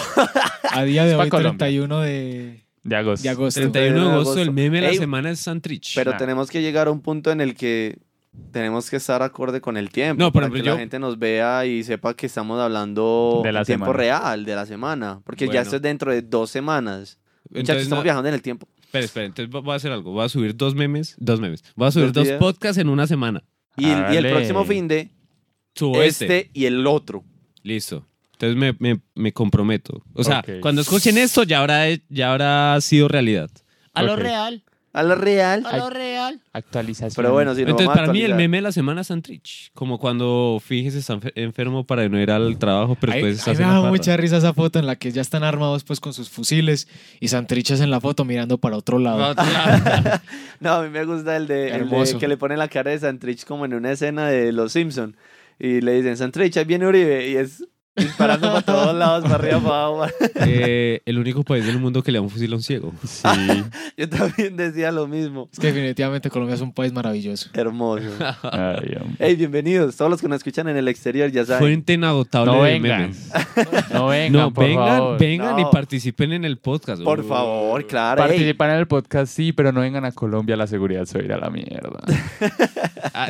a 0.71 0.83
día 0.83 1.05
de 1.05 1.11
Es 1.13 1.17
hoy, 1.17 1.29
Colombia. 1.29 1.57
31 1.57 1.99
de, 2.01 2.65
De 2.83 2.95
agosto. 2.95 3.23
de 3.23 3.29
agosto. 3.29 3.59
31 3.59 4.05
de 4.07 4.11
agosto, 4.13 4.39
el 4.41 4.51
meme 4.51 4.77
de 4.77 4.83
la 4.87 4.89
Ey, 4.91 4.97
semana 4.97 5.29
es 5.31 5.39
Santrich. 5.39 5.93
Pero 5.95 6.11
Nah. 6.11 6.17
tenemos 6.17 6.49
que 6.49 6.61
llegar 6.61 6.87
a 6.87 6.91
un 6.91 7.01
punto 7.01 7.31
en 7.31 7.41
el 7.41 7.53
que 7.55 7.99
tenemos 8.51 8.89
que 8.89 8.95
estar 8.97 9.21
acorde 9.21 9.59
con 9.61 9.75
el 9.77 9.89
tiempo. 9.89 10.21
No, 10.23 10.31
por 10.31 10.41
para 10.41 10.45
ejemplo, 10.47 10.61
que 10.63 10.67
yo- 10.67 10.73
la 10.73 10.79
gente 10.79 10.99
nos 10.99 11.17
vea 11.19 11.65
y 11.65 11.83
sepa 11.83 12.13
que 12.15 12.25
estamos 12.27 12.59
hablando 12.59 13.41
De 13.43 13.51
la 13.51 13.59
en 13.59 13.65
tiempo 13.65 13.85
semana. 13.85 13.97
real, 13.97 14.45
de 14.45 14.55
la 14.55 14.65
semana. 14.65 15.21
Porque 15.25 15.45
ya 15.45 15.49
Bueno. 15.51 15.61
esto 15.63 15.75
es 15.77 15.81
dentro 15.81 16.11
de 16.11 16.21
dos 16.21 16.49
semanas. 16.49 17.19
Muchachos, 17.49 17.59
Entonces, 17.61 17.83
estamos 17.83 18.01
no- 18.01 18.03
viajando 18.03 18.29
en 18.29 18.35
el 18.35 18.41
tiempo. 18.41 18.67
Espera, 18.81 19.05
espera, 19.05 19.25
entonces 19.27 19.51
voy 19.51 19.71
a 19.71 19.75
hacer 19.75 19.91
algo. 19.91 20.11
Voy 20.13 20.25
a 20.25 20.29
subir 20.29 20.55
dos 20.55 20.73
memes, 20.73 21.15
dos 21.19 21.39
memes. 21.39 21.63
Voy 21.75 21.87
a 21.87 21.91
subir 21.91 22.11
Dos 22.11 22.27
dos, 22.27 22.37
podcasts 22.37 22.77
en 22.79 22.89
una 22.89 23.05
semana. 23.05 23.43
Y 23.77 23.85
el, 23.89 24.13
y 24.13 24.17
el 24.17 24.29
próximo 24.31 24.65
fin 24.65 24.87
de 24.87 25.11
Subo 25.75 26.01
este. 26.01 26.25
este 26.25 26.51
y 26.53 26.65
el 26.65 26.85
otro. 26.87 27.23
Listo. 27.63 28.05
Entonces 28.33 28.55
me, 28.57 28.73
me- 28.79 29.01
me 29.15 29.33
comprometo. 29.33 30.01
O 30.13 30.23
sea, 30.23 30.39
Ok. 30.39 30.61
cuando 30.61 30.81
escuchen 30.81 31.17
esto 31.17 31.43
ya 31.43 31.59
habrá, 31.59 31.85
ya 32.09 32.31
habrá 32.31 32.79
sido 32.81 33.07
realidad. 33.09 33.49
A 33.93 34.01
lo 34.03 34.13
Ok. 34.13 34.19
real, 34.19 34.63
A 34.93 35.03
la 35.03 35.15
real. 35.15 35.65
a 35.65 35.75
lo 35.77 35.89
real. 35.89 36.41
Actualización. 36.53 37.11
Pero 37.17 37.33
bueno, 37.33 37.53
si 37.53 37.61
no 37.63 37.71
Entonces, 37.71 37.87
vamos 37.87 37.97
a 37.97 38.01
para 38.03 38.13
mí 38.13 38.19
el 38.19 38.25
actualizar. 38.31 38.37
meme 38.37 38.57
de 38.57 38.61
la 38.61 38.71
semana 38.71 39.01
es 39.01 39.07
Santrich. 39.07 39.71
Como 39.73 39.99
cuando 39.99 40.61
Fijes 40.65 40.95
está 40.95 41.15
enfer- 41.15 41.33
enfermo 41.35 41.85
para 41.85 42.07
no 42.07 42.17
ir 42.21 42.31
al 42.31 42.57
trabajo, 42.57 42.95
pero 42.99 43.11
Ahí, 43.11 43.21
después 43.23 43.59
ahí 43.59 43.65
me 43.65 43.71
la 43.71 43.81
mucha 43.89 44.15
risa 44.15 44.37
esa 44.37 44.53
foto 44.53 44.79
en 44.79 44.85
la 44.87 44.95
que 44.95 45.11
ya 45.11 45.21
están 45.21 45.43
armados 45.43 45.83
pues 45.83 45.99
con 45.99 46.13
sus 46.13 46.29
fusiles 46.29 46.87
y 47.19 47.27
Santrichas 47.27 47.81
en 47.81 47.91
la 47.91 47.99
foto 47.99 48.23
mirando 48.23 48.57
para 48.57 48.77
otro 48.77 48.99
lado. 48.99 49.35
No, 50.61 50.73
a 50.73 50.83
mí 50.83 50.89
me 50.89 51.03
gusta 51.05 51.35
el 51.37 51.47
de, 51.47 51.67
el 51.67 51.71
de 51.71 51.77
Hermoso. 51.77 52.19
que 52.19 52.27
le 52.27 52.37
pone 52.37 52.57
la 52.57 52.67
cara 52.67 52.91
de 52.91 52.99
Santrich 52.99 53.45
como 53.45 53.65
en 53.65 53.73
una 53.73 53.91
escena 53.91 54.27
de 54.27 54.51
Los 54.51 54.73
Simpson 54.73 55.15
y 55.59 55.81
le 55.81 55.93
dicen 55.93 56.17
Santrich, 56.17 56.55
ahí 56.57 56.65
viene 56.65 56.87
Uribe 56.87 57.29
y 57.29 57.35
es 57.35 57.65
disparando 57.95 58.47
para 58.47 58.61
todos 58.61 58.95
lados, 58.95 59.23
para 59.23 59.35
arriba, 59.35 59.59
para 59.59 59.83
abajo. 59.85 60.13
Eh, 60.51 61.01
el 61.05 61.19
único 61.19 61.43
país 61.43 61.65
del 61.65 61.79
mundo 61.79 62.01
que 62.01 62.11
le 62.13 62.17
da 62.17 62.21
un 62.21 62.29
fusil 62.29 62.51
a 62.53 62.55
un 62.55 62.63
ciego. 62.63 62.93
Sí. 63.05 63.27
Yo 63.97 64.07
también 64.09 64.55
decía 64.55 64.89
lo 64.91 65.05
mismo. 65.05 65.49
Es 65.51 65.59
que 65.59 65.67
definitivamente 65.67 66.29
Colombia 66.29 66.55
es 66.55 66.61
un 66.61 66.71
país 66.73 66.93
maravilloso. 66.93 67.49
Hermoso. 67.53 68.05
Ay. 68.43 68.97
Hey, 69.19 69.35
bienvenidos. 69.35 69.97
Todos 69.97 70.09
los 70.09 70.21
que 70.21 70.29
nos 70.29 70.37
escuchan 70.37 70.69
en 70.69 70.77
el 70.77 70.87
exterior 70.87 71.29
ya 71.29 71.43
saben. 71.45 71.59
Fuente 71.59 71.93
inagotable 71.93 72.51
No 72.53 72.63
de 72.63 72.79
memes. 72.79 73.29
No 73.93 74.07
vengan, 74.07 74.31
No, 74.41 74.53
por 74.53 74.63
vengan, 74.65 74.87
favor. 74.87 75.19
vengan 75.19 75.55
No. 75.57 75.61
y 75.61 75.65
participen 75.71 76.31
en 76.31 76.45
el 76.45 76.57
podcast. 76.57 77.03
Por 77.03 77.27
favor, 77.27 77.85
claro. 77.85 78.21
hey. 78.23 78.29
Participar 78.29 78.69
en 78.71 78.75
el 78.77 78.87
podcast 78.87 79.33
sí, 79.33 79.51
pero 79.51 79.73
no 79.73 79.81
vengan 79.81 80.05
a 80.05 80.13
Colombia, 80.13 80.55
la 80.55 80.67
seguridad 80.67 81.03
se 81.05 81.17
va 81.17 81.21
a 81.21 81.25
ir 81.25 81.33
a 81.33 81.37
la 81.37 81.49
mierda. 81.49 81.99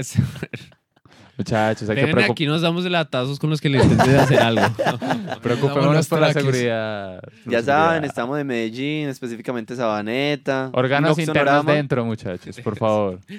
Muchachos, 1.39 1.89
hay 1.89 1.95
que 1.95 2.11
preocup- 2.13 2.31
aquí 2.31 2.45
nos 2.45 2.61
damos 2.61 2.83
de 2.83 2.89
latazos 2.89 3.39
con 3.39 3.49
los 3.49 3.61
que 3.61 3.69
le 3.69 3.81
intenten 3.81 4.15
hacer 4.17 4.39
algo. 4.39 4.61
preocupémonos 5.41 6.07
por 6.07 6.19
la 6.19 6.33
seguridad. 6.33 7.21
Ya 7.45 7.63
saben, 7.63 8.03
estamos 8.03 8.37
de 8.37 8.43
Medellín, 8.43 9.07
específicamente 9.09 9.75
Sabaneta. 9.75 10.69
Órganos 10.73 11.17
Inox 11.17 11.19
internos 11.29 11.49
Sonorama. 11.51 11.73
dentro, 11.73 12.05
muchachos, 12.05 12.59
por 12.59 12.77
favor. 12.77 13.19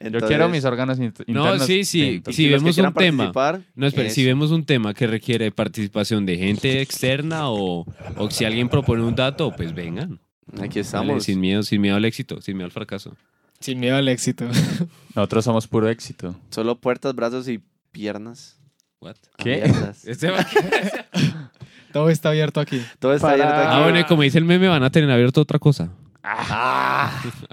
Yo 0.00 0.06
Entonces, 0.06 0.28
quiero 0.28 0.48
mis 0.48 0.64
órganos 0.64 0.98
int- 1.00 1.18
internos. 1.26 1.58
No, 1.58 1.64
sí, 1.66 1.84
sí. 1.84 2.12
dentro. 2.12 2.32
Si 2.32 2.48
vemos 2.48 2.78
un 2.78 2.92
tema. 2.94 3.32
No, 3.74 3.86
espera, 3.88 4.10
si 4.10 4.24
vemos 4.24 4.52
un 4.52 4.64
tema 4.64 4.94
que 4.94 5.08
requiere 5.08 5.50
participación 5.50 6.24
de 6.24 6.36
gente 6.36 6.80
externa 6.80 7.50
o, 7.50 7.84
o 8.16 8.30
si 8.30 8.44
alguien 8.44 8.68
propone 8.68 9.02
un 9.02 9.16
dato, 9.16 9.50
pues 9.56 9.74
vengan. 9.74 10.20
Aquí 10.52 10.68
Dale, 10.68 10.80
estamos. 10.80 11.24
sin 11.24 11.40
miedo, 11.40 11.64
sin 11.64 11.80
miedo 11.80 11.96
al 11.96 12.04
éxito, 12.04 12.40
sin 12.40 12.56
miedo 12.56 12.66
al 12.66 12.70
fracaso. 12.70 13.16
Sin 13.60 13.80
miedo 13.80 13.96
al 13.96 14.08
éxito. 14.08 14.44
Nosotros 15.14 15.44
somos 15.44 15.66
puro 15.66 15.88
éxito. 15.88 16.34
Solo 16.50 16.76
puertas, 16.80 17.14
brazos 17.14 17.48
y 17.48 17.60
piernas. 17.92 18.60
What? 19.00 19.16
¿Qué? 19.36 19.62
Este 20.04 20.30
va- 20.30 20.46
Todo 21.92 22.10
está 22.10 22.28
abierto 22.30 22.60
aquí. 22.60 22.82
Todo 22.98 23.14
está 23.14 23.28
Para- 23.28 23.44
abierto 23.44 23.68
aquí. 23.68 23.78
Ah, 23.78 23.82
bueno, 23.82 23.98
y 24.00 24.04
como 24.04 24.22
dice 24.22 24.38
el 24.38 24.44
meme, 24.44 24.68
van 24.68 24.82
a 24.82 24.90
tener 24.90 25.10
abierto 25.10 25.40
otra 25.40 25.58
cosa. 25.58 25.90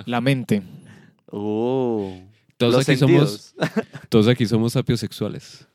La 0.06 0.22
mente. 0.22 0.62
Oh. 1.32 2.20
Todos 2.58 2.74
Los 2.74 2.90
aquí 2.90 2.98
somos, 2.98 3.54
sentidos. 3.56 3.86
todos 4.10 4.28
aquí 4.28 4.46
somos 4.46 4.74
sapiosexuales. 4.74 5.68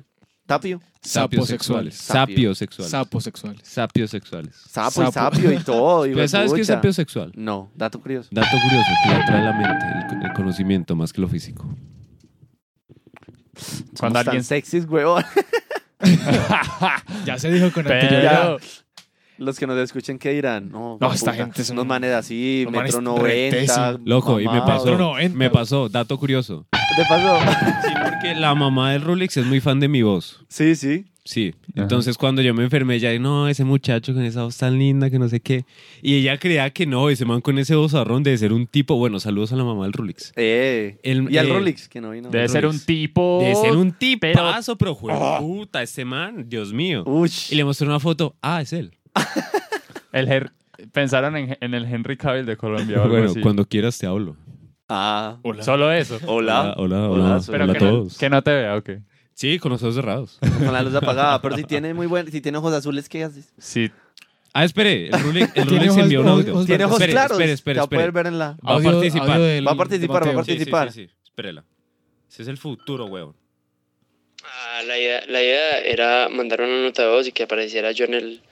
Tapio. 0.51 0.81
Saposexuales. 1.01 1.95
Sapiosexuales. 1.95 2.91
Saposexuales. 2.91 3.61
Sapiosexuales. 3.63 4.55
Sapo 4.69 5.03
y 5.05 5.13
sapio 5.13 5.53
y 5.53 5.59
todo. 5.59 6.03
¿Pero 6.13 6.27
sabes 6.29 6.53
qué 6.53 6.61
es 6.61 6.67
pucha. 6.67 6.75
sapiosexual? 6.77 7.33
No, 7.37 7.71
dato 7.77 8.01
curioso. 8.01 8.29
Dato 8.33 8.49
curioso 8.51 8.89
que 9.05 9.11
atrae 9.15 9.45
la 9.45 9.53
mente, 9.53 10.17
el, 10.17 10.27
el 10.27 10.33
conocimiento 10.33 10.97
más 10.97 11.13
que 11.13 11.21
lo 11.21 11.29
físico. 11.29 11.65
Somos 13.57 13.85
Cuando 13.99 14.19
tan 14.19 14.29
alguien 14.29 14.45
sexys, 14.45 14.87
huevón. 14.89 15.25
Ya 17.27 17.39
se 17.39 17.51
dijo 17.53 17.71
con 17.73 17.85
Pero- 17.85 17.95
anterioridad. 18.01 18.57
Los 19.39 19.59
que 19.59 19.67
nos 19.67 19.79
escuchen, 19.79 20.19
¿qué 20.19 20.31
dirán? 20.33 20.71
No, 20.71 20.99
No, 21.01 21.09
puta, 21.09 21.15
esta 21.15 21.33
gente 21.33 21.63
es 21.63 21.71
un- 21.71 21.77
Unos 21.79 21.87
manes 21.87 22.13
así, 22.13 22.67
metro 22.71 23.01
noventa. 23.01 23.57
retesos. 23.57 24.01
Loco, 24.05 24.39
y 24.41 24.47
me 24.49 24.61
pasó. 24.63 24.87
No, 24.91 24.99
no, 24.99 25.19
entra. 25.19 25.39
me 25.39 25.49
pasó, 25.49 25.89
dato 25.89 26.19
curioso. 26.19 26.67
¿Qué 27.01 27.05
te 27.05 27.09
pasó? 27.09 27.39
Sí, 27.89 27.95
porque 28.05 28.35
la 28.35 28.55
mamá 28.55 28.93
del 28.93 29.03
Rolex 29.03 29.37
es 29.39 29.47
muy 29.47 29.61
fan 29.61 29.81
de 29.81 29.89
mi 29.89 30.03
voz. 30.03 30.41
sí, 30.49 30.75
sí. 30.75 31.07
Sí. 31.23 31.55
Ajá. 31.75 31.83
Entonces 31.83 32.17
cuando 32.17 32.41
yo 32.43 32.55
me 32.55 32.65
enfermé, 32.65 32.97
ella, 32.97 33.17
no, 33.19 33.47
ese 33.47 33.63
muchacho 33.63 34.15
con 34.15 34.23
esa 34.25 34.43
voz 34.45 34.57
tan 34.57 34.79
linda, 34.79 35.11
que 35.11 35.19
no 35.19 35.29
sé 35.29 35.39
qué. 35.41 35.65
Y 36.03 36.15
ella 36.17 36.39
creía 36.39 36.71
que 36.71 36.87
no, 36.87 37.09
ese 37.11 37.25
man 37.27 37.41
con 37.43 37.59
ese 37.59 37.75
vozarrón 37.77 38.23
de 38.23 38.37
ser 38.39 38.53
un 38.55 38.67
tipo. 38.67 38.97
Bueno, 38.97 39.21
saludos 39.21 39.53
a 39.53 39.57
la 39.57 39.63
mamá 39.63 39.85
del 39.85 39.93
Rolex. 39.93 40.33
Eh. 40.35 40.99
El- 41.03 41.31
y 41.31 41.37
al 41.37 41.47
eh, 41.49 41.53
Rolex, 41.53 41.89
que 41.89 42.01
no 42.01 42.11
vino. 42.11 42.31
Debe 42.31 42.49
ser 42.49 42.67
un 42.67 42.81
tipo. 42.81 43.41
De 43.45 43.55
ser 43.55 43.77
un 43.77 43.93
pero- 43.93 44.33
tipazo, 44.33 44.77
pero, 44.77 44.97
jue- 44.97 45.39
puta, 45.39 45.83
este 45.83 46.05
man, 46.07 46.47
Dios 46.49 46.73
mío. 46.73 47.05
Ush. 47.07 47.53
Y 47.53 47.57
le 47.57 47.65
mostré 47.65 47.87
una 47.87 48.01
foto, 48.01 48.35
ah, 48.43 48.63
es 48.63 48.73
él. 48.73 48.93
El 50.13 50.27
Her- 50.27 50.51
Pensaron 50.93 51.37
en, 51.37 51.57
en 51.61 51.75
el 51.75 51.85
Henry 51.85 52.17
Cavill 52.17 52.47
de 52.47 52.57
Colombia 52.57 52.99
o 52.99 53.03
algo 53.03 53.15
Bueno, 53.15 53.31
así. 53.31 53.41
cuando 53.41 53.67
quieras 53.67 53.99
te 53.99 54.07
hablo. 54.07 54.37
Ah. 54.93 55.39
Hola. 55.43 55.63
Solo 55.63 55.93
eso. 55.93 56.19
Hola. 56.27 56.75
Hola, 56.77 57.09
hola, 57.09 57.25
Hola, 57.37 57.41
Pero 57.47 57.65
hola 57.65 57.73
que, 57.73 57.79
a 57.79 57.83
no, 57.83 57.91
todos. 57.91 58.19
que 58.19 58.29
no 58.29 58.43
te 58.43 58.51
vea, 58.53 58.77
ok. 58.77 58.91
Sí, 59.35 59.59
con 59.59 59.71
los 59.73 59.83
ojos 59.83 59.95
cerrados. 59.95 60.39
Con 60.59 60.73
la 60.73 60.83
luz 60.83 60.95
apagada. 60.95 61.41
Pero 61.41 61.57
si 61.57 61.65
tiene 61.65 61.95
muy 61.95 62.07
buen, 62.07 62.31
si 62.31 62.41
tiene 62.43 62.59
ojos 62.59 62.75
azules, 62.75 63.09
¿qué 63.09 63.25
haces? 63.25 63.53
Sí, 63.57 63.91
Ah, 64.53 64.65
espere, 64.65 65.07
el 65.07 65.13
Rolex, 65.23 65.53
el 65.57 65.73
envió 66.01 66.21
un 66.23 66.29
audio. 66.29 66.65
Tiene 66.67 66.85
ojos 66.85 66.97
espere, 66.97 67.13
claros. 67.13 67.33
Espere, 67.39 67.53
espere, 67.53 67.75
Te 67.77 67.79
va 67.81 67.85
a 67.85 67.89
poder 67.89 68.11
ver 68.13 68.27
en 68.27 68.39
la. 68.41 68.57
Va 68.69 68.77
a 68.77 68.81
participar. 68.83 69.31
audio 69.31 69.45
del- 69.45 69.67
Va 69.67 69.71
a 69.73 69.77
participar, 69.77 70.27
va 70.27 70.31
a 70.31 70.35
Mateo. 70.35 70.45
Sí, 70.57 70.65
sí, 70.65 70.71
participar. 70.71 70.93
sí, 70.93 71.07
sí, 71.07 71.15
Espérela. 71.25 71.65
Ese 72.29 72.43
es 72.43 72.49
el 72.49 72.59
futuro, 72.59 73.07
weón. 73.07 73.35
Ah, 74.45 74.83
la, 74.85 74.99
idea, 74.99 75.23
la 75.29 75.41
idea 75.41 75.79
era 75.83 76.29
mandar 76.29 76.61
una 76.63 76.83
nota 76.83 77.03
de 77.03 77.09
voz 77.11 77.29
y 77.29 77.33
que 77.33 77.45
apareciera 77.45 77.93
yo 77.93 78.07
en 78.07 78.15
el, 78.15 78.43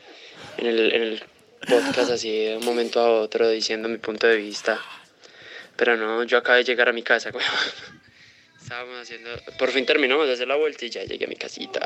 en 0.59 0.67
el, 0.69 0.93
en 0.95 1.03
el 1.03 1.23
podcast 1.69 2.13
así 2.13 2.31
de 2.31 2.57
un 2.59 2.65
momento 2.65 3.01
a 3.01 3.11
otro 3.21 3.49
diciendo 3.51 3.89
mi 3.89 3.99
punto 3.99 4.27
de 4.29 4.37
vista. 4.37 4.79
Pero 5.79 5.97
no, 5.97 6.23
yo 6.25 6.37
acabé 6.39 6.59
de 6.59 6.65
llegar 6.65 6.89
a 6.89 6.93
mi 6.93 7.03
casa, 7.03 7.31
weón. 7.35 7.43
Estábamos 8.61 8.97
haciendo... 9.01 9.31
Por 9.59 9.71
fin 9.71 9.87
terminamos 9.87 10.27
de 10.27 10.35
hacer 10.35 10.47
la 10.49 10.57
vuelta 10.57 10.85
y 10.85 10.91
ya 10.91 11.03
llegué 11.05 11.25
a 11.25 11.29
mi 11.29 11.37
casita. 11.37 11.81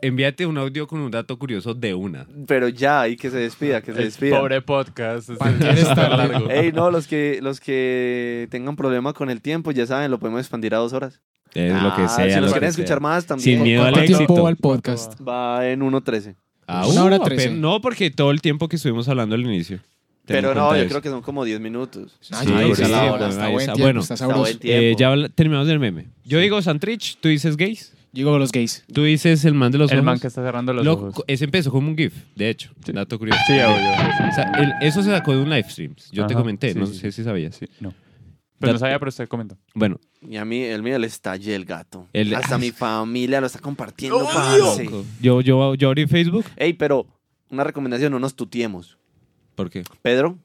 Envíate 0.00 0.46
un 0.46 0.58
audio 0.58 0.86
con 0.88 1.00
un 1.00 1.10
dato 1.10 1.38
curioso 1.38 1.74
de 1.74 1.94
una. 1.94 2.26
Pero 2.48 2.68
ya, 2.68 3.06
y 3.08 3.16
que 3.16 3.30
se 3.30 3.36
despida, 3.36 3.80
que 3.82 3.92
se 3.92 3.98
el 3.98 4.04
despida. 4.06 4.38
pobre 4.40 4.60
podcast. 4.62 5.30
es- 5.30 5.38
¿Para 5.38 5.56
quién 5.56 5.78
está 5.78 6.08
largo? 6.08 6.50
Ey, 6.50 6.72
no, 6.72 6.90
los 6.90 7.06
que, 7.06 7.38
los 7.40 7.60
que 7.60 8.48
tengan 8.50 8.74
problema 8.74 9.12
con 9.12 9.30
el 9.30 9.40
tiempo, 9.40 9.70
ya 9.70 9.86
saben, 9.86 10.10
lo 10.10 10.18
podemos 10.18 10.40
expandir 10.40 10.74
a 10.74 10.78
dos 10.78 10.92
horas. 10.92 11.20
Es 11.54 11.72
lo 11.72 11.94
que 11.94 12.02
Ah, 12.02 12.08
sea. 12.08 12.24
Si 12.28 12.34
lo 12.34 12.40
nos 12.40 12.52
que 12.52 12.58
quieren 12.58 12.72
sea. 12.72 12.82
escuchar 12.82 13.00
más, 13.00 13.26
también. 13.26 13.44
Sin 13.58 13.62
miedo 13.62 13.82
al 13.82 13.92
¿Cuánto 13.92 14.00
éxito. 14.00 14.18
tiempo 14.26 14.42
va 14.42 14.50
el 14.50 14.56
podcast? 14.56 15.20
Va 15.20 15.68
en 15.68 15.80
1.13. 15.82 16.34
Ah, 16.66 16.86
Una 16.88 17.02
uh, 17.02 17.06
hora 17.06 17.16
apenas- 17.16 17.28
trece. 17.44 17.50
No, 17.50 17.80
porque 17.80 18.10
todo 18.10 18.30
el 18.32 18.40
tiempo 18.40 18.68
que 18.68 18.76
estuvimos 18.76 19.08
hablando 19.08 19.34
al 19.36 19.42
inicio. 19.42 19.80
Pero 20.24 20.54
no, 20.54 20.70
yo 20.76 20.82
eso. 20.82 20.88
creo 20.88 21.02
que 21.02 21.08
son 21.08 21.20
como 21.22 21.44
10 21.44 21.60
minutos. 21.60 22.16
Ah, 22.30 22.42
Sí, 22.42 22.46
sí, 22.46 22.70
está 22.70 22.84
sí, 22.86 22.92
la 22.92 23.12
hora, 23.12 23.48
bueno. 23.78 24.02
Eh, 24.62 24.94
ya 24.96 25.14
terminamos 25.34 25.66
del 25.66 25.78
meme. 25.80 26.06
Yo 26.24 26.38
digo 26.38 26.62
Santrich, 26.62 27.16
tú 27.20 27.28
dices 27.28 27.56
gays. 27.56 27.92
Digo 28.12 28.38
los 28.38 28.52
gays. 28.52 28.84
Tú 28.92 29.04
dices 29.04 29.44
el 29.46 29.54
man 29.54 29.72
de 29.72 29.78
los 29.78 29.90
El 29.90 29.98
ojos. 29.98 30.04
man 30.04 30.20
que 30.20 30.26
está 30.26 30.42
cerrando 30.42 30.72
los 30.74 30.84
Loco, 30.84 31.06
ojos. 31.06 31.24
ese 31.26 31.44
empezó 31.46 31.70
como 31.70 31.88
un 31.88 31.96
GIF, 31.96 32.12
de 32.36 32.50
hecho. 32.50 32.70
Sí. 32.84 32.92
Dato 32.92 33.18
curioso. 33.18 33.40
Sí, 33.46 33.54
obvio. 33.54 33.90
O 34.30 34.34
sea, 34.34 34.52
el- 34.58 34.86
eso 34.86 35.02
se 35.02 35.10
sacó 35.10 35.32
de 35.32 35.38
un 35.42 35.48
live 35.48 35.64
stream. 35.68 35.94
Yo 36.12 36.26
te 36.26 36.34
Ajá, 36.34 36.42
comenté, 36.42 36.72
sí, 36.74 36.78
no 36.78 36.86
sí, 36.86 36.98
sé 36.98 37.10
si 37.10 37.24
sabías. 37.24 37.56
Sí, 37.56 37.66
no. 37.80 37.94
Pero 38.58 38.74
no 38.74 38.78
Dat- 38.78 38.80
sabía, 38.80 38.98
pero 38.98 39.08
usted 39.08 39.26
comentó. 39.28 39.56
Bueno, 39.74 39.98
Y 40.20 40.36
a 40.36 40.44
mí, 40.44 40.60
el 40.62 40.82
mío 40.82 40.98
le 40.98 41.06
estallé 41.06 41.54
el 41.56 41.64
gato. 41.64 42.06
El- 42.12 42.34
Hasta 42.34 42.58
mi 42.58 42.70
familia 42.70 43.40
lo 43.40 43.46
está 43.46 43.58
compartiendo, 43.60 44.22
parce. 44.24 44.88
yo, 45.20 45.40
yo, 45.40 45.74
yo 45.74 45.88
abrí 45.88 46.06
Facebook. 46.06 46.44
Ey, 46.56 46.74
pero 46.74 47.06
una 47.50 47.64
recomendación, 47.64 48.12
no 48.12 48.18
nos 48.20 48.36
tutiemos. 48.36 48.98
¿Por 49.62 49.70
qué? 49.70 49.84
Pedro. 50.02 50.38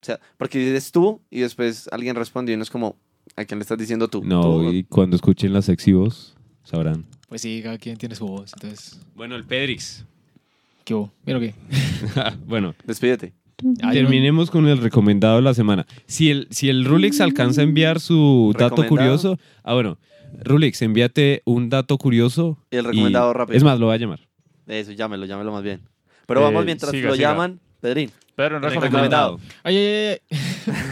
O 0.00 0.04
sea, 0.04 0.20
porque 0.36 0.58
dices 0.58 0.92
tú 0.92 1.20
y 1.30 1.40
después 1.40 1.88
alguien 1.92 2.14
responde 2.16 2.52
y 2.52 2.54
uno 2.54 2.62
es 2.62 2.70
como, 2.70 2.96
¿a 3.36 3.44
quién 3.44 3.58
le 3.58 3.62
estás 3.62 3.78
diciendo 3.78 4.08
tú? 4.08 4.22
No, 4.24 4.42
Tú- 4.42 4.72
y 4.72 4.84
cuando 4.84 5.16
escuchen 5.16 5.52
la 5.52 5.60
sexy 5.62 5.92
voz, 5.92 6.36
sabrán. 6.62 7.04
Pues 7.28 7.42
sí, 7.42 7.60
cada 7.62 7.78
quien 7.78 7.96
tiene 7.96 8.14
su 8.14 8.26
voz. 8.26 8.52
Entonces, 8.54 9.00
Bueno, 9.14 9.34
el 9.36 9.44
Pedrix. 9.44 10.04
¿qué 10.84 10.94
hubo? 10.94 11.12
¿Mira 11.26 11.40
qué? 11.40 11.54
bueno, 12.46 12.74
Despídete. 12.84 13.34
Ay, 13.82 13.96
terminemos 13.98 14.52
con 14.52 14.68
el 14.68 14.78
recomendado 14.78 15.36
de 15.36 15.42
la 15.42 15.52
semana. 15.52 15.84
Si 16.06 16.30
el, 16.30 16.46
si 16.50 16.68
el 16.68 16.84
Rulix 16.84 17.20
alcanza 17.20 17.60
a 17.60 17.64
enviar 17.64 17.98
su 17.98 18.52
dato 18.56 18.76
¿Recomendado? 18.82 18.88
curioso. 18.88 19.38
Ah, 19.64 19.74
bueno. 19.74 19.98
Rulix, 20.44 20.80
envíate 20.82 21.42
un 21.44 21.68
dato 21.68 21.98
curioso. 21.98 22.56
Y 22.70 22.76
el 22.76 22.84
recomendado 22.84 23.32
y- 23.32 23.34
rápido. 23.34 23.56
Es 23.56 23.64
más, 23.64 23.80
lo 23.80 23.86
voy 23.86 23.96
a 23.96 23.98
llamar. 23.98 24.20
Eso, 24.68 24.92
llámelo, 24.92 25.26
llámelo 25.26 25.50
más 25.50 25.64
bien. 25.64 25.80
Pero 26.26 26.40
Eh, 26.40 26.44
vamos 26.44 26.64
mientras 26.66 26.92
siga, 26.92 27.08
lo 27.08 27.16
siga. 27.16 27.30
llaman, 27.32 27.58
Pedrín. 27.80 28.10
Pero 28.34 28.56
un 28.56 28.62
Recomendado. 28.62 29.38
recomendado. 29.38 29.40
Ay, 29.62 29.76
ay, 29.76 29.86
ay, 29.86 30.18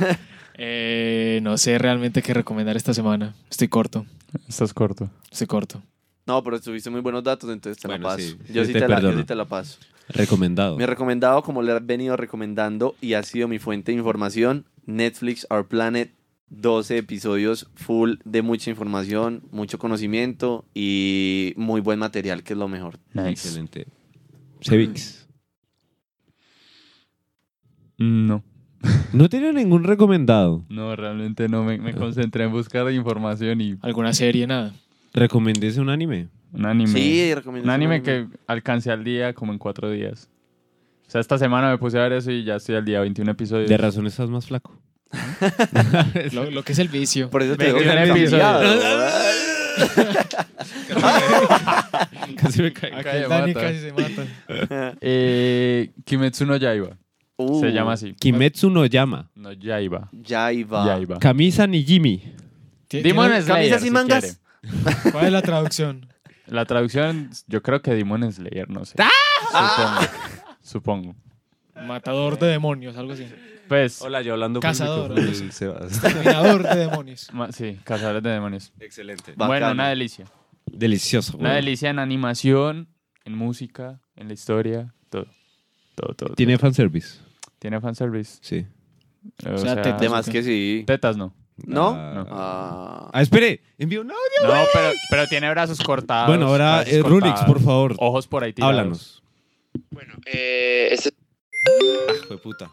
ay. 0.08 0.16
Eh, 0.58 1.40
no 1.42 1.58
sé 1.58 1.76
realmente 1.76 2.22
qué 2.22 2.32
recomendar 2.32 2.78
esta 2.78 2.94
semana. 2.94 3.34
Estoy 3.50 3.68
corto. 3.68 4.06
Estás 4.48 4.72
corto. 4.72 5.10
Estoy 5.30 5.46
corto. 5.46 5.82
No, 6.26 6.42
pero 6.42 6.58
tuviste 6.58 6.88
muy 6.88 7.02
buenos 7.02 7.22
datos, 7.22 7.50
entonces 7.50 7.80
te 7.80 7.86
Bueno, 7.86 8.04
la 8.08 8.14
paso. 8.16 8.26
sí, 8.26 8.38
yo, 8.48 8.54
yo 8.54 8.64
sí 8.64 8.72
te 8.72 8.80
te 8.80 8.88
la, 8.88 8.96
yo 8.96 9.02
perdono. 9.02 9.18
sí 9.20 9.26
te 9.26 9.34
la 9.34 9.44
paso. 9.44 9.78
Recomendado. 10.08 10.78
Mi 10.78 10.86
recomendado, 10.86 11.42
como 11.42 11.60
le 11.62 11.72
he 11.76 11.80
venido 11.80 12.16
recomendando 12.16 12.96
y 13.02 13.12
ha 13.14 13.22
sido 13.22 13.48
mi 13.48 13.58
fuente 13.58 13.92
de 13.92 13.98
información, 13.98 14.64
Netflix 14.86 15.46
Our 15.50 15.66
Planet. 15.68 16.10
12 16.48 16.98
episodios 16.98 17.66
full 17.74 18.14
de 18.24 18.40
mucha 18.40 18.70
información, 18.70 19.42
mucho 19.50 19.80
conocimiento 19.80 20.64
y 20.74 21.52
muy 21.56 21.80
buen 21.80 21.98
material, 21.98 22.44
que 22.44 22.52
es 22.52 22.58
lo 22.58 22.68
mejor. 22.68 23.00
Nice. 23.14 23.30
Excelente. 23.30 23.86
Cevix. 24.62 25.25
No. 27.98 28.42
No 29.12 29.28
tiene 29.28 29.52
ningún 29.52 29.84
recomendado. 29.84 30.64
No, 30.68 30.94
realmente 30.96 31.48
no. 31.48 31.64
Me, 31.64 31.78
me 31.78 31.94
concentré 31.94 32.44
en 32.44 32.52
buscar 32.52 32.90
información 32.92 33.60
y 33.60 33.76
¿Alguna 33.82 34.12
serie? 34.12 34.46
Nada. 34.46 34.72
Recomendés 35.12 35.78
un 35.78 35.88
anime. 35.88 36.28
un 36.52 36.66
anime. 36.66 36.90
Sí, 36.90 37.34
recomiendo. 37.34 37.66
un 37.66 37.70
anime 37.74 38.02
que 38.02 38.26
alcancé 38.46 38.90
al 38.90 39.02
día 39.02 39.32
como 39.32 39.52
en 39.52 39.58
cuatro 39.58 39.90
días. 39.90 40.28
O 41.06 41.10
sea, 41.10 41.20
esta 41.20 41.38
semana 41.38 41.70
me 41.70 41.78
puse 41.78 41.98
a 41.98 42.02
ver 42.02 42.12
eso 42.12 42.30
y 42.30 42.44
ya 42.44 42.56
estoy 42.56 42.74
al 42.74 42.84
día 42.84 43.00
21 43.00 43.30
episodios. 43.30 43.68
De 43.68 43.76
razón 43.76 44.06
estás 44.06 44.28
más 44.28 44.46
flaco. 44.46 44.76
Lo, 46.32 46.50
lo 46.50 46.62
que 46.64 46.72
es 46.72 46.78
el 46.80 46.88
vicio. 46.88 47.30
Por 47.30 47.42
eso 47.42 47.56
te 47.56 47.66
digo 47.66 47.78
que 47.78 47.84
cambiado. 47.84 48.62
Casi 52.36 52.62
me 52.62 52.72
cae. 52.72 53.22
El 53.22 53.28
Dani 53.28 53.54
mata. 53.54 53.66
casi 53.66 53.78
se 53.80 53.92
mata. 53.92 54.94
Eh, 55.00 55.90
Kimetsu 56.04 56.46
no 56.46 56.56
Yaiba. 56.56 56.96
Uh, 57.38 57.60
Se 57.60 57.70
llama 57.70 57.92
así. 57.92 58.14
Kimetsu 58.14 58.70
no 58.70 58.86
llama. 58.86 59.30
No, 59.34 59.52
Yaiba. 59.52 60.08
Ya 60.12 60.50
iba. 60.52 60.86
Yaiba. 60.86 61.18
Kamisa 61.18 61.66
ni 61.66 61.84
Jimmy. 61.84 62.22
¿Tie- 62.88 63.02
Demon 63.02 63.26
Slayer, 63.28 63.46
¿Camisas 63.46 63.82
y 63.82 63.84
si 63.84 63.90
mangas? 63.90 64.40
quiere. 64.62 65.10
¿Cuál 65.12 65.26
es 65.26 65.32
la 65.32 65.42
traducción? 65.42 66.06
La 66.46 66.64
traducción, 66.64 67.30
yo 67.48 67.62
creo 67.62 67.82
que 67.82 67.92
Demon 67.94 68.30
Slayer, 68.32 68.70
no 68.70 68.84
sé. 68.84 68.94
¡Ah! 68.98 70.08
Supongo. 70.62 71.12
Supongo. 71.12 71.14
Matador 71.86 72.38
de 72.38 72.46
demonios, 72.46 72.96
algo 72.96 73.12
así. 73.12 73.26
Pues, 73.68 74.00
Hola, 74.00 74.22
yo 74.22 74.32
hablando 74.32 74.60
Cazador, 74.60 75.08
con 75.12 75.18
el. 75.18 75.28
Exterminador 75.28 76.62
de 76.62 76.76
demonios. 76.76 77.28
ma- 77.34 77.50
sí, 77.52 77.78
cazadores 77.84 78.22
de 78.22 78.30
demonios. 78.30 78.72
Excelente. 78.80 79.34
Bueno, 79.36 79.72
una 79.72 79.88
delicia. 79.88 80.24
Delicioso. 80.66 81.36
Una 81.36 81.54
delicia 81.54 81.90
en 81.90 81.98
animación, 81.98 82.88
en 83.24 83.36
música, 83.36 84.00
en 84.14 84.28
la 84.28 84.34
historia, 84.34 84.94
todo. 85.10 85.26
Todo, 85.96 86.14
todo. 86.14 86.34
Tiene 86.34 86.54
todo. 86.54 86.60
fanservice. 86.62 87.18
Tiene 87.58 87.80
fanservice. 87.80 88.38
Sí. 88.40 88.66
O, 89.46 89.54
O 89.54 89.58
sea, 89.58 89.74
sea, 89.74 89.82
te- 89.82 89.92
De 90.04 90.08
más 90.08 90.28
que 90.28 90.42
sí. 90.42 90.84
tetas 90.86 91.16
no. 91.16 91.34
¿No? 91.64 91.94
Ah, 91.96 92.26
Ah. 92.30 93.10
Ah, 93.14 93.22
espere. 93.22 93.62
Envío 93.78 94.02
un 94.02 94.10
audio. 94.10 94.54
No, 94.54 94.64
pero, 94.74 94.90
pero 95.10 95.26
tiene 95.26 95.48
brazos 95.50 95.80
cortados. 95.80 96.28
Bueno, 96.28 96.48
ahora, 96.48 96.76
brazos 96.82 96.92
eh, 96.92 97.02
Rulix, 97.02 97.40
por 97.44 97.60
favor. 97.62 97.94
Ojos 97.98 98.26
por 98.26 98.44
ahí 98.44 98.52
tirados. 98.52 98.74
Háblanos. 98.74 99.22
Bueno, 99.90 100.14
eh, 100.26 100.88
este 100.92 101.10
Ah, 102.08 102.12
fue 102.28 102.38
puta. 102.38 102.70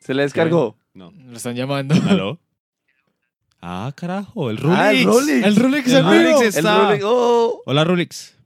¿Se 0.00 0.12
le 0.12 0.22
descargó? 0.22 0.76
No. 0.92 1.12
Lo 1.12 1.36
están 1.36 1.54
llamando. 1.54 1.94
¿Aló? 2.08 2.38
Ah, 3.62 3.92
carajo. 3.96 4.50
El 4.50 4.56
Rulix. 4.56 4.78
Ah, 4.80 4.92
el 4.92 5.04
Rolex. 5.04 5.44
El 5.46 5.56
Rolex 5.56 5.86
El 5.92 6.06
El 6.42 6.42
está. 6.48 6.78
Rolex. 6.86 7.04
Oh. 7.06 7.62
Hola, 7.66 7.84
Rulix. 7.84 8.36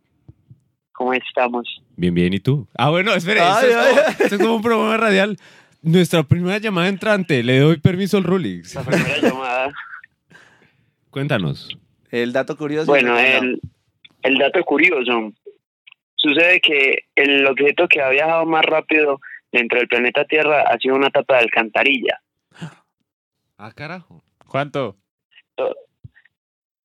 ¿Cómo 0.94 1.12
estamos? 1.12 1.82
Bien, 1.96 2.14
bien, 2.14 2.32
¿y 2.32 2.40
tú? 2.40 2.66
Ah, 2.78 2.88
bueno, 2.90 3.12
espere, 3.14 3.40
Ay, 3.40 3.66
esto, 3.66 3.68
es 3.68 3.76
ay. 3.76 3.94
como, 3.94 4.08
esto 4.10 4.24
es 4.36 4.38
como 4.40 4.54
un 4.56 4.62
programa 4.62 4.96
radial. 4.96 5.36
Nuestra 5.82 6.22
primera 6.22 6.58
llamada 6.58 6.88
entrante, 6.88 7.42
le 7.42 7.58
doy 7.58 7.78
permiso 7.78 8.16
al 8.16 8.24
Rulix. 8.24 8.74
La 8.74 8.82
primera 8.84 9.18
llamada. 9.18 9.72
Cuéntanos. 11.10 11.68
El 12.10 12.32
dato 12.32 12.56
curioso. 12.56 12.86
Bueno, 12.86 13.18
el, 13.18 13.60
el 14.22 14.38
dato 14.38 14.62
curioso. 14.64 15.32
Sucede 16.16 16.60
que 16.60 17.04
el 17.16 17.44
objeto 17.46 17.86
que 17.88 18.00
ha 18.00 18.08
viajado 18.10 18.46
más 18.46 18.64
rápido 18.64 19.20
dentro 19.52 19.78
del 19.78 19.88
planeta 19.88 20.24
Tierra 20.24 20.62
ha 20.62 20.78
sido 20.78 20.94
una 20.94 21.10
tapa 21.10 21.34
de 21.34 21.40
alcantarilla. 21.42 22.20
Ah, 23.58 23.72
carajo. 23.72 24.22
¿Cuánto? 24.46 24.96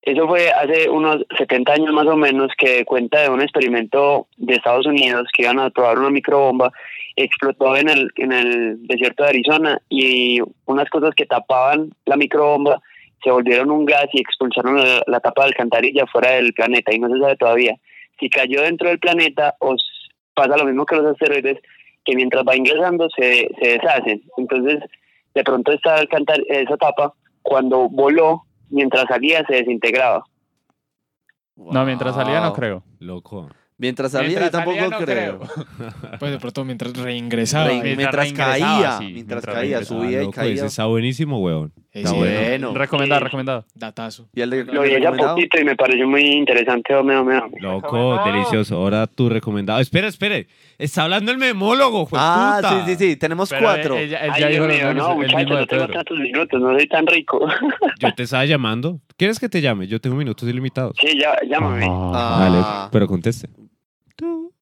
Eso 0.09 0.27
fue 0.27 0.49
hace 0.49 0.89
unos 0.89 1.23
70 1.37 1.71
años 1.71 1.93
más 1.93 2.07
o 2.07 2.15
menos 2.15 2.51
que 2.57 2.83
cuenta 2.83 3.21
de 3.21 3.29
un 3.29 3.41
experimento 3.41 4.27
de 4.37 4.55
Estados 4.55 4.87
Unidos 4.87 5.27
que 5.33 5.43
iban 5.43 5.59
a 5.59 5.69
probar 5.69 5.99
una 5.99 6.09
microbomba, 6.09 6.71
explotó 7.15 7.75
en 7.77 7.89
el, 7.89 8.09
en 8.15 8.31
el 8.31 8.87
desierto 8.87 9.21
de 9.21 9.29
Arizona 9.29 9.79
y 9.87 10.39
unas 10.65 10.89
cosas 10.89 11.13
que 11.15 11.27
tapaban 11.27 11.91
la 12.05 12.17
microbomba 12.17 12.81
se 13.23 13.29
volvieron 13.29 13.69
un 13.69 13.85
gas 13.85 14.07
y 14.13 14.19
expulsaron 14.21 14.81
la, 15.05 15.19
tapa 15.19 15.43
de 15.43 15.49
alcantarilla 15.49 16.07
fuera 16.07 16.31
del 16.31 16.53
planeta 16.53 16.91
y 16.91 16.99
no 16.99 17.09
se 17.09 17.19
sabe 17.19 17.35
todavía 17.35 17.75
si 18.19 18.29
cayó 18.29 18.61
dentro 18.63 18.89
del 18.89 18.97
planeta 18.99 19.55
o 19.59 19.75
s- 19.75 19.83
pasa 20.33 20.57
lo 20.57 20.65
mismo 20.65 20.85
que 20.85 20.95
los 20.95 21.05
asteroides 21.05 21.59
que 22.03 22.15
mientras 22.15 22.43
va 22.47 22.55
ingresando 22.55 23.09
se, 23.15 23.49
se 23.61 23.69
deshacen. 23.77 24.23
Entonces, 24.37 24.79
de 25.35 25.43
pronto 25.43 25.71
esta 25.71 25.97
alcantar 25.97 26.39
esa 26.47 26.77
tapa, 26.77 27.13
cuando 27.43 27.89
voló, 27.89 28.43
mientras 28.69 29.05
salía 29.07 29.45
se 29.47 29.55
desintegraba. 29.55 30.23
No, 31.55 31.85
mientras 31.85 32.15
salía 32.15 32.39
no 32.41 32.53
creo. 32.53 32.83
Loco. 32.99 33.49
Mientras 33.77 34.11
salía, 34.11 34.39
Mientras 34.39 34.51
yo 34.51 34.57
tampoco 34.57 34.77
salía, 34.77 34.89
no 34.99 35.05
creo. 35.05 35.39
Pues 36.19 36.31
de 36.33 36.39
pronto 36.39 36.65
mientras 36.65 36.93
reingresaba. 36.97 37.67
Re- 37.69 37.95
Mientras 37.95 37.97
mientras 37.97 38.15
reingresaba, 38.25 38.51
caía, 38.81 38.97
sí, 38.97 39.13
mientras 39.13 39.13
mientras 39.45 39.55
caía, 39.55 39.85
subía 39.85 40.17
Ah, 40.19 40.21
y 40.21 40.25
loco, 40.25 40.31
caía. 40.33 40.53
ese 40.53 40.65
está 40.65 40.85
buenísimo, 40.85 41.41
weón. 41.41 41.73
Eh, 41.91 41.99
Está 42.01 42.09
sí, 42.11 42.17
bueno. 42.17 42.73
Recomendado, 42.75 43.19
Sí. 43.19 43.23
recomendado. 43.25 43.65
Datazo. 43.73 44.29
¿Y 44.35 44.41
el 44.41 44.49
de- 44.51 44.63
Lo 44.65 44.83
el 44.83 44.89
vi 44.89 44.95
recomendado? 44.97 45.35
poquito 45.35 45.59
y 45.59 45.63
me 45.63 45.75
pareció 45.75 46.07
muy 46.07 46.21
interesante. 46.21 46.93
Hombre, 46.93 47.17
hombre, 47.17 47.37
hombre. 47.39 47.61
Loco, 47.61 48.21
delicioso. 48.25 48.75
Ahora 48.75 49.07
tu 49.07 49.27
recomendado. 49.29 49.79
Espera, 49.79 50.07
espere. 50.07 50.47
Está 50.77 51.03
hablando 51.05 51.31
el 51.31 51.37
memólogo, 51.39 52.07
Ah, 52.13 52.59
jueputa. 52.61 52.85
sí, 52.85 52.95
sí, 52.95 53.09
sí. 53.09 53.15
Tenemos 53.17 53.49
Pero 53.49 53.61
cuatro. 53.63 53.95
él- 53.97 54.03
ella- 54.09 54.19
él 54.25 54.31
Ay, 54.35 54.41
ya 54.41 54.47
Dios 54.49 54.67
dijo 54.69 54.83
mío, 54.85 54.93
no, 54.93 55.15
muchachos, 55.15 55.49
no 55.49 55.65
tengo 55.67 55.87
tantos 55.87 56.19
minutos, 56.19 56.61
no 56.61 56.73
soy 56.73 56.87
tan 56.87 57.07
rico. 57.07 57.47
Yo 57.99 58.13
te 58.13 58.23
estaba 58.23 58.45
llamando. 58.45 58.99
¿Quieres 59.17 59.39
que 59.39 59.49
te 59.49 59.59
llame? 59.59 59.87
Yo 59.87 59.99
tengo 59.99 60.15
minutos 60.15 60.47
ilimitados. 60.47 60.95
sí, 61.01 61.17
ya, 61.19 61.35
llámame. 61.49 61.85
Ah. 61.89 62.37
Dale, 62.39 62.89
pero 62.91 63.07
conteste. 63.07 63.49
Tú. 64.15 64.53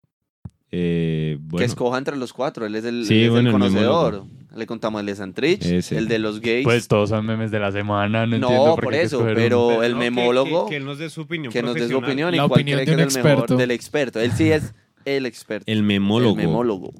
Eh, 0.71 1.37
Que 1.57 1.63
escoja 1.65 1.97
entre 1.97 2.17
los 2.17 2.33
cuatro. 2.33 2.65
Él 2.65 2.75
es 2.75 2.85
el, 2.85 3.05
Sí, 3.05 3.15
él 3.19 3.23
es 3.25 3.29
bueno, 3.31 3.49
el 3.49 3.55
el 3.55 3.61
conocedor. 3.61 4.23
Le 4.55 4.65
contamos 4.65 5.01
el 5.01 5.05
de 5.07 5.15
Santrich, 5.15 5.63
Ese. 5.65 5.97
el 5.97 6.07
de 6.07 6.19
los 6.19 6.39
gays. 6.39 6.63
Pues 6.63 6.87
todos 6.87 7.09
son 7.09 7.25
memes 7.25 7.51
de 7.51 7.59
la 7.59 7.71
semana, 7.71 8.25
no, 8.25 8.37
No, 8.37 8.47
entiendo 8.47 8.75
por, 8.75 8.83
por 8.85 8.93
qué 8.93 9.01
eso, 9.01 9.21
pero 9.35 9.83
el 9.83 9.91
no, 9.93 9.97
memólogo 9.99 10.67
Que, 10.67 10.79
nos 10.79 10.97
dé 10.97 11.09
su 11.09 11.21
opinión. 11.21 11.51
que 11.51 11.61
nos 11.61 11.75
dé 11.75 11.87
su 11.87 11.97
opinión 11.97 12.33
y 12.33 12.37
La 12.37 12.47
cuál 12.47 12.61
opinión 12.61 12.77
cree 12.79 12.95
de 12.95 13.03
que 13.03 13.07
es 13.07 13.15
el 13.15 13.23
mejor 13.23 13.31
experto. 13.39 13.57
del 13.57 13.71
experto. 13.71 14.19
Él 14.21 14.31
sí 14.31 14.51
es 14.51 14.73
el 15.05 15.25
experto. 15.25 15.69
El 15.71 15.83
memólogo. 15.83 16.39
El 16.39 16.47
memólogo. 16.47 16.93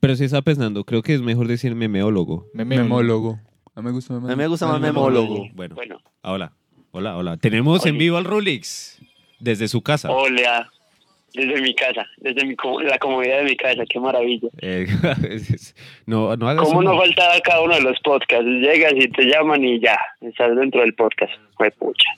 Pero 0.00 0.16
si 0.16 0.24
está 0.24 0.40
pensando, 0.42 0.84
creo 0.84 1.02
que 1.02 1.14
es 1.14 1.20
mejor 1.20 1.48
decir 1.48 1.74
memeólogo. 1.74 2.46
Meme- 2.54 2.78
Memólogo. 2.78 3.38
A 3.74 3.82
mí 3.82 3.86
me 3.86 3.92
gusta 3.92 4.14
A 4.14 4.20
mí 4.20 4.34
me 4.36 4.46
gusta 4.46 4.66
más 4.66 4.76
El 4.76 4.82
memólogo. 4.82 5.46
Bueno, 5.54 5.74
Bueno, 5.74 5.98
hola. 6.22 6.52
Hola, 6.92 7.16
hola. 7.16 7.36
Tenemos 7.36 7.84
en 7.86 7.98
vivo 7.98 8.16
al 8.16 8.24
Rulix. 8.24 8.98
Desde 9.38 9.68
su 9.68 9.80
casa. 9.82 10.10
hola. 10.10 10.70
Desde 11.32 11.60
mi 11.62 11.74
casa, 11.74 12.06
desde 12.16 12.44
mi, 12.44 12.56
la 12.82 12.98
comodidad 12.98 13.38
de 13.38 13.44
mi 13.44 13.56
casa, 13.56 13.84
qué 13.88 14.00
maravilla. 14.00 14.48
Eh, 14.60 14.86
no, 16.06 16.36
no 16.36 16.48
hagas 16.48 16.64
¿Cómo 16.64 16.80
un- 16.80 16.84
no 16.86 16.98
faltar 16.98 17.36
a 17.36 17.40
cada 17.40 17.62
uno 17.62 17.74
de 17.74 17.82
los 17.82 17.98
podcasts? 18.00 18.44
Llegas 18.46 18.92
y 18.96 19.08
te 19.08 19.24
llaman 19.26 19.64
y 19.64 19.78
ya, 19.78 19.96
estás 20.20 20.56
dentro 20.56 20.80
del 20.80 20.94
podcast. 20.94 21.32
Fue 21.56 21.70
pucha. 21.70 22.10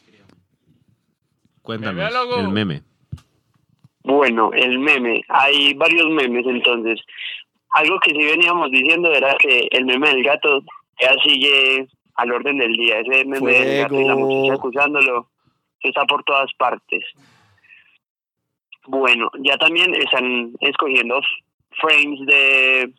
Cuéntanos. 1.62 1.94
Memeólogo. 1.94 2.40
El 2.40 2.48
meme. 2.48 2.82
Bueno, 4.04 4.50
el 4.52 4.78
meme. 4.78 5.22
Hay 5.28 5.74
varios 5.74 6.08
memes, 6.10 6.44
entonces. 6.46 7.00
Algo 7.74 7.98
que 8.00 8.10
sí 8.10 8.18
veníamos 8.18 8.70
diciendo 8.70 9.12
era 9.12 9.36
que 9.38 9.68
el 9.70 9.84
meme 9.84 10.08
del 10.08 10.24
gato 10.24 10.60
ya 11.00 11.14
sigue 11.24 11.86
al 12.16 12.32
orden 12.32 12.58
del 12.58 12.72
día. 12.72 12.98
Ese 13.00 13.24
meme 13.24 13.52
del 13.52 13.82
gato 13.82 14.00
y 14.00 14.04
la 14.04 14.16
muchacha 14.16 14.54
acusándolo 14.54 15.28
está 15.82 16.04
por 16.04 16.22
todas 16.24 16.52
partes. 16.58 17.04
Bueno, 18.86 19.30
ya 19.40 19.56
también 19.58 19.94
están 19.94 20.52
escogiendo 20.60 21.20
frames 21.80 22.20
de... 22.26 22.92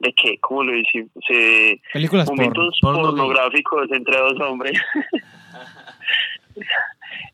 ¿De 0.00 0.12
qué? 0.12 0.38
¿Cómo 0.38 0.62
lo 0.62 0.72
decimos? 0.72 1.10
Eh, 1.28 1.80
Películas 1.92 2.26
porno. 2.28 2.42
momentos 2.42 2.78
Porno 2.80 2.98
gay. 2.98 3.06
pornográficos 3.10 3.90
entre 3.90 4.16
dos 4.16 4.40
hombres. 4.40 4.80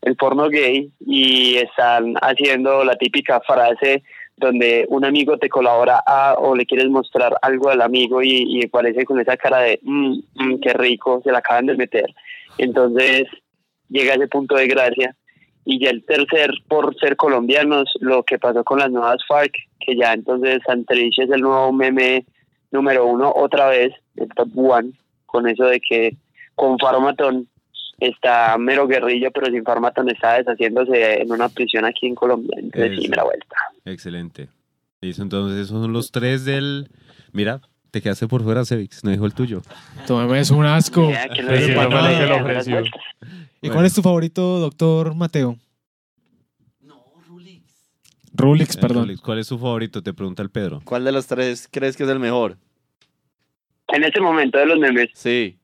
el 0.01 0.15
porno 0.15 0.49
gay 0.49 0.89
y 0.99 1.55
están 1.57 2.15
haciendo 2.21 2.83
la 2.83 2.95
típica 2.95 3.41
frase 3.41 4.03
donde 4.37 4.85
un 4.89 5.05
amigo 5.05 5.37
te 5.37 5.47
colabora 5.47 6.01
a, 6.05 6.35
o 6.37 6.55
le 6.55 6.65
quieres 6.65 6.89
mostrar 6.89 7.35
algo 7.41 7.69
al 7.69 7.81
amigo 7.81 8.21
y, 8.21 8.43
y 8.47 8.65
aparece 8.65 9.05
con 9.05 9.19
esa 9.19 9.37
cara 9.37 9.59
de 9.59 9.79
"Mm, 9.83 10.19
mm, 10.35 10.59
qué 10.59 10.73
rico, 10.73 11.21
se 11.23 11.31
la 11.31 11.37
acaban 11.37 11.67
de 11.67 11.77
meter. 11.77 12.13
Entonces 12.57 13.23
llega 13.89 14.13
a 14.13 14.15
ese 14.15 14.27
punto 14.27 14.55
de 14.55 14.67
gracia. 14.67 15.15
Y 15.65 15.83
ya 15.83 15.89
el 15.89 16.05
tercer, 16.05 16.51
por 16.67 16.95
ser 16.99 17.15
colombianos, 17.15 17.91
lo 17.99 18.23
que 18.23 18.37
pasó 18.37 18.63
con 18.63 18.79
las 18.79 18.91
nuevas 18.91 19.17
FARC, 19.27 19.53
que 19.79 19.95
ya 19.95 20.13
entonces 20.13 20.59
Santrich 20.65 21.17
es 21.19 21.29
el 21.31 21.41
nuevo 21.41 21.73
meme 21.73 22.25
número 22.71 23.07
uno 23.07 23.33
otra 23.35 23.69
vez, 23.69 23.91
el 24.15 24.29
top 24.29 24.49
one, 24.55 24.91
con 25.25 25.47
eso 25.49 25.65
de 25.65 25.79
que 25.79 26.15
con 26.53 26.77
Farmatón 26.77 27.47
está 27.99 28.57
mero 28.57 28.87
guerrillo, 28.87 29.31
pero 29.31 29.47
sin 29.47 29.63
Farmatón 29.63 30.09
está 30.09 30.33
deshaciéndose 30.37 31.21
en 31.21 31.31
una 31.31 31.49
prisión 31.49 31.85
aquí 31.85 32.07
en 32.07 32.15
Colombia. 32.15 32.57
Entonces 32.59 32.99
sí, 33.01 33.07
me 33.09 33.15
la 33.15 33.23
vuelta. 33.23 33.55
Excelente. 33.85 34.49
Listo, 35.01 35.23
entonces 35.23 35.65
esos 35.65 35.81
son 35.81 35.93
los 35.93 36.11
tres 36.11 36.45
del... 36.45 36.89
Mira, 37.31 37.61
te 37.95 38.01
quedaste 38.01 38.27
por 38.27 38.43
fuera, 38.43 38.65
Cevix. 38.65 39.05
No 39.05 39.11
dijo 39.11 39.25
el 39.25 39.33
tuyo. 39.33 39.61
Tu 40.05 40.13
meme 40.17 40.37
es 40.41 40.51
un 40.51 40.65
asco. 40.65 41.09
Ya, 41.09 41.29
que 41.29 41.41
no 41.41 41.55
sí, 41.55 41.67
que 41.67 42.25
lo 42.27 42.35
ofreció. 42.35 42.83
¿Y 43.61 43.69
cuál 43.69 43.85
es 43.85 43.93
tu 43.93 44.01
favorito, 44.01 44.59
doctor 44.59 45.15
Mateo? 45.15 45.57
Rulix, 48.33 48.75
Eh, 48.75 48.79
perdón. 48.81 49.03
Rulix, 49.03 49.21
¿Cuál 49.21 49.39
es 49.39 49.47
su 49.47 49.57
favorito? 49.57 50.03
Te 50.03 50.13
pregunta 50.13 50.43
el 50.43 50.49
Pedro. 50.49 50.81
¿Cuál 50.83 51.05
de 51.05 51.13
los 51.13 51.25
tres 51.25 51.69
crees 51.71 51.95
que 51.95 52.03
es 52.03 52.09
el 52.09 52.19
mejor? 52.19 52.57
En 53.87 54.03
este 54.03 54.19
momento 54.19 54.57
de 54.59 54.65
los 54.65 54.77
memes, 54.77 55.11
Sí. 55.13 55.57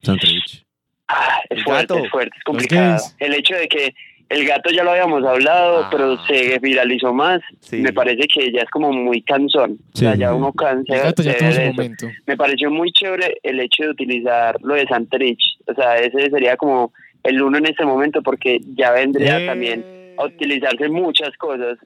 Santrich. 0.00 0.64
ah, 1.08 1.38
es 1.50 1.62
fuerte, 1.64 2.00
es 2.02 2.10
fuerte, 2.10 2.34
es 2.38 2.44
complicado. 2.44 3.04
El 3.18 3.34
hecho 3.34 3.54
de 3.56 3.68
que 3.68 3.94
el 4.34 4.46
gato 4.46 4.70
ya 4.70 4.84
lo 4.84 4.90
habíamos 4.92 5.24
hablado, 5.24 5.84
Ah. 5.84 5.88
pero 5.90 6.16
se 6.26 6.58
viralizó 6.60 7.12
más. 7.14 7.40
Sí. 7.60 7.76
Me 7.78 7.92
parece 7.92 8.26
que 8.26 8.52
ya 8.52 8.62
es 8.62 8.70
como 8.70 8.92
muy 8.92 9.22
cansón. 9.22 9.78
O 9.92 9.96
sea, 9.96 10.14
ya 10.14 10.34
uno 10.34 10.52
cansa. 10.52 10.94
El 10.94 11.02
gato 11.02 11.22
ya 11.22 11.32
de 11.32 11.38
tuvo 11.38 11.48
ver 11.48 11.54
su 11.56 11.60
eso. 11.62 11.72
momento. 11.72 12.06
me 12.26 12.36
pareció 12.36 12.70
muy 12.70 12.92
chévere 12.92 13.38
el 13.42 13.60
hecho 13.60 13.84
de 13.84 13.90
utilizar 13.90 14.56
lo 14.62 14.74
de 14.74 14.86
Santrich. 14.86 15.40
O 15.66 15.74
sea, 15.74 15.96
ese 15.96 16.30
sería 16.30 16.56
como 16.56 16.92
el 17.22 17.40
uno 17.42 17.58
en 17.58 17.66
este 17.66 17.84
momento 17.84 18.22
porque 18.22 18.60
ya 18.74 18.90
vendría 18.92 19.40
Eh. 19.40 19.46
también 19.46 20.14
a 20.18 20.24
utilizarse 20.24 20.88
muchas 20.88 21.36
cosas. 21.38 21.78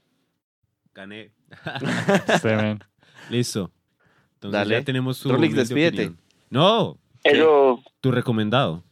Gané. 0.95 1.31
Listo. 3.31 3.71
Entonces 4.35 4.59
Dale. 4.61 4.75
ya 4.75 4.85
tenemos 4.85 5.17
su... 5.19 5.31
Humilde 5.31 5.61
despídete. 5.61 6.03
opinión. 6.07 6.19
No, 6.51 6.99
Eso, 7.25 7.83
tu 8.01 8.11
recomendado. 8.11 8.85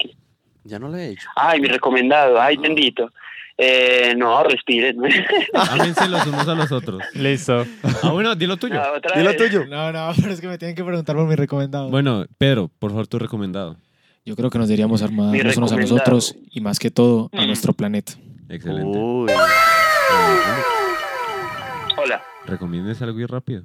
Ya 0.64 0.78
no 0.78 0.88
lo 0.88 0.96
he 0.96 1.10
hecho. 1.10 1.28
ay, 1.36 1.60
mi 1.60 1.68
recomendado, 1.68 2.40
ay, 2.40 2.56
Ah. 2.58 2.60
bendito. 2.62 3.12
Eh, 3.58 4.14
no, 4.16 4.42
respiren. 4.44 4.98
Ámense 5.54 6.08
los 6.08 6.26
unos 6.26 6.46
a 6.46 6.54
los 6.54 6.70
otros. 6.72 7.02
Listo. 7.14 7.64
Ah, 8.02 8.10
bueno, 8.10 8.34
dilo 8.34 8.56
tuyo. 8.58 8.74
No, 8.74 8.92
otra 8.96 9.16
Dilo 9.16 9.30
vez. 9.30 9.36
tuyo. 9.38 9.64
No, 9.66 9.92
no, 9.92 10.12
pero 10.20 10.30
es 10.32 10.40
que 10.40 10.46
me 10.48 10.58
tienen 10.58 10.74
que 10.76 10.84
preguntar 10.84 11.16
por 11.16 11.26
mi 11.26 11.34
recomendado. 11.36 11.88
Bueno, 11.88 12.26
Pedro, 12.36 12.70
por 12.78 12.90
favor, 12.90 13.06
tu 13.06 13.18
recomendado. 13.18 13.76
Yo 14.26 14.36
creo 14.36 14.50
que 14.50 14.58
nos 14.58 14.68
deberíamos 14.68 15.02
armar 15.02 15.30
Mi 15.30 15.40
los 15.40 15.56
unos 15.56 15.72
a 15.72 15.76
los 15.76 15.92
otros 15.92 16.36
y 16.50 16.60
más 16.60 16.78
que 16.78 16.90
todo 16.90 17.30
a 17.32 17.42
Mm. 17.42 17.46
nuestro 17.46 17.72
planeta. 17.72 18.12
Excelente. 18.48 18.98
Uy. 18.98 19.30
Hola. 21.96 22.22
Recomiendes 22.46 23.00
algo 23.02 23.18
y 23.20 23.26
rápido. 23.26 23.62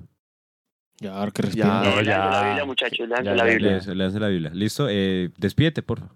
Ya, 1.00 1.16
ahora 1.16 1.32
que 1.32 1.44
Ya. 1.50 1.66
No, 1.66 1.82
Leanse 1.84 2.06
ya. 2.06 2.18
la 2.30 2.44
Biblia, 2.48 2.66
muchachos, 2.66 3.08
leanse 3.10 3.26
Ya, 3.26 3.32
la 3.36 3.38
ya, 3.38 3.50
Biblia. 3.50 3.82
Leanse 3.94 4.20
la 4.20 4.28
Biblia. 4.28 4.52
Listo, 4.54 4.88
eh, 4.90 5.30
despídete, 5.38 5.82
por 5.82 6.00
favor. 6.00 6.16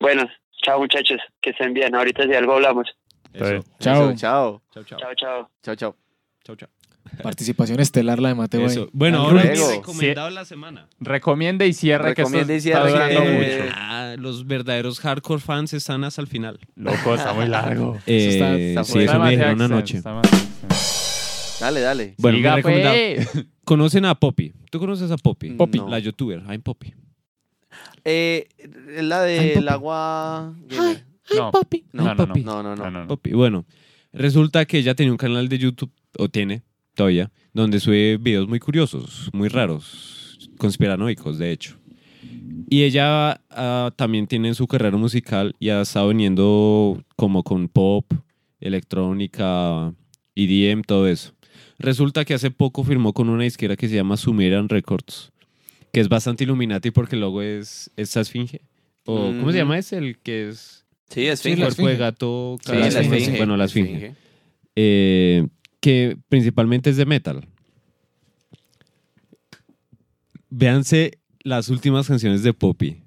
Bueno, 0.00 0.28
chao, 0.66 0.80
muchachos, 0.80 1.18
que 1.40 1.50
estén 1.50 1.72
bien. 1.72 1.94
Ahorita 1.94 2.24
si 2.24 2.34
algo 2.34 2.54
hablamos. 2.54 2.88
Eso. 3.32 3.64
Chao. 3.80 4.10
Eso, 4.10 4.16
Chao. 4.16 4.62
Chao, 4.72 4.84
chao. 4.84 4.98
Chao, 4.98 5.14
chao. 5.14 5.50
Chao, 5.62 5.74
chao. 5.76 5.96
Chao, 6.44 6.56
chao. 6.56 6.68
Participación 7.22 7.78
estelar 7.80 8.18
la 8.18 8.30
de 8.30 8.34
Mateo. 8.34 8.66
Eso. 8.66 8.88
Bueno, 8.92 9.18
ahora 9.18 9.44
luego. 9.44 9.70
recomendado 9.70 10.28
la 10.30 10.44
semana. 10.44 10.88
Recomiende 10.98 11.66
y 11.66 11.72
cierre 11.72 12.14
Recomiende 12.14 12.58
que 12.60 12.68
y 12.68 12.72
esto 12.72 12.86
está 12.86 13.08
que- 13.08 13.18
mucho. 13.20 13.72
Ah, 13.76 14.16
los 14.18 14.46
verdaderos 14.46 14.98
hardcore 15.00 15.40
fans 15.40 15.72
están 15.72 16.02
hasta 16.02 16.20
el 16.20 16.26
final. 16.26 16.58
Loco, 16.74 17.14
está 17.14 17.32
muy 17.32 17.46
largo. 17.46 17.96
Eh, 18.06 18.28
está- 18.28 18.56
está 18.56 18.84
sí, 18.84 18.98
eso 19.04 19.18
me 19.20 19.30
dijeron 19.30 19.54
una 19.54 19.68
noche. 19.68 19.98
está. 19.98 20.20
Dale, 21.60 21.80
dale. 21.80 22.14
Bueno, 22.18 22.36
Siga, 22.38 22.50
mi 22.50 22.56
recomendado. 22.56 22.96
pues. 23.32 23.46
¿Conocen 23.64 24.04
a 24.04 24.14
Poppy? 24.14 24.52
¿Tú 24.70 24.78
conoces 24.78 25.10
a 25.10 25.16
Poppy? 25.16 25.50
Poppy. 25.50 25.78
No. 25.78 25.88
La 25.88 25.98
youtuber, 26.00 26.42
I'm 26.48 26.60
Poppy. 26.60 26.92
Eh, 28.04 28.48
es 28.58 29.02
la 29.02 29.22
del 29.22 29.64
papi. 29.64 29.68
agua. 29.68 30.54
No, 31.92 32.14
no, 32.14 32.76
no, 32.76 32.90
no. 32.90 33.20
Bueno, 33.32 33.66
resulta 34.12 34.64
que 34.64 34.78
ella 34.78 34.94
tenía 34.94 35.12
un 35.12 35.18
canal 35.18 35.48
de 35.48 35.58
YouTube, 35.58 35.90
o 36.18 36.28
tiene 36.28 36.62
todavía, 36.94 37.30
donde 37.52 37.80
sube 37.80 38.16
videos 38.16 38.48
muy 38.48 38.60
curiosos, 38.60 39.28
muy 39.32 39.48
raros, 39.48 40.50
conspiranoicos, 40.58 41.38
de 41.38 41.52
hecho. 41.52 41.76
Y 42.68 42.82
ella 42.82 43.40
ah, 43.50 43.90
también 43.94 44.26
tiene 44.26 44.54
su 44.54 44.66
carrera 44.66 44.96
musical 44.96 45.54
y 45.60 45.68
ha 45.68 45.82
estado 45.82 46.08
viniendo 46.08 47.00
como 47.14 47.44
con 47.44 47.68
pop, 47.68 48.12
electrónica, 48.60 49.94
EDM, 50.34 50.82
todo 50.82 51.06
eso. 51.06 51.32
Resulta 51.78 52.24
que 52.24 52.34
hace 52.34 52.50
poco 52.50 52.82
firmó 52.82 53.12
con 53.12 53.28
una 53.28 53.44
disquera 53.44 53.76
que 53.76 53.88
se 53.88 53.94
llama 53.94 54.16
Sumerian 54.16 54.68
Records, 54.68 55.32
que 55.92 56.00
es 56.00 56.08
bastante 56.08 56.44
Illuminati 56.44 56.90
porque 56.90 57.14
el 57.16 57.20
logo 57.20 57.42
es 57.42 57.90
esta 57.96 58.20
esfinge. 58.20 58.60
O, 59.04 59.26
¿Cómo 59.28 59.52
se 59.52 59.58
ema 59.60 59.78
ese? 59.78 59.98
El 59.98 60.18
que 60.18 60.48
es 60.48 60.84
Sí, 61.08 61.26
es 61.26 61.38
Sí, 61.40 61.50
finge. 61.50 61.60
la 61.60 61.66
cuerpo 61.66 61.86
de 61.86 61.92
esfinge. 61.92 62.04
gato. 62.04 62.58
Sí, 62.64 62.72
la 62.72 62.86
esfinge. 62.88 63.16
esfinge. 63.18 63.36
Bueno, 63.38 63.56
la 63.56 63.64
esfinge. 63.66 64.14
Eh, 64.74 65.46
que 65.80 66.16
principalmente 66.28 66.90
es 66.90 66.96
de 66.96 67.06
metal. 67.06 67.46
Véanse 70.50 71.18
las 71.42 71.68
últimas 71.68 72.08
canciones 72.08 72.42
de 72.42 72.52
Poppy. 72.52 73.02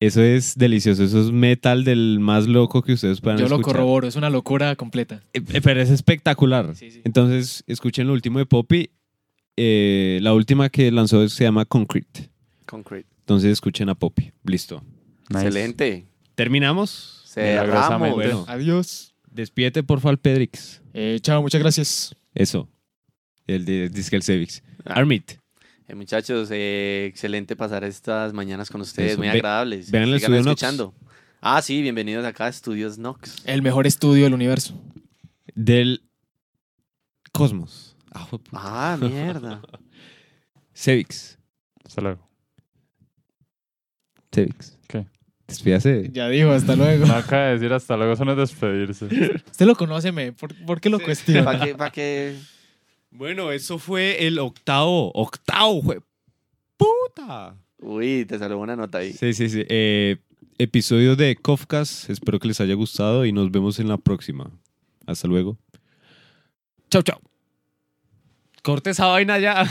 Eso 0.00 0.22
es 0.22 0.56
delicioso. 0.56 1.02
Eso 1.02 1.20
es 1.20 1.32
metal 1.32 1.82
del 1.84 2.18
más 2.20 2.46
loco 2.46 2.82
que 2.82 2.92
ustedes 2.92 3.20
puedan 3.20 3.38
Yo 3.38 3.48
lo 3.48 3.56
escuchar. 3.56 3.74
corroboro, 3.74 4.06
es 4.06 4.14
una 4.16 4.30
locura 4.30 4.76
completa. 4.76 5.22
Eh, 5.32 5.40
eh, 5.52 5.60
Pero 5.60 5.80
es 5.80 5.90
espectacular. 5.90 6.74
Sí, 6.76 6.90
sí. 6.92 7.00
Entonces, 7.04 7.64
escuchen 7.66 8.06
lo 8.06 8.12
último 8.12 8.38
de 8.38 8.46
Poppy. 8.46 8.90
Eh, 9.60 10.20
la 10.22 10.34
última 10.34 10.68
que 10.68 10.90
lanzó 10.92 11.28
se 11.28 11.42
llama 11.44 11.64
Concrete. 11.64 12.30
Concrete. 12.64 13.08
Entonces, 13.20 13.50
escuchen 13.52 13.88
a 13.88 13.94
Poppy. 13.96 14.30
Listo. 14.44 14.82
Nice. 15.30 15.46
Excelente. 15.46 16.06
¿Terminamos? 16.36 17.22
Cerramos. 17.26 18.14
Bueno. 18.14 18.44
Adiós. 18.46 19.14
Despídete, 19.30 19.82
por 19.82 20.00
favor, 20.00 20.18
Pedrix. 20.18 20.80
Eh, 20.94 21.18
chao, 21.20 21.42
muchas 21.42 21.60
gracias. 21.60 22.14
Eso. 22.34 22.68
El 23.46 23.64
de 23.64 23.88
Disque 23.88 24.20
Cevics. 24.22 24.62
Ah. 24.84 24.94
Armit. 24.94 25.32
Eh, 25.88 25.94
muchachos, 25.94 26.48
eh, 26.52 27.06
excelente 27.08 27.56
pasar 27.56 27.82
estas 27.82 28.32
mañanas 28.32 28.70
con 28.70 28.80
ustedes, 28.80 29.12
Eso. 29.12 29.18
muy 29.18 29.26
Ve- 29.28 29.32
agradables. 29.38 29.90
vean 29.90 30.04
el 30.04 30.14
Estudio 30.14 30.38
Nox. 30.42 30.48
escuchando. 30.62 30.94
Ah, 31.40 31.60
sí, 31.62 31.82
bienvenidos 31.82 32.24
acá 32.24 32.46
a 32.46 32.48
Estudios 32.48 32.98
Nox. 32.98 33.36
El 33.44 33.62
mejor 33.62 33.86
estudio 33.86 34.24
del 34.24 34.34
universo. 34.34 34.80
Del 35.54 36.02
Cosmos. 37.32 37.87
Ah, 38.12 38.26
jue- 38.30 38.40
Ah, 38.52 38.96
mierda. 39.00 39.60
Cevix. 40.74 41.38
Hasta 41.84 42.00
luego. 42.00 42.28
Cevix. 44.32 44.78
¿Qué? 44.86 45.06
Despídase. 45.46 46.10
Ya 46.12 46.28
dijo, 46.28 46.50
hasta 46.50 46.76
luego. 46.76 47.06
No 47.06 47.14
acaba 47.14 47.46
de 47.46 47.52
decir 47.54 47.72
hasta 47.72 47.96
luego, 47.96 48.12
eso 48.12 48.24
no 48.24 48.32
es 48.32 48.38
despedirse. 48.38 49.06
Usted 49.50 49.66
lo 49.66 49.74
conoce, 49.74 50.12
me. 50.12 50.32
¿Por, 50.32 50.54
por 50.66 50.80
qué 50.80 50.90
lo 50.90 51.00
cuestiona? 51.00 51.44
¿Para 51.76 51.90
qué? 51.90 52.36
Bueno, 53.10 53.50
eso 53.50 53.78
fue 53.78 54.26
el 54.26 54.38
octavo. 54.38 55.10
Octavo, 55.14 55.82
fue. 55.82 56.00
¡Puta! 56.76 57.56
Uy, 57.78 58.24
te 58.26 58.38
salió 58.38 58.58
una 58.58 58.76
nota 58.76 58.98
ahí. 58.98 59.12
Sí, 59.14 59.32
sí, 59.32 59.48
sí. 59.48 59.64
Eh, 59.68 60.18
episodio 60.58 61.16
de 61.16 61.34
Kofkas. 61.36 62.10
Espero 62.10 62.38
que 62.38 62.48
les 62.48 62.60
haya 62.60 62.74
gustado 62.74 63.24
y 63.24 63.32
nos 63.32 63.50
vemos 63.50 63.78
en 63.80 63.88
la 63.88 63.96
próxima. 63.96 64.50
Hasta 65.06 65.26
luego. 65.26 65.56
Chau, 66.90 67.02
chau. 67.02 67.18
Corte 68.62 68.90
esa 68.90 69.06
vaina 69.06 69.38
ya. 69.38 69.64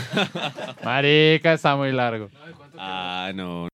Marica, 0.84 1.52
está 1.52 1.76
muy 1.76 1.92
largo. 1.92 2.30
ah, 2.76 3.30
no. 3.34 3.68